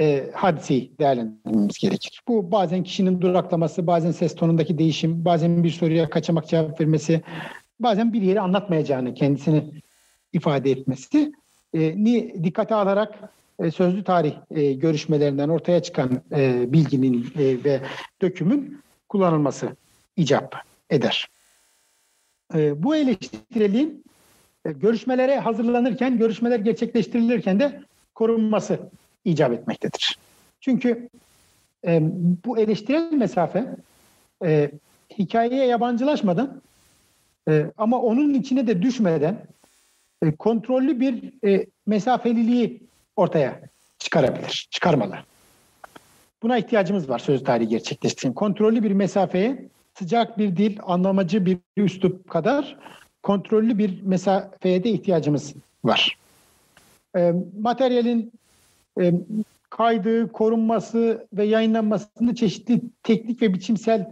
e, 0.00 0.30
hadiseyi 0.34 0.92
değerlendirmemiz 0.98 1.78
gerekir. 1.78 2.22
Bu 2.28 2.50
bazen 2.52 2.84
kişinin 2.84 3.20
duraklaması, 3.20 3.86
bazen 3.86 4.10
ses 4.10 4.34
tonundaki 4.34 4.78
değişim, 4.78 5.24
bazen 5.24 5.64
bir 5.64 5.70
soruya 5.70 6.10
kaçamak 6.10 6.48
cevap 6.48 6.80
vermesi, 6.80 7.22
bazen 7.80 8.12
bir 8.12 8.22
yeri 8.22 8.40
anlatmayacağını 8.40 9.14
kendisini 9.14 9.64
ifade 10.32 10.70
etmesi 10.70 11.32
e, 11.74 12.04
ni 12.04 12.44
dikkate 12.44 12.74
alarak 12.74 13.18
e, 13.58 13.70
sözlü 13.70 14.04
tarih 14.04 14.34
e, 14.50 14.72
görüşmelerinden 14.72 15.48
ortaya 15.48 15.82
çıkan 15.82 16.22
e, 16.32 16.72
bilginin 16.72 17.32
e, 17.38 17.64
ve 17.64 17.80
dökümün 18.22 18.80
kullanılması 19.08 19.76
icap 20.16 20.56
eder. 20.90 21.28
E, 22.54 22.82
bu 22.82 22.96
eleştireliğin 22.96 24.03
e, 24.03 24.03
görüşmelere 24.70 25.38
hazırlanırken, 25.38 26.18
görüşmeler 26.18 26.58
gerçekleştirilirken 26.58 27.60
de 27.60 27.80
korunması 28.14 28.78
icap 29.24 29.52
etmektedir. 29.52 30.18
Çünkü 30.60 31.08
e, 31.86 32.00
bu 32.46 32.58
eleştirel 32.58 33.12
mesafe 33.12 33.66
e, 34.44 34.70
hikayeye 35.18 35.66
yabancılaşmadan 35.66 36.62
e, 37.48 37.66
ama 37.76 38.00
onun 38.00 38.34
içine 38.34 38.66
de 38.66 38.82
düşmeden 38.82 39.46
e, 40.22 40.32
kontrollü 40.32 41.00
bir 41.00 41.32
e, 41.48 41.66
mesafeliliği 41.86 42.82
ortaya 43.16 43.60
çıkarabilir, 43.98 44.68
çıkarmalı. 44.70 45.16
Buna 46.42 46.58
ihtiyacımız 46.58 47.08
var 47.08 47.18
söz 47.18 47.44
tarihi 47.44 47.68
gerçekleştirin. 47.68 48.32
Kontrollü 48.32 48.82
bir 48.82 48.90
mesafeye 48.90 49.68
sıcak 49.98 50.38
bir 50.38 50.56
dil, 50.56 50.78
anlamacı 50.82 51.46
bir 51.46 51.58
üslup 51.76 52.30
kadar 52.30 52.76
kontrollü 53.24 53.78
bir 53.78 54.02
mesafeye 54.02 54.84
de 54.84 54.90
ihtiyacımız 54.90 55.54
var. 55.84 56.18
E, 57.16 57.34
materyalin 57.60 58.32
e, 59.00 59.12
kaydı, 59.70 60.32
korunması 60.32 61.26
ve 61.32 61.44
yayınlanmasında 61.44 62.34
çeşitli 62.34 62.80
teknik 63.02 63.42
ve 63.42 63.54
biçimsel 63.54 64.10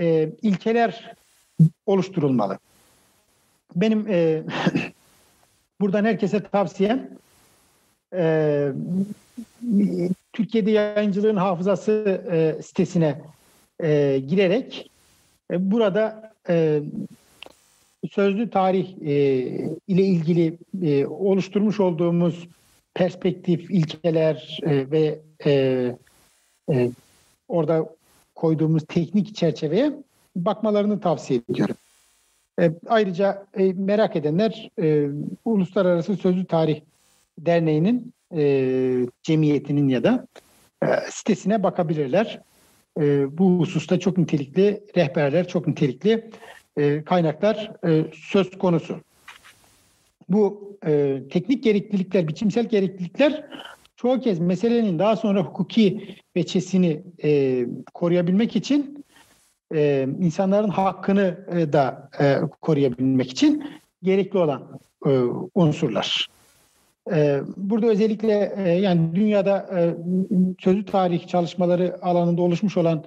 e, 0.00 0.28
ilkeler 0.42 1.14
oluşturulmalı. 1.86 2.58
Benim 3.76 4.06
e, 4.08 4.42
buradan 5.80 6.04
herkese 6.04 6.42
tavsiyem 6.42 7.10
e, 8.14 8.72
Türkiye'de 10.32 10.70
yayıncılığın 10.70 11.36
hafızası 11.36 12.22
e, 12.30 12.62
sitesine 12.62 13.20
e, 13.82 14.22
girerek 14.28 14.90
e, 15.50 15.70
burada 15.70 16.32
e, 16.48 16.82
sözlü 18.10 18.50
tarih 18.50 18.94
e, 19.02 19.14
ile 19.88 20.02
ilgili 20.02 20.58
e, 20.82 21.06
oluşturmuş 21.06 21.80
olduğumuz 21.80 22.48
perspektif, 22.94 23.70
ilkeler 23.70 24.58
e, 24.62 24.90
ve 24.90 25.18
e, 25.46 25.52
e, 26.72 26.90
orada 27.48 27.88
koyduğumuz 28.34 28.82
teknik 28.88 29.34
çerçeveye 29.34 29.92
bakmalarını 30.36 31.00
tavsiye 31.00 31.40
ediyorum. 31.50 31.76
E, 32.60 32.72
ayrıca 32.86 33.46
e, 33.58 33.72
merak 33.72 34.16
edenler 34.16 34.70
e, 34.82 35.08
Uluslararası 35.44 36.16
Sözlü 36.16 36.46
Tarih 36.46 36.80
Derneği'nin 37.38 38.12
e, 38.36 39.06
cemiyetinin 39.22 39.88
ya 39.88 40.04
da 40.04 40.26
e, 40.82 40.86
sitesine 41.10 41.62
bakabilirler. 41.62 42.40
e, 43.00 43.38
bu 43.38 43.58
hususta 43.58 44.00
çok 44.00 44.18
nitelikli 44.18 44.82
rehberler, 44.96 45.48
çok 45.48 45.66
nitelikli 45.66 46.30
e, 46.76 47.04
kaynaklar 47.04 47.72
e, 47.86 48.04
söz 48.14 48.50
konusu. 48.58 48.96
Bu 50.28 50.76
e, 50.86 51.22
teknik 51.30 51.64
gereklilikler, 51.64 52.28
biçimsel 52.28 52.64
gereklilikler 52.64 53.44
çoğu 53.96 54.20
kez 54.20 54.38
meselenin 54.38 54.98
daha 54.98 55.16
sonra 55.16 55.42
hukuki 55.42 56.16
veçesini 56.36 57.02
koruyabilmek 57.94 58.56
için 58.56 59.04
insanların 60.20 60.68
hakkını 60.68 61.46
da 61.72 62.10
koruyabilmek 62.60 63.30
için 63.30 63.64
gerekli 64.02 64.38
olan 64.38 64.80
unsurlar. 65.54 66.28
Burada 67.56 67.86
özellikle 67.86 68.32
yani 68.82 69.14
dünyada 69.14 69.70
e, 69.78 69.94
sözlü 70.58 70.84
tarih 70.84 71.26
çalışmaları 71.26 71.98
alanında 72.02 72.42
oluşmuş 72.42 72.76
olan 72.76 73.04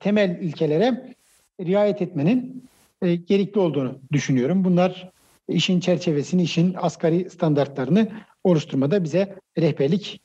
temel 0.00 0.38
ilkelere 0.40 1.14
riayet 1.60 2.02
etmenin 2.02 2.66
e, 3.02 3.14
gerekli 3.14 3.60
olduğunu 3.60 3.98
düşünüyorum. 4.12 4.64
Bunlar 4.64 5.10
işin 5.48 5.80
çerçevesini, 5.80 6.42
işin 6.42 6.74
asgari 6.78 7.30
standartlarını 7.30 8.08
oluşturmada 8.44 9.04
bize 9.04 9.36
rehberlik 9.58 10.20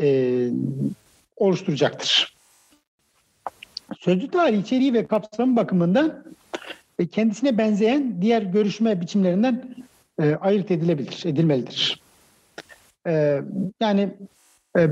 e, 0.00 0.48
oluşturacaktır. 1.36 2.34
Sözlü 3.98 4.30
tarih 4.30 4.62
içeriği 4.62 4.94
ve 4.94 5.06
kapsamı 5.06 5.56
bakımından 5.56 6.24
e, 6.98 7.06
kendisine 7.06 7.58
benzeyen 7.58 8.22
diğer 8.22 8.42
görüşme 8.42 9.00
biçimlerinden 9.00 9.74
e, 10.20 10.34
ayırt 10.34 10.70
edilebilir, 10.70 11.22
edilmelidir. 11.26 12.00
E, 13.06 13.40
yani 13.80 14.08
e, 14.78 14.88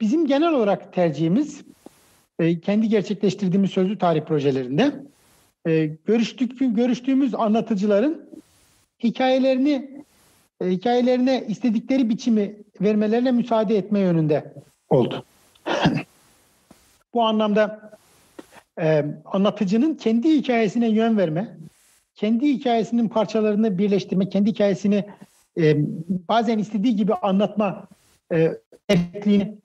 bizim 0.00 0.26
genel 0.26 0.52
olarak 0.52 0.92
tercihimiz 0.92 1.62
e, 2.38 2.60
kendi 2.60 2.88
gerçekleştirdiğimiz 2.88 3.70
sözlü 3.70 3.98
tarih 3.98 4.20
projelerinde 4.20 4.92
e, 5.66 5.86
görüştük, 6.06 6.58
görüştüğümüz 6.60 7.34
anlatıcıların 7.34 8.30
hikayelerini 9.02 10.04
e, 10.60 10.66
hikayelerine 10.66 11.44
istedikleri 11.48 12.08
biçimi 12.08 12.56
vermelerine 12.80 13.32
müsaade 13.32 13.76
etme 13.76 14.00
yönünde 14.00 14.54
oldu. 14.90 15.24
Bu 17.14 17.22
anlamda 17.22 17.90
e, 18.80 19.04
anlatıcının 19.24 19.94
kendi 19.94 20.36
hikayesine 20.36 20.88
yön 20.88 21.18
verme, 21.18 21.56
kendi 22.14 22.48
hikayesinin 22.48 23.08
parçalarını 23.08 23.78
birleştirme, 23.78 24.28
kendi 24.28 24.50
hikayesini 24.50 25.04
e, 25.58 25.76
bazen 26.28 26.58
istediği 26.58 26.96
gibi 26.96 27.14
anlatma 27.14 27.86
e, 28.32 28.52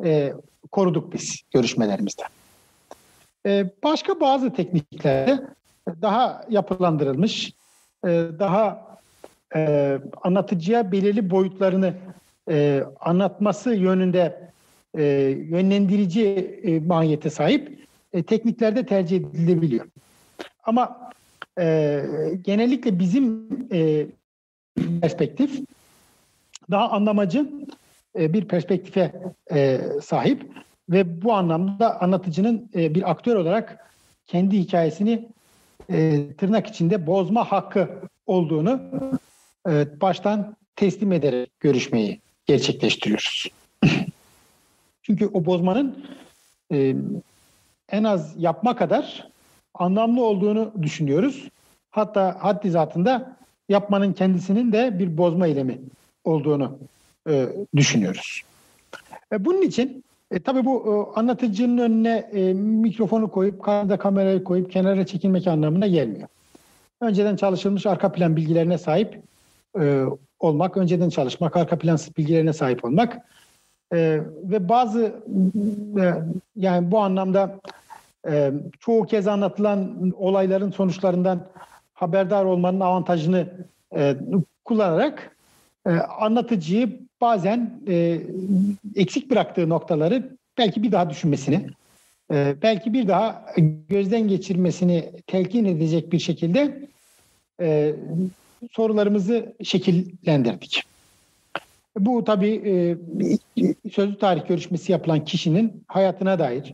e, 0.03 0.33
koruduk 0.71 1.13
biz 1.13 1.41
görüşmelerimizde. 1.53 2.23
E, 3.45 3.65
başka 3.83 4.19
bazı 4.19 4.53
tekniklerde 4.53 5.39
daha 6.01 6.45
yapılandırılmış, 6.49 7.53
e, 8.05 8.07
daha 8.39 8.87
e, 9.55 9.99
anlatıcıya 10.23 10.91
belirli 10.91 11.29
boyutlarını 11.29 11.93
e, 12.49 12.83
anlatması 12.99 13.73
yönünde 13.73 14.51
yönlendirici 15.49 16.81
mahiyete 16.85 17.29
sahip 17.29 17.87
tekniklerde 18.27 18.85
tercih 18.85 19.17
edilebiliyor. 19.17 19.85
Ama 20.63 21.09
genellikle 22.41 22.99
bizim 22.99 23.49
perspektif 25.01 25.61
daha 26.71 26.89
anlamacı 26.89 27.49
bir 28.15 28.47
perspektife 28.47 29.13
sahip 30.03 30.51
ve 30.89 31.21
bu 31.21 31.33
anlamda 31.33 32.01
anlatıcının 32.01 32.69
bir 32.73 33.11
aktör 33.11 33.35
olarak 33.35 33.91
kendi 34.27 34.57
hikayesini 34.57 35.29
e, 35.91 36.27
tırnak 36.37 36.67
içinde 36.67 37.07
bozma 37.07 37.51
hakkı 37.51 37.89
olduğunu 38.25 38.81
e, 39.69 40.01
baştan 40.01 40.55
teslim 40.75 41.11
ederek 41.11 41.59
görüşmeyi 41.59 42.19
gerçekleştiriyoruz. 42.45 43.47
Çünkü 45.03 45.27
o 45.27 45.45
bozmanın 45.45 46.05
e, 46.71 46.95
en 47.89 48.03
az 48.03 48.33
yapma 48.37 48.75
kadar 48.75 49.27
anlamlı 49.73 50.23
olduğunu 50.23 50.73
düşünüyoruz. 50.81 51.49
Hatta 51.91 52.37
haddi 52.39 52.71
zatında 52.71 53.37
yapmanın 53.69 54.13
kendisinin 54.13 54.71
de 54.71 54.99
bir 54.99 55.17
bozma 55.17 55.47
eylemi 55.47 55.81
olduğunu 56.23 56.77
e, 57.29 57.49
düşünüyoruz. 57.75 58.41
E, 59.31 59.45
bunun 59.45 59.61
için 59.61 60.03
e, 60.31 60.39
tabii 60.39 60.65
bu 60.65 61.07
e, 61.15 61.19
anlatıcının 61.19 61.77
önüne 61.77 62.17
e, 62.17 62.53
mikrofonu 62.53 63.31
koyup, 63.31 63.63
karda 63.63 63.97
kamerayı 63.97 64.43
koyup 64.43 64.71
kenara 64.71 65.05
çekilmek 65.05 65.47
anlamına 65.47 65.87
gelmiyor. 65.87 66.27
Önceden 67.01 67.35
çalışılmış 67.35 67.85
arka 67.85 68.11
plan 68.11 68.35
bilgilerine 68.35 68.77
sahip 68.77 69.21
e, 69.79 70.03
olmak, 70.39 70.77
önceden 70.77 71.09
çalışmak, 71.09 71.57
arka 71.57 71.79
plan 71.79 71.97
bilgilerine 72.17 72.53
sahip 72.53 72.85
olmak 72.85 73.17
e, 73.93 74.21
ve 74.43 74.69
bazı 74.69 75.15
e, 75.99 76.13
yani 76.55 76.91
bu 76.91 76.99
anlamda 76.99 77.59
e, 78.29 78.51
çoğu 78.79 79.05
kez 79.05 79.27
anlatılan 79.27 80.11
olayların 80.17 80.71
sonuçlarından 80.71 81.47
haberdar 81.93 82.45
olmanın 82.45 82.79
avantajını 82.79 83.47
e, 83.95 84.15
kullanarak 84.65 85.35
e, 85.85 85.91
anlatıcıyı 85.91 86.99
bazen 87.21 87.81
e, 87.87 88.21
eksik 88.95 89.31
bıraktığı 89.31 89.69
noktaları 89.69 90.37
belki 90.57 90.83
bir 90.83 90.91
daha 90.91 91.09
düşünmesini, 91.09 91.67
e, 92.33 92.55
belki 92.61 92.93
bir 92.93 93.07
daha 93.07 93.45
gözden 93.89 94.27
geçirmesini 94.27 95.11
telkin 95.27 95.65
edecek 95.65 96.11
bir 96.11 96.19
şekilde 96.19 96.89
e, 97.61 97.95
sorularımızı 98.71 99.53
şekillendirdik. 99.63 100.83
Bu 101.99 102.23
tabii 102.23 102.61
e, 102.65 102.97
sözlü 103.91 104.17
tarih 104.17 104.47
görüşmesi 104.47 104.91
yapılan 104.91 105.25
kişinin 105.25 105.83
hayatına 105.87 106.39
dair, 106.39 106.73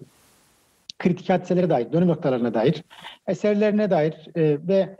kritik 0.99 1.29
hadiselere 1.29 1.69
dair, 1.69 1.91
dönüm 1.91 2.07
noktalarına 2.07 2.53
dair, 2.53 2.83
eserlerine 3.27 3.89
dair 3.89 4.13
e, 4.35 4.57
ve 4.67 4.95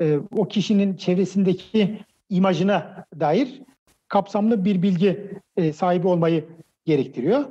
e, 0.00 0.18
o 0.36 0.48
kişinin 0.48 0.96
çevresindeki 0.96 1.98
imajına 2.30 3.04
dair 3.20 3.60
kapsamlı 4.14 4.64
bir 4.64 4.82
bilgi 4.82 5.30
e, 5.56 5.72
sahibi 5.72 6.06
olmayı 6.08 6.44
gerektiriyor. 6.84 7.44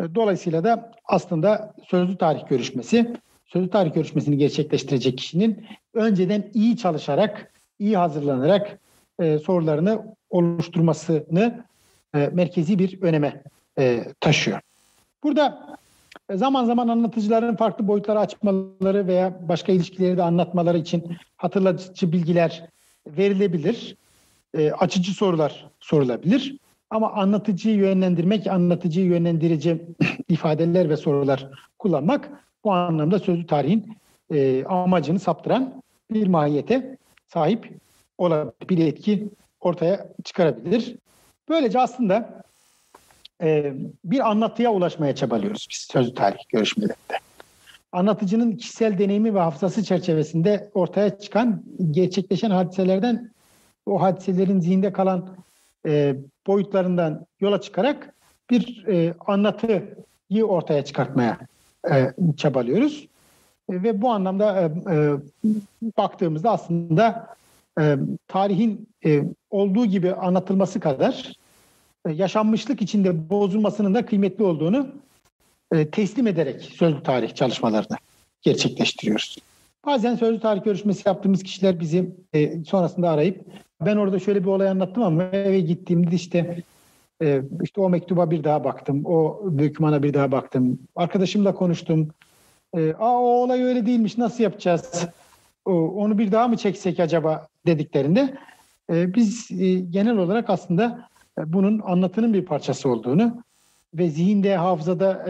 E, 0.00 0.14
dolayısıyla 0.14 0.64
da 0.64 0.92
aslında 1.04 1.74
sözlü 1.88 2.18
tarih 2.18 2.48
görüşmesi, 2.48 3.12
sözlü 3.46 3.70
tarih 3.70 3.94
görüşmesini 3.94 4.36
gerçekleştirecek 4.36 5.18
kişinin 5.18 5.66
önceden 5.94 6.50
iyi 6.54 6.76
çalışarak, 6.76 7.52
iyi 7.78 7.96
hazırlanarak 7.96 8.78
e, 9.20 9.38
sorularını 9.38 10.16
oluşturmasını 10.30 11.64
merkezi 12.32 12.78
bir 12.78 13.02
öneme 13.02 13.42
taşıyor. 14.20 14.60
Burada 15.24 15.76
zaman 16.34 16.64
zaman 16.64 16.88
anlatıcıların 16.88 17.56
farklı 17.56 17.88
boyutları 17.88 18.18
açmaları 18.18 19.06
veya 19.06 19.48
başka 19.48 19.72
ilişkileri 19.72 20.16
de 20.16 20.22
anlatmaları 20.22 20.78
için 20.78 21.16
hatırlatıcı 21.36 22.12
bilgiler 22.12 22.68
verilebilir. 23.06 23.96
E, 24.56 24.72
açıcı 24.72 25.12
sorular 25.12 25.70
sorulabilir. 25.80 26.56
Ama 26.90 27.12
anlatıcıyı 27.12 27.76
yönlendirmek, 27.76 28.46
anlatıcıyı 28.46 29.06
yönlendirici 29.06 29.82
ifadeler 30.28 30.90
ve 30.90 30.96
sorular 30.96 31.50
kullanmak 31.78 32.30
bu 32.64 32.72
anlamda 32.72 33.18
sözlü 33.18 33.46
tarihin 33.46 33.96
e, 34.30 34.64
amacını 34.64 35.20
saptıran 35.20 35.82
bir 36.10 36.26
mahiyete 36.26 36.96
sahip 37.26 37.78
olabilir, 38.18 38.68
bir 38.68 38.86
etki 38.86 39.28
ortaya 39.60 40.08
çıkarabilir. 40.24 40.96
Böylece 41.48 41.80
aslında 41.80 42.42
e, 43.42 43.74
bir 44.04 44.30
anlatıya 44.30 44.72
ulaşmaya 44.72 45.14
çabalıyoruz 45.14 45.66
biz 45.70 45.78
sözlü 45.78 46.14
tarih 46.14 46.38
görüşmelerinde. 46.48 47.18
Anlatıcının 47.92 48.56
kişisel 48.56 48.98
deneyimi 48.98 49.34
ve 49.34 49.40
hafızası 49.40 49.84
çerçevesinde 49.84 50.70
ortaya 50.74 51.18
çıkan, 51.18 51.62
gerçekleşen 51.90 52.50
hadiselerden 52.50 53.30
o 53.86 54.02
hadiselerin 54.02 54.60
zihinde 54.60 54.92
kalan 54.92 55.28
e, 55.86 56.16
boyutlarından 56.46 57.26
yola 57.40 57.60
çıkarak 57.60 58.14
bir 58.50 58.84
e, 58.88 59.14
anlatıyı 59.26 60.44
ortaya 60.46 60.84
çıkartmaya 60.84 61.38
e, 61.90 62.12
çabalıyoruz. 62.36 63.08
E, 63.72 63.82
ve 63.82 64.02
bu 64.02 64.10
anlamda 64.10 64.60
e, 64.60 64.64
e, 64.64 65.12
baktığımızda 65.96 66.50
aslında 66.50 67.36
e, 67.80 67.96
tarihin 68.28 68.88
e, 69.04 69.22
olduğu 69.50 69.86
gibi 69.86 70.14
anlatılması 70.14 70.80
kadar 70.80 71.32
e, 72.06 72.12
yaşanmışlık 72.12 72.82
içinde 72.82 73.30
bozulmasının 73.30 73.94
da 73.94 74.06
kıymetli 74.06 74.44
olduğunu 74.44 74.88
e, 75.72 75.90
teslim 75.90 76.26
ederek 76.26 76.62
sözlü 76.62 77.02
tarih 77.02 77.34
çalışmalarını 77.34 77.96
gerçekleştiriyoruz. 78.42 79.38
Bazen 79.86 80.16
sözlü 80.16 80.40
tarih 80.40 80.64
görüşmesi 80.64 81.08
yaptığımız 81.08 81.42
kişiler 81.42 81.80
bizi 81.80 82.10
e, 82.32 82.64
sonrasında 82.64 83.10
arayıp 83.10 83.44
ben 83.80 83.96
orada 83.96 84.18
şöyle 84.18 84.42
bir 84.42 84.48
olay 84.48 84.68
anlattım 84.68 85.02
ama 85.02 85.22
eve 85.22 85.60
gittiğimde 85.60 86.14
işte 86.14 86.62
e, 87.22 87.42
işte 87.62 87.80
o 87.80 87.88
mektuba 87.88 88.30
bir 88.30 88.44
daha 88.44 88.64
baktım, 88.64 89.04
o 89.04 89.44
dokümana 89.58 90.02
bir 90.02 90.14
daha 90.14 90.32
baktım, 90.32 90.78
arkadaşımla 90.96 91.54
konuştum, 91.54 92.08
e, 92.76 92.92
Aa, 92.92 93.20
o 93.20 93.26
olay 93.26 93.62
öyle 93.62 93.86
değilmiş 93.86 94.18
nasıl 94.18 94.44
yapacağız? 94.44 95.06
Onu 95.64 96.18
bir 96.18 96.32
daha 96.32 96.48
mı 96.48 96.56
çeksek 96.56 97.00
acaba? 97.00 97.46
dediklerinde 97.66 98.34
e, 98.92 99.14
biz 99.14 99.50
e, 99.50 99.74
genel 99.74 100.16
olarak 100.16 100.50
aslında 100.50 101.08
bunun 101.46 101.80
anlatının 101.84 102.34
bir 102.34 102.44
parçası 102.44 102.88
olduğunu 102.88 103.42
ve 103.94 104.10
zihinde, 104.10 104.56
hafızada 104.56 105.26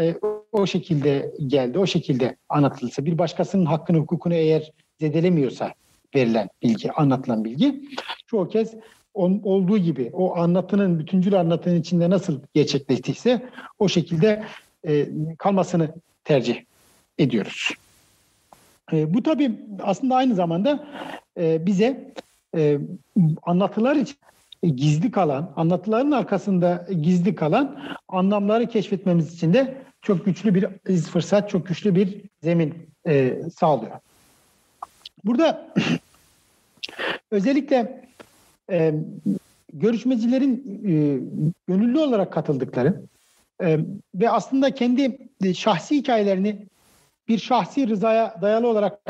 o 0.52 0.66
şekilde 0.66 1.35
geldi, 1.47 1.78
o 1.78 1.86
şekilde 1.86 2.36
anlatılırsa, 2.48 3.05
bir 3.05 3.18
başkasının 3.18 3.66
hakkını, 3.66 3.98
hukukunu 3.98 4.35
eğer 4.35 4.73
zedelemiyorsa 5.01 5.73
verilen 6.15 6.49
bilgi, 6.62 6.93
anlatılan 6.93 7.45
bilgi, 7.45 7.83
çoğu 8.27 8.49
kez 8.49 8.74
on, 9.15 9.41
olduğu 9.45 9.78
gibi 9.78 10.11
o 10.12 10.37
anlatının, 10.37 10.99
bütüncül 10.99 11.41
anlatının 11.41 11.81
içinde 11.81 12.11
nasıl 12.11 12.41
gerçekleştiyse 12.55 13.43
o 13.78 13.89
şekilde 13.89 14.45
e, 14.89 15.09
kalmasını 15.39 15.91
tercih 16.24 16.57
ediyoruz. 17.19 17.70
E, 18.93 19.15
bu 19.15 19.23
tabii 19.23 19.61
aslında 19.83 20.15
aynı 20.15 20.35
zamanda 20.35 20.87
e, 21.39 21.66
bize 21.66 22.12
e, 22.57 22.78
anlatılar 23.43 23.97
için 23.97 24.16
gizli 24.62 25.11
kalan, 25.11 25.53
anlatıların 25.57 26.11
arkasında 26.11 26.87
gizli 27.03 27.35
kalan 27.35 27.97
anlamları 28.09 28.66
keşfetmemiz 28.66 29.35
için 29.35 29.55
de 29.55 29.74
çok 30.03 30.24
güçlü 30.24 30.55
bir 30.55 30.69
fırsat, 31.03 31.51
çok 31.51 31.66
güçlü 31.66 31.95
bir 31.95 32.20
zemin 32.43 32.74
e, 33.07 33.41
sağlıyor. 33.57 33.93
Burada 35.27 35.74
özellikle 37.31 38.05
e, 38.70 38.94
görüşmecilerin 39.73 40.81
e, 40.85 40.93
gönüllü 41.69 41.98
olarak 41.98 42.32
katıldıkları 42.32 43.03
e, 43.62 43.78
ve 44.15 44.31
aslında 44.31 44.74
kendi 44.74 45.19
şahsi 45.55 45.97
hikayelerini 45.97 46.66
bir 47.28 47.39
şahsi 47.39 47.89
rızaya 47.89 48.39
dayalı 48.43 48.69
olarak 48.69 49.01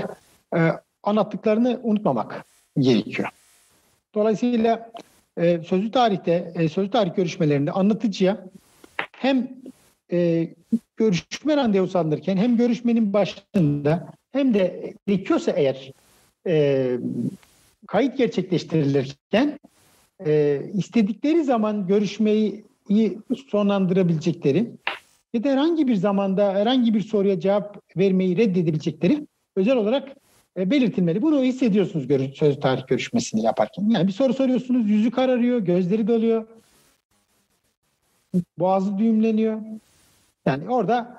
e, 0.57 0.71
anlattıklarını 1.03 1.81
unutmamak 1.83 2.45
gerekiyor. 2.79 3.29
Dolayısıyla 4.15 4.93
e, 5.37 5.63
sözlü 5.63 5.91
tarihte, 5.91 6.53
e, 6.55 6.69
sözlü 6.69 6.91
tarih 6.91 7.15
görüşmelerinde 7.17 7.73
anlatıcıya 7.73 8.47
hem 9.13 9.49
e, 10.13 10.49
görüşme 10.97 11.57
randevusu 11.57 11.99
alınırken 11.99 12.37
hem 12.37 12.57
görüşmenin 12.57 13.13
başında 13.13 14.13
hem 14.33 14.55
de 14.55 14.95
gerekiyorsa 15.07 15.53
eğer 15.53 15.93
e, 16.47 16.97
kayıt 17.87 18.19
gerçekleştirilirken 18.19 19.59
e, 20.27 20.63
istedikleri 20.75 21.45
zaman 21.45 21.87
görüşmeyi 21.87 22.65
sonlandırabilecekleri 23.51 24.71
ya 25.35 25.45
da 25.45 25.49
herhangi 25.49 25.89
bir 25.89 25.97
zamanda 25.97 26.55
herhangi 26.55 26.95
bir 26.95 27.01
soruya 27.01 27.41
cevap 27.41 27.97
vermeyi 27.97 28.37
reddedebilecekleri 28.37 29.27
özel 29.57 29.77
olarak 29.77 30.17
e, 30.57 30.71
belirtilmeli. 30.71 31.23
Bunu 31.23 31.43
hissediyorsunuz 31.43 32.07
görü 32.07 32.35
söz 32.35 32.61
tarih 32.61 32.87
görüşmesini 32.87 33.43
yaparken. 33.43 33.91
Yani 33.91 34.07
bir 34.07 34.13
soru 34.13 34.35
soruyorsunuz, 34.35 34.91
yüzü 34.91 35.11
kararıyor, 35.11 35.59
gözleri 35.59 36.09
doluyor, 36.09 36.47
boğazı 38.59 38.99
düğümleniyor. 38.99 39.61
Yani 40.47 40.71
orada 40.71 41.17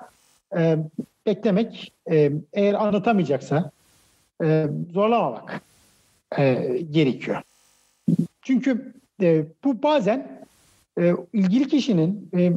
e, 0.56 0.78
beklemek, 1.26 1.92
e, 2.10 2.32
eğer 2.52 2.74
anlatamayacaksa 2.74 3.70
e, 4.42 4.66
zorlamamak 4.92 5.60
e, 6.38 6.78
gerekiyor. 6.90 7.42
Çünkü 8.42 8.92
e, 9.22 9.44
bu 9.64 9.82
bazen 9.82 10.46
e, 11.00 11.14
ilgili 11.32 11.68
kişinin 11.68 12.30
e, 12.36 12.52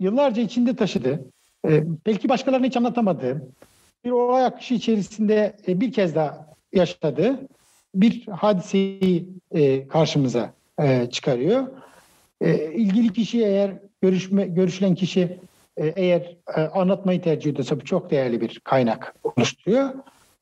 yıllarca 0.00 0.42
içinde 0.42 0.76
taşıdığı, 0.76 1.24
e, 1.68 1.84
belki 2.06 2.28
başkalarına 2.28 2.66
hiç 2.66 2.76
anlatamadığı, 2.76 3.48
bir 4.04 4.10
olay 4.10 4.44
akışı 4.44 4.74
içerisinde 4.74 5.56
e, 5.68 5.80
bir 5.80 5.92
kez 5.92 6.14
daha 6.14 6.46
yaşadığı 6.72 7.40
bir 7.94 8.26
hadiseyi 8.26 9.28
e, 9.50 9.88
karşımıza 9.88 10.52
e, 10.82 11.10
çıkarıyor. 11.10 11.66
E, 12.40 12.72
ilgili 12.72 13.12
kişi 13.12 13.44
eğer 13.44 13.72
görüşme 14.02 14.46
görüşülen 14.46 14.94
kişi 14.94 15.38
e, 15.76 15.86
eğer 15.86 16.36
e, 16.56 16.60
anlatmayı 16.60 17.22
tercih 17.22 17.50
ediyorsa 17.50 17.80
bu 17.80 17.84
çok 17.84 18.10
değerli 18.10 18.40
bir 18.40 18.60
kaynak 18.64 19.14
oluşturuyor. 19.24 19.94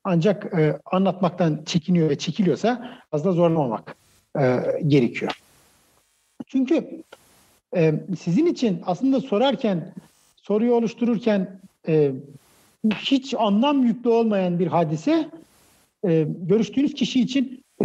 Ancak 0.04 0.54
e, 0.54 0.80
anlatmaktan 0.84 1.62
çekiniyor 1.66 2.10
ve 2.10 2.18
çekiliyorsa 2.18 3.00
fazla 3.10 3.32
zorlamamak 3.32 3.96
e, 4.38 4.62
gerekiyor. 4.86 5.40
Çünkü 6.46 7.02
e, 7.76 7.94
sizin 8.20 8.46
için 8.46 8.82
aslında 8.86 9.20
sorarken, 9.20 9.92
soruyu 10.36 10.74
oluştururken 10.74 11.60
e, 11.88 12.12
hiç 12.96 13.34
anlam 13.38 13.84
yüklü 13.84 14.10
olmayan 14.10 14.58
bir 14.58 14.66
hadise 14.66 15.30
e, 16.04 16.26
görüştüğünüz 16.28 16.94
kişi 16.94 17.20
için 17.20 17.64
e, 17.82 17.84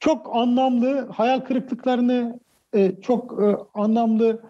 çok 0.00 0.36
anlamlı 0.36 1.08
hayal 1.08 1.40
kırıklıklarını, 1.40 2.40
e, 2.74 2.92
çok 3.02 3.42
e, 3.42 3.56
anlamlı 3.74 4.42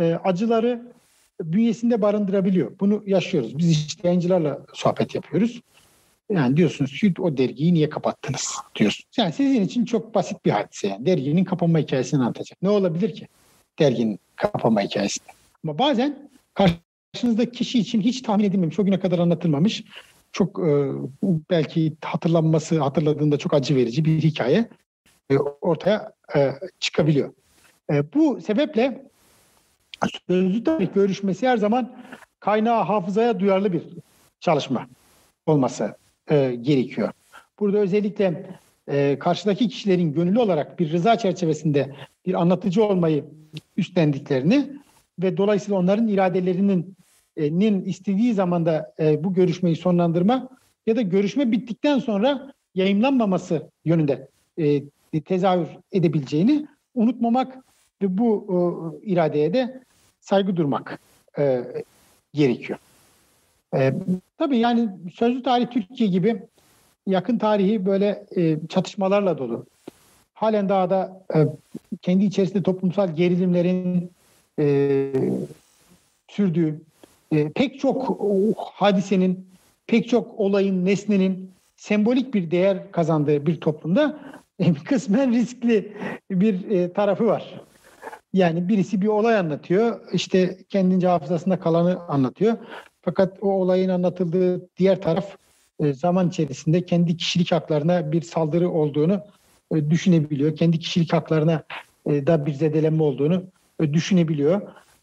e, 0.00 0.14
acıları 0.24 0.92
bünyesinde 1.40 2.02
barındırabiliyor. 2.02 2.72
Bunu 2.80 3.02
yaşıyoruz. 3.06 3.58
Biz 3.58 3.70
işte 3.70 4.08
yayıncılarla 4.08 4.60
sohbet 4.74 5.14
yapıyoruz. 5.14 5.60
Yani 6.32 6.56
diyorsunuz 6.56 7.00
ki 7.00 7.14
o 7.18 7.36
dergiyi 7.36 7.74
niye 7.74 7.88
kapattınız 7.88 8.54
diyorsunuz. 8.74 9.08
Yani 9.16 9.32
sizin 9.32 9.62
için 9.62 9.84
çok 9.84 10.14
basit 10.14 10.44
bir 10.44 10.50
hadise. 10.50 10.88
Yani 10.88 11.06
derginin 11.06 11.44
kapanma 11.44 11.78
hikayesini 11.78 12.20
anlatacak. 12.20 12.62
Ne 12.62 12.68
olabilir 12.68 13.14
ki 13.14 13.28
derginin 13.78 14.18
kapanma 14.36 14.80
hikayesinde? 14.80 15.28
Ama 15.64 15.78
bazen 15.78 16.30
karşınızdaki 16.54 17.52
kişi 17.52 17.78
için 17.78 18.00
hiç 18.00 18.22
tahmin 18.22 18.44
edilmemiş, 18.44 18.78
o 18.78 18.84
güne 18.84 19.00
kadar 19.00 19.18
anlatılmamış, 19.18 19.84
çok 20.32 20.58
e, 20.58 20.88
belki 21.50 21.92
hatırlanması, 22.04 22.80
hatırladığında 22.80 23.38
çok 23.38 23.54
acı 23.54 23.76
verici 23.76 24.04
bir 24.04 24.22
hikaye 24.22 24.68
e, 25.30 25.36
ortaya 25.60 26.12
e, 26.36 26.52
çıkabiliyor. 26.80 27.32
E, 27.92 28.12
bu 28.14 28.40
sebeple 28.40 29.10
sözlü 30.28 30.64
tarih 30.64 30.94
görüşmesi 30.94 31.48
her 31.48 31.56
zaman 31.56 31.92
kaynağı 32.40 32.82
hafızaya 32.84 33.40
duyarlı 33.40 33.72
bir 33.72 33.82
çalışma 34.40 34.86
olması 35.46 36.01
e, 36.30 36.54
gerekiyor. 36.54 37.10
Burada 37.60 37.78
özellikle 37.78 38.46
e, 38.88 39.18
karşıdaki 39.18 39.68
kişilerin 39.68 40.12
gönüllü 40.12 40.38
olarak 40.38 40.78
bir 40.78 40.92
rıza 40.92 41.18
çerçevesinde 41.18 41.94
bir 42.26 42.40
anlatıcı 42.40 42.84
olmayı 42.84 43.24
üstlendiklerini 43.76 44.70
ve 45.22 45.36
dolayısıyla 45.36 45.78
onların 45.78 46.08
iradelerinin 46.08 46.94
e, 47.36 47.58
nin 47.58 47.84
istediği 47.84 48.34
zamanda 48.34 48.94
e, 49.00 49.24
bu 49.24 49.34
görüşmeyi 49.34 49.76
sonlandırma 49.76 50.48
ya 50.86 50.96
da 50.96 51.02
görüşme 51.02 51.52
bittikten 51.52 51.98
sonra 51.98 52.52
yayınlanmaması 52.74 53.70
yönünde 53.84 54.28
e, 54.58 54.82
tezahür 55.24 55.68
edebileceğini 55.92 56.66
unutmamak 56.94 57.58
ve 58.02 58.18
bu 58.18 58.46
e, 58.48 58.56
iradeye 59.10 59.54
de 59.54 59.82
saygı 60.20 60.56
durmak 60.56 61.00
e, 61.38 61.64
gerekiyor. 62.34 62.78
E, 63.74 63.94
tabii 64.38 64.58
yani 64.58 64.88
sözlü 65.14 65.42
tarih 65.42 65.66
Türkiye 65.66 66.08
gibi 66.08 66.42
yakın 67.06 67.38
tarihi 67.38 67.86
böyle 67.86 68.26
e, 68.36 68.58
çatışmalarla 68.68 69.38
dolu. 69.38 69.66
Halen 70.34 70.68
daha 70.68 70.90
da 70.90 71.24
e, 71.34 71.38
kendi 72.02 72.24
içerisinde 72.24 72.62
toplumsal 72.62 73.16
gerilimlerin 73.16 74.10
e, 74.58 75.12
sürdüğü, 76.28 76.80
e, 77.32 77.48
pek 77.48 77.80
çok 77.80 78.20
hadisenin, 78.58 79.46
pek 79.86 80.08
çok 80.08 80.40
olayın, 80.40 80.84
nesnenin 80.84 81.50
sembolik 81.76 82.34
bir 82.34 82.50
değer 82.50 82.92
kazandığı 82.92 83.46
bir 83.46 83.60
toplumda 83.60 84.18
e, 84.58 84.74
kısmen 84.74 85.32
riskli 85.32 85.92
bir 86.30 86.70
e, 86.70 86.92
tarafı 86.92 87.26
var. 87.26 87.60
Yani 88.32 88.68
birisi 88.68 89.02
bir 89.02 89.06
olay 89.06 89.36
anlatıyor, 89.36 90.00
işte 90.12 90.58
kendince 90.68 91.08
hafızasında 91.08 91.60
kalanı 91.60 92.00
anlatıyor. 92.08 92.56
Fakat 93.02 93.38
o 93.42 93.50
olayın 93.50 93.88
anlatıldığı 93.88 94.68
diğer 94.76 95.00
taraf 95.00 95.36
e, 95.80 95.92
zaman 95.92 96.28
içerisinde 96.28 96.86
kendi 96.86 97.16
kişilik 97.16 97.52
haklarına 97.52 98.12
bir 98.12 98.22
saldırı 98.22 98.70
olduğunu 98.70 99.22
e, 99.74 99.90
düşünebiliyor. 99.90 100.56
Kendi 100.56 100.78
kişilik 100.78 101.12
haklarına 101.12 101.62
e, 102.06 102.26
da 102.26 102.46
bir 102.46 102.52
zedelenme 102.52 103.02
olduğunu 103.02 103.42
düşünebiliyor. 103.92 104.62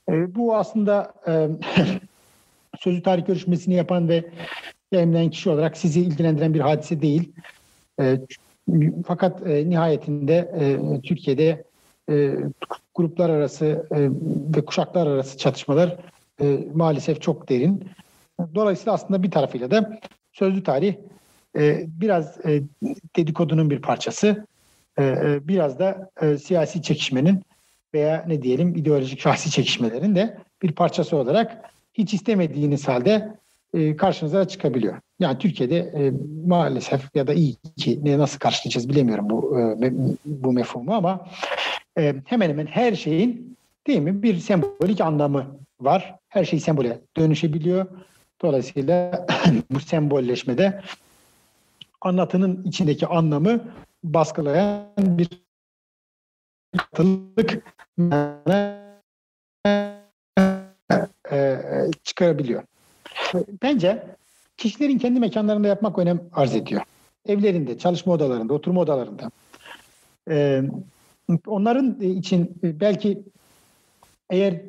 Bu 0.10 0.56
aslında 0.56 1.14
sözlü 2.80 3.04
tarih 3.04 3.26
görüşmesini 3.26 3.74
yapan 3.74 4.10
ve 4.10 4.26
yayınlayan 4.92 5.30
kişi 5.30 5.50
olarak 5.50 5.78
sizi 5.78 6.02
ilgilendiren 6.02 6.54
bir 6.54 6.60
hadise 6.60 7.02
değil. 7.02 7.32
Fakat 9.06 9.46
nihayetinde 9.46 10.52
Türkiye'de 11.04 11.64
gruplar 12.96 13.30
arası 13.30 13.88
ve 14.56 14.66
kuşaklar 14.66 15.08
arası 15.08 15.38
çatışmalar 15.38 15.98
maalesef 16.74 17.22
çok 17.22 17.50
derin. 17.50 17.84
Dolayısıyla 18.56 18.94
aslında 18.94 19.24
bir 19.24 19.32
tarafıyla 19.32 19.72
da 19.72 20.00
sözlü 20.34 20.64
tarih 20.64 20.96
e, 21.58 21.86
biraz 21.88 22.46
e, 22.46 22.62
dedikodunun 23.16 23.70
bir 23.70 23.82
parçası, 23.82 24.46
e, 24.98 25.04
e, 25.04 25.48
biraz 25.48 25.80
da 25.80 26.10
e, 26.22 26.38
siyasi 26.38 26.82
çekişmenin 26.82 27.44
veya 27.94 28.26
ne 28.28 28.42
diyelim 28.42 28.76
ideolojik 28.76 29.20
şahsi 29.20 29.52
çekişmelerin 29.52 30.16
de 30.16 30.38
bir 30.62 30.72
parçası 30.72 31.18
olarak 31.18 31.72
hiç 31.94 32.14
istemediğiniz 32.14 32.88
halde 32.88 33.36
e, 33.74 33.96
karşınıza 33.96 34.48
çıkabiliyor. 34.48 35.00
Yani 35.20 35.38
Türkiye'de 35.38 35.78
e, 35.78 36.12
maalesef 36.48 37.16
ya 37.16 37.28
da 37.28 37.34
iyi 37.34 37.56
ki 37.56 38.00
ne 38.04 38.18
nasıl 38.18 38.40
karşılayacağız 38.40 38.90
bilemiyorum 38.90 39.30
bu 39.30 39.60
e, 39.60 39.92
bu 40.26 40.54
mefhumu 40.54 40.94
ama 40.94 41.28
e, 41.98 42.16
hemen 42.26 42.50
hemen 42.50 42.66
her 42.66 42.96
şeyin 42.96 43.58
değil 43.88 44.00
mi 44.00 44.24
bir 44.24 44.38
sembolik 44.38 45.02
anlamı 45.02 45.59
var. 45.82 46.16
Her 46.30 46.46
şey 46.46 46.60
sembole 46.60 47.02
dönüşebiliyor. 47.18 47.86
Dolayısıyla 48.42 49.26
bu 49.72 49.80
sembolleşmede 49.80 50.82
anlatının 52.02 52.64
içindeki 52.64 53.08
anlamı 53.08 53.62
baskılayan 54.04 54.88
bir 54.98 55.30
katılık 56.78 57.64
çıkarabiliyor. 62.04 62.64
Bence 63.64 64.08
kişilerin 64.58 64.98
kendi 64.98 65.20
mekanlarında 65.20 65.68
yapmak 65.68 66.00
önem 66.00 66.22
arz 66.34 66.56
ediyor. 66.56 66.82
Evlerinde, 67.26 67.78
çalışma 67.78 68.14
odalarında, 68.14 68.54
oturma 68.54 68.82
odalarında. 68.82 69.32
Onların 71.48 72.02
için 72.02 72.56
belki 72.64 73.24
eğer 74.30 74.62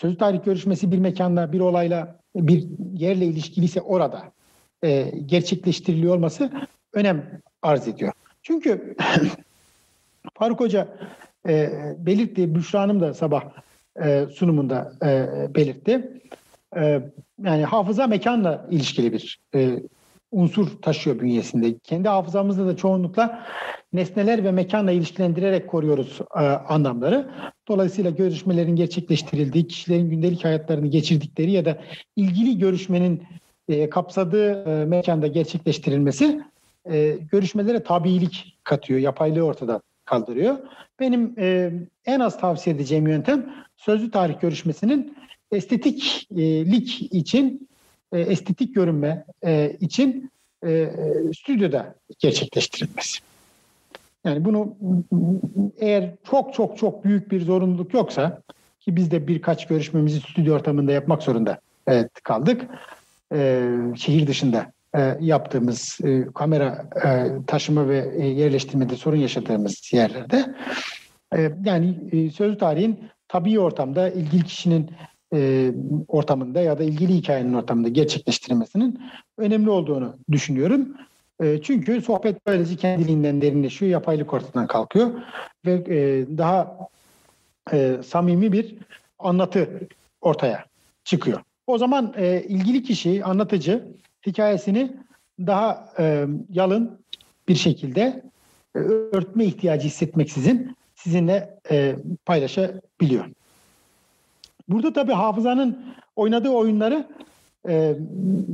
sözlü 0.00 0.16
tarih 0.18 0.44
görüşmesi 0.44 0.92
bir 0.92 0.98
mekanla, 0.98 1.52
bir 1.52 1.60
olayla, 1.60 2.18
bir 2.36 2.66
yerle 2.94 3.24
ilişkiliyse 3.26 3.80
orada 3.80 4.32
gerçekleştiriliyor 5.26 6.14
olması 6.14 6.50
önem 6.92 7.40
arz 7.62 7.88
ediyor. 7.88 8.12
Çünkü 8.42 8.96
Faruk 10.34 10.60
Hoca 10.60 10.88
e, 11.48 11.70
belirtti, 11.98 12.54
Büşra 12.54 12.80
Hanım 12.80 13.00
da 13.00 13.14
sabah 13.14 13.42
e, 14.02 14.26
sunumunda 14.34 14.92
e, 15.02 15.26
belirtti. 15.54 16.20
E, 16.76 17.00
yani 17.42 17.64
hafıza 17.64 18.06
mekanla 18.06 18.66
ilişkili 18.70 19.12
bir 19.12 19.40
e, 19.54 19.82
unsur 20.32 20.68
taşıyor 20.82 21.20
bünyesinde. 21.20 21.78
Kendi 21.78 22.08
hafızamızda 22.08 22.66
da 22.66 22.76
çoğunlukla 22.76 23.46
nesneler 23.92 24.44
ve 24.44 24.52
mekanla 24.52 24.92
ilişkilendirerek 24.92 25.68
koruyoruz 25.68 26.20
e, 26.36 26.40
anlamları. 26.40 27.30
Dolayısıyla 27.68 28.10
görüşmelerin 28.10 28.76
gerçekleştirildiği, 28.76 29.66
kişilerin 29.68 30.10
gündelik 30.10 30.44
hayatlarını 30.44 30.86
geçirdikleri 30.86 31.50
ya 31.50 31.64
da 31.64 31.78
ilgili 32.16 32.58
görüşmenin 32.58 33.22
e, 33.68 33.90
kapsadığı 33.90 34.64
e, 34.64 34.84
mekanda 34.84 35.26
gerçekleştirilmesi 35.26 36.40
e, 36.90 37.18
görüşmelere 37.32 37.82
tabiilik 37.82 38.58
katıyor, 38.64 39.00
yapaylığı 39.00 39.42
ortadan 39.42 39.82
kaldırıyor. 40.04 40.58
Benim 41.00 41.34
e, 41.38 41.72
en 42.06 42.20
az 42.20 42.40
tavsiye 42.40 42.76
edeceğim 42.76 43.08
yöntem 43.08 43.54
sözlü 43.76 44.10
tarih 44.10 44.40
görüşmesinin 44.40 45.16
estetiklik 45.52 46.28
için, 47.12 47.68
e, 48.12 48.20
estetik 48.20 48.74
görünme 48.74 49.24
e, 49.44 49.76
için 49.80 50.30
e, 50.66 50.90
stüdyoda 51.34 51.94
gerçekleştirilmesi. 52.18 53.27
Yani 54.24 54.44
bunu 54.44 54.76
eğer 55.78 56.14
çok 56.30 56.54
çok 56.54 56.78
çok 56.78 57.04
büyük 57.04 57.30
bir 57.30 57.40
zorunluluk 57.40 57.94
yoksa 57.94 58.42
ki 58.80 58.96
biz 58.96 59.10
de 59.10 59.28
birkaç 59.28 59.66
görüşmemizi 59.66 60.20
stüdyo 60.20 60.54
ortamında 60.54 60.92
yapmak 60.92 61.22
zorunda 61.22 61.60
evet, 61.86 62.10
kaldık. 62.22 62.66
Ee, 63.34 63.70
şehir 63.96 64.26
dışında 64.26 64.72
e, 64.96 65.16
yaptığımız 65.20 65.98
e, 66.04 66.26
kamera 66.34 66.88
e, 67.04 67.26
taşıma 67.46 67.88
ve 67.88 68.12
e, 68.16 68.26
yerleştirmede 68.26 68.96
sorun 68.96 69.16
yaşadığımız 69.16 69.92
yerlerde 69.92 70.54
e, 71.36 71.52
yani 71.64 71.98
e, 72.12 72.30
sözlü 72.30 72.58
tarihin 72.58 73.00
tabii 73.28 73.60
ortamda 73.60 74.10
ilgili 74.10 74.44
kişinin 74.44 74.90
e, 75.34 75.70
ortamında 76.08 76.60
ya 76.60 76.78
da 76.78 76.82
ilgili 76.82 77.14
hikayenin 77.14 77.54
ortamında 77.54 77.88
gerçekleştirilmesinin 77.88 79.00
önemli 79.38 79.70
olduğunu 79.70 80.16
düşünüyorum. 80.32 80.96
E, 81.42 81.62
çünkü 81.62 82.02
sohbet 82.02 82.46
böylece 82.46 82.76
kendiliğinden 82.76 83.42
derinleşiyor, 83.42 83.92
yapaylık 83.92 84.34
ortadan 84.34 84.66
kalkıyor 84.66 85.10
ve 85.66 85.72
e, 85.72 86.26
daha 86.38 86.78
e, 87.72 87.96
samimi 88.06 88.52
bir 88.52 88.74
anlatı 89.18 89.88
ortaya 90.20 90.64
çıkıyor. 91.04 91.40
O 91.66 91.78
zaman 91.78 92.14
e, 92.16 92.42
ilgili 92.42 92.82
kişi, 92.82 93.24
anlatıcı 93.24 93.86
hikayesini 94.26 94.96
daha 95.38 95.94
yalın 96.50 96.98
bir 97.48 97.54
şekilde 97.54 98.22
örtme 99.12 99.44
ihtiyacı 99.44 99.86
hissetmeksizin 99.86 100.76
sizinle 100.94 101.58
paylaşabiliyor. 102.26 103.24
Burada 104.68 104.92
tabii 104.92 105.12
hafızanın 105.12 105.84
oynadığı 106.16 106.48
oyunları 106.48 107.08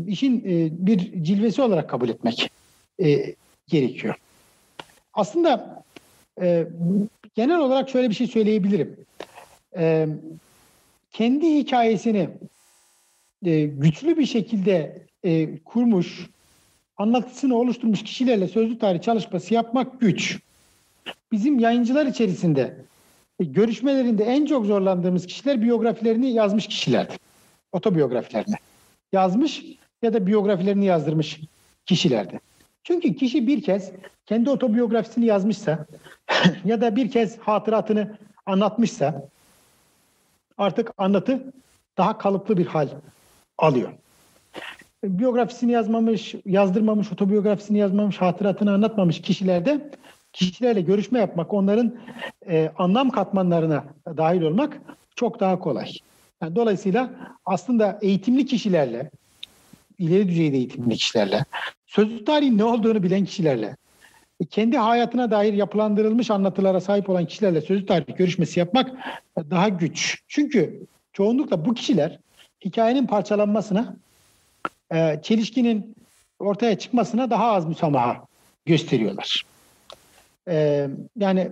işin 0.06 0.44
bir 0.86 1.24
cilvesi 1.24 1.62
olarak 1.62 1.90
kabul 1.90 2.08
etmek 2.08 2.50
e, 3.02 3.34
gerekiyor. 3.68 4.14
Aslında 5.14 5.82
e, 6.40 6.66
genel 7.34 7.58
olarak 7.58 7.90
şöyle 7.90 8.10
bir 8.10 8.14
şey 8.14 8.26
söyleyebilirim. 8.26 8.96
E, 9.76 10.08
kendi 11.12 11.54
hikayesini 11.54 12.28
e, 13.44 13.64
güçlü 13.64 14.18
bir 14.18 14.26
şekilde 14.26 15.06
e, 15.24 15.58
kurmuş, 15.58 16.30
anlatısını 16.96 17.56
oluşturmuş 17.56 18.02
kişilerle 18.02 18.48
sözlü 18.48 18.78
tarih 18.78 19.02
çalışması 19.02 19.54
yapmak 19.54 20.00
güç. 20.00 20.38
Bizim 21.32 21.58
yayıncılar 21.58 22.06
içerisinde 22.06 22.76
e, 23.40 23.44
görüşmelerinde 23.44 24.24
en 24.24 24.46
çok 24.46 24.66
zorlandığımız 24.66 25.26
kişiler 25.26 25.62
biyografilerini 25.62 26.32
yazmış 26.32 26.66
kişilerdi. 26.66 27.12
Otobiyografilerini 27.72 28.54
yazmış 29.12 29.64
ya 30.02 30.12
da 30.12 30.26
biyografilerini 30.26 30.84
yazdırmış 30.84 31.40
kişilerdi. 31.86 32.40
Çünkü 32.84 33.16
kişi 33.16 33.46
bir 33.46 33.62
kez 33.62 33.92
kendi 34.26 34.50
otobiyografisini 34.50 35.26
yazmışsa 35.26 35.86
ya 36.64 36.80
da 36.80 36.96
bir 36.96 37.10
kez 37.10 37.38
hatıratını 37.38 38.18
anlatmışsa 38.46 39.28
artık 40.58 40.92
anlatı 40.98 41.52
daha 41.96 42.18
kalıplı 42.18 42.56
bir 42.56 42.66
hal 42.66 42.88
alıyor 43.58 43.92
biyografisini 45.04 45.72
yazmamış, 45.72 46.34
yazdırmamış, 46.46 47.12
otobiyografisini 47.12 47.78
yazmamış, 47.78 48.20
hatıratını 48.20 48.72
anlatmamış 48.72 49.20
kişilerde 49.20 49.90
kişilerle 50.32 50.80
görüşme 50.80 51.18
yapmak, 51.18 51.54
onların 51.54 51.94
e, 52.48 52.72
anlam 52.78 53.10
katmanlarına 53.10 53.84
dahil 54.16 54.42
olmak 54.42 54.80
çok 55.16 55.40
daha 55.40 55.58
kolay. 55.58 55.92
Yani 56.42 56.56
dolayısıyla 56.56 57.10
aslında 57.44 57.98
eğitimli 58.02 58.46
kişilerle, 58.46 59.10
ileri 59.98 60.28
düzeyde 60.28 60.56
eğitimli 60.56 60.96
kişilerle, 60.96 61.44
sözlü 61.94 62.24
tarihin 62.24 62.58
ne 62.58 62.64
olduğunu 62.64 63.02
bilen 63.02 63.24
kişilerle, 63.24 63.76
kendi 64.50 64.78
hayatına 64.78 65.30
dair 65.30 65.52
yapılandırılmış 65.52 66.30
anlatılara 66.30 66.80
sahip 66.80 67.08
olan 67.10 67.26
kişilerle 67.26 67.60
sözlü 67.60 67.86
tarih 67.86 68.16
görüşmesi 68.16 68.58
yapmak 68.58 68.90
daha 69.50 69.68
güç. 69.68 70.22
Çünkü 70.28 70.86
çoğunlukla 71.12 71.64
bu 71.64 71.74
kişiler 71.74 72.18
hikayenin 72.64 73.06
parçalanmasına 73.06 73.96
e, 74.94 75.20
çelişkinin 75.22 75.94
ortaya 76.38 76.78
çıkmasına 76.78 77.30
daha 77.30 77.52
az 77.52 77.66
müsamaha 77.66 78.26
gösteriyorlar. 78.66 79.42
E, 80.48 80.88
yani 81.16 81.50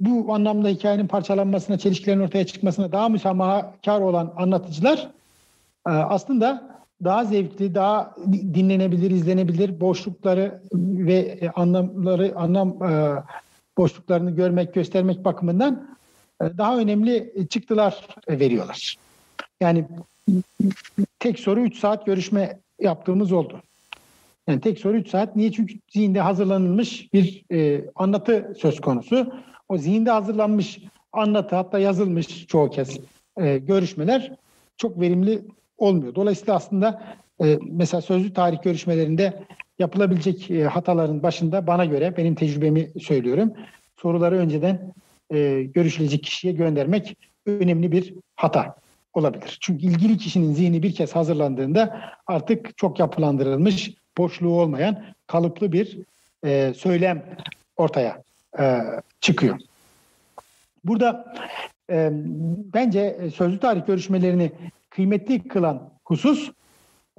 bu 0.00 0.34
anlamda 0.34 0.68
hikayenin 0.68 1.06
parçalanmasına, 1.06 1.78
çelişkilerin 1.78 2.20
ortaya 2.20 2.46
çıkmasına 2.46 2.92
daha 2.92 3.08
müsamahakar 3.08 4.00
olan 4.00 4.32
anlatıcılar 4.36 5.10
e, 5.86 5.90
aslında 5.90 6.72
daha 7.04 7.24
zevkli, 7.24 7.74
daha 7.74 8.14
dinlenebilir, 8.32 9.10
izlenebilir 9.10 9.80
boşlukları 9.80 10.62
ve 10.74 11.50
anlamları, 11.54 12.32
anlam 12.36 12.80
boşluklarını 13.78 14.30
görmek, 14.30 14.74
göstermek 14.74 15.24
bakımından 15.24 15.96
daha 16.40 16.78
önemli 16.78 17.32
çıktılar 17.50 18.06
veriyorlar. 18.28 18.96
Yani 19.60 19.84
tek 21.18 21.38
soru 21.38 21.60
3 21.60 21.78
saat 21.78 22.06
görüşme 22.06 22.58
yaptığımız 22.80 23.32
oldu. 23.32 23.62
Yani 24.48 24.60
tek 24.60 24.78
soru 24.78 24.96
3 24.96 25.08
saat. 25.08 25.36
Niye? 25.36 25.52
Çünkü 25.52 25.74
zihinde 25.88 26.20
hazırlanılmış 26.20 27.12
bir 27.12 27.44
e, 27.52 27.84
anlatı 27.94 28.54
söz 28.58 28.80
konusu. 28.80 29.32
O 29.68 29.78
zihinde 29.78 30.10
hazırlanmış 30.10 30.78
anlatı 31.12 31.56
hatta 31.56 31.78
yazılmış 31.78 32.46
çoğu 32.46 32.70
kez 32.70 32.98
e, 33.36 33.58
görüşmeler 33.58 34.36
çok 34.76 35.00
verimli 35.00 35.42
olmuyor. 35.82 36.14
Dolayısıyla 36.14 36.54
aslında 36.54 37.02
e, 37.44 37.58
mesela 37.70 38.00
sözlü 38.00 38.32
tarih 38.32 38.62
görüşmelerinde 38.62 39.42
yapılabilecek 39.78 40.50
e, 40.50 40.64
hataların 40.64 41.22
başında 41.22 41.66
bana 41.66 41.84
göre 41.84 42.16
benim 42.16 42.34
tecrübemi 42.34 42.90
söylüyorum. 43.00 43.52
Soruları 43.96 44.38
önceden 44.38 44.92
e, 45.30 45.62
görüşülecek 45.62 46.22
kişiye 46.22 46.52
göndermek 46.52 47.16
önemli 47.46 47.92
bir 47.92 48.14
hata 48.36 48.76
olabilir. 49.14 49.58
Çünkü 49.60 49.86
ilgili 49.86 50.18
kişinin 50.18 50.54
zihni 50.54 50.82
bir 50.82 50.94
kez 50.94 51.16
hazırlandığında 51.16 52.00
artık 52.26 52.76
çok 52.76 52.98
yapılandırılmış, 52.98 53.90
boşluğu 54.18 54.60
olmayan 54.60 55.04
kalıplı 55.26 55.72
bir 55.72 55.98
e, 56.44 56.72
söylem 56.76 57.24
ortaya 57.76 58.22
e, 58.58 58.80
çıkıyor. 59.20 59.58
Burada 60.84 61.34
e, 61.90 62.10
bence 62.74 63.30
sözlü 63.34 63.58
tarih 63.58 63.86
görüşmelerini 63.86 64.52
kıymetli 64.94 65.48
kılan 65.48 65.90
husus 66.04 66.50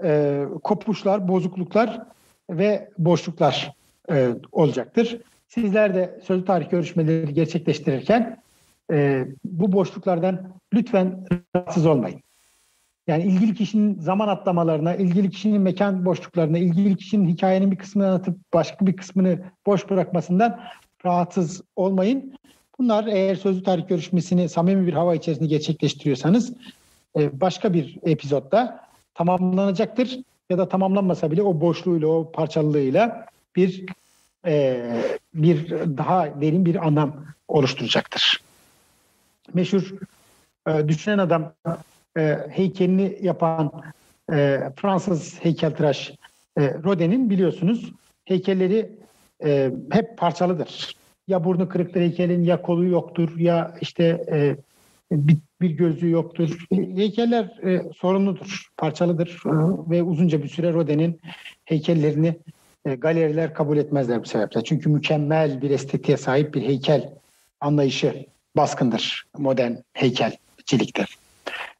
e, 0.03 0.43
kopuşlar, 0.63 1.27
bozukluklar 1.27 2.01
ve 2.49 2.89
boşluklar 2.97 3.73
e, 4.11 4.29
olacaktır. 4.51 5.21
Sizler 5.47 5.95
de 5.95 6.19
sözlü 6.23 6.45
tarih 6.45 6.69
görüşmeleri 6.69 7.33
gerçekleştirirken 7.33 8.41
e, 8.91 9.27
bu 9.45 9.71
boşluklardan 9.71 10.53
lütfen 10.73 11.25
rahatsız 11.55 11.85
olmayın. 11.85 12.21
Yani 13.07 13.23
ilgili 13.23 13.53
kişinin 13.53 13.99
zaman 13.99 14.27
atlamalarına, 14.27 14.95
ilgili 14.95 15.29
kişinin 15.29 15.61
mekan 15.61 16.05
boşluklarına, 16.05 16.57
ilgili 16.57 16.95
kişinin 16.97 17.29
hikayenin 17.29 17.71
bir 17.71 17.77
kısmını 17.77 18.07
anlatıp 18.07 18.37
başka 18.53 18.87
bir 18.87 18.95
kısmını 18.95 19.39
boş 19.65 19.89
bırakmasından 19.89 20.59
rahatsız 21.05 21.61
olmayın. 21.75 22.33
Bunlar 22.79 23.07
eğer 23.07 23.35
sözlü 23.35 23.63
tarih 23.63 23.87
görüşmesini 23.87 24.49
samimi 24.49 24.87
bir 24.87 24.93
hava 24.93 25.15
içerisinde 25.15 25.47
gerçekleştiriyorsanız 25.47 26.53
e, 27.17 27.41
başka 27.41 27.73
bir 27.73 27.97
epizodda 28.03 28.87
tamamlanacaktır. 29.13 30.19
Ya 30.49 30.57
da 30.57 30.69
tamamlanmasa 30.69 31.31
bile 31.31 31.41
o 31.41 31.61
boşluğuyla, 31.61 32.07
o 32.07 32.31
parçalılığıyla 32.31 33.25
bir 33.55 33.85
e, 34.45 34.81
bir 35.33 35.69
daha 35.71 36.41
derin 36.41 36.65
bir 36.65 36.87
anlam 36.87 37.25
oluşturacaktır. 37.47 38.41
Meşhur 39.53 39.93
e, 40.67 40.87
düşünen 40.87 41.17
adam 41.17 41.53
e, 42.17 42.37
heykelini 42.49 43.17
yapan 43.21 43.71
e, 44.33 44.59
Fransız 44.75 45.39
heykeltıraş 45.43 46.11
e, 46.57 46.73
Rodin'in 46.83 47.29
biliyorsunuz 47.29 47.91
heykelleri 48.25 48.91
e, 49.43 49.71
hep 49.91 50.17
parçalıdır. 50.17 50.95
Ya 51.27 51.43
burnu 51.43 51.69
kırıktır 51.69 52.01
heykelin 52.01 52.43
ya 52.43 52.61
kolu 52.61 52.85
yoktur 52.85 53.37
ya 53.37 53.75
işte 53.81 54.03
e, 54.31 54.57
bir, 55.11 55.37
bir 55.63 55.69
gözü 55.69 56.09
yoktur. 56.09 56.65
Heykeller 56.71 57.43
e, 57.63 57.81
sorunludur, 57.97 58.67
parçalıdır 58.77 59.43
e, 59.45 59.51
ve 59.91 60.03
uzunca 60.03 60.43
bir 60.43 60.47
süre 60.47 60.73
Rodin'in 60.73 61.21
heykellerini 61.65 62.35
e, 62.85 62.95
galeriler 62.95 63.53
kabul 63.53 63.77
etmezler 63.77 64.23
bu 64.23 64.25
sebeple. 64.25 64.63
Çünkü 64.63 64.89
mükemmel 64.89 65.61
bir 65.61 65.69
estetiğe 65.69 66.17
sahip 66.17 66.53
bir 66.53 66.61
heykel 66.61 67.09
anlayışı 67.61 68.25
baskındır 68.57 69.25
modern 69.37 69.73
heykelcilikte. 69.93 71.05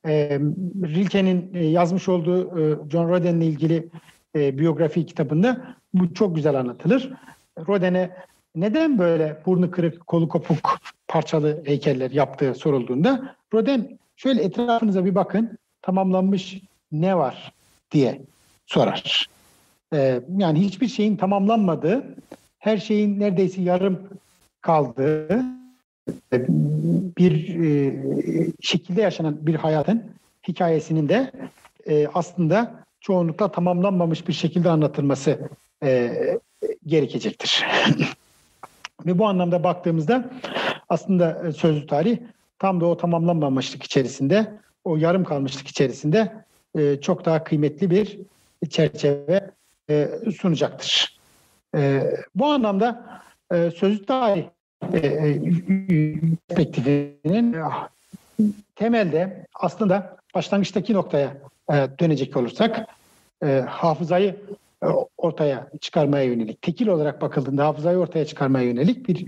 E, 0.05 0.39
Rilke'nin 0.83 1.53
e, 1.53 1.65
yazmış 1.65 2.09
olduğu 2.09 2.59
e, 2.59 2.89
John 2.91 3.09
Rodin'le 3.09 3.41
ilgili 3.41 3.87
e, 4.35 4.57
biyografi 4.57 5.05
kitabında 5.05 5.75
bu 5.93 6.13
çok 6.13 6.35
güzel 6.35 6.55
anlatılır. 6.55 7.11
Rodin'e 7.67 8.11
neden 8.55 8.99
böyle 8.99 9.41
burnu 9.45 9.71
kırık, 9.71 10.07
kolu 10.07 10.27
kopuk, 10.29 10.79
parçalı 11.07 11.63
heykeller 11.65 12.11
yaptığı 12.11 12.53
sorulduğunda 12.53 13.35
Rodin 13.53 13.99
şöyle 14.15 14.43
etrafınıza 14.43 15.05
bir 15.05 15.15
bakın 15.15 15.57
tamamlanmış 15.81 16.61
ne 16.91 17.17
var 17.17 17.53
diye 17.91 18.21
sorar. 18.65 19.29
Ee, 19.93 20.21
yani 20.37 20.59
hiçbir 20.59 20.87
şeyin 20.87 21.17
tamamlanmadığı, 21.17 22.15
her 22.59 22.77
şeyin 22.77 23.19
neredeyse 23.19 23.61
yarım 23.61 23.99
kaldığı 24.61 25.43
bir 27.17 27.59
e, 27.65 27.93
şekilde 28.61 29.01
yaşanan 29.01 29.47
bir 29.47 29.55
hayatın 29.55 30.03
hikayesinin 30.47 31.09
de 31.09 31.31
e, 31.87 32.07
aslında 32.13 32.83
çoğunlukla 32.99 33.51
tamamlanmamış 33.51 34.27
bir 34.27 34.33
şekilde 34.33 34.69
anlatılması 34.69 35.39
e, 35.83 36.13
gerekecektir. 36.85 37.65
Ve 39.05 39.19
bu 39.19 39.27
anlamda 39.27 39.63
baktığımızda 39.63 40.29
aslında 40.89 41.53
sözlü 41.53 41.87
tarih 41.87 42.17
tam 42.59 42.81
da 42.81 42.85
o 42.85 42.97
tamamlanmamışlık 42.97 43.83
içerisinde, 43.83 44.53
o 44.83 44.97
yarım 44.97 45.23
kalmışlık 45.23 45.67
içerisinde 45.67 46.33
çok 47.01 47.25
daha 47.25 47.43
kıymetli 47.43 47.89
bir 47.89 48.19
çerçeve 48.69 49.51
sunacaktır. 50.37 51.19
Bu 52.35 52.45
anlamda 52.45 53.21
sözlü 53.51 54.05
tarih 54.05 54.43
perspektifinin 56.47 57.55
temelde 58.75 59.47
aslında 59.59 60.17
başlangıçtaki 60.35 60.93
noktaya 60.93 61.37
dönecek 61.71 62.37
olursak 62.37 62.87
hafızayı 63.67 64.35
ortaya 65.17 65.69
çıkarmaya 65.81 66.23
yönelik, 66.23 66.61
tekil 66.61 66.87
olarak 66.87 67.21
bakıldığında 67.21 67.65
hafızayı 67.65 67.97
ortaya 67.97 68.25
çıkarmaya 68.25 68.65
yönelik 68.65 69.07
bir 69.09 69.25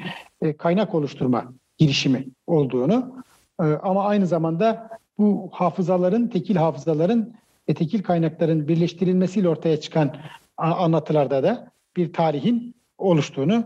kaynak 0.57 0.95
oluşturma 0.95 1.53
girişimi 1.77 2.27
olduğunu 2.47 3.23
ama 3.59 4.05
aynı 4.05 4.27
zamanda 4.27 4.89
bu 5.17 5.49
hafızaların, 5.51 6.27
tekil 6.27 6.55
hafızaların 6.55 7.33
ve 7.69 7.73
tekil 7.73 8.03
kaynakların 8.03 8.67
birleştirilmesiyle 8.67 9.49
ortaya 9.49 9.79
çıkan 9.79 10.15
anlatılarda 10.57 11.43
da 11.43 11.71
bir 11.97 12.13
tarihin 12.13 12.75
oluştuğunu 12.97 13.63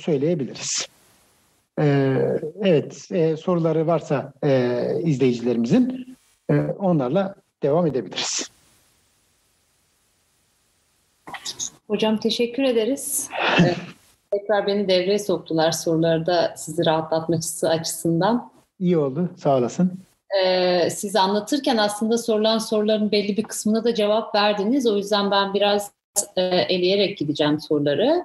söyleyebiliriz. 0.00 0.88
Evet, 2.62 2.94
soruları 3.40 3.86
varsa 3.86 4.32
izleyicilerimizin 5.04 6.16
onlarla 6.78 7.34
devam 7.62 7.86
edebiliriz. 7.86 8.50
Hocam 11.88 12.16
teşekkür 12.16 12.62
ederiz. 12.62 13.28
Tekrar 14.30 14.66
beni 14.66 14.88
devreye 14.88 15.18
soktular 15.18 15.72
sorularda 15.72 16.54
sizi 16.56 16.86
rahatlatmak 16.86 17.42
açısından. 17.62 18.50
İyi 18.78 18.98
oldu, 18.98 19.30
sağ 19.36 19.56
olasın. 19.56 19.92
Ee, 20.42 20.90
siz 20.90 21.16
anlatırken 21.16 21.76
aslında 21.76 22.18
sorulan 22.18 22.58
soruların 22.58 23.12
belli 23.12 23.36
bir 23.36 23.42
kısmına 23.42 23.84
da 23.84 23.94
cevap 23.94 24.34
verdiniz. 24.34 24.86
O 24.86 24.96
yüzden 24.96 25.30
ben 25.30 25.54
biraz 25.54 25.90
e, 26.36 26.42
eleyerek 26.44 27.18
gideceğim 27.18 27.60
soruları. 27.60 28.24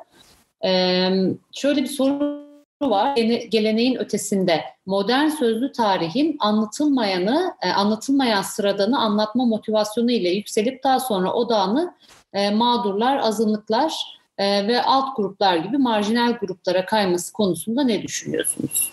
Ee, 0.65 1.09
şöyle 1.53 1.83
bir 1.83 1.88
soru 1.88 2.41
var. 2.81 3.15
Geleneğin 3.49 3.95
ötesinde 3.95 4.61
modern 4.85 5.27
sözlü 5.27 5.71
tarihin 5.71 6.38
anlatılmayanı, 6.39 7.53
e, 7.61 7.69
anlatılmayan 7.69 8.41
sıradanı 8.41 8.99
anlatma 8.99 9.45
motivasyonu 9.45 10.11
ile 10.11 10.29
yükselip 10.29 10.83
daha 10.83 10.99
sonra 10.99 11.33
odağını 11.33 11.93
e, 12.34 12.52
mağdurlar, 12.52 13.18
azınlıklar 13.18 13.94
e, 14.38 14.68
ve 14.68 14.82
alt 14.82 15.18
gruplar 15.18 15.58
gibi 15.58 15.78
marjinal 15.78 16.34
gruplara 16.34 16.86
kayması 16.86 17.34
konusunda 17.34 17.84
ne 17.84 18.02
düşünüyorsunuz? 18.02 18.91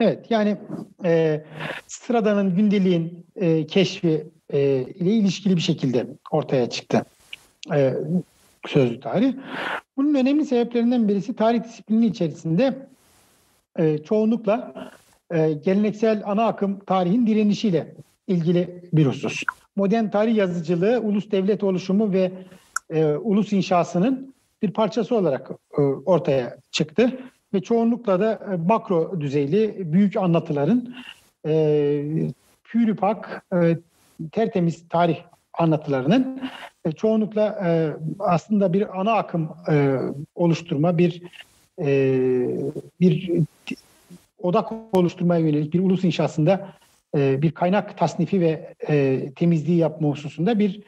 Evet 0.00 0.30
yani 0.30 0.56
e, 1.04 1.44
sıradanın 1.86 2.56
gündeliğin 2.56 3.26
e, 3.36 3.66
keşfi 3.66 4.26
e, 4.50 4.60
ile 4.80 5.10
ilişkili 5.10 5.56
bir 5.56 5.60
şekilde 5.60 6.06
ortaya 6.30 6.70
çıktı 6.70 7.04
e, 7.74 7.94
sözlü 8.66 9.00
tarih. 9.00 9.34
Bunun 9.96 10.14
önemli 10.14 10.44
sebeplerinden 10.44 11.08
birisi 11.08 11.36
tarih 11.36 11.64
disiplini 11.64 12.06
içerisinde 12.06 12.88
e, 13.78 13.98
çoğunlukla 13.98 14.74
e, 15.30 15.52
geleneksel 15.52 16.22
ana 16.26 16.46
akım 16.46 16.78
tarihin 16.78 17.26
direnişiyle 17.26 17.94
ilgili 18.26 18.82
bir 18.92 19.06
husus. 19.06 19.42
Modern 19.76 20.10
tarih 20.10 20.36
yazıcılığı, 20.36 21.00
ulus 21.00 21.30
devlet 21.30 21.64
oluşumu 21.64 22.12
ve 22.12 22.32
e, 22.90 23.04
ulus 23.04 23.52
inşasının 23.52 24.34
bir 24.62 24.70
parçası 24.70 25.16
olarak 25.16 25.50
e, 25.78 25.80
ortaya 25.82 26.56
çıktı. 26.70 27.18
Ve 27.54 27.62
çoğunlukla 27.62 28.20
da 28.20 28.32
e, 28.52 28.56
makro 28.56 29.20
düzeyli 29.20 29.92
büyük 29.92 30.16
anlatıların 30.16 30.94
e, 31.46 32.04
pürüpak, 32.64 33.44
e, 33.52 33.76
tertemiz 34.32 34.88
tarih 34.88 35.18
anlatılarının 35.52 36.40
e, 36.84 36.92
çoğunlukla 36.92 37.60
e, 37.64 37.92
aslında 38.18 38.72
bir 38.72 39.00
ana 39.00 39.12
akım 39.12 39.48
e, 39.70 39.98
oluşturma, 40.34 40.98
bir 40.98 41.22
e, 41.80 41.88
bir 43.00 43.30
odak 44.42 44.72
oluşturmaya 44.92 45.40
yönelik 45.40 45.74
bir 45.74 45.80
ulus 45.80 46.04
inşasında 46.04 46.68
e, 47.16 47.42
bir 47.42 47.50
kaynak 47.50 47.98
tasnifi 47.98 48.40
ve 48.40 48.74
e, 48.88 49.22
temizliği 49.36 49.78
yapma 49.78 50.08
hususunda 50.08 50.58
bir 50.58 50.80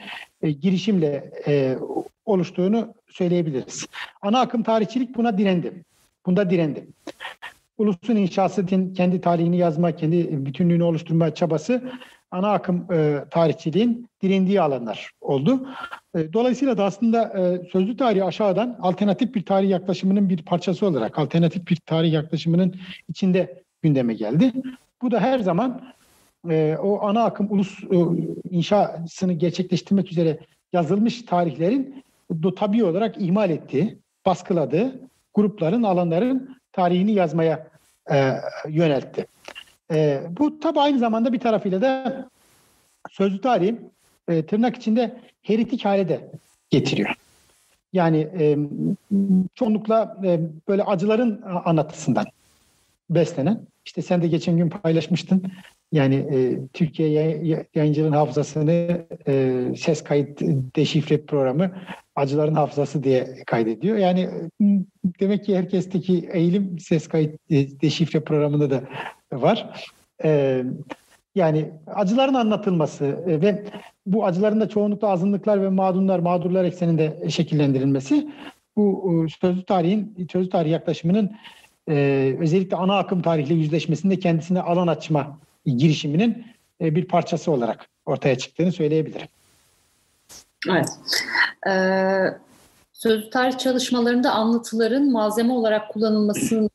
e, 0.46 0.52
girişimle 0.52 1.30
e, 1.46 1.76
oluştuğunu 2.24 2.94
söyleyebiliriz. 3.10 3.86
Ana 4.22 4.40
akım 4.40 4.62
tarihçilik 4.62 5.16
buna 5.16 5.38
direndi. 5.38 5.72
Bunda 6.26 6.50
direndi. 6.50 6.86
Ulusun 7.78 8.16
inşası 8.16 8.66
kendi 8.94 9.20
tarihini 9.20 9.56
yazma, 9.56 9.96
kendi 9.96 10.46
bütünlüğünü 10.46 10.82
oluşturma 10.82 11.34
çabası 11.34 11.82
ana 12.30 12.52
akım 12.52 12.92
e, 12.92 13.24
tarihçiliğin 13.30 14.08
direndiği 14.22 14.60
alanlar 14.60 15.10
oldu. 15.20 15.68
E, 16.14 16.32
dolayısıyla 16.32 16.78
da 16.78 16.84
aslında 16.84 17.22
e, 17.22 17.68
sözlü 17.70 17.96
tarihi 17.96 18.24
aşağıdan 18.24 18.76
alternatif 18.80 19.34
bir 19.34 19.44
tarih 19.44 19.70
yaklaşımının 19.70 20.28
bir 20.28 20.42
parçası 20.42 20.86
olarak, 20.86 21.18
alternatif 21.18 21.68
bir 21.68 21.76
tarih 21.76 22.12
yaklaşımının 22.12 22.74
içinde 23.08 23.62
gündeme 23.82 24.14
geldi. 24.14 24.52
Bu 25.02 25.10
da 25.10 25.20
her 25.20 25.38
zaman 25.38 25.82
e, 26.50 26.76
o 26.76 27.06
ana 27.06 27.24
akım 27.24 27.52
ulus 27.52 27.84
e, 27.84 27.96
inşasını 28.50 29.32
gerçekleştirmek 29.32 30.12
üzere 30.12 30.38
yazılmış 30.72 31.22
tarihlerin 31.22 32.04
do, 32.42 32.54
tabii 32.54 32.84
olarak 32.84 33.14
ihmal 33.18 33.50
ettiği, 33.50 33.98
baskıladığı 34.26 35.00
grupların, 35.34 35.82
alanların 35.82 36.56
tarihini 36.72 37.12
yazmaya 37.12 37.68
e, 38.12 38.32
yöneltti. 38.68 39.26
E, 39.92 40.22
bu 40.30 40.60
tabi 40.60 40.80
aynı 40.80 40.98
zamanda 40.98 41.32
bir 41.32 41.40
tarafıyla 41.40 41.80
da 41.80 42.28
sözlü 43.10 43.40
tarihin 43.40 43.92
e, 44.28 44.46
tırnak 44.46 44.76
içinde 44.76 45.20
heritik 45.42 45.84
hale 45.84 46.08
de 46.08 46.30
getiriyor. 46.70 47.14
Yani 47.92 48.18
e, 48.38 48.58
çoğunlukla 49.54 50.16
e, 50.24 50.40
böyle 50.68 50.82
acıların 50.82 51.42
anlatısından 51.64 52.26
beslenen. 53.10 53.60
İşte 53.84 54.02
sen 54.02 54.22
de 54.22 54.28
geçen 54.28 54.56
gün 54.56 54.68
paylaşmıştın. 54.68 55.42
Yani 55.92 56.14
e, 56.14 56.66
Türkiye 56.72 57.10
yayıncılığın 57.74 58.12
hafızasını 58.12 59.06
e, 59.28 59.62
ses 59.76 60.04
kayıt 60.04 60.40
deşifre 60.76 61.20
programı 61.22 61.70
acıların 62.16 62.54
hafızası 62.54 63.02
diye 63.02 63.36
kaydediyor. 63.46 63.96
Yani 63.96 64.28
demek 65.20 65.44
ki 65.44 65.56
herkesteki 65.56 66.28
eğilim 66.32 66.78
ses 66.78 67.08
kayıt 67.08 67.34
e, 67.50 67.80
deşifre 67.80 68.20
programında 68.20 68.70
da 68.70 68.82
var. 69.32 69.70
E, 70.24 70.62
yani 71.34 71.70
acıların 71.86 72.34
anlatılması 72.34 73.04
e, 73.04 73.40
ve 73.40 73.64
bu 74.06 74.24
acıların 74.24 74.60
da 74.60 74.68
çoğunlukla 74.68 75.08
azınlıklar 75.08 75.62
ve 75.62 75.68
mağdurlar, 75.68 76.18
mağdurlar 76.18 76.64
ekseninde 76.64 77.28
şekillendirilmesi 77.28 78.28
bu 78.76 79.26
sözlü 79.40 79.64
tarihin, 79.64 80.28
sözlü 80.32 80.50
tarih 80.50 80.70
yaklaşımının 80.70 81.32
özellikle 82.40 82.76
ana 82.76 82.98
akım 82.98 83.22
tarihle 83.22 83.54
yüzleşmesinde 83.54 84.18
kendisine 84.18 84.60
alan 84.60 84.86
açma 84.86 85.38
girişiminin 85.66 86.46
bir 86.80 87.04
parçası 87.08 87.52
olarak 87.52 87.86
ortaya 88.06 88.38
çıktığını 88.38 88.72
söyleyebilirim. 88.72 89.28
Evet. 90.70 90.88
Ee, 91.68 92.38
sözlü 92.92 93.30
tarih 93.30 93.58
çalışmalarında 93.58 94.32
anlatıların 94.32 95.10
malzeme 95.10 95.52
olarak 95.52 95.88
kullanılmasında 95.88 96.68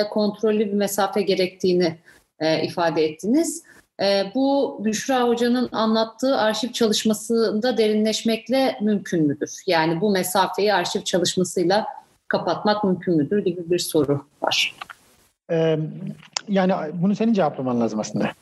e, 0.00 0.08
kontrollü 0.08 0.66
bir 0.66 0.72
mesafe 0.72 1.22
gerektiğini 1.22 1.98
e, 2.38 2.64
ifade 2.64 3.04
ettiniz. 3.04 3.62
E, 4.02 4.32
bu 4.34 4.80
Büşra 4.84 5.28
Hoca'nın 5.28 5.68
anlattığı 5.72 6.36
arşiv 6.36 6.72
çalışmasında 6.72 7.76
derinleşmekle 7.76 8.78
mümkün 8.80 9.26
müdür? 9.26 9.50
Yani 9.66 10.00
bu 10.00 10.10
mesafeyi 10.10 10.74
arşiv 10.74 11.02
çalışmasıyla 11.02 11.86
kapatmak 12.28 12.84
mümkün 12.84 13.16
müdür 13.16 13.44
gibi 13.44 13.70
bir 13.70 13.78
soru 13.78 14.24
var. 14.42 14.76
Ee, 15.50 15.78
yani 16.50 16.72
bunu 16.94 17.16
senin 17.16 17.32
cevaplaman 17.32 17.80
lazım 17.80 18.00
aslında. 18.00 18.30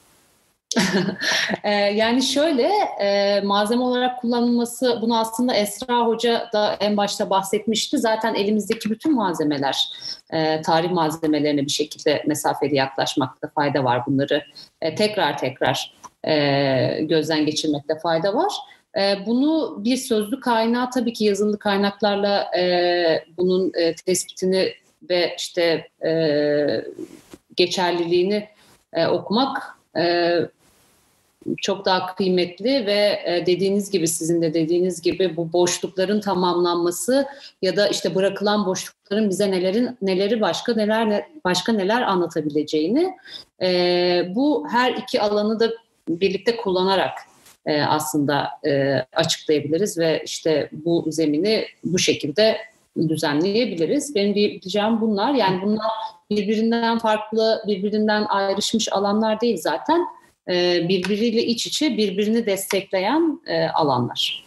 Ee, 1.64 1.70
yani 1.70 2.22
şöyle 2.22 2.70
e, 3.00 3.40
malzeme 3.40 3.82
olarak 3.82 4.20
kullanılması 4.20 4.98
bunu 5.02 5.18
aslında 5.18 5.54
Esra 5.54 6.06
Hoca 6.06 6.48
da 6.52 6.76
en 6.80 6.96
başta 6.96 7.30
bahsetmişti. 7.30 7.98
Zaten 7.98 8.34
elimizdeki 8.34 8.90
bütün 8.90 9.14
malzemeler 9.14 9.88
e, 10.32 10.62
tarih 10.62 10.90
malzemelerine 10.90 11.62
bir 11.62 11.70
şekilde 11.70 12.22
mesafeli 12.26 12.74
yaklaşmakta 12.74 13.48
fayda 13.48 13.84
var. 13.84 14.06
Bunları 14.06 14.44
e, 14.82 14.94
tekrar 14.94 15.38
tekrar 15.38 15.98
gözden 17.00 17.46
geçirmekte 17.46 17.98
fayda 17.98 18.34
var. 18.34 18.52
Bunu 19.26 19.84
bir 19.84 19.96
sözlü 19.96 20.40
kaynağı 20.40 20.90
tabii 20.90 21.12
ki 21.12 21.24
yazılı 21.24 21.58
kaynaklarla 21.58 22.50
bunun 23.38 23.72
tespitini 24.06 24.72
ve 25.10 25.34
işte 25.38 25.88
geçerliliğini 27.58 28.48
okumak 29.10 29.78
çok 31.56 31.84
daha 31.84 32.14
kıymetli 32.14 32.86
ve 32.86 33.22
e, 33.24 33.46
dediğiniz 33.46 33.90
gibi 33.90 34.08
sizin 34.08 34.42
de 34.42 34.54
dediğiniz 34.54 35.02
gibi 35.02 35.36
bu 35.36 35.52
boşlukların 35.52 36.20
tamamlanması 36.20 37.26
ya 37.62 37.76
da 37.76 37.88
işte 37.88 38.14
bırakılan 38.14 38.66
boşlukların 38.66 39.30
bize 39.30 39.50
nelerin 39.50 39.98
neleri 40.02 40.40
başka 40.40 40.74
neler 40.74 41.26
başka 41.44 41.72
neler 41.72 42.02
anlatabileceğini 42.02 43.16
e, 43.62 43.68
bu 44.34 44.66
her 44.70 44.92
iki 44.92 45.20
alanı 45.20 45.60
da 45.60 45.70
birlikte 46.08 46.56
kullanarak 46.56 47.18
e, 47.66 47.82
aslında 47.82 48.48
açıklayabiliriz 49.12 49.98
ve 49.98 50.22
işte 50.24 50.68
bu 50.72 51.04
zemini 51.08 51.66
bu 51.84 51.98
şekilde 51.98 52.58
düzenleyebiliriz. 53.08 54.14
Benim 54.14 54.34
diyeceğim 54.34 55.00
bunlar 55.00 55.34
yani 55.34 55.62
bunlar 55.62 55.86
birbirinden 56.30 56.98
farklı, 56.98 57.62
birbirinden 57.66 58.26
ayrışmış 58.28 58.92
alanlar 58.92 59.40
değil 59.40 59.56
zaten 59.60 60.06
e, 60.48 60.88
birbiriyle 60.88 61.44
iç 61.44 61.66
içe 61.66 61.96
birbirini 61.96 62.46
destekleyen 62.46 63.40
e, 63.46 63.68
alanlar. 63.68 64.44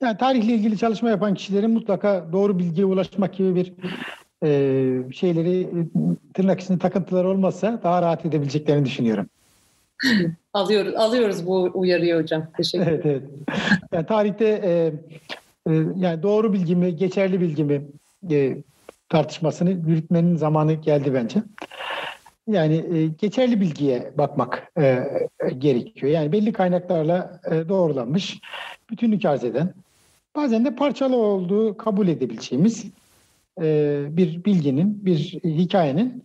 Yani 0.00 0.16
tarihle 0.16 0.52
ilgili 0.52 0.78
çalışma 0.78 1.10
yapan 1.10 1.34
kişilerin 1.34 1.70
mutlaka 1.70 2.26
doğru 2.32 2.58
bilgiye 2.58 2.86
ulaşmak 2.86 3.34
gibi 3.34 3.54
bir 3.54 3.72
e, 4.44 5.12
şeyleri 5.12 5.68
tırnak 6.34 6.60
içinde 6.60 6.78
takıntılar 6.78 7.24
olmazsa 7.24 7.80
daha 7.82 8.02
rahat 8.02 8.26
edebileceklerini 8.26 8.84
düşünüyorum. 8.84 9.26
alıyoruz, 10.52 10.94
alıyoruz 10.94 11.46
bu 11.46 11.70
uyarıyı 11.74 12.16
hocam. 12.16 12.46
Teşekkür 12.56 12.86
ederim. 12.86 13.00
evet, 13.04 13.22
evet. 13.48 13.82
Yani 13.92 14.06
tarihte 14.06 14.46
e, 14.46 14.92
e, 15.72 15.74
yani 15.96 16.22
doğru 16.22 16.52
bilgi 16.52 16.76
mi, 16.76 16.96
geçerli 16.96 17.40
bilgi 17.40 17.64
mi 17.64 17.82
e, 18.30 18.56
tartışmasını 19.10 19.70
yürütmenin 19.70 20.36
zamanı 20.36 20.72
geldi 20.72 21.14
bence. 21.14 21.42
Yani 22.48 22.84
e, 22.96 23.06
geçerli 23.06 23.60
bilgiye 23.60 24.12
bakmak 24.18 24.72
e, 24.78 25.04
gerekiyor. 25.58 26.12
Yani 26.12 26.32
belli 26.32 26.52
kaynaklarla 26.52 27.40
e, 27.50 27.68
doğrulanmış, 27.68 28.40
bütünlük 28.90 29.24
arz 29.24 29.44
eden, 29.44 29.74
bazen 30.36 30.64
de 30.64 30.74
parçalı 30.74 31.16
olduğu 31.16 31.76
kabul 31.76 32.08
edebileceğimiz 32.08 32.84
e, 33.62 34.04
bir 34.10 34.44
bilginin, 34.44 35.04
bir 35.06 35.18
hikayenin 35.44 36.24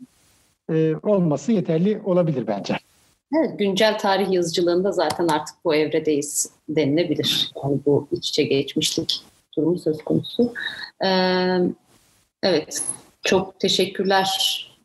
e, 0.69 0.95
olması 1.03 1.51
yeterli 1.51 2.01
olabilir 2.05 2.47
bence. 2.47 2.77
Evet, 3.37 3.59
güncel 3.59 3.99
tarih 3.99 4.31
yazıcılığında 4.31 4.91
zaten 4.91 5.27
artık 5.27 5.55
bu 5.65 5.75
evredeyiz 5.75 6.51
denilebilir. 6.69 7.51
Yani 7.63 7.79
bu 7.85 8.07
iç 8.11 8.29
içe 8.29 8.43
geçmişlik 8.43 9.23
durumu 9.57 9.79
söz 9.79 9.97
konusu. 9.97 10.53
Ee, 11.05 11.59
evet, 12.45 12.83
çok 13.23 13.59
teşekkürler 13.59 14.29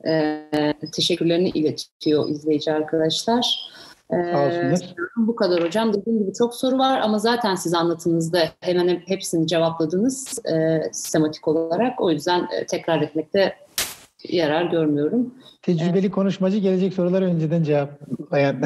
e, 0.06 0.44
teşekkürlerini 0.92 1.48
iletiyor 1.48 2.28
izleyici 2.28 2.72
arkadaşlar. 2.72 3.70
Ee, 4.12 4.74
bu 5.16 5.36
kadar 5.36 5.64
hocam. 5.64 5.94
Dediğim 5.94 6.18
gibi 6.18 6.32
çok 6.32 6.54
soru 6.54 6.78
var 6.78 7.00
ama 7.00 7.18
zaten 7.18 7.54
siz 7.54 7.74
anlatınızda 7.74 8.38
hemen 8.60 9.02
hepsini 9.06 9.46
cevapladınız 9.46 10.38
e, 10.46 10.82
sistematik 10.92 11.48
olarak. 11.48 12.00
O 12.00 12.10
yüzden 12.10 12.48
e, 12.52 12.66
tekrar 12.66 13.02
etmekte 13.02 13.54
yarar 14.28 14.64
görmüyorum. 14.64 15.34
Tecrübeli 15.62 15.98
evet. 15.98 16.10
konuşmacı 16.10 16.58
gelecek 16.58 16.94
soruları 16.94 17.24
önceden 17.24 17.62
cevaplayan. 17.62 18.56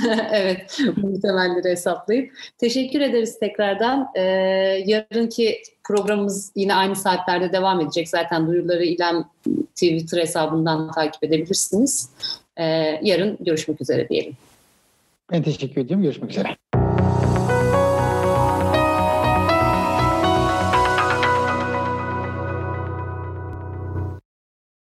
evet, 0.32 0.78
muhtemelleri 0.96 1.70
hesaplayıp. 1.70 2.32
Teşekkür 2.58 3.00
ederiz 3.00 3.38
tekrardan. 3.38 4.08
Ee, 4.14 4.20
yarınki 4.86 5.62
programımız 5.84 6.52
yine 6.56 6.74
aynı 6.74 6.96
saatlerde 6.96 7.52
devam 7.52 7.80
edecek. 7.80 8.08
Zaten 8.08 8.46
duyuruları 8.46 8.84
İlem 8.84 9.24
Twitter 9.74 10.20
hesabından 10.20 10.92
takip 10.92 11.24
edebilirsiniz. 11.24 12.10
Ee, 12.56 12.64
yarın 13.02 13.38
görüşmek 13.40 13.80
üzere 13.80 14.08
diyelim. 14.08 14.32
Ben 15.32 15.42
teşekkür 15.42 15.80
ediyorum. 15.80 16.02
Görüşmek 16.02 16.30
üzere. 16.30 16.56